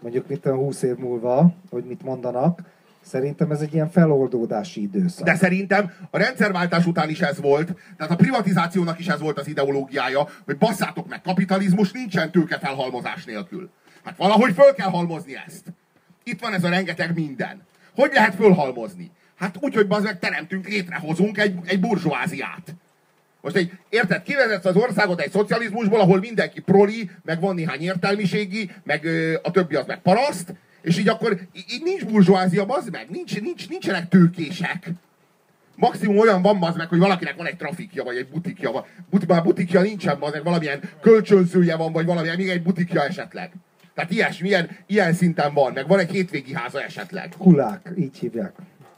Mondjuk 0.00 0.28
mit 0.28 0.40
tudom, 0.40 0.58
20 0.58 0.82
év 0.82 0.96
múlva, 0.96 1.50
hogy 1.70 1.84
mit 1.84 2.02
mondanak. 2.02 2.60
Szerintem 3.06 3.50
ez 3.50 3.60
egy 3.60 3.74
ilyen 3.74 3.90
feloldódási 3.90 4.82
időszak. 4.82 5.24
De 5.24 5.34
szerintem 5.34 5.92
a 6.10 6.18
rendszerváltás 6.18 6.86
után 6.86 7.08
is 7.08 7.20
ez 7.20 7.40
volt, 7.40 7.74
tehát 7.96 8.12
a 8.12 8.16
privatizációnak 8.16 8.98
is 8.98 9.06
ez 9.06 9.20
volt 9.20 9.38
az 9.38 9.48
ideológiája, 9.48 10.28
hogy 10.44 10.56
basszátok 10.56 11.08
meg, 11.08 11.22
kapitalizmus 11.22 11.92
nincsen 11.92 12.30
tőke 12.30 12.58
felhalmozás 12.58 13.24
nélkül. 13.24 13.70
Hát 14.04 14.16
valahogy 14.16 14.52
föl 14.52 14.74
kell 14.74 14.88
halmozni 14.88 15.36
ezt. 15.46 15.64
Itt 16.24 16.40
van 16.40 16.52
ez 16.52 16.64
a 16.64 16.68
rengeteg 16.68 17.14
minden. 17.14 17.62
Hogy 17.94 18.10
lehet 18.14 18.34
fölhalmozni? 18.34 19.10
Hát 19.36 19.56
úgy, 19.60 19.74
hogy 19.74 19.86
az 19.88 20.02
meg 20.02 20.18
teremtünk, 20.18 20.68
létrehozunk 20.68 21.38
egy, 21.38 21.58
egy 21.64 21.80
burzsóáziát. 21.80 22.74
Most 23.40 23.56
egy, 23.56 23.72
érted, 23.88 24.22
kivezetsz 24.22 24.64
az 24.64 24.76
országot 24.76 25.20
egy 25.20 25.30
szocializmusból, 25.30 26.00
ahol 26.00 26.18
mindenki 26.18 26.60
proli, 26.60 27.10
meg 27.22 27.40
van 27.40 27.54
néhány 27.54 27.80
értelmiségi, 27.80 28.70
meg 28.84 29.04
ö, 29.04 29.34
a 29.42 29.50
többi 29.50 29.74
az 29.74 29.86
meg 29.86 30.02
paraszt, 30.02 30.54
és 30.86 30.98
így 30.98 31.08
akkor 31.08 31.38
így 31.54 31.82
nincs 31.82 32.04
burzsóázia, 32.04 32.64
bazd 32.64 32.90
meg, 32.90 33.10
nincs, 33.10 33.40
nincs, 33.40 33.68
nincsenek 33.68 34.08
tőkések. 34.08 34.90
Maximum 35.76 36.18
olyan 36.18 36.42
van 36.42 36.62
az 36.62 36.76
meg, 36.76 36.88
hogy 36.88 36.98
valakinek 36.98 37.36
van 37.36 37.46
egy 37.46 37.56
trafikja, 37.56 38.04
vagy 38.04 38.16
egy 38.16 38.28
butikja, 38.28 38.70
vagy 38.70 38.84
but, 39.10 39.26
már 39.26 39.42
butikja 39.42 39.80
nincsen, 39.80 40.16
az 40.20 40.32
meg 40.32 40.44
valamilyen 40.44 40.80
kölcsönzője 41.00 41.76
van, 41.76 41.92
vagy 41.92 42.06
valamilyen, 42.06 42.36
még 42.36 42.48
egy 42.48 42.62
butikja 42.62 43.04
esetleg. 43.04 43.52
Tehát 43.94 44.10
ilyesmi, 44.10 44.48
ilyen, 44.48 44.70
ilyen 44.86 45.12
szinten 45.12 45.54
van, 45.54 45.72
meg 45.72 45.88
van 45.88 45.98
egy 45.98 46.10
hétvégi 46.10 46.54
háza 46.54 46.82
esetleg. 46.82 47.34
Kulák, 47.38 47.90
így 47.98 48.18
hívják. 48.18 48.52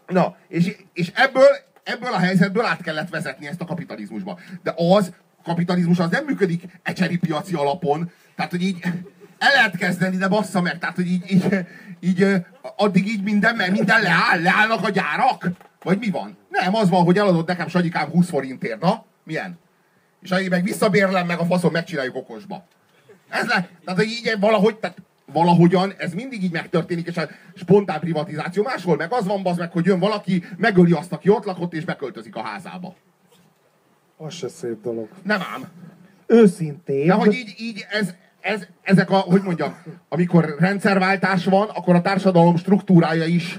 Na, 0.06 0.36
és, 0.48 0.76
és 0.92 1.12
ebből, 1.14 1.48
ebből 1.82 2.12
a 2.12 2.18
helyzetből 2.18 2.64
át 2.64 2.82
kellett 2.82 3.10
vezetni 3.10 3.46
ezt 3.46 3.60
a 3.60 3.64
kapitalizmusba. 3.64 4.38
De 4.62 4.74
az, 4.76 5.12
kapitalizmus 5.44 5.98
az 5.98 6.10
nem 6.10 6.24
működik 6.24 6.62
ecseri 6.82 7.16
piaci 7.16 7.54
alapon, 7.54 8.10
tehát 8.34 8.50
hogy 8.50 8.62
így 8.62 8.78
el 9.38 9.52
lehet 9.52 9.76
kezdeni, 9.76 10.16
de 10.16 10.28
bassza 10.28 10.60
meg, 10.60 10.78
tehát 10.78 10.96
hogy 10.96 11.06
így, 11.06 11.30
így, 11.30 11.66
így 12.00 12.26
addig 12.76 13.06
így 13.06 13.22
minden, 13.22 13.56
mert 13.56 13.70
minden 13.70 14.02
leáll, 14.02 14.42
leállnak 14.42 14.84
a 14.84 14.90
gyárak. 14.90 15.48
Vagy 15.82 15.98
mi 15.98 16.10
van? 16.10 16.36
Nem, 16.48 16.74
az 16.74 16.88
van, 16.88 17.04
hogy 17.04 17.18
eladod 17.18 17.46
nekem 17.46 17.68
Sagyikám 17.68 18.08
20 18.08 18.28
forintért, 18.28 18.80
na? 18.80 19.04
Milyen? 19.24 19.58
És 20.22 20.30
ahí 20.30 20.48
meg 20.48 20.62
visszabérlem, 20.62 21.26
meg 21.26 21.38
a 21.38 21.44
faszom 21.44 21.72
megcsináljuk 21.72 22.16
okosba. 22.16 22.66
Ez 23.28 23.46
le, 23.46 23.68
tehát 23.84 24.04
így 24.04 24.36
valahogy, 24.40 24.76
tehát 24.76 24.96
valahogyan 25.32 25.94
ez 25.98 26.12
mindig 26.12 26.42
így 26.42 26.52
megtörténik, 26.52 27.06
és 27.06 27.16
a 27.16 27.28
spontán 27.54 28.00
privatizáció 28.00 28.62
máshol 28.62 28.96
meg 28.96 29.12
az 29.12 29.26
van, 29.26 29.46
az 29.46 29.56
meg, 29.56 29.72
hogy 29.72 29.84
jön 29.84 29.98
valaki, 29.98 30.44
megöli 30.56 30.92
azt, 30.92 31.12
aki 31.12 31.28
ott 31.28 31.44
lakott, 31.44 31.72
és 31.72 31.84
beköltözik 31.84 32.36
a 32.36 32.42
házába. 32.42 32.94
Az 34.16 34.34
se 34.34 34.48
szép 34.48 34.82
dolog. 34.82 35.08
Nem 35.22 35.40
ám. 35.54 35.68
Őszintén. 36.26 37.06
De 37.06 37.12
hogy 37.12 37.34
így, 37.34 37.54
így 37.58 37.86
ez, 37.90 38.14
ez, 38.40 38.66
ezek 38.82 39.10
a, 39.10 39.16
hogy 39.16 39.42
mondjam, 39.42 39.76
amikor 40.08 40.54
rendszerváltás 40.58 41.44
van, 41.44 41.68
akkor 41.68 41.94
a 41.94 42.00
társadalom 42.00 42.56
struktúrája 42.56 43.24
is 43.24 43.58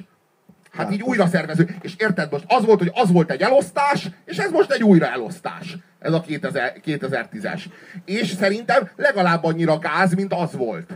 Hát 0.71 0.91
így 0.91 1.01
újra 1.01 1.27
szervező. 1.27 1.75
És 1.81 1.95
érted 1.97 2.31
most, 2.31 2.43
az 2.47 2.65
volt, 2.65 2.79
hogy 2.79 2.91
az 2.93 3.11
volt 3.11 3.31
egy 3.31 3.41
elosztás, 3.41 4.09
és 4.25 4.37
ez 4.37 4.51
most 4.51 4.71
egy 4.71 4.83
újra 4.83 5.07
elosztás. 5.07 5.77
Ez 5.99 6.13
a 6.13 6.21
2000, 6.21 6.73
2010-es. 6.85 7.63
És 8.05 8.27
szerintem 8.27 8.89
legalább 8.95 9.43
annyira 9.43 9.79
gáz, 9.79 10.13
mint 10.13 10.33
az 10.33 10.53
volt. 10.53 10.89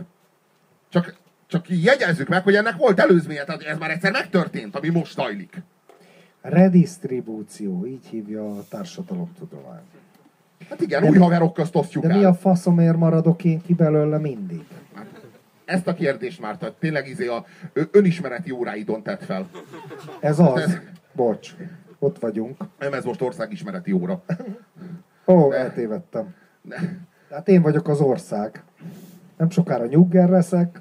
Csak, 0.88 1.14
csak 1.46 1.64
jegyezzük 1.68 2.28
meg, 2.28 2.42
hogy 2.42 2.54
ennek 2.54 2.76
volt 2.76 3.00
előzménye, 3.00 3.44
tehát 3.44 3.62
ez 3.62 3.78
már 3.78 3.90
egyszer 3.90 4.12
megtörtént, 4.12 4.76
ami 4.76 4.88
most 4.88 5.12
zajlik. 5.12 5.62
Redistribúció, 6.40 7.86
így 7.86 8.06
hívja 8.10 8.50
a 8.50 8.64
társadalomtudomány. 8.68 9.82
Hát 10.68 10.80
igen, 10.80 11.02
de 11.02 11.08
új 11.08 11.18
haverok 11.18 11.52
közt 11.54 11.76
osztjuk 11.76 12.04
De 12.04 12.10
el. 12.10 12.18
mi 12.18 12.24
a 12.24 12.34
faszomért 12.34 12.96
maradok 12.96 13.44
én 13.44 13.60
ki 13.60 13.74
belőle 13.74 14.18
mindig? 14.18 14.64
Ezt 15.64 15.86
a 15.86 15.94
kérdést 15.94 16.40
már 16.40 16.56
tehát 16.56 16.74
tényleg 16.74 17.08
izé 17.08 17.26
a 17.26 17.44
önismereti 17.90 18.50
óráidon 18.50 19.02
tett 19.02 19.24
fel. 19.24 19.48
Ez 20.20 20.38
az. 20.38 20.80
Bocs, 21.12 21.54
ott 21.98 22.18
vagyunk. 22.18 22.56
Nem 22.78 22.92
ez 22.92 23.04
most 23.04 23.22
országismereti 23.22 23.92
óra. 23.92 24.22
Ó, 25.26 25.52
eltévedtem. 25.52 26.34
Tehát 27.28 27.48
én 27.48 27.62
vagyok 27.62 27.88
az 27.88 28.00
ország. 28.00 28.62
Nem 29.36 29.50
sokára 29.50 29.86
nyugger 29.86 30.28
leszek. 30.28 30.80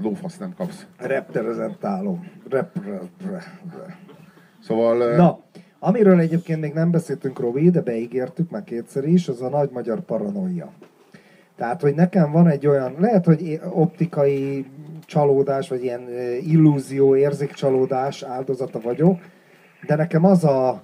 Lófasz 0.00 0.36
nem 0.36 0.54
kapsz. 0.54 0.86
Reprezentálom. 0.96 2.30
Repre... 2.48 2.98
Szóval... 4.60 5.16
Na, 5.16 5.40
amiről 5.84 6.18
egyébként 6.18 6.60
még 6.60 6.72
nem 6.72 6.90
beszéltünk, 6.90 7.38
Robi, 7.38 7.70
de 7.70 7.80
beígértük 7.80 8.50
már 8.50 8.64
kétszer 8.64 9.04
is, 9.04 9.28
az 9.28 9.42
a 9.42 9.48
nagy 9.48 9.70
magyar 9.72 10.00
paranoia. 10.00 10.72
Tehát, 11.56 11.80
hogy 11.80 11.94
nekem 11.94 12.32
van 12.32 12.48
egy 12.48 12.66
olyan, 12.66 12.94
lehet, 12.98 13.24
hogy 13.24 13.60
optikai 13.70 14.66
csalódás, 15.06 15.68
vagy 15.68 15.82
ilyen 15.82 16.08
illúzió, 16.40 17.16
érzékcsalódás 17.16 18.22
áldozata 18.22 18.80
vagyok, 18.80 19.20
de 19.86 19.94
nekem 19.94 20.24
az 20.24 20.44
a 20.44 20.82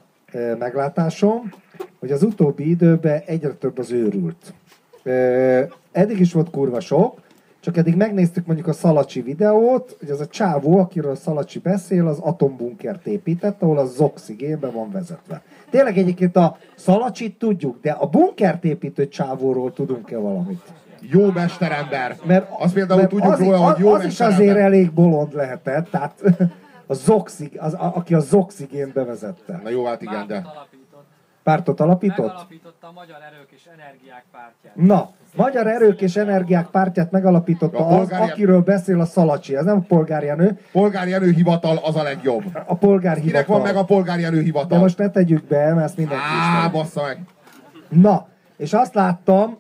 meglátásom, 0.59 1.53
hogy 1.99 2.11
az 2.11 2.23
utóbbi 2.23 2.69
időben 2.69 3.23
egyre 3.27 3.51
több 3.51 3.79
az 3.79 3.93
őrült. 3.93 4.55
Eddig 5.93 6.20
is 6.20 6.33
volt 6.33 6.51
kurva 6.51 6.81
sok, 6.81 7.20
csak 7.61 7.77
eddig 7.77 7.97
megnéztük 7.97 8.47
mondjuk 8.47 8.69
a 8.69 8.73
Szalacsi 8.73 9.21
videót, 9.21 9.97
hogy 9.99 10.11
az 10.11 10.21
a 10.21 10.27
csávó, 10.27 10.79
akiről 10.79 11.17
Szalacsi 11.17 11.59
beszél, 11.59 12.07
az 12.07 12.19
atombunkert 12.19 13.07
épített, 13.07 13.63
ahol 13.63 13.79
a 13.79 13.85
zoxigénbe 13.85 14.71
van 14.71 14.91
vezetve. 14.91 15.43
Tényleg 15.71 15.99
egyébként 15.99 16.37
a 16.37 16.57
Szalacsit 16.77 17.39
tudjuk, 17.39 17.81
de 17.81 17.91
a 17.91 18.07
bunkert 18.07 18.65
építő 18.65 19.09
csávóról 19.09 19.73
tudunk-e 19.73 20.17
valamit? 20.17 20.63
Jó 21.01 21.31
mesterember. 21.31 22.17
Mert, 22.25 22.51
Azt 22.59 22.75
például 22.75 22.99
mert 23.01 23.11
tudjuk 23.11 23.33
az, 23.33 23.39
róla, 23.39 23.59
hogy 23.59 23.79
jó 23.79 23.93
az 23.93 24.05
is 24.05 24.21
azért 24.21 24.57
elég 24.57 24.93
bolond 24.93 25.35
lehetett, 25.35 25.91
tehát 25.91 26.23
a 26.87 26.95
zoxig, 26.95 27.59
az, 27.61 27.75
a, 27.75 27.93
aki 27.95 28.15
a 28.15 28.21
zoxigént 28.21 28.93
bevezette. 28.93 29.61
Na 29.63 29.69
jó, 29.69 29.85
hát 29.85 30.03
igen, 30.03 30.27
de... 30.27 30.47
Pártot 31.43 31.81
alapított? 31.81 32.27
Megalapította 32.27 32.87
a 32.87 32.93
Magyar 32.93 33.17
Erők 33.33 33.51
és 33.51 33.69
Energiák 33.73 34.25
pártját. 34.33 34.75
Na, 34.75 35.11
Magyar 35.39 35.66
Erők 35.66 36.01
és 36.01 36.16
Energiák 36.16 36.66
pártját 36.66 37.10
megalapította 37.10 37.86
A 37.86 38.01
az, 38.01 38.10
akiről 38.10 38.60
beszél 38.60 39.01
a 39.01 39.05
Szalacsi. 39.05 39.56
Ez 39.56 39.65
nem 39.65 39.77
a 39.77 39.85
polgári 39.89 40.27
Jenő, 40.27 40.59
Polgári 40.73 41.12
előhivatal 41.12 41.77
az 41.77 41.97
a 41.97 42.02
legjobb. 42.02 42.43
a 42.66 42.74
polgári 42.74 43.20
Kinek 43.20 43.47
van 43.47 43.60
meg 43.60 43.77
a 43.77 43.85
polgári 43.85 44.20
De 44.20 44.27
előhivatal? 44.27 44.78
most 44.78 44.98
ne 44.98 45.10
tegyük 45.10 45.44
be, 45.44 45.74
mert 45.74 45.86
ezt 45.86 45.97
mindenki 45.97 46.24
Á, 46.24 46.56
ismeri. 46.56 46.73
bassza 46.73 47.02
meg. 47.02 47.19
Na, 47.89 48.27
és 48.56 48.73
azt 48.73 48.94
láttam, 48.94 49.59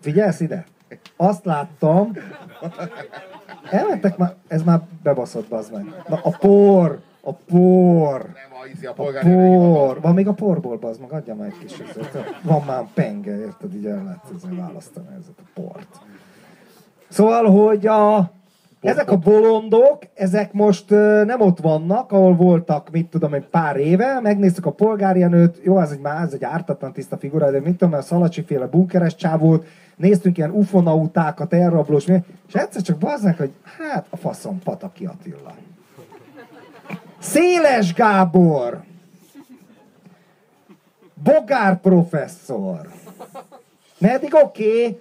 figyelsz 0.00 0.40
ide? 0.40 0.64
Azt 1.16 1.44
láttam, 1.44 2.12
elmentek 3.70 4.16
már, 4.16 4.34
ez 4.48 4.62
már 4.62 4.80
bebaszott, 5.02 5.48
bazd 5.48 5.72
meg. 5.72 5.84
Na, 6.08 6.20
a 6.22 6.30
por, 6.30 7.00
a 7.24 7.32
por, 7.32 8.20
Nem, 8.20 8.60
a, 8.62 8.66
izé, 8.74 8.86
a 8.86 8.90
a 8.90 8.94
por. 9.22 10.00
Van 10.00 10.14
még 10.14 10.28
a 10.28 10.32
porból, 10.32 10.76
bazd 10.76 11.00
meg, 11.00 11.12
adja 11.12 11.34
már 11.34 11.46
egy 11.46 11.58
kis 11.58 11.78
ezért. 11.78 12.42
Van 12.42 12.62
már 12.66 12.84
penge, 12.94 13.38
érted, 13.38 13.74
így 13.74 13.86
el 13.86 14.02
lehet 14.04 14.56
választani 14.56 15.06
ezeket 15.10 15.44
a 15.54 15.60
port. 15.60 15.88
Szóval, 17.08 17.44
hogy 17.44 17.86
a, 17.86 18.30
ezek 18.80 19.10
a 19.10 19.16
bolondok, 19.16 19.98
ezek 20.14 20.52
most 20.52 20.90
nem 21.24 21.40
ott 21.40 21.60
vannak, 21.60 22.12
ahol 22.12 22.34
voltak, 22.34 22.90
mit 22.90 23.06
tudom, 23.06 23.34
egy 23.34 23.46
pár 23.46 23.76
éve, 23.76 24.20
megnéztük 24.20 24.66
a 24.66 24.72
polgárjenőt, 24.72 25.60
jó, 25.62 25.80
ez 25.80 25.90
egy 25.90 26.00
már, 26.00 26.22
ez 26.22 26.32
egy 26.32 26.44
ártatlan 26.44 26.92
tiszta 26.92 27.16
figura, 27.16 27.50
de 27.50 27.60
mit 27.60 27.76
tudom, 27.76 27.94
a 27.94 28.02
Szalacsi 28.02 28.42
féle 28.42 28.66
bunkeres 28.66 29.14
csávót, 29.14 29.66
néztünk 29.96 30.38
ilyen 30.38 30.50
ufonautákat, 30.50 31.52
elrablós, 31.52 32.06
és 32.48 32.54
egyszer 32.54 32.82
csak 32.82 32.98
bazdnak, 32.98 33.36
hogy 33.36 33.52
hát 33.78 34.06
a 34.10 34.16
faszom 34.16 34.58
Pataki 34.58 35.06
Attila. 35.06 35.54
Széles 37.24 37.94
Gábor! 37.94 38.80
Bogár 41.22 41.80
professzor! 41.80 42.80
Meddig 43.98 44.34
oké, 44.42 44.64
okay, 44.78 45.00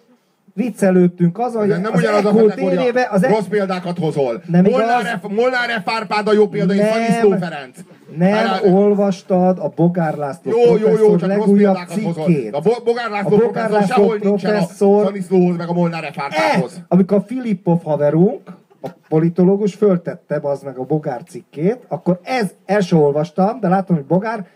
viccelődtünk 0.53 1.39
azon, 1.39 1.59
hogy 1.61 1.69
De 1.69 1.77
nem 1.77 1.93
az 1.93 1.99
ugyanaz 1.99 2.25
a 2.25 2.31
kategória. 2.31 3.09
Az 3.09 3.23
e- 3.23 3.27
Rossz 3.27 3.45
példákat 3.49 3.97
hozol. 3.97 4.41
Nem 4.45 4.63
Molnár. 4.63 5.19
F, 5.23 5.27
Molnár 5.29 5.69
F. 5.85 5.89
Árpád 5.89 6.27
a 6.27 6.33
jó 6.33 6.47
példa, 6.47 6.73
Nem. 6.73 6.91
Szaniszló 6.91 7.29
Ferenc. 7.29 7.77
nem 8.17 8.29
Már- 8.31 8.63
olvastad 8.63 9.59
a 9.59 9.71
Bogár 9.75 10.15
László 10.15 10.51
Jó, 10.51 10.57
jó, 10.59 10.71
jó, 10.75 10.77
professzor 10.77 11.19
csak 11.19 11.29
legújabb 11.29 11.77
cikkét. 11.87 12.53
A 12.53 12.59
Bo- 12.59 12.83
Bogár 12.83 13.09
László 13.09 13.35
A 13.35 13.39
Bogár 13.39 13.67
professzor 13.67 13.79
László 13.79 14.03
sehol 14.03 14.17
nincsen 14.21 14.53
a 14.53 14.57
professzor- 14.57 15.05
Szaniszlóhoz, 15.05 15.57
meg 15.57 15.69
a 15.69 15.73
Molnár 15.73 16.11
F. 16.13 16.19
Árpádhoz. 16.19 16.81
amikor 16.87 17.17
a 17.17 17.21
Filippov 17.21 17.83
haverunk, 17.83 18.41
a 18.84 18.89
politológus 19.07 19.76
föltette 19.76 20.39
az 20.41 20.61
meg 20.61 20.77
a 20.77 20.84
Bogár 20.84 21.23
cikkét, 21.23 21.85
akkor 21.88 22.19
ez, 22.23 22.53
el 22.65 22.81
olvastam, 22.91 23.60
de 23.60 23.68
látom, 23.68 23.95
hogy 23.95 24.05
Bogár 24.05 24.47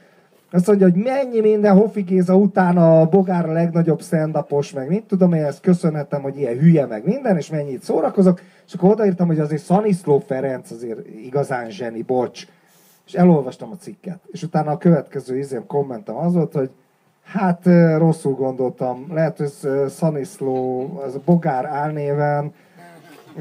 azt 0.52 0.68
mondja, 0.68 0.90
hogy 0.90 1.04
mennyi 1.04 1.40
minden 1.40 1.76
Hofi 1.76 2.02
Géza 2.02 2.36
után 2.36 2.78
a 2.78 3.06
Bogár 3.06 3.49
a 3.49 3.52
legnagyobb 3.52 4.02
stand 4.02 4.45
meg 4.74 4.88
mit 4.88 5.04
tudom 5.04 5.34
én, 5.34 5.44
ezt 5.44 5.62
köszönhetem, 5.62 6.22
hogy 6.22 6.38
ilyen 6.38 6.58
hülye 6.58 6.86
meg 6.86 7.06
minden, 7.06 7.38
és 7.38 7.49
mennyit 7.49 7.84
szórakozok, 7.84 8.41
és 8.68 8.74
akkor 8.74 8.90
odaírtam, 8.90 9.28
hogy 9.28 9.40
azért 9.40 9.62
Szaniszló 9.62 10.20
Ferenc 10.20 10.72
azért 10.72 11.08
igazán 11.08 11.70
zseni, 11.70 12.02
bocs. 12.02 12.48
És 13.06 13.14
elolvastam 13.14 13.72
a 13.72 13.76
cikket. 13.76 14.20
És 14.32 14.44
utána 14.44 14.72
a 14.72 14.78
következő 14.78 15.38
izém 15.38 15.66
kommentem 15.66 16.16
az 16.16 16.34
volt, 16.34 16.54
hogy 16.54 16.70
hát 17.24 17.66
rosszul 17.98 18.34
gondoltam, 18.34 19.06
lehet, 19.14 19.38
hogy 19.38 19.52
Szaniszló, 19.90 20.86
az 21.06 21.16
a 21.16 21.22
Bogár 21.26 21.66
álnéven, 21.66 22.54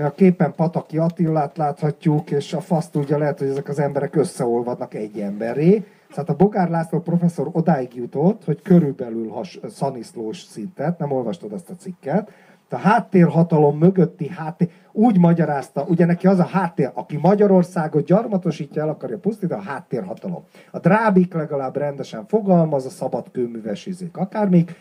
a 0.04 0.10
képen 0.10 0.54
Pataki 0.54 0.98
Attilát 0.98 1.56
láthatjuk, 1.56 2.30
és 2.30 2.52
a 2.52 2.60
fasz 2.60 2.88
tudja, 2.88 3.18
lehet, 3.18 3.38
hogy 3.38 3.48
ezek 3.48 3.68
az 3.68 3.78
emberek 3.78 4.16
összeolvadnak 4.16 4.94
egy 4.94 5.20
emberré. 5.20 5.84
Tehát 6.10 6.28
a 6.28 6.34
Bogár 6.34 6.70
László 6.70 7.00
professzor 7.00 7.48
odáig 7.52 7.94
jutott, 7.94 8.44
hogy 8.44 8.62
körülbelül 8.62 9.28
has, 9.28 9.60
szaniszlós 9.70 10.42
szintet, 10.42 10.98
nem 10.98 11.12
olvastad 11.12 11.52
ezt 11.52 11.70
a 11.70 11.74
cikket, 11.74 12.30
A 12.70 12.76
háttérhatalom 12.76 13.78
mögötti 13.78 14.28
háttér, 14.28 14.68
úgy 14.92 15.18
magyarázta, 15.18 15.84
ugye 15.88 16.04
neki 16.04 16.26
az 16.26 16.38
a 16.38 16.46
háttér, 16.46 16.90
aki 16.94 17.16
Magyarországot 17.16 18.04
gyarmatosítja, 18.04 18.82
el 18.82 18.88
akarja 18.88 19.18
pusztítani, 19.18 19.60
a 19.60 19.64
háttérhatalom. 19.64 20.44
A 20.70 20.78
drábik 20.78 21.34
legalább 21.34 21.76
rendesen 21.76 22.26
fogalmaz, 22.26 22.86
a 22.86 22.90
szabad 22.90 23.30
kőműves 23.32 23.86
izék, 23.86 24.16
akármik. 24.16 24.74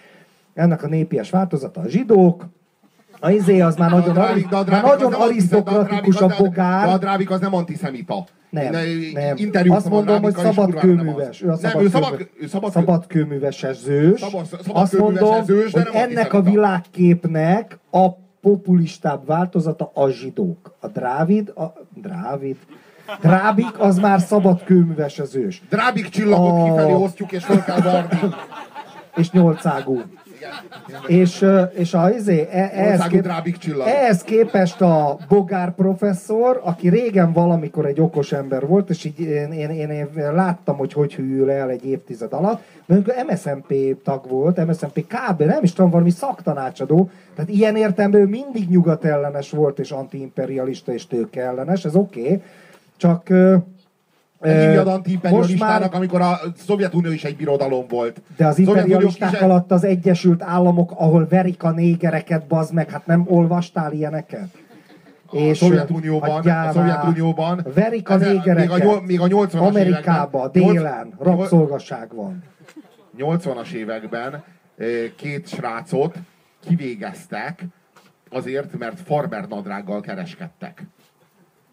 Ennek 0.53 0.83
a 0.83 0.87
népies 0.87 1.29
változata 1.29 1.81
a 1.81 1.87
zsidók, 1.87 2.45
a 3.25 3.31
izé 3.31 3.59
az 3.61 3.75
már 3.75 3.91
nagyon, 3.91 4.17
ari, 4.17 4.41
de 4.49 4.71
már 4.71 4.83
az 4.83 4.89
nagyon 4.91 5.13
arisztokratikus 5.13 6.21
a 6.21 6.25
az- 6.25 6.37
bogár. 6.37 6.99
Drábik 6.99 7.29
az 7.31 7.39
nem 7.39 7.53
antiszemita. 7.55 8.25
Nem, 8.49 8.71
nem. 9.13 9.33
interjúztam 9.35 9.71
Azt 9.75 9.89
mondom, 9.89 10.21
hogy 10.21 10.33
Drábikkal, 10.33 10.45
és 10.45 10.55
szabad 10.55 10.79
kurvára 10.79 10.93
nem 11.03 11.07
az. 11.07 11.13
kőműves. 11.13 11.41
Ő 11.41 11.47
Nem, 11.61 11.83
ő 11.83 11.89
szabad, 11.89 12.29
ő 12.41 12.47
szabad, 12.47 12.71
szabad 12.71 13.07
kőműveses 13.07 13.77
zős. 13.77 14.19
Szabad- 14.19 14.45
szabad 14.45 14.65
Azt 14.81 14.97
mondom, 14.97 15.43
zős, 15.43 15.71
de 15.71 15.81
hogy 15.81 16.01
ennek 16.01 16.33
a 16.33 16.41
világképnek 16.41 17.79
a 17.91 18.09
populistább 18.41 19.25
változata 19.25 19.91
a 19.93 20.09
zsidók. 20.09 20.75
A 20.79 20.87
drávid, 20.87 21.49
a 21.55 21.73
drávid, 22.01 22.55
drábik 23.21 23.79
az 23.79 23.97
már 23.99 24.19
szabad 24.19 24.63
kőműves 24.63 25.21
ős. 25.33 25.61
Drábik 25.69 26.09
csillagot 26.09 26.61
A- 26.61 26.63
kifelé 26.63 26.93
osztjuk, 26.93 27.31
és 27.31 27.43
fel 27.45 27.63
kell 27.63 27.81
varni. 27.81 28.19
És 29.15 29.31
nyolcágú. 29.31 30.01
És, 31.07 31.45
és 31.73 31.93
a, 31.93 32.09
izé, 32.09 32.47
e, 32.51 32.69
ehhez, 32.73 33.07
kép, 33.07 33.27
ehhez 33.85 34.23
képest 34.23 34.81
a 34.81 35.17
Bogár 35.27 35.75
professzor, 35.75 36.61
aki 36.63 36.89
régen 36.89 37.33
valamikor 37.33 37.85
egy 37.85 38.01
okos 38.01 38.31
ember 38.31 38.67
volt, 38.67 38.89
és 38.89 39.05
így 39.05 39.19
én, 39.19 39.51
én, 39.51 39.69
én, 39.69 39.89
én 39.89 40.33
láttam, 40.33 40.77
hogy 40.77 40.93
hogy 40.93 41.13
hűl 41.13 41.51
el 41.51 41.69
egy 41.69 41.85
évtized 41.85 42.33
alatt, 42.33 42.61
mondjuk 42.85 43.15
MSZMP 43.27 43.73
tag 44.03 44.29
volt, 44.29 44.65
MSZMP 44.65 45.05
kb. 45.07 45.41
nem 45.41 45.63
is 45.63 45.73
tudom, 45.73 45.91
valami 45.91 46.09
szaktanácsadó, 46.09 47.09
tehát 47.35 47.51
ilyen 47.51 47.75
értelemben 47.75 48.21
ő 48.21 48.25
mindig 48.25 48.69
nyugatellenes 48.69 49.51
volt, 49.51 49.79
és 49.79 49.91
antiimperialista, 49.91 50.93
és 50.93 51.07
tőkeellenes, 51.07 51.85
ez 51.85 51.95
oké, 51.95 52.21
okay. 52.21 52.41
csak 52.97 53.29
hívjad 54.45 55.31
most 55.31 55.59
már 55.59 55.89
amikor 55.91 56.21
a 56.21 56.39
Szovjetunió 56.57 57.11
is 57.11 57.23
egy 57.23 57.35
birodalom 57.35 57.85
volt. 57.87 58.21
de 58.37 58.45
az 58.45 58.59
imperialisták 58.59 59.29
kise- 59.29 59.43
alatt 59.43 59.71
az 59.71 59.83
Egyesült 59.83 60.43
Államok, 60.43 60.91
ahol 60.91 61.27
verik 61.27 61.63
a 61.63 61.71
négereket, 61.71 62.47
bazd 62.47 62.73
meg, 62.73 62.89
hát 62.89 63.05
nem 63.05 63.23
olvastál 63.27 63.93
ilyeneket? 63.93 64.47
A 65.27 65.53
Szovjetunióban, 65.53 66.29
a 66.29 66.33
hagyjál 66.33 66.71
Szovjetunióban. 66.71 67.65
Verik 67.75 68.09
a 68.09 68.15
négereket. 68.15 68.77
Még 68.79 68.87
a, 68.87 69.01
még 69.01 69.19
a 69.19 69.27
80-as 69.27 69.59
Amerikába, 69.59 70.49
években, 70.53 70.73
délen, 70.73 71.13
rabszolgaság 71.19 72.15
van. 72.15 72.43
80-as 73.17 73.71
években 73.71 74.43
eh, 74.77 74.87
két 75.15 75.47
srácot 75.47 76.15
kivégeztek 76.67 77.65
azért, 78.29 78.77
mert 78.77 78.99
farmer 78.99 79.47
nadrággal 79.47 80.01
kereskedtek. 80.01 80.83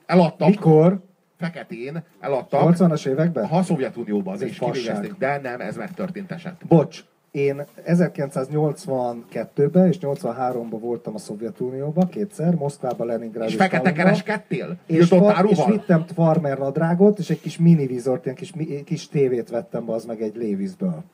Eladtak, 0.07 0.49
Mikor? 0.49 1.01
Feketén, 1.43 2.03
eladtak. 2.21 2.77
80-as 2.77 3.07
években? 3.07 3.45
A 3.45 3.63
Szovjetunióban, 3.63 4.35
Ez 4.35 4.43
és 4.43 4.59
kivégezték. 4.59 5.15
De 5.19 5.41
nem, 5.43 5.61
ez 5.61 5.77
megtörtént 5.77 6.31
eset. 6.31 6.55
Bocs, 6.69 7.05
én 7.31 7.65
1982-ben 7.87 9.87
és 9.87 9.99
83-ban 10.01 10.77
voltam 10.81 11.15
a 11.15 11.19
Szovjetunióban 11.19 12.09
kétszer, 12.09 12.55
Moszkvában, 12.55 13.07
Leningrádban. 13.07 13.49
És 13.49 13.55
fekete 13.55 13.93
kereskedtél? 13.93 14.77
És, 14.87 15.09
far, 15.09 15.47
és 15.49 15.59
vittem 15.67 16.05
farmer 16.15 16.59
nadrágot, 16.59 17.19
és 17.19 17.31
egy 17.31 17.41
kis 17.41 17.59
minivizort, 17.59 18.25
ilyen 18.25 18.37
kis, 18.37 18.53
kis 18.85 19.09
tévét 19.09 19.51
vettem 19.51 19.87
be, 19.87 19.93
az 19.93 20.05
meg 20.05 20.23
egy 20.23 20.37
Lévizből. 20.37 21.05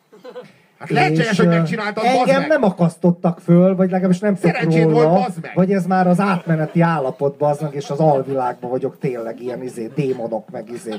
Hát 0.78 0.90
lehetséges, 0.90 1.30
És, 1.30 1.38
hogy 1.38 1.48
megcsináltad, 1.48 2.04
Engem 2.04 2.40
meg. 2.40 2.48
nem 2.48 2.62
akasztottak 2.64 3.40
föl, 3.40 3.76
vagy 3.76 3.90
legalábbis 3.90 4.18
nem 4.18 4.34
tudok 4.34 4.72
róla, 4.74 4.92
volt, 4.92 5.08
bazd 5.08 5.38
meg. 5.42 5.50
vagy 5.54 5.72
ez 5.72 5.86
már 5.86 6.06
az 6.06 6.20
átmeneti 6.20 6.80
állapot, 6.80 7.36
bazd 7.36 7.62
meg, 7.62 7.74
és 7.74 7.90
az 7.90 7.98
alvilágban 7.98 8.70
vagyok 8.70 8.98
tényleg 8.98 9.40
ilyen 9.42 9.62
izé, 9.62 9.90
démonok 9.94 10.50
meg 10.50 10.70
izé 10.70 10.90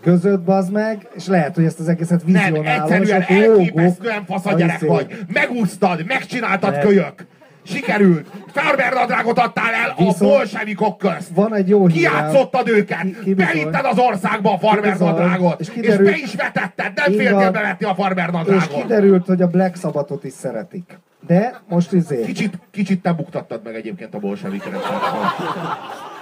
között, 0.00 0.40
bazd 0.40 0.72
meg, 0.72 1.08
és 1.14 1.26
lehet, 1.26 1.54
hogy 1.54 1.64
ezt 1.64 1.80
az 1.80 1.88
egészet 1.88 2.26
Nem, 2.26 2.52
vizionálom, 2.52 2.82
egyszerűen 2.92 3.20
ott 3.20 3.28
lógok 3.28 3.58
elképesztően 3.58 4.24
fasz 4.24 4.46
a 4.46 4.50
a 4.50 4.54
gyerek 4.54 4.76
izé- 4.76 4.88
vagy. 4.88 5.18
Megúsztad, 5.32 6.04
megcsináltad 6.06 6.70
Nem. 6.70 6.80
kölyök. 6.80 7.26
Sikerült. 7.62 8.26
Farmer 8.52 8.92
nadrágot 8.92 9.38
adtál 9.38 9.72
el 9.74 9.90
a 9.96 10.02
Viszont- 10.04 10.18
bolsevikok 10.18 10.98
közt. 10.98 11.28
Van 11.34 11.54
egy 11.54 11.68
jó. 11.68 11.86
Kiátszottad 11.86 12.68
őket, 12.68 13.02
Ki- 13.02 13.16
ki 13.24 13.34
bevitted 13.34 13.84
az 13.84 13.98
országba 13.98 14.52
a 14.52 14.58
farmer 14.58 14.98
nadrágot, 14.98 15.60
És 15.60 15.68
és, 15.74 15.96
be 15.96 16.16
is 16.16 16.34
vetetted, 16.34 16.92
nem 16.94 17.12
féltél 17.12 17.50
bevetni 17.50 17.86
a 17.86 17.94
farmer 17.94 18.26
És 18.26 18.32
nadrágot. 18.32 18.80
kiderült, 18.82 19.26
hogy 19.26 19.42
a 19.42 19.46
Black 19.46 19.76
Sabbathot 19.76 20.24
is 20.24 20.32
szeretik. 20.32 20.98
De 21.26 21.60
most 21.68 21.92
izé... 21.92 22.24
Kicsit, 22.24 22.58
kicsit 22.70 23.02
te 23.02 23.12
buktattad 23.12 23.60
meg 23.64 23.74
egyébként 23.74 24.14
a 24.14 24.18
bolsevik 24.18 24.62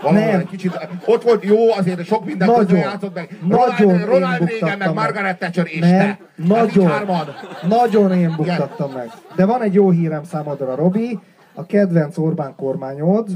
Valahol 0.02 0.30
Nem. 0.30 0.40
egy 0.40 0.46
kicsit, 0.46 0.88
ott 1.06 1.22
volt 1.22 1.44
jó, 1.44 1.72
azért 1.72 2.04
sok 2.04 2.24
mindent 2.24 2.56
Nagyon. 2.56 2.78
játszott 2.78 3.14
meg. 3.14 3.38
Nagyon 3.48 3.76
Ronald, 3.76 4.04
Ronald 4.04 4.48
Reagan, 4.48 4.68
meg 4.68 4.78
meg. 4.78 4.94
Margaret 4.94 5.38
Thatcher 5.38 5.66
és 5.68 5.78
Nem, 5.78 5.90
te. 5.90 6.04
Hát 6.04 6.18
nagyon, 6.34 6.90
nagyon 7.68 8.12
én 8.12 8.34
buktattam 8.36 8.92
meg. 8.92 9.10
De 9.36 9.44
van 9.46 9.62
egy 9.62 9.74
jó 9.74 9.90
hírem 9.90 10.24
számodra, 10.24 10.74
Robi. 10.74 11.18
A 11.58 11.66
kedvenc 11.66 12.18
Orbán 12.18 12.54
kormányod, 12.56 13.28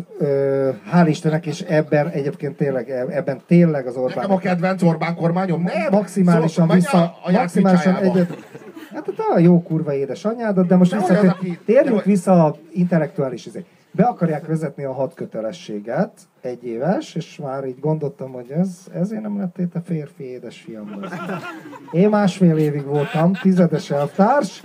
hál' 0.93 1.07
Istennek, 1.07 1.47
és 1.47 1.61
ebben 1.61 2.09
egyébként 2.09 2.57
tényleg, 2.57 2.91
ebben 2.91 3.41
tényleg 3.47 3.87
az 3.87 3.97
Orbán... 3.97 4.17
Nekem 4.17 4.31
a 4.33 4.39
kedvenc 4.39 4.83
Orbán 4.83 5.15
kormányom? 5.15 5.63
Nem. 5.63 5.87
maximálisan 5.91 6.51
Szóval 6.51 6.75
vissza, 6.77 6.99
a- 6.99 7.17
anyád 7.25 7.41
maximálisan 7.41 7.97
egyet, 7.97 8.37
Hát 8.95 9.09
a 9.35 9.39
jó 9.39 9.63
kurva 9.63 9.95
édesanyádat, 9.95 10.67
de 10.67 10.77
most 10.77 10.95
vissza, 10.95 11.37
térjünk 11.65 12.05
vissza 12.05 12.45
a 12.45 12.57
intellektuális 12.73 13.47
izé. 13.47 13.65
Be 13.93 14.05
akarják 14.05 14.47
vezetni 14.47 14.85
a 14.85 14.93
hat 14.93 15.15
kötelességet, 15.15 16.13
egy 16.41 16.65
éves, 16.65 17.15
és 17.15 17.37
már 17.37 17.65
így 17.65 17.81
gondoltam, 17.81 18.33
hogy 18.33 18.51
ez, 18.51 18.69
ezért 18.95 19.23
nem 19.23 19.39
lettél 19.39 19.69
te 19.69 19.81
férfi 19.81 20.25
édesfiam. 20.25 21.01
Én 21.93 22.09
másfél 22.09 22.57
évig 22.57 22.85
voltam, 22.85 23.33
tizedes 23.33 23.91
elvtárs, 23.91 24.61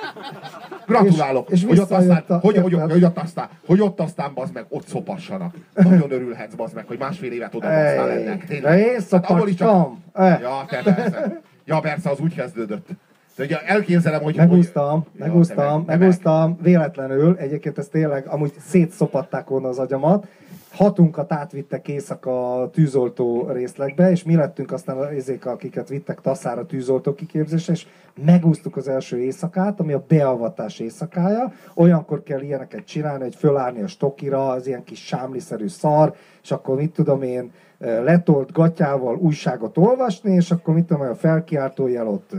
Gratulálok, 0.87 1.49
És- 1.49 1.61
és 1.61 1.67
hogy, 1.67 1.79
ott 1.79 1.91
aztán, 1.91 2.23
a- 2.27 2.33
hogy, 2.37 2.57
hogy, 2.57 2.73
a- 2.73 2.89
hogy, 2.89 3.03
ott 3.03 3.17
aztán, 3.17 3.47
hogy 3.65 3.81
ott 3.81 3.99
aztán, 3.99 4.33
bazd 4.33 4.53
meg, 4.53 4.65
ott 4.69 4.87
szopassanak. 4.87 5.55
Nagyon 5.73 6.11
örülhetsz, 6.11 6.53
bazd 6.55 6.75
meg, 6.75 6.85
hogy 6.87 6.99
másfél 6.99 7.31
évet 7.31 7.55
oda 7.55 7.67
ennek. 7.67 8.47
de 8.61 8.77
én 8.79 8.91
Hát 8.93 9.01
szopattam. 9.01 10.03
Eh. 10.13 10.39
Ja, 10.41 10.65
te 10.69 10.81
persze. 10.93 11.41
Ja, 11.65 11.79
persze, 11.79 12.09
az 12.09 12.19
úgy 12.19 12.35
kezdődött. 12.35 12.87
De 13.35 13.43
ugye 13.43 13.61
elképzelem, 13.65 14.21
hogy... 14.21 14.35
Megúsztam, 14.35 14.91
hogy... 14.91 15.19
Ja, 15.19 15.25
megúsztam, 15.25 15.77
meg- 15.77 15.85
meg. 15.85 15.99
megúsztam, 15.99 16.57
véletlenül, 16.61 17.37
egyébként 17.37 17.77
ez 17.77 17.87
tényleg, 17.87 18.27
amúgy 18.27 18.53
szétszopatták 18.59 19.47
volna 19.47 19.67
az 19.67 19.79
agyamat, 19.79 20.27
hatunkat 20.75 21.31
átvittek 21.31 21.87
éjszaka 21.87 22.61
a 22.61 22.69
tűzoltó 22.69 23.49
részlegbe, 23.51 24.11
és 24.11 24.23
mi 24.23 24.35
lettünk 24.35 24.71
aztán 24.71 24.97
az 24.97 25.11
izék, 25.11 25.45
akiket 25.45 25.89
vittek 25.89 26.21
taszára 26.21 26.65
tűzoltó 26.65 27.13
kiképzésre, 27.13 27.73
és 27.73 27.87
megúsztuk 28.25 28.77
az 28.77 28.87
első 28.87 29.17
éjszakát, 29.17 29.79
ami 29.79 29.93
a 29.93 30.03
beavatás 30.07 30.79
éjszakája. 30.79 31.53
Olyankor 31.73 32.23
kell 32.23 32.41
ilyeneket 32.41 32.85
csinálni, 32.85 33.23
hogy 33.23 33.35
fölállni 33.35 33.81
a 33.81 33.87
stokira, 33.87 34.49
az 34.49 34.67
ilyen 34.67 34.83
kis 34.83 35.05
sámliszerű 35.05 35.67
szar, 35.67 36.13
és 36.43 36.51
akkor 36.51 36.75
mit 36.75 36.91
tudom 36.91 37.21
én, 37.21 37.51
letolt 37.79 38.51
gatyával 38.51 39.15
újságot 39.15 39.77
olvasni, 39.77 40.33
és 40.33 40.51
akkor 40.51 40.73
mit 40.73 40.85
tudom, 40.85 41.07
a 41.07 41.15
felkiáltó 41.15 41.87
jel 41.87 42.07
ott 42.07 42.31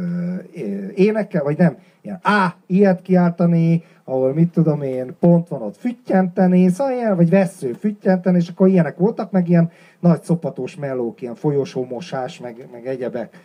énekel, 0.95 1.43
vagy 1.43 1.59
nem, 1.59 1.77
ilyen 2.03 2.19
á, 2.23 2.55
ilyet 2.67 3.03
kiáltani, 3.03 3.85
ahol 4.05 4.35
mit 4.35 4.49
tudom 4.49 4.83
én, 4.83 5.17
pont 5.21 5.49
van 5.49 5.63
ott 5.63 5.77
füttyenteni, 5.77 6.69
szóval 6.69 6.93
ilyen, 6.93 7.17
vagy 7.17 7.31
vesző 7.31 7.73
füttyenteni, 7.73 8.37
és 8.37 8.49
akkor 8.49 8.69
ilyenek 8.69 8.97
voltak, 8.97 9.31
meg 9.31 9.49
ilyen 9.49 9.71
nagy 10.01 10.23
szopatós 10.23 10.77
melók, 10.77 11.21
ilyen 11.21 11.35
folyosómosás, 11.35 12.41
meg, 12.41 12.69
meg 12.73 12.87
egyebek. 12.87 13.39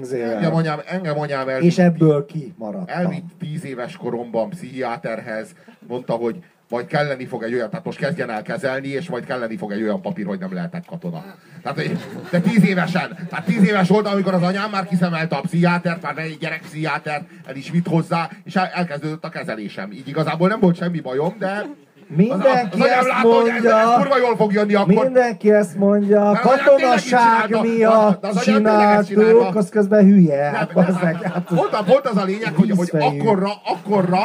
Azért, 0.00 0.34
Engem 0.34 0.54
anyám, 0.54 0.78
engem 0.86 1.18
anyám 1.18 1.48
elvitt, 1.48 1.68
és 1.68 1.78
ebből 1.78 2.26
kimaradtam. 2.26 2.96
elvitt 2.96 3.24
tíz 3.38 3.64
éves 3.64 3.96
koromban 3.96 4.48
pszichiáterhez, 4.48 5.54
mondta, 5.86 6.12
hogy 6.12 6.44
majd 6.68 6.86
kelleni 6.86 7.26
fog 7.26 7.42
egy 7.42 7.54
olyan, 7.54 7.70
tehát 7.70 7.84
most 7.84 7.98
kezdjen 7.98 8.30
el 8.30 8.42
kezelni, 8.42 8.88
és 8.88 9.08
majd 9.08 9.24
kelleni 9.24 9.56
fog 9.56 9.72
egy 9.72 9.82
olyan 9.82 10.00
papír, 10.02 10.26
hogy 10.26 10.38
nem 10.38 10.54
lehetett 10.54 10.86
katona. 10.86 11.24
Tehát, 11.62 11.78
hogy- 11.78 11.96
de 12.30 12.40
tíz 12.40 12.64
évesen, 12.64 13.26
tehát 13.30 13.44
tíz 13.44 13.62
éves 13.62 13.88
volt, 13.88 14.06
amikor 14.06 14.34
az 14.34 14.42
anyám 14.42 14.70
már 14.70 14.86
kiszemelte 14.86 15.36
a 15.36 15.40
pszichiátert, 15.40 16.02
már 16.02 16.18
egy 16.18 16.36
gyerek 16.40 16.60
pszichiáter, 16.60 17.22
el 17.46 17.56
is 17.56 17.70
vitt 17.70 17.86
hozzá, 17.88 18.30
és 18.44 18.56
el- 18.56 18.70
elkezdődött 18.74 19.24
a 19.24 19.28
kezelésem. 19.28 19.92
Így 19.92 20.08
igazából 20.08 20.48
nem 20.48 20.60
volt 20.60 20.76
semmi 20.76 21.00
bajom, 21.00 21.36
de 21.38 21.62
Mindenki 22.08 22.68
az, 22.72 22.80
az 22.80 22.86
ezt 22.86 23.08
látta, 23.08 23.28
hogy 23.28 23.46
ez, 23.48 23.52
mondja. 23.52 23.78
ez 23.78 23.96
kurva 23.96 24.16
jól 24.18 24.36
fog 24.36 24.52
jönni 24.52 24.74
akkor. 24.74 25.04
Mindenki 25.04 25.50
ezt 25.52 25.76
mondja, 25.76 26.30
így 26.34 26.38
katonaság 26.40 27.60
miatt 27.62 28.38
csináltuk, 28.40 29.54
az 29.56 29.68
közben 29.68 30.04
hülye. 30.04 30.50
Nem, 30.50 30.68
nem, 30.74 31.14
hát, 31.32 31.48
volt, 31.50 31.72
a- 31.74 31.84
volt 31.86 32.06
az 32.06 32.16
a 32.16 32.24
lényeg, 32.24 32.54
hogy, 32.54 32.70
hogy 32.76 32.90
akkorra, 32.92 33.50
akkorra, 33.64 34.20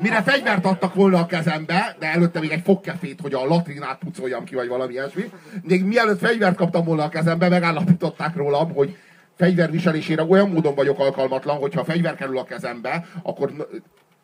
mire 0.00 0.22
fegyvert 0.22 0.64
adtak 0.64 0.94
volna 0.94 1.18
a 1.18 1.26
kezembe, 1.26 1.96
de 1.98 2.06
előtte 2.06 2.40
még 2.40 2.50
egy 2.50 2.62
fogkefét, 2.64 3.20
hogy 3.20 3.34
a 3.34 3.46
latrinát 3.46 3.98
pucoljam 3.98 4.44
ki, 4.44 4.54
vagy 4.54 4.68
valami 4.68 4.92
ilyesmi, 4.92 5.30
még 5.62 5.84
mielőtt 5.84 6.18
fegyvert 6.18 6.56
kaptam 6.56 6.84
volna 6.84 7.02
a 7.02 7.08
kezembe, 7.08 7.48
megállapították 7.48 8.36
rólam, 8.36 8.72
hogy 8.74 8.96
fegyverviselésére 9.36 10.24
olyan 10.24 10.50
módon 10.50 10.74
vagyok 10.74 10.98
alkalmatlan, 10.98 11.56
hogyha 11.56 11.84
fegyver 11.84 12.14
kerül 12.14 12.38
a 12.38 12.44
kezembe, 12.44 13.06
akkor 13.22 13.52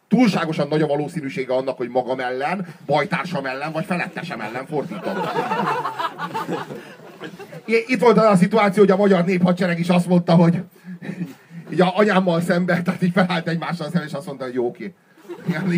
túlságosan 0.08 0.68
nagy 0.68 0.82
a 0.82 0.86
valószínűsége 0.86 1.54
annak, 1.54 1.76
hogy 1.76 1.88
magam 1.88 2.20
ellen, 2.20 2.66
bajtársam 2.86 3.46
ellen, 3.46 3.72
vagy 3.72 3.84
felettesem 3.84 4.40
ellen 4.40 4.66
fordítom. 4.66 5.14
Itt 7.64 8.00
volt 8.00 8.18
az 8.18 8.24
a 8.24 8.36
szituáció, 8.36 8.82
hogy 8.82 8.92
a 8.92 8.96
magyar 8.96 9.24
néphadsereg 9.24 9.78
is 9.78 9.88
azt 9.88 10.06
mondta, 10.06 10.34
hogy 10.34 10.62
így 11.72 11.80
a 11.80 11.92
anyámmal 11.96 12.40
szemben, 12.40 12.84
tehát 12.84 13.02
így 13.02 13.12
felállt 13.12 13.48
egymással 13.48 13.86
szemben, 13.86 14.08
és 14.08 14.12
azt 14.12 14.26
mondta, 14.26 14.44
hogy 14.44 14.54
jó, 14.54 14.66
oké. 14.66 14.94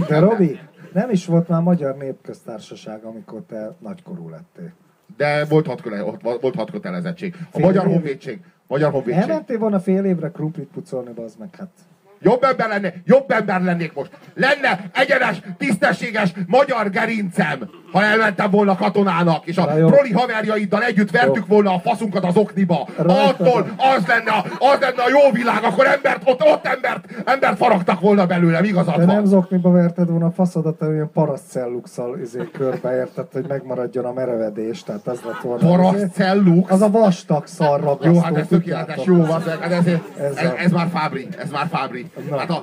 De 0.09 0.19
Robi, 0.19 0.61
nem 0.93 1.11
is 1.11 1.27
volt 1.27 1.49
már 1.49 1.63
magyar 1.63 1.97
népköztársaság, 1.97 3.05
amikor 3.05 3.43
te 3.49 3.75
nagykorú 3.79 4.29
lettél. 4.29 4.73
De 5.17 5.45
volt, 5.45 5.67
hat, 5.67 5.83
volt 6.41 6.55
hat 6.55 6.71
kötelezettség. 6.71 7.35
A 7.53 7.57
Fél 7.57 7.67
Magyar 7.67 7.87
év... 7.87 7.93
Honvédség. 7.93 8.41
Magyar 8.67 8.93
Honvédség. 8.93 9.23
Elmentél 9.23 9.59
volna 9.59 9.81
fél 9.81 10.05
évre 10.05 10.31
krumplit 10.31 10.69
pucolni, 10.69 11.13
bazd 11.13 11.39
meg, 11.39 11.49
hát. 11.59 11.71
Jobb 12.21 12.43
ember 12.43 12.69
lennék, 12.69 12.95
jobb 13.05 13.31
ember 13.31 13.63
lennék 13.63 13.95
most. 13.95 14.11
Lenne 14.35 14.91
egyenes, 14.93 15.41
tisztességes 15.59 16.33
magyar 16.47 16.91
gerincem, 16.91 17.71
ha 17.93 18.03
elmentem 18.03 18.51
volna 18.51 18.77
katonának, 18.77 19.47
és 19.47 19.57
a 19.57 19.65
proli 19.65 20.13
haverjaiddal 20.13 20.83
együtt 20.83 21.11
vertük 21.11 21.47
volna 21.47 21.75
a 21.75 21.79
faszunkat 21.79 22.25
az 22.25 22.37
okniba. 22.37 22.89
Attól 22.97 23.67
az 23.77 24.07
lenne, 24.07 24.33
az 24.59 24.79
lenne 24.81 25.03
a 25.03 25.09
jó 25.09 25.33
világ, 25.33 25.65
akkor 25.65 25.87
embert, 25.87 26.23
ott, 26.25 26.43
ott 26.43 26.67
embert, 26.67 27.05
embert 27.25 27.57
faragtak 27.57 28.01
volna 28.01 28.27
belőlem, 28.27 28.65
igazad 28.65 28.97
De 28.97 29.05
van. 29.07 29.15
nem 29.15 29.25
zokniba 29.25 29.71
verted 29.71 30.09
volna 30.09 30.27
a 30.27 30.31
faszodat, 30.31 30.83
olyan 30.83 31.11
parasztcelluxal 31.13 32.19
izé 32.19 32.49
körbe 32.53 32.97
érted, 32.97 33.27
hogy 33.33 33.45
megmaradjon 33.49 34.05
a 34.05 34.13
merevedés, 34.13 34.83
tehát 34.83 35.07
az 35.07 35.21
lett 35.25 35.41
volna. 35.41 35.69
Paraszcellux? 35.69 36.71
Az 36.71 36.83
a 36.83 36.91
vastag 36.91 37.47
szarra. 37.47 37.99
Jó, 38.03 38.21
hát 38.21 38.37
ez 38.37 38.47
tökéletes, 38.47 39.05
jó, 39.05 39.23
az, 39.23 39.47
ez, 39.47 39.71
ez, 39.71 39.87
ez, 39.87 40.37
ez, 40.37 40.51
ez, 40.59 40.73
már 40.73 40.89
Fábri, 40.93 41.29
ez 41.39 41.51
már 41.51 41.67
Fábri. 41.71 42.11
Hát 42.31 42.51
a, 42.51 42.63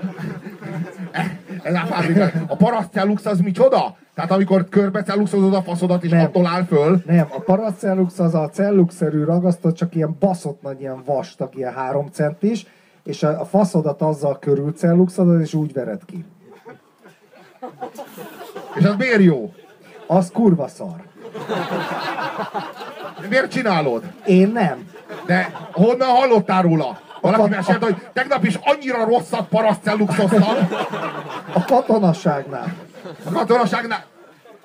ez 1.64 1.74
a, 1.74 2.32
a 2.48 2.56
parasztcellux 2.56 3.26
az 3.26 3.40
micsoda? 3.40 3.95
Tehát 4.16 4.32
amikor 4.32 4.70
körbe 4.70 5.04
celluxozod 5.14 5.53
a 5.53 5.61
faszodat, 5.61 6.03
és 6.03 6.10
nem, 6.10 6.26
attól 6.26 6.45
áll 6.45 6.65
föl? 6.65 7.02
Nem, 7.06 7.27
a 7.30 7.40
paracellux 7.40 8.19
az 8.19 8.34
a 8.34 8.49
celluxerű 8.49 9.23
ragasztott, 9.23 9.76
csak 9.76 9.95
ilyen 9.95 10.15
baszott 10.19 10.61
nagy, 10.61 10.81
ilyen 10.81 11.03
vastag, 11.06 11.56
ilyen 11.56 11.73
három 11.73 12.07
centis, 12.07 12.65
és 13.03 13.23
a, 13.23 13.40
a 13.40 13.45
faszodat 13.45 14.02
azzal 14.02 14.40
körül 14.40 14.73
celluxodod, 14.73 15.41
és 15.41 15.53
úgy 15.53 15.73
vered 15.73 16.06
ki. 16.06 16.26
És 18.76 18.84
az 18.84 18.95
miért 18.98 19.22
jó? 19.22 19.53
Az 20.07 20.31
kurva 20.34 20.68
szar. 20.68 21.03
Miért 23.30 23.52
csinálod? 23.52 24.03
Én 24.26 24.48
nem. 24.48 24.90
De 25.26 25.52
honnan 25.72 26.07
hallottál 26.07 26.61
róla? 26.61 26.99
Valaki 27.22 27.49
mesélte, 27.49 27.85
hogy 27.85 28.07
tegnap 28.14 28.44
is 28.44 28.60
annyira 28.64 29.06
rosszat 29.06 29.48
paraszcelluxoztam. 29.48 30.68
A 31.53 31.65
katonaságnál. 31.65 32.73
A 33.26 33.31
katonaságnál. 33.31 34.11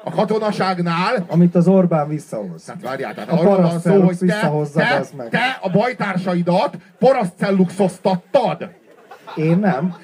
A 0.05 0.11
katonaságnál... 0.11 1.25
Amit 1.29 1.55
az 1.55 1.69
Orbán 1.69 2.09
visszahoz. 2.09 2.63
Tehát 2.63 2.83
várjál, 2.83 3.15
tehát 3.15 3.31
arról 3.31 3.61
van 3.61 3.81
szó, 3.81 4.03
hogy 4.03 4.19
te, 4.19 4.51
te, 4.75 5.05
meg. 5.17 5.29
te 5.29 5.59
a 5.61 5.71
bajtársaidat 5.71 6.77
paraszcelluxoztattad. 6.99 8.69
Én 9.35 9.59
nem. 9.59 9.97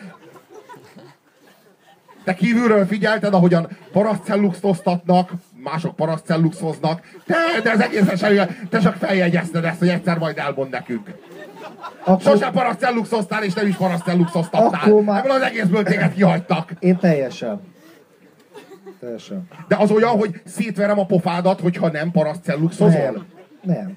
Te 2.24 2.34
kívülről 2.34 2.86
figyelted, 2.86 3.34
ahogyan 3.34 3.68
paraszcelluxoztatnak, 3.92 5.30
mások 5.62 5.96
paraszcelluxoznak. 5.96 7.00
Te, 7.26 7.36
de 7.62 7.70
ez 7.70 7.80
egészen 7.80 8.48
te 8.70 8.78
csak 8.78 8.94
feljegyezted 8.94 9.64
ezt, 9.64 9.78
hogy 9.78 9.88
egyszer 9.88 10.18
majd 10.18 10.38
elmond 10.38 10.70
nekünk. 10.70 11.10
Akkor... 12.04 12.20
Sose 12.20 12.50
paraszcelluxoztál, 12.50 13.42
és 13.42 13.52
nem 13.52 13.66
is 13.66 13.76
paraszcelluxoztattál. 13.76 14.80
Akkor 14.84 15.02
már... 15.02 15.18
Ebből 15.18 15.32
az 15.32 15.42
egészből 15.42 15.82
téged 15.82 16.12
kihagytak. 16.12 16.72
Én 16.78 16.96
teljesen. 16.96 17.60
Teljesen. 19.04 19.48
De 19.68 19.76
az 19.76 19.90
olyan, 19.90 20.10
hogy 20.18 20.40
szétverem 20.44 20.98
a 20.98 21.06
pofádat, 21.06 21.60
hogyha 21.60 21.90
nem 21.90 22.10
paraszcelluxozol? 22.10 23.00
Nem. 23.00 23.26
Nem. 23.62 23.96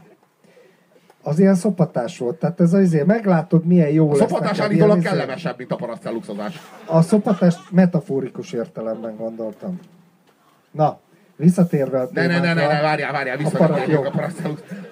Az 1.23 1.39
ilyen 1.39 1.55
szopatás 1.55 2.17
volt. 2.17 2.39
Tehát 2.39 2.59
ez 2.59 2.73
azért 2.73 3.05
meglátod, 3.05 3.65
milyen 3.65 3.89
jó 3.89 4.09
a 4.09 4.11
lesz. 4.11 4.21
A 4.21 4.27
szopatás 4.27 4.59
állítólag 4.59 4.97
izé- 4.97 5.07
kellemesebb, 5.07 5.57
mint 5.57 5.71
a 5.71 5.75
paraszcelluxozás. 5.75 6.59
A 6.85 7.01
szopatást 7.01 7.59
metaforikus 7.71 8.51
értelemben 8.51 9.15
gondoltam. 9.15 9.79
Na, 10.71 10.99
Visszatérve 11.35 11.99
a 11.99 12.09
Ne, 12.13 12.27
ne, 12.27 12.39
ne, 12.39 12.53
ne, 12.53 12.67
ne, 12.67 12.81
várjál, 12.81 13.11
várjál, 13.11 13.37
visszatérjünk 13.37 14.05
a, 14.05 14.09
para, 14.09 14.25
a 14.25 14.49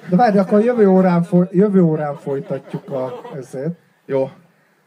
De 0.10 0.16
várj, 0.16 0.38
akkor 0.38 0.64
jövő 0.64 0.90
órán, 0.90 1.24
foly, 1.24 1.48
jövő 1.52 1.82
órán 1.82 2.16
folytatjuk 2.16 2.90
a 2.90 3.14
ezért. 3.38 3.74
Jó. 4.06 4.30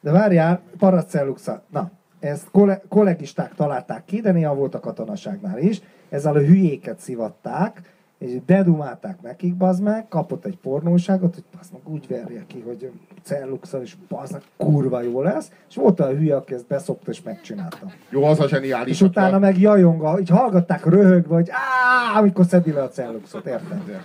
De 0.00 0.10
várjál, 0.10 0.62
Paracelluxa. 0.78 1.64
Na, 1.70 1.90
ezt 2.20 2.50
kolle, 2.50 2.82
kollegisták 2.88 3.54
találták 3.54 4.04
ki, 4.04 4.20
de 4.20 4.32
néha 4.32 4.54
volt 4.54 4.74
a 4.74 4.80
katonaságnál 4.80 5.58
is. 5.58 5.80
Ezzel 6.08 6.34
a 6.34 6.38
hülyéket 6.38 6.98
szivatták, 6.98 7.96
és 8.18 8.32
bedumálták 8.46 9.22
nekik, 9.22 9.54
bazd 9.54 9.82
meg, 9.82 10.08
kapott 10.08 10.44
egy 10.44 10.56
pornóságot, 10.56 11.34
hogy 11.34 11.44
bazd 11.56 11.72
meg 11.72 11.80
úgy 11.84 12.06
verje 12.08 12.44
ki, 12.46 12.62
hogy 12.66 12.90
celluxal, 13.22 13.82
és 13.82 13.96
bazd 14.08 14.32
meg, 14.32 14.42
kurva 14.56 15.02
jó 15.02 15.22
lesz, 15.22 15.50
és 15.68 15.76
volt 15.76 16.00
a 16.00 16.08
hülye, 16.08 16.36
aki 16.36 16.54
ezt 16.54 16.66
beszopta 16.66 17.10
és 17.10 17.22
megcsinálta. 17.22 17.92
Jó, 18.10 18.24
az 18.24 18.40
a 18.40 18.48
zseniális. 18.48 18.92
És 18.92 19.00
utána 19.00 19.38
meg 19.38 19.58
jajong, 19.60 20.20
így 20.20 20.28
hallgatták 20.28 20.86
röhögve, 20.86 21.34
hogy 21.34 21.48
áh, 21.50 22.16
amikor 22.16 22.44
szedi 22.44 22.72
le 22.72 22.82
a 22.82 22.88
celluxot, 22.88 23.46
érted? 23.46 24.02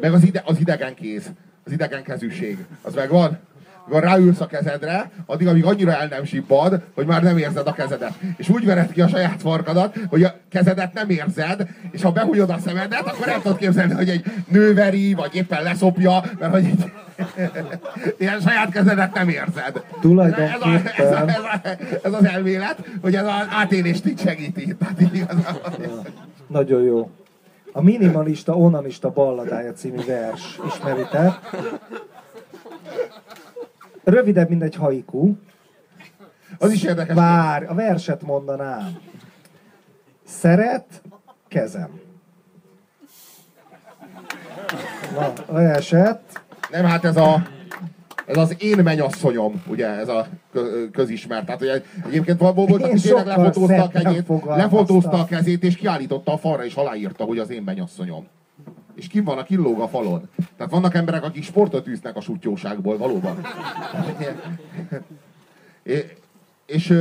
Meg 0.00 0.12
az, 0.12 0.24
ide, 0.24 0.42
az 0.46 0.60
idegen 0.60 0.94
kéz, 0.94 1.32
az 1.64 1.72
idegen 1.72 2.02
kezűség, 2.02 2.66
az 2.82 2.94
megvan? 2.94 3.38
Amikor 3.84 4.02
ráülsz 4.02 4.40
a 4.40 4.46
kezedre, 4.46 5.10
addig, 5.26 5.46
amíg 5.46 5.64
annyira 5.64 5.92
el 5.92 6.06
nem 6.06 6.24
sibbad, 6.24 6.82
hogy 6.94 7.06
már 7.06 7.22
nem 7.22 7.38
érzed 7.38 7.66
a 7.66 7.72
kezedet. 7.72 8.12
És 8.36 8.48
úgy 8.48 8.64
vered 8.64 8.92
ki 8.92 9.00
a 9.00 9.08
saját 9.08 9.40
farkadat, 9.40 9.98
hogy 10.08 10.22
a 10.22 10.34
kezedet 10.48 10.92
nem 10.92 11.10
érzed, 11.10 11.68
és 11.90 12.02
ha 12.02 12.10
behújod 12.10 12.50
a 12.50 12.58
szemedet, 12.64 13.06
akkor 13.06 13.28
el 13.28 13.42
tudod 13.42 13.58
képzelni, 13.58 13.92
hogy 13.92 14.08
egy 14.08 14.24
nőveri, 14.48 15.14
vagy 15.14 15.34
éppen 15.34 15.62
leszopja, 15.62 16.22
mert 16.38 16.52
hogy 16.52 16.64
egy 16.64 16.92
ilyen 18.18 18.40
saját 18.40 18.70
kezedet 18.70 19.14
nem 19.14 19.28
érzed. 19.28 19.84
Tulajdonképpen... 20.00 20.82
Ez, 20.96 21.10
a, 21.10 21.28
ez, 21.28 21.28
a, 21.28 21.28
ez, 21.28 21.38
a, 21.38 21.60
ez 22.02 22.12
az 22.12 22.24
elmélet, 22.24 22.76
hogy 23.00 23.14
ez 23.14 23.24
az 23.24 23.46
átélést 23.50 24.06
így 24.06 24.20
segíti. 24.20 24.76
Nagyon 26.46 26.82
jó. 26.82 27.10
A 27.72 27.82
minimalista, 27.82 28.56
onanista 28.56 29.10
balladája 29.10 29.72
című 29.72 30.04
vers. 30.06 30.58
Ismeritek? 30.66 31.32
Rövidebb, 34.04 34.48
mint 34.48 34.62
egy 34.62 34.74
haiku. 34.74 35.34
Az 36.58 36.72
is 36.72 36.82
érdekes. 36.82 37.14
Vár, 37.14 37.70
a 37.70 37.74
verset 37.74 38.22
mondanám. 38.22 38.98
Szeret 40.24 41.02
kezem. 41.48 42.00
Na, 45.14 45.32
verset. 45.46 46.20
Nem, 46.70 46.84
hát 46.84 47.04
ez 47.04 47.16
a 47.16 47.42
ez 48.26 48.36
az 48.36 48.56
én 48.58 48.78
mennyasszonyom, 48.82 49.62
ugye, 49.66 49.86
ez 49.86 50.08
a 50.08 50.26
közismert. 50.92 51.46
Tehát 51.46 51.60
ugye, 51.60 51.82
egyébként 52.06 52.38
volt, 52.38 52.54
volt 52.54 52.82
aki 52.82 53.00
tényleg 53.00 53.26
lefotózta 53.26 53.82
a 53.82 53.88
kezét, 53.88 54.26
lefotózta 54.44 55.18
a 55.18 55.24
kezét, 55.24 55.64
és 55.64 55.76
kiállította 55.76 56.32
a 56.32 56.38
falra, 56.38 56.64
és 56.64 56.74
aláírta, 56.74 57.24
hogy 57.24 57.38
az 57.38 57.50
én 57.50 57.62
mennyasszonyom 57.62 58.26
és 59.02 59.08
ki 59.08 59.20
van, 59.20 59.38
a 59.38 59.42
kilóg 59.42 59.80
a 59.80 59.88
falon. 59.88 60.28
Tehát 60.56 60.72
vannak 60.72 60.94
emberek, 60.94 61.22
akik 61.22 61.42
sportot 61.42 61.86
űznek 61.86 62.16
a 62.16 62.20
sutyóságból, 62.20 62.98
valóban. 62.98 63.46
és, 65.82 66.04
és, 66.66 66.94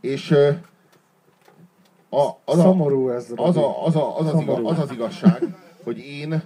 és 0.00 0.30
a, 2.08 2.22
az, 2.44 2.58
a, 2.58 2.62
Szomorú 2.62 3.08
ez, 3.08 3.26
az, 3.36 3.56
a, 3.56 3.86
az, 3.86 3.96
a, 3.96 4.18
az, 4.18 4.34
az, 4.34 4.40
igaz, 4.40 4.58
az 4.62 4.78
az 4.78 4.92
igazság, 4.92 5.56
hogy 5.84 5.98
én 5.98 6.42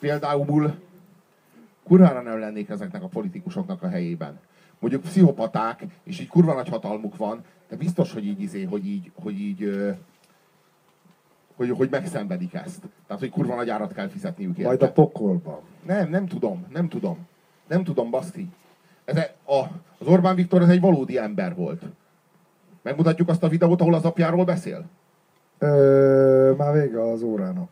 például 0.00 0.74
kurvára 1.84 2.20
nem 2.22 2.38
lennék 2.38 2.68
ezeknek 2.68 3.02
a 3.02 3.08
politikusoknak 3.08 3.82
a 3.82 3.88
helyében. 3.88 4.40
Mondjuk 4.78 5.02
pszichopaták, 5.02 5.84
és 6.04 6.20
így 6.20 6.28
kurva 6.28 6.54
nagy 6.54 6.68
hatalmuk 6.68 7.16
van, 7.16 7.44
de 7.68 7.76
biztos, 7.76 8.12
hogy 8.12 8.26
így, 8.26 8.40
izé, 8.40 8.62
hogy 8.62 8.86
így, 8.86 9.10
hogy 9.14 9.40
így 9.40 9.60
hogy, 9.60 9.94
hogy 11.68 11.90
megszenvedik 11.90 12.54
ezt. 12.54 12.80
Tehát, 13.06 13.22
hogy 13.22 13.30
kurva 13.30 13.54
nagy 13.54 13.70
árat 13.70 13.92
kell 13.92 14.08
fizetniük 14.08 14.56
érte. 14.56 14.68
Majd 14.68 14.82
a 14.82 14.92
pokolban. 14.92 15.60
Nem, 15.86 16.10
nem 16.10 16.26
tudom, 16.26 16.66
nem 16.72 16.88
tudom. 16.88 17.26
Nem 17.68 17.84
tudom, 17.84 18.10
Baszti. 18.10 18.48
Ez 19.04 19.16
a, 19.44 19.58
az 19.98 20.06
Orbán 20.06 20.34
Viktor 20.34 20.62
ez 20.62 20.68
egy 20.68 20.80
valódi 20.80 21.18
ember 21.18 21.54
volt. 21.54 21.82
Megmutatjuk 22.82 23.28
azt 23.28 23.42
a 23.42 23.48
videót, 23.48 23.80
ahol 23.80 23.94
az 23.94 24.04
apjáról 24.04 24.44
beszél? 24.44 24.84
Ö, 25.58 26.54
már 26.56 26.72
vége 26.72 27.10
az 27.10 27.22
órának. 27.22 27.70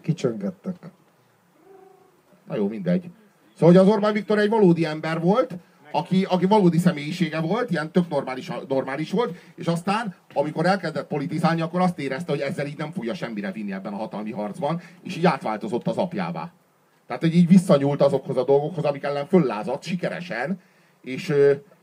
Kicsöngettek. 0.00 0.76
Na 2.48 2.56
jó, 2.56 2.68
mindegy. 2.68 3.10
Szóval, 3.54 3.74
hogy 3.74 3.86
az 3.86 3.94
Orbán 3.94 4.12
Viktor 4.12 4.38
egy 4.38 4.48
valódi 4.48 4.84
ember 4.84 5.20
volt, 5.20 5.54
aki, 5.96 6.24
aki 6.24 6.46
valódi 6.46 6.78
személyisége 6.78 7.40
volt, 7.40 7.70
ilyen 7.70 7.90
tök 7.90 8.08
normális, 8.08 8.50
normális 8.68 9.10
volt, 9.10 9.38
és 9.54 9.66
aztán, 9.66 10.14
amikor 10.34 10.66
elkezdett 10.66 11.06
politizálni, 11.06 11.60
akkor 11.60 11.80
azt 11.80 11.98
érezte, 11.98 12.32
hogy 12.32 12.40
ezzel 12.40 12.66
így 12.66 12.76
nem 12.76 12.92
fogja 12.92 13.14
semmire 13.14 13.52
vinni 13.52 13.72
ebben 13.72 13.92
a 13.92 13.96
hatalmi 13.96 14.30
harcban, 14.32 14.80
és 15.02 15.16
így 15.16 15.26
átváltozott 15.26 15.86
az 15.86 15.96
apjává. 15.96 16.52
Tehát, 17.06 17.22
hogy 17.22 17.34
így 17.34 17.48
visszanyúlt 17.48 18.02
azokhoz 18.02 18.36
a 18.36 18.44
dolgokhoz, 18.44 18.84
amik 18.84 19.02
ellen 19.02 19.26
föllázadt 19.26 19.82
sikeresen, 19.82 20.60
és, 21.02 21.32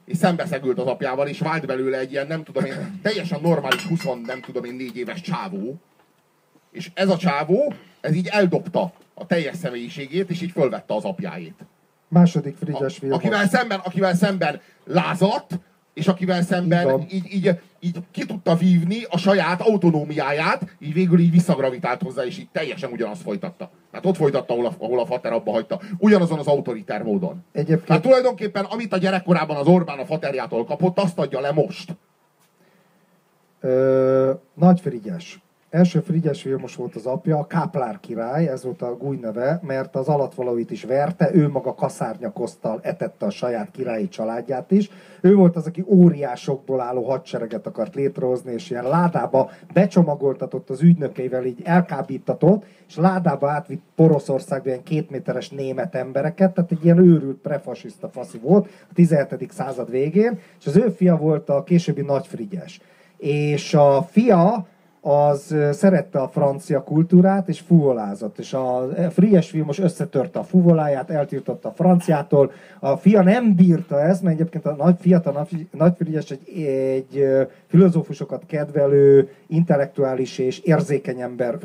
és 0.06 0.18
szembeszegült 0.18 0.80
az 0.80 0.88
apjával, 0.88 1.28
és 1.28 1.40
vált 1.40 1.66
belőle 1.66 1.98
egy 1.98 2.12
ilyen, 2.12 2.28
nem 2.28 2.44
tudom 2.44 2.66
én, 2.66 3.00
teljesen 3.02 3.42
normális 3.42 3.86
20, 3.86 4.04
nem 4.26 4.42
tudom 4.42 4.64
én, 4.64 4.76
négy 4.76 4.98
éves 4.98 5.22
csávó. 5.22 5.76
És 6.72 6.92
ez 6.94 7.10
a 7.10 7.18
csávó, 7.18 7.74
ez 8.02 8.16
így 8.16 8.28
eldobta 8.28 8.94
a 9.14 9.26
teljes 9.26 9.56
személyiségét, 9.56 10.30
és 10.30 10.42
így 10.42 10.52
fölvette 10.52 10.94
az 10.94 11.04
apjáét. 11.04 11.66
Második 12.14 12.56
Frigyes 12.58 13.00
A, 13.02 13.14
akivel 13.14 13.48
szemben, 13.48 13.80
akivel 13.84 14.14
szemben 14.16 14.62
lázadt, 14.86 15.60
és 15.94 16.08
akivel 16.08 16.42
szemben 16.42 17.06
így, 17.10 17.34
így, 17.34 17.60
így 17.80 17.98
ki 18.12 18.26
tudta 18.26 18.56
vívni 18.56 19.04
a 19.10 19.18
saját 19.18 19.62
autonómiáját, 19.62 20.76
így 20.80 20.94
végül 20.94 21.20
így 21.20 21.32
visszagravitált 21.32 22.02
hozzá, 22.02 22.24
és 22.24 22.38
így 22.38 22.50
teljesen 22.52 22.92
ugyanazt 22.92 23.22
folytatta. 23.22 23.72
Hát 23.92 24.06
ott 24.06 24.16
folytatta, 24.16 24.54
ahol 24.54 24.66
a, 24.66 24.74
ahol 24.78 25.00
a 25.00 25.06
fater 25.06 25.34
abba 25.34 25.52
hagyta. 25.52 25.80
Ugyanazon 25.98 26.40
az 26.40 26.48
autoritár 26.48 27.04
módon. 27.04 27.44
Egyébként... 27.52 27.88
Hát 27.88 28.02
tulajdonképpen, 28.02 28.66
amit 28.66 28.94
a 28.94 28.98
gyerekkorában 28.98 29.58
az 29.58 29.68
Orbán 29.68 30.00
a 30.00 30.06
faterjától 30.06 30.66
kapott, 30.66 31.00
azt 31.00 31.20
adja 31.20 31.40
le 31.40 31.52
most. 31.52 31.96
Ö, 33.60 34.32
Nagy 34.54 34.80
Frigyes. 34.80 35.43
Első 35.74 36.00
Frigyes 36.00 36.44
Vilmos 36.44 36.76
volt 36.76 36.96
az 36.96 37.06
apja, 37.06 37.38
a 37.38 37.48
Káplár 37.48 38.00
király, 38.00 38.48
ez 38.48 38.64
volt 38.64 38.82
a 38.82 38.98
gúj 38.98 39.18
neve, 39.22 39.60
mert 39.62 39.96
az 39.96 40.08
alatvalóit 40.08 40.72
is 40.72 40.84
verte, 40.84 41.30
ő 41.34 41.50
maga 41.50 41.76
kaszárnyakosztal 41.76 42.80
etette 42.84 43.26
a 43.26 43.30
saját 43.30 43.72
királyi 43.72 44.08
családját 44.08 44.72
is. 44.72 44.90
Ő 45.22 45.36
volt 45.36 45.56
az, 45.56 45.68
aki 45.68 45.84
óriásokból 45.88 46.82
álló 46.82 47.04
hadsereget 47.04 47.68
akart 47.68 47.96
létrehozni, 47.96 48.52
és 48.52 48.70
ilyen 48.70 48.88
ládába 48.88 49.50
becsomagoltatott 49.74 50.70
az 50.70 50.82
ügynökeivel, 50.82 51.46
így 51.46 51.62
elkábítatott, 51.64 52.64
és 52.88 52.96
ládába 52.96 53.50
átvitt 53.50 53.84
Poroszországba 53.96 54.70
ilyen 54.70 54.84
kétméteres 54.84 55.50
német 55.50 55.96
embereket, 55.96 56.54
tehát 56.54 56.72
egy 56.72 56.84
ilyen 56.84 56.98
őrült 56.98 57.38
prefasiszta 57.38 58.10
faszi 58.10 58.38
volt 58.38 58.70
a 58.90 58.94
17. 58.94 59.52
század 59.52 59.90
végén, 59.90 60.40
és 60.60 60.68
az 60.68 60.76
ő 60.76 60.90
fia 60.90 61.18
volt 61.18 61.50
a 61.50 61.64
későbbi 61.64 62.02
Nagy 62.02 62.28
Frigyes. 62.28 62.82
És 63.18 63.74
a 63.74 64.02
fia 64.02 64.72
az 65.06 65.56
szerette 65.72 66.20
a 66.20 66.28
francia 66.28 66.84
kultúrát, 66.84 67.48
és 67.48 67.60
fuvolázott. 67.60 68.40
És 68.40 68.54
a 68.54 68.90
Frigyes 69.10 69.50
film 69.50 69.66
most 69.66 69.80
összetörte 69.80 70.40
a 70.40 70.44
fuvoláját, 70.44 71.10
eltiltotta 71.10 71.70
a 71.70 71.72
franciától. 71.72 72.52
A 72.80 72.98
fia 72.98 73.22
nem 73.22 73.56
bírta 73.56 74.02
ezt, 74.02 74.22
mert 74.22 74.36
egyébként 74.36 74.66
a 74.66 74.76
nagy 74.76 74.96
fiatal 75.00 75.48
nagy 75.72 75.94
Frigyes 75.98 76.32
egy, 76.32 76.64
egy 76.66 77.28
filozófusokat 77.68 78.44
kedvelő, 78.48 79.30
intellektuális 79.48 80.38
és 80.38 80.60
érzékeny 80.60 81.22
ember. 81.22 81.58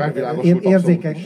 Érzékeny 0.60 1.16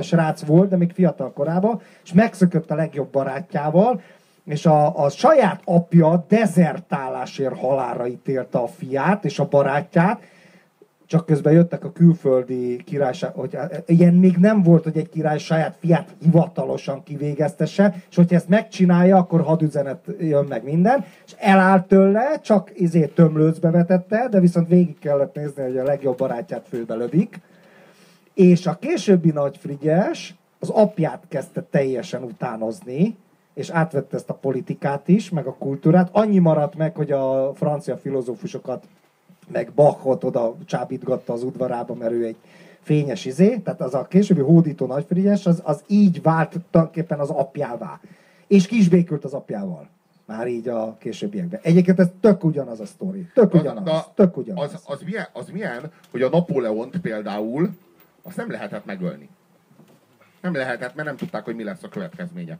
srác 0.00 0.44
volt, 0.44 0.68
de 0.68 0.76
még 0.76 0.92
fiatal 0.92 1.32
korában, 1.32 1.80
és 2.04 2.12
megszökött 2.12 2.70
a 2.70 2.74
legjobb 2.74 3.10
barátjával, 3.10 4.00
és 4.44 4.66
a, 4.66 5.04
a 5.04 5.08
saját 5.08 5.60
apja 5.64 6.24
dezertálásért 6.28 7.58
halára 7.58 8.06
ítélte 8.06 8.58
a 8.58 8.66
fiát 8.66 9.24
és 9.24 9.38
a 9.38 9.48
barátját, 9.48 10.20
csak 11.08 11.26
közben 11.26 11.52
jöttek 11.52 11.84
a 11.84 11.92
külföldi 11.92 12.82
királyság, 12.84 13.34
hogy 13.34 13.58
ilyen 13.86 14.14
még 14.14 14.36
nem 14.36 14.62
volt, 14.62 14.84
hogy 14.84 14.96
egy 14.96 15.08
király 15.08 15.38
saját 15.38 15.76
fiát 15.80 16.14
hivatalosan 16.22 17.02
kivégeztesse, 17.02 18.02
és 18.10 18.16
hogyha 18.16 18.34
ezt 18.36 18.48
megcsinálja, 18.48 19.16
akkor 19.16 19.40
hadüzenet 19.40 20.04
jön 20.20 20.44
meg 20.44 20.64
minden, 20.64 21.04
és 21.26 21.34
elállt 21.38 21.86
tőle, 21.86 22.40
csak 22.40 22.70
izé 22.74 23.06
tömlőcbe 23.06 23.70
vetette, 23.70 24.28
de 24.30 24.40
viszont 24.40 24.68
végig 24.68 24.98
kellett 24.98 25.34
nézni, 25.34 25.62
hogy 25.62 25.78
a 25.78 25.84
legjobb 25.84 26.16
barátját 26.16 26.66
főbe 26.68 26.94
lövik. 26.94 27.40
És 28.34 28.66
a 28.66 28.78
későbbi 28.78 29.30
nagy 29.30 29.56
Frigyes 29.56 30.34
az 30.58 30.68
apját 30.68 31.22
kezdte 31.28 31.62
teljesen 31.70 32.22
utánozni, 32.22 33.16
és 33.54 33.70
átvette 33.70 34.16
ezt 34.16 34.30
a 34.30 34.34
politikát 34.34 35.08
is, 35.08 35.30
meg 35.30 35.46
a 35.46 35.56
kultúrát. 35.58 36.08
Annyi 36.12 36.38
maradt 36.38 36.76
meg, 36.76 36.96
hogy 36.96 37.12
a 37.12 37.52
francia 37.54 37.96
filozófusokat 37.96 38.84
meg 39.52 39.72
Bachot 39.74 40.24
oda 40.24 40.56
csábítgatta 40.64 41.32
az 41.32 41.42
udvarába, 41.42 41.94
mert 41.94 42.12
ő 42.12 42.24
egy 42.24 42.36
fényes 42.80 43.24
izé, 43.24 43.56
tehát 43.56 43.80
az 43.80 43.94
a 43.94 44.06
későbbi 44.06 44.40
hódító 44.40 44.86
nagyfrigyes, 44.86 45.46
az, 45.46 45.60
az 45.64 45.84
így 45.86 46.22
vált 46.22 46.56
tulajdonképpen 46.70 47.18
az 47.18 47.30
apjává. 47.30 48.00
És 48.46 48.66
kisbékült 48.66 49.24
az 49.24 49.32
apjával. 49.32 49.88
Már 50.24 50.46
így 50.46 50.68
a 50.68 50.96
későbbiekben. 50.98 51.60
Egyébként 51.62 51.98
ez 51.98 52.08
tök 52.20 52.44
ugyanaz 52.44 52.80
a 52.80 52.86
sztori. 52.86 53.30
Tök 53.34 53.54
ugyanaz. 53.54 53.88
Az, 53.88 54.04
tök 54.14 54.36
ugyanaz. 54.36 54.74
Az, 54.74 54.82
az, 54.84 55.02
milyen, 55.02 55.26
az 55.32 55.48
milyen, 55.52 55.90
hogy 56.10 56.22
a 56.22 56.28
Napóleont 56.28 56.96
például 56.96 57.70
azt 58.22 58.36
nem 58.36 58.50
lehetett 58.50 58.84
megölni. 58.84 59.28
Nem 60.40 60.54
lehetett, 60.54 60.94
mert 60.94 61.08
nem 61.08 61.16
tudták, 61.16 61.44
hogy 61.44 61.54
mi 61.54 61.64
lesz 61.64 61.82
a 61.82 61.88
következménye. 61.88 62.58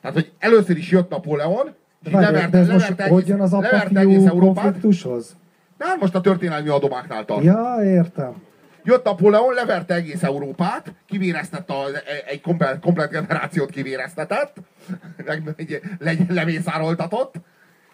Tehát, 0.00 0.16
hogy 0.16 0.32
először 0.38 0.76
is 0.76 0.90
jött 0.90 1.10
Napóleon, 1.10 1.74
és 2.04 2.12
leverte, 2.12 2.58
ez 2.58 2.68
most 2.68 2.88
leverte, 2.88 3.08
hogy 3.08 3.28
jön 3.28 3.40
az 3.40 3.52
apa-fiú 3.52 4.38
konfliktushoz? 4.38 5.36
Nem, 5.78 5.98
most 5.98 6.14
a 6.14 6.20
történelmi 6.20 6.68
adomáknál 6.68 7.24
tart. 7.24 7.44
Ja, 7.44 7.76
értem. 7.82 8.34
Jött 8.84 9.04
Napóleon, 9.04 9.54
leverte 9.54 9.94
egész 9.94 10.22
Európát, 10.22 10.92
kivéreztett 11.06 11.70
a, 11.70 11.84
egy 12.26 12.40
komplet, 12.40 12.80
komplet 12.80 13.10
generációt 13.10 13.70
kivéreztetett, 13.70 14.56
le, 15.98 16.12
lemészároltatott, 16.28 17.34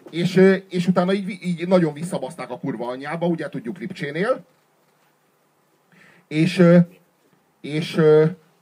és, 0.09 0.61
és 0.69 0.87
utána 0.87 1.13
így, 1.13 1.29
így 1.29 1.67
nagyon 1.67 1.93
visszabaszták 1.93 2.49
a 2.49 2.59
kurva 2.59 2.87
anyjába, 2.87 3.27
ugye 3.27 3.49
tudjuk 3.49 3.77
Lipcsénél, 3.77 4.45
és, 6.27 6.63
és 7.61 8.01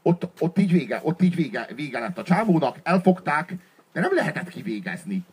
ott, 0.01 0.27
ott 0.39 0.57
így, 0.59 0.71
vége, 0.71 0.99
ott 1.03 1.21
így 1.21 1.35
vége, 1.35 1.67
vége 1.75 1.99
lett 1.99 2.17
a 2.17 2.23
csávónak, 2.23 2.77
elfogták, 2.83 3.55
de 3.93 4.01
nem 4.01 4.13
lehetett 4.13 4.49
kivégezni. 4.49 5.23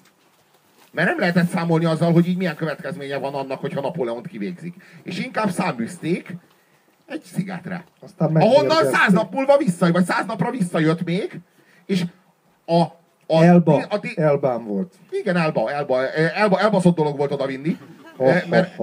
Mert 0.92 1.08
nem 1.08 1.18
lehetett 1.18 1.48
számolni 1.48 1.84
azzal, 1.84 2.12
hogy 2.12 2.28
így 2.28 2.36
milyen 2.36 2.56
következménye 2.56 3.16
van 3.16 3.34
annak, 3.34 3.60
hogyha 3.60 3.80
Napóleont 3.80 4.26
kivégzik. 4.26 4.74
És 5.02 5.18
inkább 5.18 5.50
száműzték 5.50 6.36
egy 7.06 7.22
szigetre. 7.22 7.84
Aztán 8.00 8.36
ahonnan 8.36 8.84
száz 8.84 9.12
nap 9.12 9.32
múlva 9.32 9.56
vissza, 9.56 9.92
vagy 9.92 10.04
száz 10.04 10.26
napra 10.26 10.50
visszajött 10.50 11.04
még, 11.04 11.40
és 11.86 12.04
a 12.66 12.84
a, 13.32 13.44
Elba, 13.44 13.74
a, 13.88 13.94
a, 13.94 14.00
Elbán 14.14 14.64
volt. 14.64 14.94
Igen, 15.10 15.36
Elba, 15.36 15.70
Elba, 15.70 16.08
Elba, 16.12 16.60
elbaszott 16.60 16.96
dolog 16.96 17.16
volt 17.16 17.32
oda 17.32 17.46
vinni. 17.46 17.78
Mert. 18.48 18.76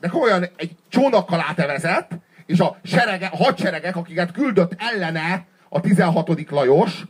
De 0.00 0.08
komolyan 0.08 0.48
egy 0.56 0.76
csónakkal 0.88 1.44
átevezett, 1.48 2.10
és 2.46 2.60
a, 2.60 2.76
serege, 2.82 3.26
a 3.26 3.36
hadseregek, 3.36 3.96
akiket 3.96 4.32
küldött 4.32 4.74
ellene 4.78 5.46
a 5.68 5.80
16. 5.80 6.50
Lajos, 6.50 7.04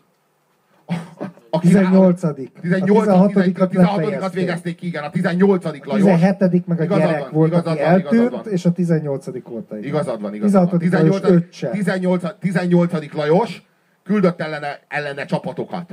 a 1.57 1.61
18 1.61 2.23
a 2.23 3.67
16 3.67 4.33
végezték 4.33 4.77
ki, 4.77 4.87
igen, 4.87 5.03
a 5.03 5.11
18 5.11 5.65
Lajos. 5.65 6.07
A 6.07 6.15
17 6.15 6.67
meg 6.67 6.81
a 6.81 6.85
igazad 6.85 7.05
gyerek 7.05 7.21
van, 7.21 7.31
volt, 7.33 7.51
igazad 7.51 7.73
aki 7.73 7.83
van, 7.83 7.93
eltűnt, 7.93 8.31
van. 8.31 8.43
és 8.51 8.65
a 8.65 8.73
18 8.73 9.27
óta. 9.51 9.77
Igen. 9.77 9.89
Igazad 9.89 10.21
van, 10.21 10.35
igazad 10.35 10.79
16 10.79 11.29
van. 11.29 11.49
18, 11.49 11.71
18, 11.71 12.25
18 12.41 13.13
Lajos 13.13 13.63
küldött 14.05 14.41
ellene, 14.41 14.81
ellene 14.89 15.25
csapatokat. 15.25 15.93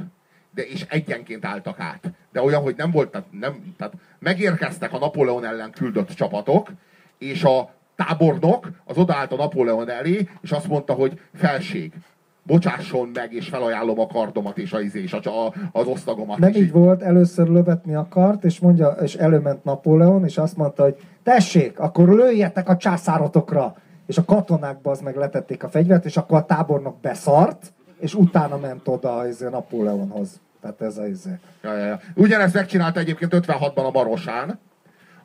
De, 0.54 0.62
és 0.62 0.86
egyenként 0.90 1.46
álltak 1.46 1.80
át. 1.80 2.12
De 2.32 2.42
olyan, 2.42 2.62
hogy 2.62 2.74
nem 2.78 2.92
volt, 2.92 3.10
tehát, 3.12 3.28
nem, 3.32 3.74
tehát 3.78 3.94
megérkeztek 4.20 4.94
a 4.94 4.98
Napóleon 4.98 5.46
ellen 5.46 5.72
küldött 5.72 6.10
csapatok, 6.10 6.72
és 7.18 7.44
a 7.44 7.74
tábornok 7.96 8.70
az 8.86 8.98
odaállt 8.98 9.32
a 9.32 9.36
Napóleon 9.36 9.90
elé, 9.90 10.28
és 10.42 10.52
azt 10.52 10.68
mondta, 10.68 10.94
hogy 10.94 11.20
felség, 11.34 11.94
bocsásson 12.44 13.10
meg, 13.14 13.34
és 13.34 13.48
felajánlom 13.48 14.00
a 14.00 14.08
kardomat 14.08 14.58
és, 14.58 14.74
a, 14.74 14.80
és 14.80 15.14
a, 15.14 15.54
az 15.72 15.88
osztagomat. 15.88 16.38
Nem 16.38 16.54
így, 16.54 16.72
volt, 16.72 17.02
először 17.02 17.48
lövetni 17.48 17.96
a 17.96 18.08
kart, 18.10 18.44
és, 18.44 18.60
mondja, 18.60 18.88
és 18.88 19.16
előment 19.16 19.64
Napóleon, 19.64 20.26
és 20.26 20.38
azt 20.38 20.58
mondta, 20.58 20.84
hogy 20.84 20.96
tessék, 21.24 21.80
akkor 21.80 22.10
lőjetek 22.10 22.70
a 22.70 22.78
császárotokra. 22.78 23.76
És 24.06 24.18
a 24.18 24.26
katonák 24.26 24.78
az 24.84 25.02
meg 25.02 25.16
letették 25.16 25.64
a 25.64 25.70
fegyvert, 25.70 26.06
és 26.06 26.18
akkor 26.18 26.38
a 26.38 26.46
tábornok 26.46 27.00
beszart, 27.02 27.74
és 28.00 28.14
utána 28.14 28.58
ment 28.58 28.88
oda 28.88 29.18
a 29.18 29.28
izé, 29.28 29.48
Napóleonhoz. 29.50 30.40
Tehát 30.62 30.82
ez 30.82 30.98
a 30.98 31.08
izé. 31.08 31.40
Ja, 31.64 31.78
ja, 31.78 31.86
ja. 31.86 32.00
Ugyanezt 32.16 32.54
megcsinálta 32.54 33.00
egyébként 33.00 33.36
56-ban 33.36 33.86
a 33.86 33.92
Marosán. 33.92 34.60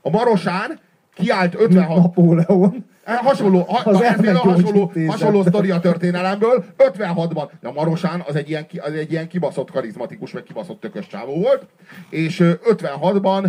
A 0.02 0.10
Marosán 0.10 0.78
kiállt 1.14 1.54
56... 1.54 1.96
Napóleon. 1.96 2.84
Eh, 3.08 3.18
hasonló, 3.18 3.62
ha, 3.62 3.90
az 3.90 3.98
na, 4.20 4.38
hasonló, 4.38 4.92
hasonló 5.06 5.42
sztori 5.42 5.70
a 5.70 5.80
történelemből. 5.80 6.64
56-ban, 6.78 7.48
a 7.62 7.72
Marosán 7.72 8.22
az 8.26 8.36
egy, 8.36 8.48
ilyen, 8.48 8.66
az 8.78 8.92
egy 8.92 9.12
ilyen 9.12 9.28
kibaszott 9.28 9.70
karizmatikus, 9.70 10.32
meg 10.32 10.42
kibaszott 10.42 10.80
tökös 10.80 11.06
csávó 11.06 11.40
volt, 11.40 11.66
és 12.10 12.40
56-ban 12.42 13.48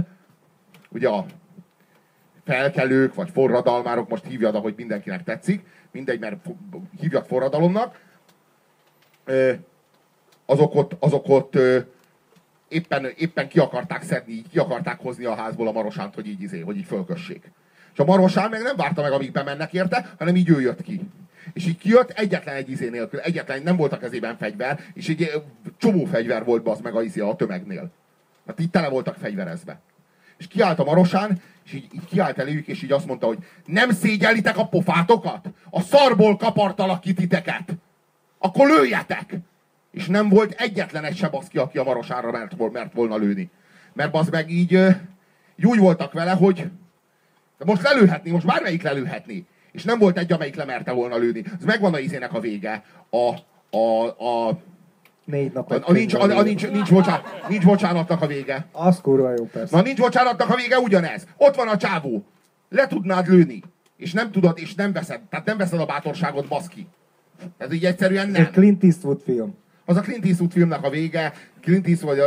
ugye 0.90 1.10
a 1.10 1.26
felkelők, 2.46 3.16
vagy 3.16 3.30
forradalmárok, 3.34 4.10
most 4.10 4.26
hívjad, 4.26 4.56
ahogy 4.56 4.74
mindenkinek 4.78 5.24
tetszik, 5.24 5.66
mindegy, 5.92 6.20
mert 6.20 6.36
hívjak 7.00 7.26
forradalomnak, 7.26 8.00
azok 10.46 10.76
ott, 10.76 10.96
azok 11.00 11.30
ott 11.30 11.58
éppen, 12.68 13.06
éppen 13.18 13.48
ki 13.48 13.60
akarták 13.60 14.04
szedni, 14.04 14.42
ki 14.52 14.60
akarták 14.60 15.00
hozni 15.00 15.26
a 15.26 15.36
házból 15.36 15.68
a 15.68 15.72
Marosánt, 15.72 16.16
hogy 16.16 16.28
így, 16.28 16.42
izé, 16.42 16.60
hogy 16.60 16.78
így 16.78 16.86
fölkössék. 16.86 17.52
És 17.94 18.00
a 18.00 18.06
Marosán 18.06 18.50
meg 18.50 18.62
nem 18.62 18.76
várta 18.76 19.02
meg, 19.02 19.12
amíg 19.12 19.32
bemennek 19.32 19.74
érte, 19.74 20.14
hanem 20.18 20.36
így 20.36 20.50
ő 20.50 20.62
jött 20.62 20.82
ki. 20.82 21.02
És 21.54 21.66
így 21.66 21.78
kijött 21.78 22.10
egyetlen 22.10 22.56
egy 22.56 22.70
izé 22.70 22.90
nélkül, 22.90 23.20
egyetlen 23.20 23.62
nem 23.64 23.76
volt 23.76 23.94
a 23.94 23.98
kezében 23.98 24.38
fegyver, 24.38 24.80
és 24.94 25.10
egy 25.10 25.32
csomó 25.78 26.06
fegyver 26.06 26.44
volt 26.44 26.68
az 26.68 26.80
meg 26.80 26.96
a 26.96 27.02
izé 27.02 27.20
a 27.20 27.36
tömegnél. 27.36 27.92
Hát 28.48 28.60
így 28.60 28.70
tele 28.70 28.90
voltak 28.90 29.16
fegyverezve. 29.16 29.80
És 30.38 30.48
kiállt 30.48 30.80
a 30.80 30.84
Marosán, 30.84 31.42
és 31.66 31.74
így, 31.74 31.88
így 31.94 32.06
kiállt 32.06 32.38
eléjük, 32.38 32.68
és 32.68 32.84
így 32.84 32.92
azt 32.92 33.06
mondta, 33.06 33.28
hogy 33.28 33.38
nem 33.66 33.92
szégyelitek 33.92 34.58
a 34.58 34.68
pofátokat? 34.68 35.48
A 35.70 35.82
szarból 35.82 36.38
kapartalak 36.38 37.02
ki 37.02 37.14
titeket. 37.14 37.76
Akkor 38.38 38.68
lőjetek! 38.68 39.36
És 39.92 40.08
nem 40.08 40.30
volt 40.30 40.52
egyetlen 40.52 41.04
egy 41.04 41.18
se 41.18 41.28
baszki, 41.28 41.58
aki 41.58 41.78
a 41.78 41.84
Marosára 41.84 42.32
mert, 42.32 42.72
mert 42.72 42.94
volna 42.94 43.16
lőni. 43.16 43.50
Mert 43.94 44.16
az 44.16 44.30
meg 44.30 44.50
így, 44.50 44.72
így 45.56 45.66
úgy 45.66 45.80
voltak 45.80 46.14
vele, 46.14 46.32
hogy 46.32 46.70
de 47.60 47.66
most 47.66 47.82
lelőhetni, 47.82 48.32
most 48.32 48.46
bármelyik 48.46 48.84
lelőhetni. 48.84 49.46
És 49.72 49.84
nem 49.84 50.00
volt 50.00 50.18
egy, 50.18 50.32
amelyik 50.32 50.56
lemerte 50.56 50.92
volna 50.92 51.18
lőni. 51.18 51.44
Ez 51.60 51.66
megvan 51.66 51.94
a 51.94 52.00
izének 52.00 52.34
a 52.34 52.40
vége. 52.40 52.84
A, 53.10 53.34
a, 53.78 54.06
a 54.48 54.60
Négy 55.26 55.54
nap. 55.54 55.72
a, 55.72 55.80
a, 55.82 55.92
nincs, 55.92 56.14
a, 56.14 56.22
a, 56.22 56.42
nincs, 56.42 56.68
nincs, 56.70 56.92
bocsánat, 56.92 57.46
nincs 57.50 57.66
bocsánatnak 57.66 58.22
a 58.22 58.28
vége. 58.28 58.66
Az 58.72 59.02
kurva 59.02 59.34
jó, 59.38 59.46
persze. 59.46 59.76
Na 59.76 59.82
nincs 59.82 60.00
bocsánatnak 60.00 60.50
a 60.50 60.56
vége 60.56 60.80
ugyanez. 60.80 61.28
Ott 61.38 61.56
van 61.56 61.68
a 61.68 61.78
csávó. 61.78 62.26
Le 62.70 62.88
tudnád 62.88 63.28
lőni. 63.28 63.64
És 63.98 64.14
nem 64.14 64.32
tudod, 64.32 64.58
és 64.60 64.76
nem 64.76 64.92
veszed. 64.92 65.22
Tehát 65.30 65.46
nem 65.46 65.58
veszed 65.58 65.80
a 65.80 65.86
bátorságot, 65.86 66.48
baszki. 66.48 66.88
Ez 67.58 67.74
így 67.74 67.86
egyszerűen 67.86 68.30
nem. 68.30 68.42
Egy 68.42 68.52
Clint 68.52 68.84
Eastwood 68.84 69.22
film. 69.22 69.56
Az 69.86 69.98
a 69.98 70.02
Clint 70.02 70.26
Eastwood 70.26 70.52
filmnek 70.52 70.84
a 70.84 70.90
vége. 70.90 71.34
Clint 71.62 71.88
Eastwood 71.88 72.18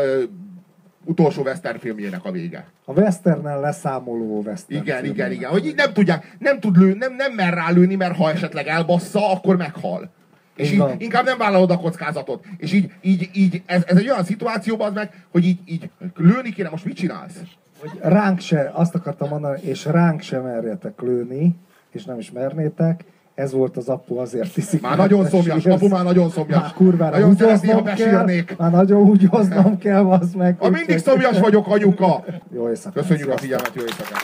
utolsó 1.05 1.43
western 1.43 1.79
filmjének 1.79 2.24
a 2.24 2.31
vége. 2.31 2.66
A 2.85 2.93
westernen 2.93 3.61
leszámoló 3.61 4.43
western 4.43 4.83
Igen, 4.83 5.01
film. 5.01 5.12
igen, 5.12 5.33
igen. 5.33 5.51
Hogy 5.51 5.66
így 5.66 5.74
nem 5.74 5.93
tudják, 5.93 6.37
nem 6.39 6.61
tud 6.61 6.77
lőni, 6.77 6.99
nem, 6.99 7.15
nem 7.15 7.33
mer 7.33 7.55
rá 7.55 7.70
lőni, 7.70 7.95
mert 7.95 8.16
ha 8.16 8.31
esetleg 8.31 8.66
elbassza, 8.66 9.31
akkor 9.31 9.57
meghal. 9.57 10.11
És 10.57 10.73
Így 10.73 10.79
így, 10.79 11.03
inkább 11.03 11.24
nem 11.24 11.39
vállalod 11.39 11.70
a 11.70 11.77
kockázatot. 11.77 12.45
És 12.57 12.73
így, 12.73 12.93
így, 13.01 13.31
így 13.33 13.62
ez, 13.66 13.83
ez 13.87 13.97
egy 13.97 14.11
olyan 14.11 14.24
szituációban 14.24 14.89
az 14.89 14.95
meg, 14.95 15.24
hogy 15.31 15.45
így, 15.45 15.59
így 15.65 15.91
lőni 16.16 16.53
kéne, 16.53 16.69
most 16.69 16.85
mit 16.85 16.97
csinálsz? 16.97 17.41
Hogy 17.81 17.91
ránk 18.03 18.41
se, 18.41 18.70
azt 18.74 18.95
akartam 18.95 19.29
mondani, 19.29 19.61
és 19.62 19.85
ránk 19.85 20.20
se 20.20 20.41
merjetek 20.41 21.01
lőni, 21.01 21.57
és 21.91 22.05
nem 22.05 22.19
is 22.19 22.31
mernétek, 22.31 23.05
ez 23.35 23.53
volt 23.53 23.77
az 23.77 23.89
apu, 23.89 24.19
azért 24.19 24.57
iszik. 24.57 24.81
Már 24.81 24.97
nagyon 24.97 25.29
szomjas, 25.29 25.67
apu 25.67 25.89
már 25.89 26.05
nagyon 26.05 26.31
szomjas. 26.31 26.61
Már 26.61 26.73
kurvára 26.73 27.19
Nagyon 27.19 27.37
szeretné, 27.37 27.69
ha 27.71 27.79
húgyoznom 27.79 27.97
kell, 27.97 28.25
besírnék. 28.25 28.57
már 28.57 28.71
nagyon 28.71 29.05
húgyoznom 29.05 29.79
kell, 29.79 30.07
az 30.07 30.33
meg. 30.37 30.57
Ha 30.59 30.71
mindig 30.71 30.99
szomjas 30.99 31.39
vagyok, 31.39 31.67
anyuka! 31.67 32.25
Jó 32.55 32.69
éjszakát. 32.69 33.03
Köszönjük 33.03 33.29
a 33.29 33.39
figyelmet, 33.39 33.71
jó 33.75 33.83
éjszakát! 33.83 34.23